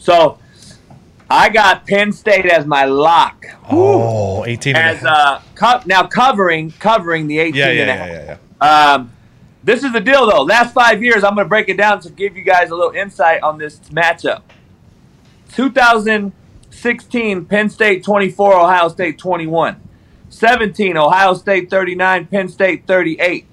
So 0.00 0.38
I 1.30 1.48
got 1.48 1.86
Penn 1.86 2.12
State 2.12 2.46
as 2.46 2.66
my 2.66 2.84
lock. 2.84 3.44
Oh, 3.70 4.44
18 4.46 4.76
and 4.76 4.86
a 4.86 4.90
As 4.90 5.00
half. 5.00 5.06
uh, 5.06 5.40
co- 5.54 5.82
now 5.86 6.06
covering 6.06 6.70
covering 6.72 7.26
the 7.26 7.38
18 7.38 7.54
Yeah, 7.54 7.70
yeah, 7.70 7.80
and 7.82 7.90
a 7.90 7.94
yeah, 7.94 8.26
half. 8.26 8.38
yeah, 8.60 8.94
Um, 8.94 9.12
this 9.62 9.82
is 9.82 9.92
the 9.92 10.00
deal, 10.00 10.26
though. 10.30 10.42
Last 10.42 10.74
five 10.74 11.02
years, 11.02 11.24
I'm 11.24 11.34
going 11.34 11.46
to 11.46 11.48
break 11.48 11.68
it 11.68 11.76
down 11.78 12.00
to 12.00 12.10
give 12.10 12.36
you 12.36 12.42
guys 12.44 12.70
a 12.70 12.74
little 12.74 12.92
insight 12.92 13.42
on 13.42 13.58
this 13.58 13.78
matchup. 13.90 14.42
2016, 16.72 17.44
Penn 17.46 17.70
State 17.70 18.04
24, 18.04 18.54
Ohio 18.60 18.88
State 18.88 19.18
21. 19.18 19.80
17, 20.28 20.96
Ohio 20.96 21.34
State 21.34 21.70
39, 21.70 22.26
Penn 22.26 22.48
State 22.48 22.86
38. 22.86 23.46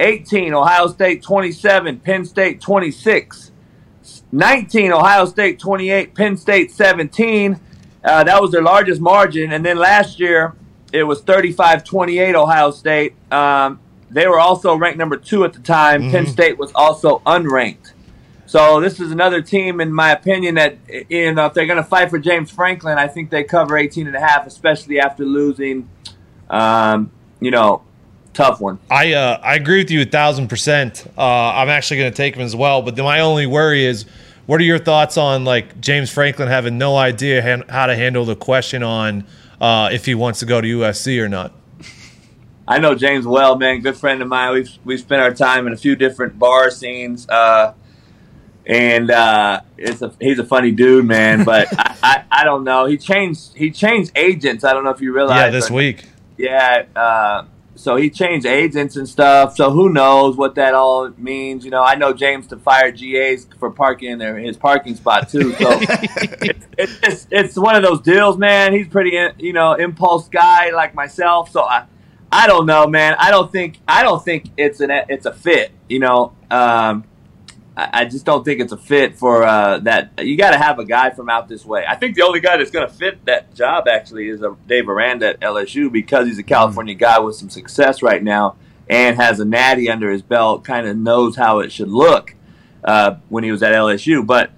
18, 0.00 0.52
Ohio 0.54 0.88
State 0.88 1.22
27, 1.22 2.00
Penn 2.00 2.24
State 2.24 2.60
26. 2.60 3.52
19, 4.34 4.92
Ohio 4.92 5.26
State 5.26 5.60
28, 5.60 6.14
Penn 6.14 6.36
State 6.36 6.72
17. 6.72 7.60
Uh, 8.02 8.24
that 8.24 8.42
was 8.42 8.50
their 8.50 8.62
largest 8.62 9.00
margin. 9.00 9.52
And 9.52 9.64
then 9.64 9.78
last 9.78 10.18
year, 10.18 10.54
it 10.92 11.04
was 11.04 11.20
35 11.22 11.84
28, 11.84 12.34
Ohio 12.34 12.70
State. 12.72 13.14
Um, 13.32 13.80
they 14.10 14.26
were 14.26 14.40
also 14.40 14.76
ranked 14.76 14.98
number 14.98 15.16
two 15.16 15.44
at 15.44 15.52
the 15.52 15.60
time. 15.60 16.10
Penn 16.10 16.26
State 16.26 16.58
was 16.58 16.72
also 16.74 17.20
unranked. 17.20 17.92
So 18.46 18.80
this 18.80 19.00
is 19.00 19.10
another 19.10 19.40
team, 19.40 19.80
in 19.80 19.92
my 19.92 20.12
opinion, 20.12 20.56
that 20.56 20.78
you 21.08 21.32
know 21.32 21.46
if 21.46 21.54
they're 21.54 21.66
going 21.66 21.82
to 21.82 21.82
fight 21.82 22.10
for 22.10 22.18
James 22.18 22.50
Franklin, 22.50 22.98
I 22.98 23.08
think 23.08 23.30
they 23.30 23.42
cover 23.42 23.76
18 23.76 24.06
and 24.06 24.14
a 24.14 24.20
half, 24.20 24.46
especially 24.46 25.00
after 25.00 25.24
losing, 25.24 25.88
um, 26.50 27.10
you 27.40 27.50
know, 27.50 27.82
tough 28.34 28.60
one. 28.60 28.78
I 28.90 29.14
uh, 29.14 29.40
I 29.42 29.54
agree 29.54 29.78
with 29.78 29.90
you 29.90 30.02
a 30.02 30.04
thousand 30.04 30.48
percent. 30.48 31.06
Uh, 31.16 31.22
I'm 31.22 31.68
actually 31.68 31.98
going 31.98 32.12
to 32.12 32.16
take 32.16 32.34
him 32.34 32.42
as 32.42 32.54
well. 32.54 32.82
But 32.82 32.96
my 32.98 33.20
only 33.20 33.46
worry 33.46 33.84
is, 33.84 34.04
what 34.46 34.60
are 34.60 34.64
your 34.64 34.78
thoughts 34.78 35.16
on 35.16 35.44
like 35.44 35.80
James 35.80 36.10
Franklin 36.10 36.48
having 36.48 36.76
no 36.76 36.96
idea 36.96 37.40
han- 37.40 37.64
how 37.68 37.86
to 37.86 37.96
handle 37.96 38.24
the 38.24 38.36
question 38.36 38.82
on 38.82 39.26
uh, 39.60 39.88
if 39.92 40.04
he 40.04 40.14
wants 40.14 40.40
to 40.40 40.46
go 40.46 40.60
to 40.60 40.78
USC 40.80 41.20
or 41.20 41.28
not? 41.28 41.52
I 42.66 42.78
know 42.78 42.94
James 42.94 43.26
well, 43.26 43.56
man. 43.56 43.80
Good 43.80 43.96
friend 43.96 44.22
of 44.22 44.28
mine. 44.28 44.52
We've 44.54 44.78
we've 44.84 45.00
spent 45.00 45.22
our 45.22 45.34
time 45.34 45.66
in 45.66 45.72
a 45.72 45.76
few 45.76 45.96
different 45.96 46.38
bar 46.38 46.70
scenes, 46.70 47.28
uh, 47.28 47.74
and 48.66 49.10
uh, 49.10 49.60
it's 49.76 50.00
a 50.02 50.14
he's 50.20 50.38
a 50.38 50.44
funny 50.44 50.70
dude, 50.70 51.04
man. 51.04 51.44
But 51.44 51.68
I, 51.78 51.96
I, 52.02 52.24
I 52.30 52.44
don't 52.44 52.64
know. 52.64 52.86
He 52.86 52.96
changed 52.96 53.54
he 53.54 53.70
changed 53.70 54.12
agents. 54.16 54.64
I 54.64 54.72
don't 54.72 54.84
know 54.84 54.90
if 54.90 55.00
you 55.00 55.12
realize. 55.14 55.36
yeah, 55.36 55.50
this 55.50 55.70
week. 55.70 56.06
Yeah. 56.38 57.44
So 57.76 57.96
he 57.96 58.08
changed 58.08 58.46
agents 58.46 58.96
and 58.96 59.08
stuff. 59.08 59.56
So 59.56 59.70
who 59.70 59.88
knows 59.88 60.36
what 60.36 60.54
that 60.54 60.74
all 60.74 61.10
means? 61.16 61.64
You 61.64 61.70
know, 61.70 61.82
I 61.82 61.96
know 61.96 62.12
James 62.12 62.46
to 62.48 62.56
fire 62.56 62.92
GAs 62.92 63.46
for 63.58 63.70
parking 63.70 64.12
in 64.12 64.18
their 64.18 64.38
his 64.38 64.56
parking 64.56 64.94
spot 64.94 65.28
too. 65.28 65.52
So 65.54 65.68
it's, 65.80 66.66
it's 66.78 66.98
it's 67.02 67.26
it's 67.30 67.56
one 67.56 67.74
of 67.74 67.82
those 67.82 68.00
deals, 68.00 68.38
man. 68.38 68.72
He's 68.72 68.88
pretty, 68.88 69.18
you 69.38 69.52
know, 69.52 69.74
impulse 69.74 70.28
guy 70.28 70.70
like 70.70 70.94
myself. 70.94 71.50
So 71.50 71.62
I, 71.62 71.86
I 72.30 72.46
don't 72.46 72.66
know, 72.66 72.86
man. 72.86 73.16
I 73.18 73.30
don't 73.30 73.50
think 73.50 73.80
I 73.88 74.02
don't 74.02 74.24
think 74.24 74.50
it's 74.56 74.80
an 74.80 74.90
it's 74.90 75.26
a 75.26 75.32
fit. 75.32 75.72
You 75.88 75.98
know, 75.98 76.32
um, 76.50 77.04
I, 77.76 77.88
I 77.92 78.04
just 78.04 78.24
don't 78.24 78.44
think 78.44 78.60
it's 78.60 78.72
a 78.72 78.76
fit 78.76 79.16
for 79.16 79.42
uh, 79.42 79.78
that. 79.80 80.12
You 80.18 80.36
got 80.36 80.50
to 80.50 80.58
have 80.58 80.78
a 80.78 80.84
guy 80.84 81.10
from 81.10 81.28
out 81.28 81.48
this 81.48 81.64
way. 81.64 81.84
I 81.86 81.96
think 81.96 82.16
the 82.16 82.22
only 82.22 82.40
guy 82.40 82.56
that's 82.56 82.70
going 82.70 82.88
to 82.88 82.94
fit 82.94 83.24
that 83.26 83.54
job 83.54 83.88
actually 83.88 84.28
is 84.28 84.42
uh, 84.42 84.54
Dave 84.66 84.88
Aranda 84.88 85.28
at 85.30 85.40
LSU 85.40 85.90
because 85.90 86.26
he's 86.26 86.38
a 86.38 86.42
California 86.42 86.94
guy 86.94 87.18
with 87.18 87.36
some 87.36 87.50
success 87.50 88.02
right 88.02 88.22
now 88.22 88.56
and 88.88 89.16
has 89.16 89.40
a 89.40 89.44
natty 89.44 89.90
under 89.90 90.10
his 90.10 90.22
belt. 90.22 90.64
Kind 90.64 90.86
of 90.86 90.96
knows 90.96 91.36
how 91.36 91.60
it 91.60 91.72
should 91.72 91.88
look 91.88 92.34
uh, 92.84 93.16
when 93.28 93.44
he 93.44 93.50
was 93.50 93.62
at 93.62 93.72
LSU, 93.72 94.26
but. 94.26 94.50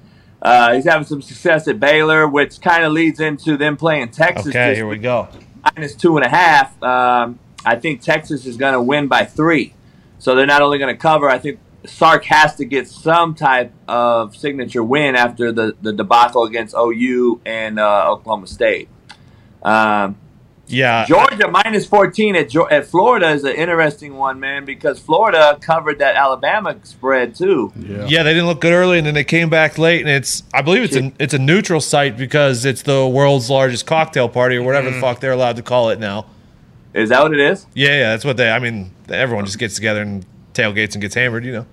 Uh, 0.42 0.74
he's 0.74 0.84
having 0.84 1.06
some 1.06 1.22
success 1.22 1.66
at 1.66 1.80
Baylor, 1.80 2.28
which 2.28 2.60
kind 2.60 2.84
of 2.84 2.92
leads 2.92 3.18
into 3.18 3.56
them 3.56 3.76
playing 3.76 4.10
Texas. 4.10 4.48
Okay, 4.48 4.76
here 4.76 4.86
we 4.86 4.98
go. 4.98 5.28
minus 5.74 5.94
two 5.94 6.16
and 6.16 6.24
a 6.24 6.28
half. 6.28 6.80
Um, 6.82 7.40
I 7.64 7.74
think 7.74 8.00
Texas 8.00 8.46
is 8.46 8.56
going 8.56 8.74
to 8.74 8.80
win 8.80 9.08
by 9.08 9.24
three. 9.24 9.74
So 10.18 10.36
they're 10.36 10.46
not 10.46 10.62
only 10.62 10.78
going 10.78 10.94
to 10.94 11.00
cover, 11.00 11.28
I 11.28 11.38
think 11.38 11.58
Sark 11.86 12.24
has 12.24 12.56
to 12.56 12.64
get 12.64 12.88
some 12.88 13.34
type 13.34 13.72
of 13.88 14.36
signature 14.36 14.82
win 14.82 15.16
after 15.16 15.52
the, 15.52 15.76
the 15.82 15.92
debacle 15.92 16.44
against 16.44 16.74
OU 16.74 17.40
and 17.46 17.78
uh, 17.78 18.10
Oklahoma 18.10 18.46
State. 18.46 18.88
Um, 19.62 20.16
Yeah, 20.68 21.06
Georgia 21.06 21.48
minus 21.48 21.86
14 21.86 22.34
at, 22.34 22.54
at 22.72 22.86
Florida 22.86 23.30
is 23.30 23.44
an 23.44 23.54
interesting 23.54 24.16
one, 24.16 24.40
man, 24.40 24.64
because 24.64 24.98
Florida 24.98 25.58
covered 25.60 26.00
that 26.00 26.16
Alabama 26.16 26.76
spread 26.82 27.34
too. 27.34 27.72
Yeah, 27.78 28.22
they 28.24 28.34
didn't 28.34 28.46
look 28.46 28.60
good 28.60 28.72
early, 28.72 28.98
and 28.98 29.06
then 29.06 29.14
they 29.14 29.24
came 29.24 29.48
back 29.48 29.78
late. 29.78 30.00
And 30.00 30.10
it's, 30.10 30.42
I 30.52 30.62
believe 30.62 30.82
it's 30.82 30.96
a, 30.96 31.12
it's 31.20 31.34
a 31.34 31.38
neutral 31.38 31.80
site 31.80 32.16
because 32.16 32.64
it's 32.64 32.82
the 32.82 33.06
world's 33.06 33.48
largest 33.48 33.86
cocktail 33.86 34.28
party 34.28 34.56
or 34.56 34.62
whatever 34.62 34.90
the 34.90 35.00
fuck 35.00 35.20
they're 35.20 35.32
allowed 35.32 35.56
to 35.56 35.62
call 35.62 35.90
it 35.90 36.00
now. 36.00 36.26
Is 36.94 37.10
that 37.10 37.22
what 37.22 37.32
it 37.32 37.40
is? 37.40 37.66
Yeah, 37.74 37.88
yeah, 37.90 38.10
that's 38.10 38.24
what 38.24 38.36
they. 38.36 38.50
I 38.50 38.58
mean, 38.58 38.90
everyone 39.08 39.44
just 39.44 39.58
gets 39.58 39.74
together 39.74 40.00
and 40.02 40.24
tailgates 40.54 40.94
and 40.94 41.02
gets 41.02 41.14
hammered. 41.14 41.44
You 41.44 41.52
know, 41.52 41.66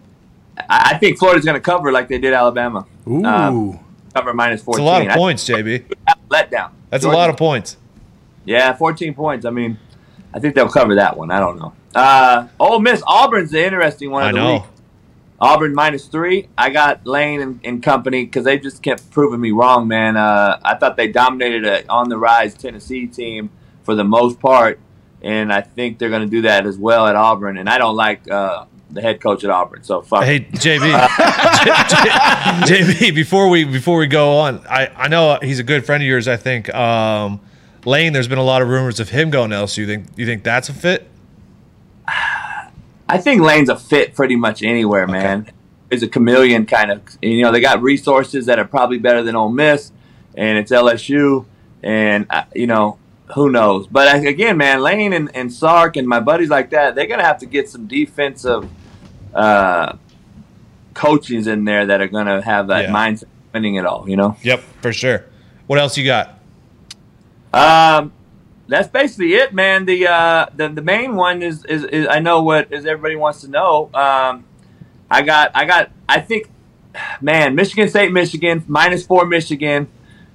I, 0.57 0.91
I 0.93 0.97
think 0.97 1.17
Florida's 1.17 1.45
going 1.45 1.55
to 1.55 1.61
cover 1.61 1.91
like 1.91 2.07
they 2.07 2.17
did 2.19 2.33
Alabama. 2.33 2.85
Ooh. 3.07 3.23
Um, 3.25 3.79
cover 4.13 4.33
minus 4.33 4.59
it's 4.59 4.65
14. 4.65 4.81
a 4.83 4.85
lot 4.85 5.01
of 5.01 5.07
I- 5.09 5.15
points, 5.15 5.47
JB. 5.47 5.85
letdown. 6.29 6.71
That's 6.89 7.05
a 7.05 7.09
lot 7.09 7.29
of 7.29 7.37
points. 7.37 7.77
Yeah, 8.45 8.73
14 8.73 9.13
points. 9.13 9.45
I 9.45 9.49
mean, 9.49 9.79
I 10.33 10.39
think 10.39 10.53
they'll 10.55 10.69
cover 10.69 10.95
that 10.95 11.17
one. 11.17 11.31
I 11.31 11.39
don't 11.39 11.57
know. 11.57 11.73
Uh, 11.95 12.47
Ole 12.59 12.79
Miss, 12.79 13.01
Auburn's 13.07 13.51
the 13.51 13.65
interesting 13.65 14.11
one 14.11 14.23
of 14.23 14.29
I 14.29 14.31
the 14.31 14.37
know. 14.37 14.53
week. 14.55 14.63
Auburn 15.39 15.73
minus 15.75 16.07
three. 16.07 16.47
I 16.57 16.69
got 16.69 17.05
Lane 17.05 17.41
and, 17.41 17.59
and 17.65 17.83
company 17.83 18.23
because 18.23 18.45
they 18.45 18.57
just 18.57 18.81
kept 18.81 19.09
proving 19.11 19.41
me 19.41 19.51
wrong, 19.51 19.87
man. 19.89 20.15
Uh, 20.15 20.57
I 20.63 20.75
thought 20.75 20.95
they 20.95 21.09
dominated 21.09 21.65
a 21.65 21.85
on 21.89 22.07
the 22.07 22.17
rise 22.17 22.53
Tennessee 22.53 23.07
team 23.07 23.49
for 23.83 23.93
the 23.93 24.05
most 24.05 24.39
part, 24.39 24.79
and 25.21 25.51
I 25.51 25.59
think 25.61 25.97
they're 25.99 26.09
going 26.09 26.21
to 26.21 26.29
do 26.29 26.43
that 26.43 26.65
as 26.65 26.77
well 26.77 27.07
at 27.07 27.15
Auburn. 27.17 27.57
And 27.57 27.67
I 27.67 27.77
don't 27.77 27.95
like 27.95 28.29
uh, 28.31 28.65
the 28.93 29.01
head 29.01 29.19
coach 29.21 29.43
at 29.43 29.49
Auburn, 29.49 29.83
so 29.83 30.01
fuck. 30.01 30.23
Hey, 30.23 30.41
JB, 30.41 30.91
JB, 32.65 33.15
before 33.15 33.49
we 33.49 33.63
before 33.63 33.97
we 33.97 34.07
go 34.07 34.37
on, 34.37 34.65
I 34.69 34.87
I 34.95 35.07
know 35.07 35.39
he's 35.41 35.59
a 35.59 35.63
good 35.63 35.85
friend 35.85 36.01
of 36.03 36.07
yours. 36.07 36.27
I 36.27 36.37
think 36.37 36.73
um, 36.73 37.41
Lane. 37.85 38.13
There's 38.13 38.27
been 38.27 38.37
a 38.37 38.43
lot 38.43 38.61
of 38.61 38.69
rumors 38.69 38.99
of 38.99 39.09
him 39.09 39.29
going 39.29 39.49
to 39.49 39.57
LSU. 39.57 39.79
You 39.79 39.87
think 39.87 40.05
you 40.15 40.25
think 40.25 40.43
that's 40.43 40.69
a 40.69 40.73
fit? 40.73 41.07
I 43.09 43.17
think 43.17 43.41
Lane's 43.41 43.69
a 43.69 43.75
fit 43.75 44.15
pretty 44.15 44.35
much 44.35 44.63
anywhere, 44.63 45.07
man. 45.07 45.51
He's 45.89 46.03
a 46.03 46.07
chameleon 46.07 46.65
kind 46.65 46.91
of. 46.91 47.01
You 47.21 47.43
know, 47.43 47.51
they 47.51 47.61
got 47.61 47.81
resources 47.81 48.45
that 48.45 48.59
are 48.59 48.65
probably 48.65 48.97
better 48.97 49.21
than 49.23 49.35
Ole 49.35 49.49
Miss, 49.49 49.91
and 50.35 50.57
it's 50.57 50.71
LSU, 50.71 51.45
and 51.81 52.25
uh, 52.29 52.45
you 52.55 52.67
know 52.67 52.97
who 53.33 53.49
knows. 53.49 53.87
But 53.87 54.23
again, 54.25 54.57
man, 54.57 54.81
Lane 54.81 55.13
and, 55.13 55.35
and 55.35 55.51
Sark 55.51 55.97
and 55.97 56.07
my 56.07 56.19
buddies 56.19 56.49
like 56.49 56.69
that, 56.71 56.95
they're 56.95 57.07
gonna 57.07 57.23
have 57.23 57.39
to 57.39 57.45
get 57.45 57.69
some 57.69 57.87
defensive 57.87 58.69
uh, 59.33 59.97
coaches 60.93 61.47
in 61.47 61.65
there 61.65 61.85
that 61.87 62.01
are 62.01 62.07
gonna 62.07 62.41
have 62.41 62.67
that 62.67 62.85
Yeah. 62.85 62.91
mindset 62.93 63.25
winning 63.53 63.75
it 63.75 63.85
all. 63.85 64.07
You 64.07 64.15
know. 64.17 64.35
Yep, 64.41 64.61
for 64.81 64.93
sure. 64.93 65.25
What 65.67 65.79
else 65.79 65.97
you 65.97 66.05
got? 66.05 66.39
Um, 67.53 68.11
that's 68.67 68.87
basically 68.87 69.33
it, 69.33 69.53
man. 69.53 69.85
The 69.85 70.07
uh, 70.07 70.45
the 70.55 70.69
the 70.69 70.81
main 70.81 71.15
one 71.15 71.41
is, 71.41 71.63
is 71.65 71.83
is 71.83 72.07
I 72.09 72.19
know 72.19 72.41
what 72.43 72.71
is 72.71 72.85
everybody 72.85 73.15
wants 73.15 73.41
to 73.41 73.47
know. 73.49 73.89
Um, 73.93 74.45
I 75.09 75.21
got 75.21 75.51
I 75.53 75.65
got 75.65 75.91
I 76.09 76.19
think, 76.19 76.49
man, 77.21 77.55
Michigan 77.55 77.87
State, 77.89 78.11
Michigan 78.11 78.63
minus 78.67 79.05
four, 79.05 79.25
Michigan. 79.25 79.87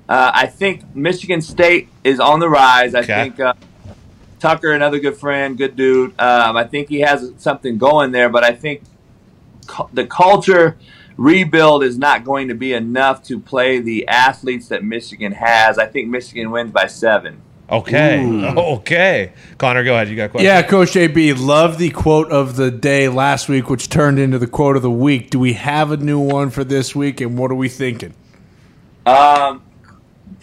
Uh, 0.09 0.31
I 0.35 0.47
think 0.47 0.83
Michigan 0.95 1.41
State 1.43 1.89
is 2.03 2.19
on 2.21 2.41
the 2.41 2.49
rise. 2.49 2.95
I 2.95 3.01
Okay. 3.01 3.15
think 3.25 3.41
uh, 3.41 3.53
Tucker, 4.39 4.73
another 4.73 4.99
good 4.99 5.17
friend, 5.17 5.57
good 5.57 5.77
dude. 5.77 6.11
Um, 6.21 6.57
I 6.57 6.65
think 6.65 6.89
he 6.89 7.01
has 7.01 7.33
something 7.39 7.79
going 7.79 8.13
there, 8.13 8.29
but 8.29 8.45
I 8.45 8.53
think 8.53 8.83
cu- 9.67 9.89
the 9.93 10.07
culture 10.07 10.77
rebuild 11.17 11.83
is 11.83 11.99
not 11.99 12.25
going 12.25 12.49
to 12.49 12.55
be 12.55 12.73
enough 12.73 13.23
to 13.25 13.39
play 13.39 13.81
the 13.81 14.09
athletes 14.09 14.69
that 14.69 14.85
Michigan 14.85 15.33
has. 15.33 15.79
I 15.79 15.87
think 15.87 16.09
Michigan 16.09 16.51
wins 16.51 16.71
by 16.71 16.87
seven. 16.87 17.43
Okay, 17.71 18.25
okay. 18.57 19.33
Connor, 19.59 19.85
go 19.85 19.95
ahead. 19.95 20.09
You 20.09 20.17
got 20.17 20.25
a 20.25 20.29
question? 20.31 20.47
Yeah, 20.47 20.63
Coach 20.63 20.93
JB, 20.93 21.39
love 21.39 21.77
the 21.77 21.91
quote 21.91 22.33
of 22.33 22.57
the 22.57 22.71
day 22.71 23.09
last 23.09 23.49
week, 23.49 23.69
which 23.69 23.91
turned 23.91 24.19
into 24.19 24.39
the 24.39 24.47
quote 24.47 24.77
of 24.77 24.83
the 24.83 24.91
week. 24.91 25.29
Do 25.29 25.39
we 25.39 25.53
have 25.55 25.91
a 25.91 25.99
new 25.99 26.19
one 26.19 26.49
for 26.49 26.65
this 26.65 26.95
week, 26.95 27.21
and 27.21 27.37
what 27.37 27.51
are 27.51 27.57
we 27.57 27.69
thinking? 27.69 28.15
Um, 29.05 29.63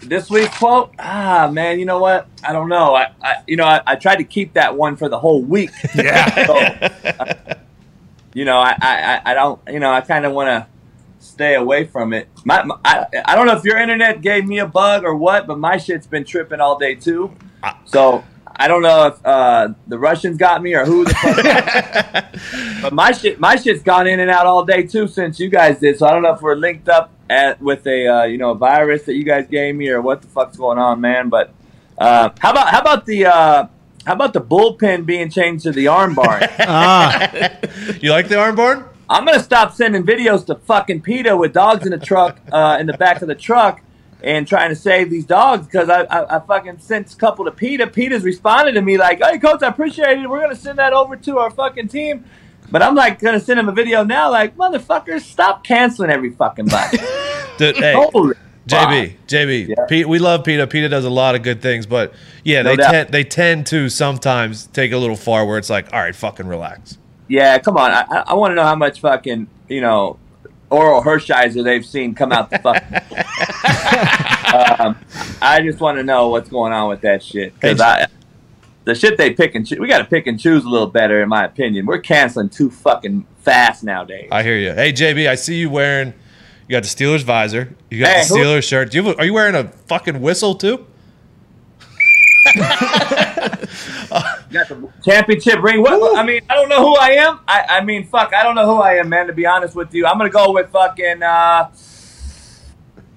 this 0.08 0.30
week's 0.30 0.58
quote, 0.58 0.94
ah 1.00 1.50
man, 1.52 1.80
you 1.80 1.86
know 1.86 2.00
what? 2.00 2.28
I 2.44 2.54
don't 2.54 2.70
know. 2.70 2.96
I, 2.96 3.12
I 3.22 3.36
you 3.48 3.58
know, 3.58 3.66
I, 3.66 3.82
I 3.86 3.96
tried 3.96 4.18
to 4.18 4.24
keep 4.24 4.54
that 4.54 4.76
one 4.76 4.96
for 4.96 5.10
the 5.10 5.20
whole 5.20 5.42
week. 5.42 5.72
Yeah. 5.96 6.46
so, 6.46 6.58
uh, 6.58 7.56
you 8.34 8.44
know, 8.44 8.58
I, 8.58 8.76
I, 8.82 9.22
I 9.32 9.34
don't, 9.34 9.62
you 9.70 9.80
know, 9.80 9.92
I 9.92 10.02
kind 10.02 10.26
of 10.26 10.34
want 10.34 10.48
to 10.48 10.68
stay 11.20 11.56
away 11.56 11.86
from 11.86 12.14
it. 12.14 12.28
My, 12.44 12.64
my 12.64 12.78
I, 12.84 13.06
I 13.24 13.36
don't 13.36 13.48
know 13.48 13.56
if 13.56 13.64
your 13.64 13.78
internet 13.78 14.22
gave 14.22 14.46
me 14.46 14.60
a 14.60 14.68
bug 14.68 15.04
or 15.04 15.16
what, 15.16 15.48
but 15.48 15.58
my 15.58 15.78
shit's 15.78 16.06
been 16.06 16.26
tripping 16.26 16.60
all 16.60 16.78
day 16.78 16.96
too. 16.96 17.34
So 17.86 18.24
I 18.56 18.68
don't 18.68 18.82
know 18.82 19.08
if 19.08 19.26
uh, 19.26 19.70
the 19.88 19.98
Russians 19.98 20.38
got 20.38 20.62
me 20.62 20.76
or 20.76 20.86
who 20.86 21.06
the 21.06 21.14
fuck. 21.14 22.82
but 22.82 22.94
my 22.94 23.12
shit, 23.12 23.40
my 23.40 23.56
shit's 23.56 23.84
gone 23.84 24.08
in 24.08 24.20
and 24.20 24.30
out 24.30 24.46
all 24.46 24.66
day 24.66 24.84
too 24.84 25.08
since 25.08 25.40
you 25.40 25.50
guys 25.50 25.80
did. 25.80 25.98
So 25.98 26.06
I 26.06 26.12
don't 26.12 26.24
know 26.24 26.34
if 26.34 26.42
we're 26.42 26.56
linked 26.56 26.90
up 26.90 27.12
at, 27.30 27.62
with 27.62 27.86
a 27.88 28.08
uh, 28.08 28.24
you 28.24 28.38
know 28.38 28.52
a 28.52 28.56
virus 28.56 29.04
that 29.04 29.16
you 29.16 29.24
guys 29.24 29.48
gave 29.48 29.76
me 29.76 29.90
or 29.90 30.02
what 30.02 30.22
the 30.22 30.28
fuck's 30.28 30.58
going 30.58 30.78
on, 30.78 31.02
man. 31.02 31.30
But 31.30 31.54
uh, 31.98 32.30
how 32.40 32.52
about 32.52 32.70
how 32.70 32.82
about 32.82 33.06
the 33.06 33.26
uh, 33.26 33.68
how 34.06 34.14
about 34.14 34.34
the 34.34 34.42
bullpen 34.42 35.06
being 35.06 35.30
changed 35.30 35.64
to 35.64 35.72
the 35.72 35.88
arm 35.88 36.16
barn? 36.16 36.42
You 38.02 38.12
like 38.12 38.28
the 38.28 38.38
arm 38.38 38.56
barn? 38.56 38.86
I'm 39.10 39.26
gonna 39.26 39.42
stop 39.42 39.74
sending 39.74 40.04
videos 40.04 40.46
to 40.48 40.56
fucking 40.56 41.02
PETA 41.02 41.36
with 41.38 41.54
dogs 41.54 41.86
in 41.86 41.92
the 41.92 42.04
truck, 42.04 42.40
uh, 42.52 42.78
in 42.80 42.88
the 42.88 42.98
back 42.98 43.22
of 43.22 43.28
the 43.28 43.36
truck, 43.36 43.82
and 44.24 44.48
trying 44.48 44.70
to 44.70 44.76
save 44.76 45.10
these 45.10 45.26
dogs 45.26 45.66
because 45.68 45.90
I, 45.90 46.02
I, 46.04 46.38
I 46.38 46.40
fucking 46.40 46.80
sent 46.80 47.14
a 47.14 47.16
couple 47.16 47.46
to 47.46 47.52
PETA. 47.52 47.88
PETA's 47.88 48.24
responded 48.24 48.74
to 48.74 48.82
me 48.82 48.98
like, 48.98 49.22
"Hey, 49.24 49.38
coach, 49.38 49.62
I 49.62 49.68
appreciate 49.68 50.18
it. 50.20 50.30
We're 50.30 50.42
gonna 50.42 50.56
send 50.56 50.80
that 50.80 50.94
over 50.94 51.16
to 51.16 51.38
our 51.40 51.52
fucking 51.52 51.88
team." 51.90 52.26
But 52.72 52.82
I'm 52.82 52.96
like 52.96 53.20
gonna 53.20 53.40
send 53.40 53.60
him 53.60 53.70
a 53.70 53.72
video 53.72 54.04
now, 54.04 54.32
like, 54.32 54.56
motherfuckers, 54.58 55.22
stop 55.22 55.64
canceling 55.64 56.10
every 56.10 56.32
fucking 56.32 56.68
bite. 56.68 56.92
Dude, 57.58 57.78
hey, 57.78 57.94
Holy 57.94 58.36
JB, 58.68 59.12
fuck. 59.12 59.28
JB, 59.28 59.68
Yeah. 59.68 59.86
Pete, 59.88 60.08
we 60.08 60.20
love 60.20 60.44
PETA. 60.44 60.68
PETA 60.68 60.90
does 60.90 61.06
a 61.06 61.10
lot 61.10 61.36
of 61.36 61.44
good 61.44 61.62
things, 61.62 61.86
but 61.86 62.14
yeah, 62.44 62.64
No 62.64 62.72
they 62.72 62.76
doubt. 62.78 62.92
tend 62.92 63.10
they 63.10 63.24
tend 63.24 63.68
to 63.68 63.90
sometimes 63.90 64.68
take 64.68 64.92
a 64.92 64.98
little 64.98 65.16
far 65.16 65.46
where 65.46 65.58
it's 65.58 65.70
like, 65.70 65.94
all 65.94 66.00
right, 66.00 66.16
fucking 66.16 66.48
relax. 66.48 66.98
Yeah, 67.28 67.58
come 67.60 67.78
on. 67.78 67.92
I, 67.92 68.24
I, 68.28 68.34
want 68.36 68.52
to 68.52 68.56
know 68.56 68.64
how 68.64 68.76
much 68.76 69.00
fucking 69.02 69.48
you 69.68 69.82
know 69.82 70.18
Orel 70.70 71.04
Hershiser 71.04 71.64
they've 71.64 71.86
seen 71.86 72.14
come 72.16 72.32
out 72.32 72.50
the 72.50 72.60
fuck. 72.60 72.84
um, 74.80 74.98
I 75.42 75.62
just 75.62 75.80
want 75.80 75.98
to 75.98 76.04
know 76.04 76.30
what's 76.30 76.50
going 76.50 76.74
on 76.74 76.90
with 76.90 77.02
that 77.02 77.24
shit 77.24 77.54
because 77.56 77.82
I. 77.82 78.08
The 78.86 78.96
shit 78.96 79.18
they 79.18 79.32
pick 79.34 79.56
and 79.56 79.66
choose, 79.68 79.80
we 79.80 79.88
got 79.88 79.98
to 80.00 80.06
pick 80.06 80.28
and 80.28 80.40
choose 80.40 80.64
a 80.64 80.70
little 80.70 80.88
better, 80.88 81.22
in 81.22 81.28
my 81.30 81.44
opinion. 81.46 81.86
We're 81.88 82.00
canceling 82.00 82.50
too 82.50 82.70
fucking 82.70 83.26
fast 83.40 83.84
nowadays. 83.84 84.30
I 84.32 84.44
hear 84.44 84.58
you. 84.58 84.74
Hey, 84.74 84.94
JB, 84.94 85.28
I 85.28 85.36
see 85.36 85.56
you 85.56 85.70
wearing. 85.72 86.14
You 86.68 86.76
got 86.76 86.84
the 86.84 86.90
Steelers 86.90 87.24
visor. 87.24 87.76
You 87.90 88.00
got 88.02 88.10
Hey, 88.16 88.22
the 88.22 88.28
who- 88.28 88.36
Steelers 88.36 88.64
shirt. 88.64 88.92
Do 88.92 89.02
you 89.04 89.16
are 89.16 89.26
you 89.26 89.34
wearing 89.34 89.56
a 89.56 89.70
fucking 89.88 90.22
whistle 90.22 90.54
too? 90.56 90.86
got 92.56 93.60
the 94.70 94.90
championship 95.04 95.62
ring. 95.62 95.82
What, 95.82 96.00
what- 96.00 96.18
I 96.18 96.24
mean, 96.24 96.42
I 96.50 96.56
don't 96.56 96.70
know 96.70 96.82
who 96.82 96.96
I 96.96 97.10
am. 97.12 97.40
I, 97.48 97.66
I 97.70 97.82
mean, 97.84 98.06
fuck, 98.06 98.34
I 98.34 98.44
don't 98.44 98.56
know 98.56 98.66
who 98.66 98.82
I 98.82 98.94
am, 98.96 99.10
man. 99.10 99.28
To 99.28 99.34
be 99.34 99.46
honest 99.46 99.76
with 99.76 99.94
you, 99.94 100.06
I'm 100.06 100.18
gonna 100.18 100.30
go 100.30 100.52
with 100.52 100.70
fucking 100.72 101.24
uh, 101.24 101.70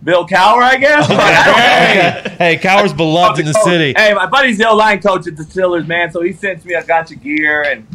Bill 0.09 0.27
Cowher, 0.27 0.63
I 0.63 0.77
guess. 0.79 1.07
I. 1.07 2.25
Okay. 2.29 2.37
Hey, 2.39 2.57
Cowher's 2.57 2.95
beloved 2.95 3.41
in 3.41 3.45
the 3.45 3.53
city. 3.53 3.93
Hey, 3.95 4.15
my 4.15 4.25
buddy's 4.25 4.57
the 4.57 4.67
O 4.67 4.75
line 4.75 5.03
coach 5.03 5.27
at 5.27 5.37
the 5.37 5.43
Steelers, 5.43 5.87
man. 5.87 6.11
So 6.11 6.23
he 6.23 6.33
sends 6.33 6.65
me 6.65 6.73
a 6.73 6.81
bunch 6.83 7.11
of 7.13 7.23
gear, 7.23 7.61
and 7.63 7.87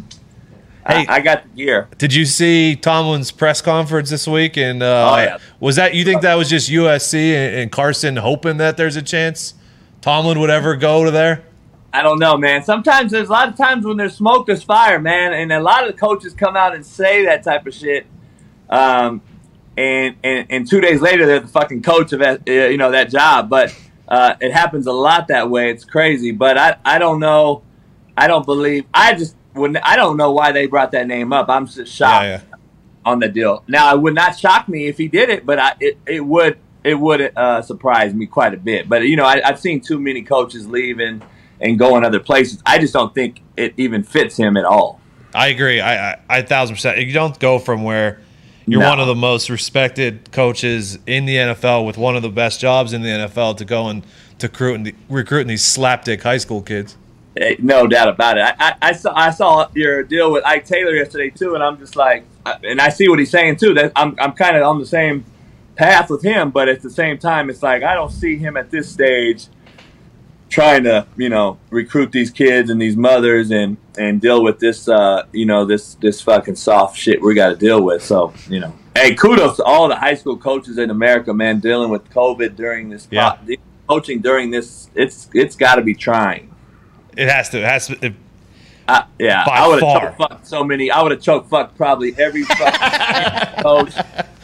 Hey. 0.86 1.07
I, 1.09 1.16
I 1.16 1.20
got 1.22 1.41
the 1.41 1.49
gear. 1.49 1.88
Did 1.97 2.14
you 2.14 2.26
see 2.26 2.76
Tomlin's 2.76 3.32
press 3.32 3.61
conference 3.61 4.11
this 4.11 4.28
week? 4.28 4.57
And 4.57 4.84
uh, 4.84 5.11
Oh, 5.11 5.18
yeah. 5.24 5.38
was 5.59 5.76
that 5.78 5.95
you 5.95 6.05
think 6.05 6.22
that 6.22 6.36
was 6.36 6.51
just 6.51 6.70
USC 6.70 7.16
and, 7.34 7.55
and 7.55 7.72
Carson 7.72 8.18
hoping 8.18 8.57
that 8.57 8.78
there's 8.78 8.95
a 8.95 9.01
chance 9.01 9.55
Tomlin 10.01 10.39
would 10.39 10.51
ever 10.51 10.76
go 10.76 11.03
to 11.05 11.09
there? 11.09 11.41
I 11.93 12.03
don't 12.03 12.20
know, 12.20 12.38
man. 12.38 12.64
Sometimes 12.64 13.11
there's 13.11 13.30
a 13.30 13.32
lot 13.32 13.47
of 13.49 13.57
times 13.57 13.86
when 13.88 13.97
there's 13.97 14.16
smoke, 14.16 14.45
there's 14.45 14.61
fire, 14.61 14.99
man. 14.99 15.34
And 15.34 15.51
a 15.51 15.61
lot 15.61 15.88
of 15.88 15.91
the 15.91 15.97
coaches 15.99 16.34
come 16.34 16.55
out 16.55 16.76
and 16.76 16.86
say 16.86 17.26
that 17.26 17.43
type 17.43 17.66
of 17.66 17.74
shit. 17.74 18.05
Um, 18.70 19.22
and, 19.78 20.16
and 20.24 20.48
and 20.50 20.70
two 20.70 20.82
days 20.82 21.02
later, 21.02 21.26
they're 21.26 21.40
the 21.40 21.48
fucking 21.48 21.82
coach 21.82 22.14
of 22.14 22.20
that, 22.20 22.42
uh, 22.48 22.52
you 22.52 22.78
know 22.78 22.92
that 22.92 23.10
job. 23.10 23.50
But 23.50 23.76
uh, 24.08 24.36
it 24.40 24.52
happens 24.52 24.88
a 24.88 24.92
lot 24.92 25.28
that 25.30 25.50
way. 25.50 25.70
It's 25.72 25.86
crazy. 25.86 26.32
But 26.32 26.58
I 26.58 26.78
I 26.86 27.00
don't 27.00 27.20
know. 27.20 27.64
I 28.16 28.28
don't 28.28 28.46
believe. 28.46 28.86
I 28.94 29.14
just 29.16 29.36
wouldn't. 29.54 29.84
I 29.84 29.96
don't 29.96 30.18
know 30.18 30.32
why 30.32 30.52
they 30.52 30.68
brought 30.68 30.92
that 30.92 31.08
name 31.08 31.34
up. 31.34 31.50
I'm 31.50 31.68
just 31.68 31.92
shocked 31.92 32.26
Yeah, 32.26 32.42
on 33.06 33.20
the 33.20 33.30
deal. 33.30 33.64
Now, 33.68 33.96
it 33.96 34.02
would 34.02 34.14
not 34.16 34.38
shock 34.38 34.70
me 34.70 34.88
if 34.88 34.98
he 34.98 35.08
did 35.08 35.30
it, 35.30 35.46
but 35.46 35.60
I, 35.60 35.74
it, 35.80 35.98
it 36.06 36.26
would 36.26 36.60
it 36.84 36.96
would 36.96 37.32
uh, 37.36 37.62
surprise 37.62 38.14
me 38.14 38.26
quite 38.26 38.54
a 38.54 38.58
bit. 38.58 38.90
But 38.90 39.04
you 39.04 39.16
know, 39.16 39.26
I, 39.26 39.42
I've 39.44 39.60
seen 39.60 39.82
too 39.82 40.00
many 40.00 40.22
coaches 40.22 40.68
leaving 40.68 41.22
and, 41.60 41.80
going 41.80 42.04
other 42.04 42.20
places. 42.20 42.62
I 42.66 42.78
just 42.78 42.94
don't 42.94 43.16
think 43.16 43.42
it 43.56 43.74
even 43.78 44.04
fits 44.04 44.36
him 44.36 44.58
at 44.58 44.66
all. 44.66 45.00
I 45.34 45.48
agree. 45.48 45.82
I 45.82 46.20
I 46.30 46.42
thousand 46.42 46.76
percent. 46.76 47.00
You 47.00 47.14
don't 47.14 47.40
go 47.40 47.58
from 47.58 47.84
where 47.84 48.20
you're 48.66 48.82
No. 48.82 48.89
one 48.89 48.99
of 48.99 49.07
the 49.07 49.16
most 49.16 49.49
respected 49.49 50.32
coaches 50.32 50.97
in 51.05 51.26
the 51.26 51.36
NFL 51.36 51.86
with 51.86 51.97
one 51.97 52.16
of 52.16 52.22
the 52.22 52.30
best 52.30 52.59
jobs 52.59 52.93
in 52.93 53.01
the 53.01 53.09
NFL 53.09 53.57
to 53.57 53.66
go 53.66 53.88
and 53.88 54.03
to 54.39 54.47
recruiting, 54.47 54.95
recruiting 55.09 55.47
these 55.47 55.64
slapdick 55.64 56.22
high 56.24 56.38
school 56.38 56.61
kids. 56.61 56.97
Eh, 57.38 57.55
No 57.59 57.88
doubt 57.88 58.09
about 58.09 58.38
it. 58.38 58.41
I, 58.41 58.53
I, 58.59 58.76
I 58.82 58.91
saw 58.93 59.14
I 59.16 59.30
saw 59.32 59.68
your 59.74 60.03
deal 60.03 60.32
with 60.32 60.45
Ike 60.45 60.66
Taylor 60.66 60.91
yesterday 60.95 61.30
too, 61.30 61.55
and 61.55 61.64
I'm 61.64 61.78
just 61.78 61.95
like, 61.95 62.26
I- 62.45 62.57
and 62.64 62.80
I 62.80 62.89
see 62.89 63.07
what 63.09 63.20
he's 63.20 63.32
saying 63.32 63.55
too. 63.57 63.74
That 63.74 63.91
I'm 63.95 64.16
I'm 64.20 64.34
kind 64.34 64.55
of 64.57 64.64
on 64.64 64.80
the 64.80 64.86
same 64.86 65.26
path 65.76 66.09
with 66.11 66.22
him, 66.24 66.51
but 66.51 66.70
at 66.70 66.82
the 66.82 66.89
same 66.91 67.18
time, 67.18 67.49
it's 67.49 67.64
like 67.64 67.82
I 67.84 67.95
don't 67.95 68.11
see 68.11 68.38
him 68.38 68.55
at 68.57 68.70
this 68.70 68.89
stage 68.91 69.47
trying 70.54 70.84
to 70.84 71.06
you 71.18 71.30
know 71.30 71.58
recruit 71.72 72.12
these 72.12 72.30
kids 72.30 72.70
and 72.70 72.80
these 72.82 72.95
mothers 72.95 73.49
and 73.51 73.76
and 73.97 74.22
deal 74.22 74.43
with 74.43 74.60
this 74.60 74.88
uh 74.88 75.24
you 75.34 75.45
know 75.45 75.66
this 75.66 75.95
this 75.95 76.22
fucking 76.22 76.56
soft 76.56 76.95
shit 76.97 77.22
we 77.22 77.34
got 77.34 77.49
to 77.49 77.56
deal 77.56 77.82
with. 77.82 78.04
So 78.04 78.34
you 78.47 78.60
know, 78.60 78.74
hey, 78.95 79.16
kudos 79.16 79.58
to 79.58 79.64
all 79.64 79.88
the 79.88 79.95
high 79.95 80.14
school 80.14 80.38
coaches 80.38 80.78
in 80.78 80.89
America, 80.91 81.34
man, 81.34 81.60
dealing 81.60 81.89
with 81.89 82.08
COVID 82.12 82.56
during 82.56 82.89
this 82.89 83.08
Yeah. 83.10 83.38
coaching 83.89 84.20
during 84.22 84.51
this. 84.51 84.89
It's 84.95 85.28
it's 85.34 85.56
got 85.56 85.76
to 85.76 85.82
be 85.82 85.95
trying. 85.95 86.54
It 87.18 87.30
has 87.30 87.49
to. 87.49 87.58
It 87.60 87.66
has 87.66 87.88
to. 87.88 88.06
It, 88.06 88.14
I, 88.88 89.06
yeah, 89.18 89.45
By 89.45 89.51
I 89.58 89.68
would 89.68 89.82
have 89.82 90.18
fucked 90.18 90.45
so 90.45 90.64
many. 90.64 90.91
I 90.91 91.01
would 91.01 91.12
have 91.14 91.22
choke 91.22 91.47
fucked 91.47 91.78
probably 91.78 92.14
every 92.18 92.43
fucking 92.43 93.64
coach. 93.64 93.93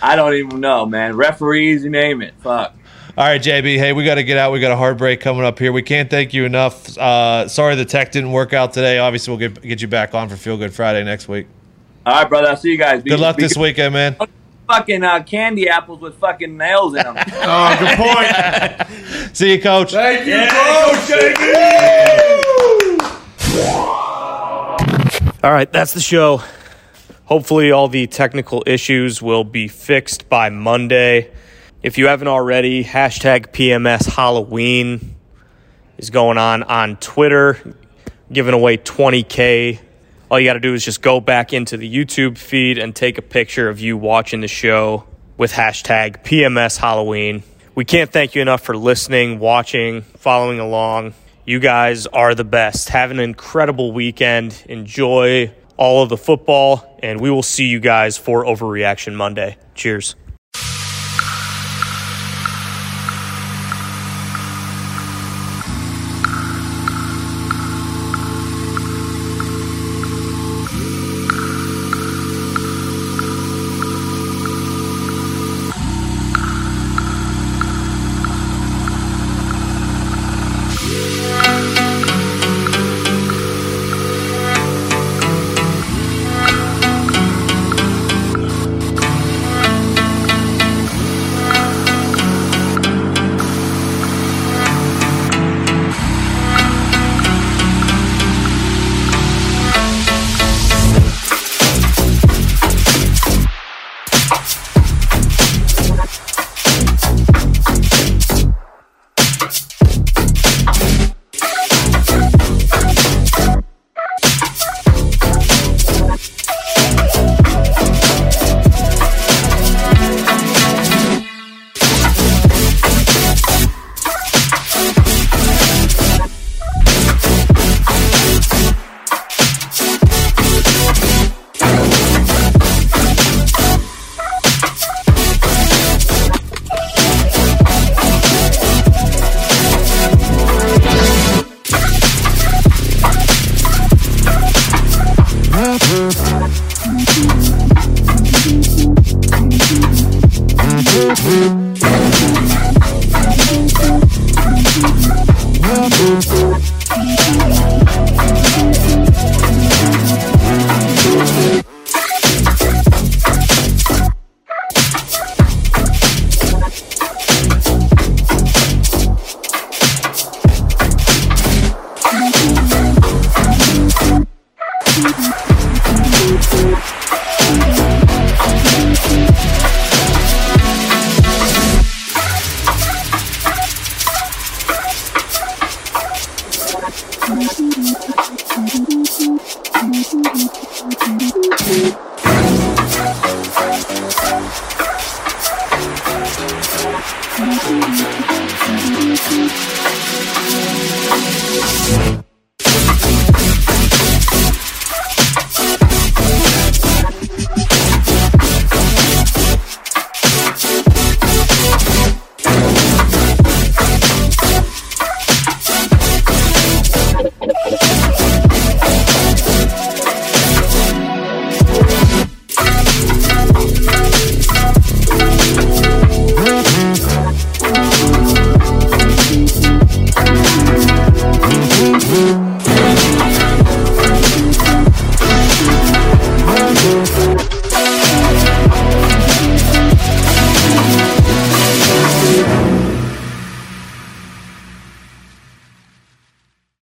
I 0.02 0.16
don't 0.16 0.34
even 0.36 0.60
know, 0.62 0.86
man. 0.86 1.16
Referees, 1.18 1.84
you 1.84 1.90
name 1.90 2.22
it. 2.22 2.34
Fuck. 2.40 2.74
All 3.20 3.26
right, 3.26 3.42
JB. 3.42 3.78
Hey, 3.78 3.92
we 3.92 4.06
got 4.06 4.16
to 4.16 4.24
get 4.24 4.38
out. 4.38 4.54
We 4.54 4.62
got 4.62 4.72
a 4.72 4.78
hard 4.78 4.98
break 4.98 5.20
coming 5.20 5.44
up 5.44 5.60
here. 5.60 5.74
We 5.74 5.82
can't 5.82 6.10
thank 6.10 6.34
you 6.34 6.46
enough. 6.46 6.98
Uh, 6.98 7.50
sorry 7.50 7.76
the 7.76 7.84
tech 7.84 8.14
didn't 8.14 8.32
work 8.32 8.54
out 8.54 8.72
today. 8.72 8.98
Obviously, 8.98 9.36
we'll 9.36 9.50
get 9.50 9.62
get 9.62 9.82
you 9.82 9.90
back 9.90 10.16
on 10.16 10.30
for 10.30 10.38
Feel 10.38 10.56
Good 10.56 10.74
Friday 10.74 11.04
next 11.04 11.28
week. 11.28 11.48
All 12.06 12.14
right, 12.14 12.30
brother. 12.30 12.48
I'll 12.48 12.56
see 12.56 12.72
you 12.72 12.78
guys. 12.78 13.04
Be- 13.04 13.10
Good 13.10 13.20
luck 13.20 13.36
be 13.36 13.44
this 13.44 13.58
weekend, 13.58 13.94
man. 13.94 14.16
Fucking 14.70 15.04
uh, 15.04 15.22
candy 15.24 15.68
apples 15.68 16.00
with 16.00 16.16
fucking 16.16 16.56
nails 16.56 16.96
in 16.96 17.04
them. 17.04 17.18
Oh, 17.42 17.78
good 17.78 17.98
point. 18.88 18.90
See 19.36 19.52
you, 19.52 19.62
Coach. 19.62 19.92
Thank 19.92 20.26
you, 20.26 20.38
Coach. 20.38 21.10
JB. 21.10 21.66
All 25.44 25.52
right, 25.52 25.70
that's 25.70 25.94
the 25.94 26.00
show. 26.00 26.42
Hopefully, 27.26 27.70
all 27.72 27.90
the 27.90 28.08
technical 28.08 28.64
issues 28.66 29.22
will 29.22 29.44
be 29.44 29.68
fixed 29.68 30.30
by 30.30 30.50
Monday. 30.50 31.32
If 31.82 31.98
you 31.98 32.08
haven't 32.08 32.28
already, 32.28 32.84
hashtag 32.84 33.54
PMS 33.54 34.06
Halloween 34.06 35.16
is 35.98 36.10
going 36.10 36.38
on 36.38 36.64
on 36.64 36.98
Twitter, 36.98 37.58
giving 38.30 38.54
away 38.54 38.78
20K. 38.78 39.80
All 40.30 40.38
you 40.38 40.46
got 40.46 40.56
to 40.56 40.60
do 40.60 40.74
is 40.74 40.84
just 40.84 41.02
go 41.02 41.22
back 41.22 41.54
into 41.54 41.78
the 41.78 41.90
YouTube 41.90 42.38
feed 42.38 42.80
and 42.80 42.94
take 42.94 43.18
a 43.18 43.22
picture 43.22 43.70
of 43.70 43.80
you 43.80 43.96
watching 43.96 44.42
the 44.42 44.50
show 44.50 45.06
with 45.38 45.54
hashtag 45.54 46.22
PMS 46.26 46.76
Halloween. 46.76 47.44
We 47.76 47.86
can't 47.86 48.12
thank 48.12 48.36
you 48.36 48.42
enough 48.42 48.62
for 48.62 48.76
listening, 48.76 49.40
watching, 49.40 50.02
following 50.02 50.60
along. 50.60 51.14
You 51.46 51.60
guys 51.60 52.08
are 52.08 52.36
the 52.36 52.44
best. 52.44 52.90
Have 52.90 53.10
an 53.10 53.22
incredible 53.22 53.94
weekend. 53.94 54.66
Enjoy 54.68 55.54
all 55.78 56.04
of 56.04 56.10
the 56.10 56.18
football, 56.18 57.00
and 57.02 57.22
we 57.22 57.32
will 57.32 57.42
see 57.42 57.68
you 57.68 57.80
guys 57.80 58.18
for 58.18 58.44
Overreaction 58.44 59.16
Monday. 59.16 59.56
Cheers. 59.76 60.18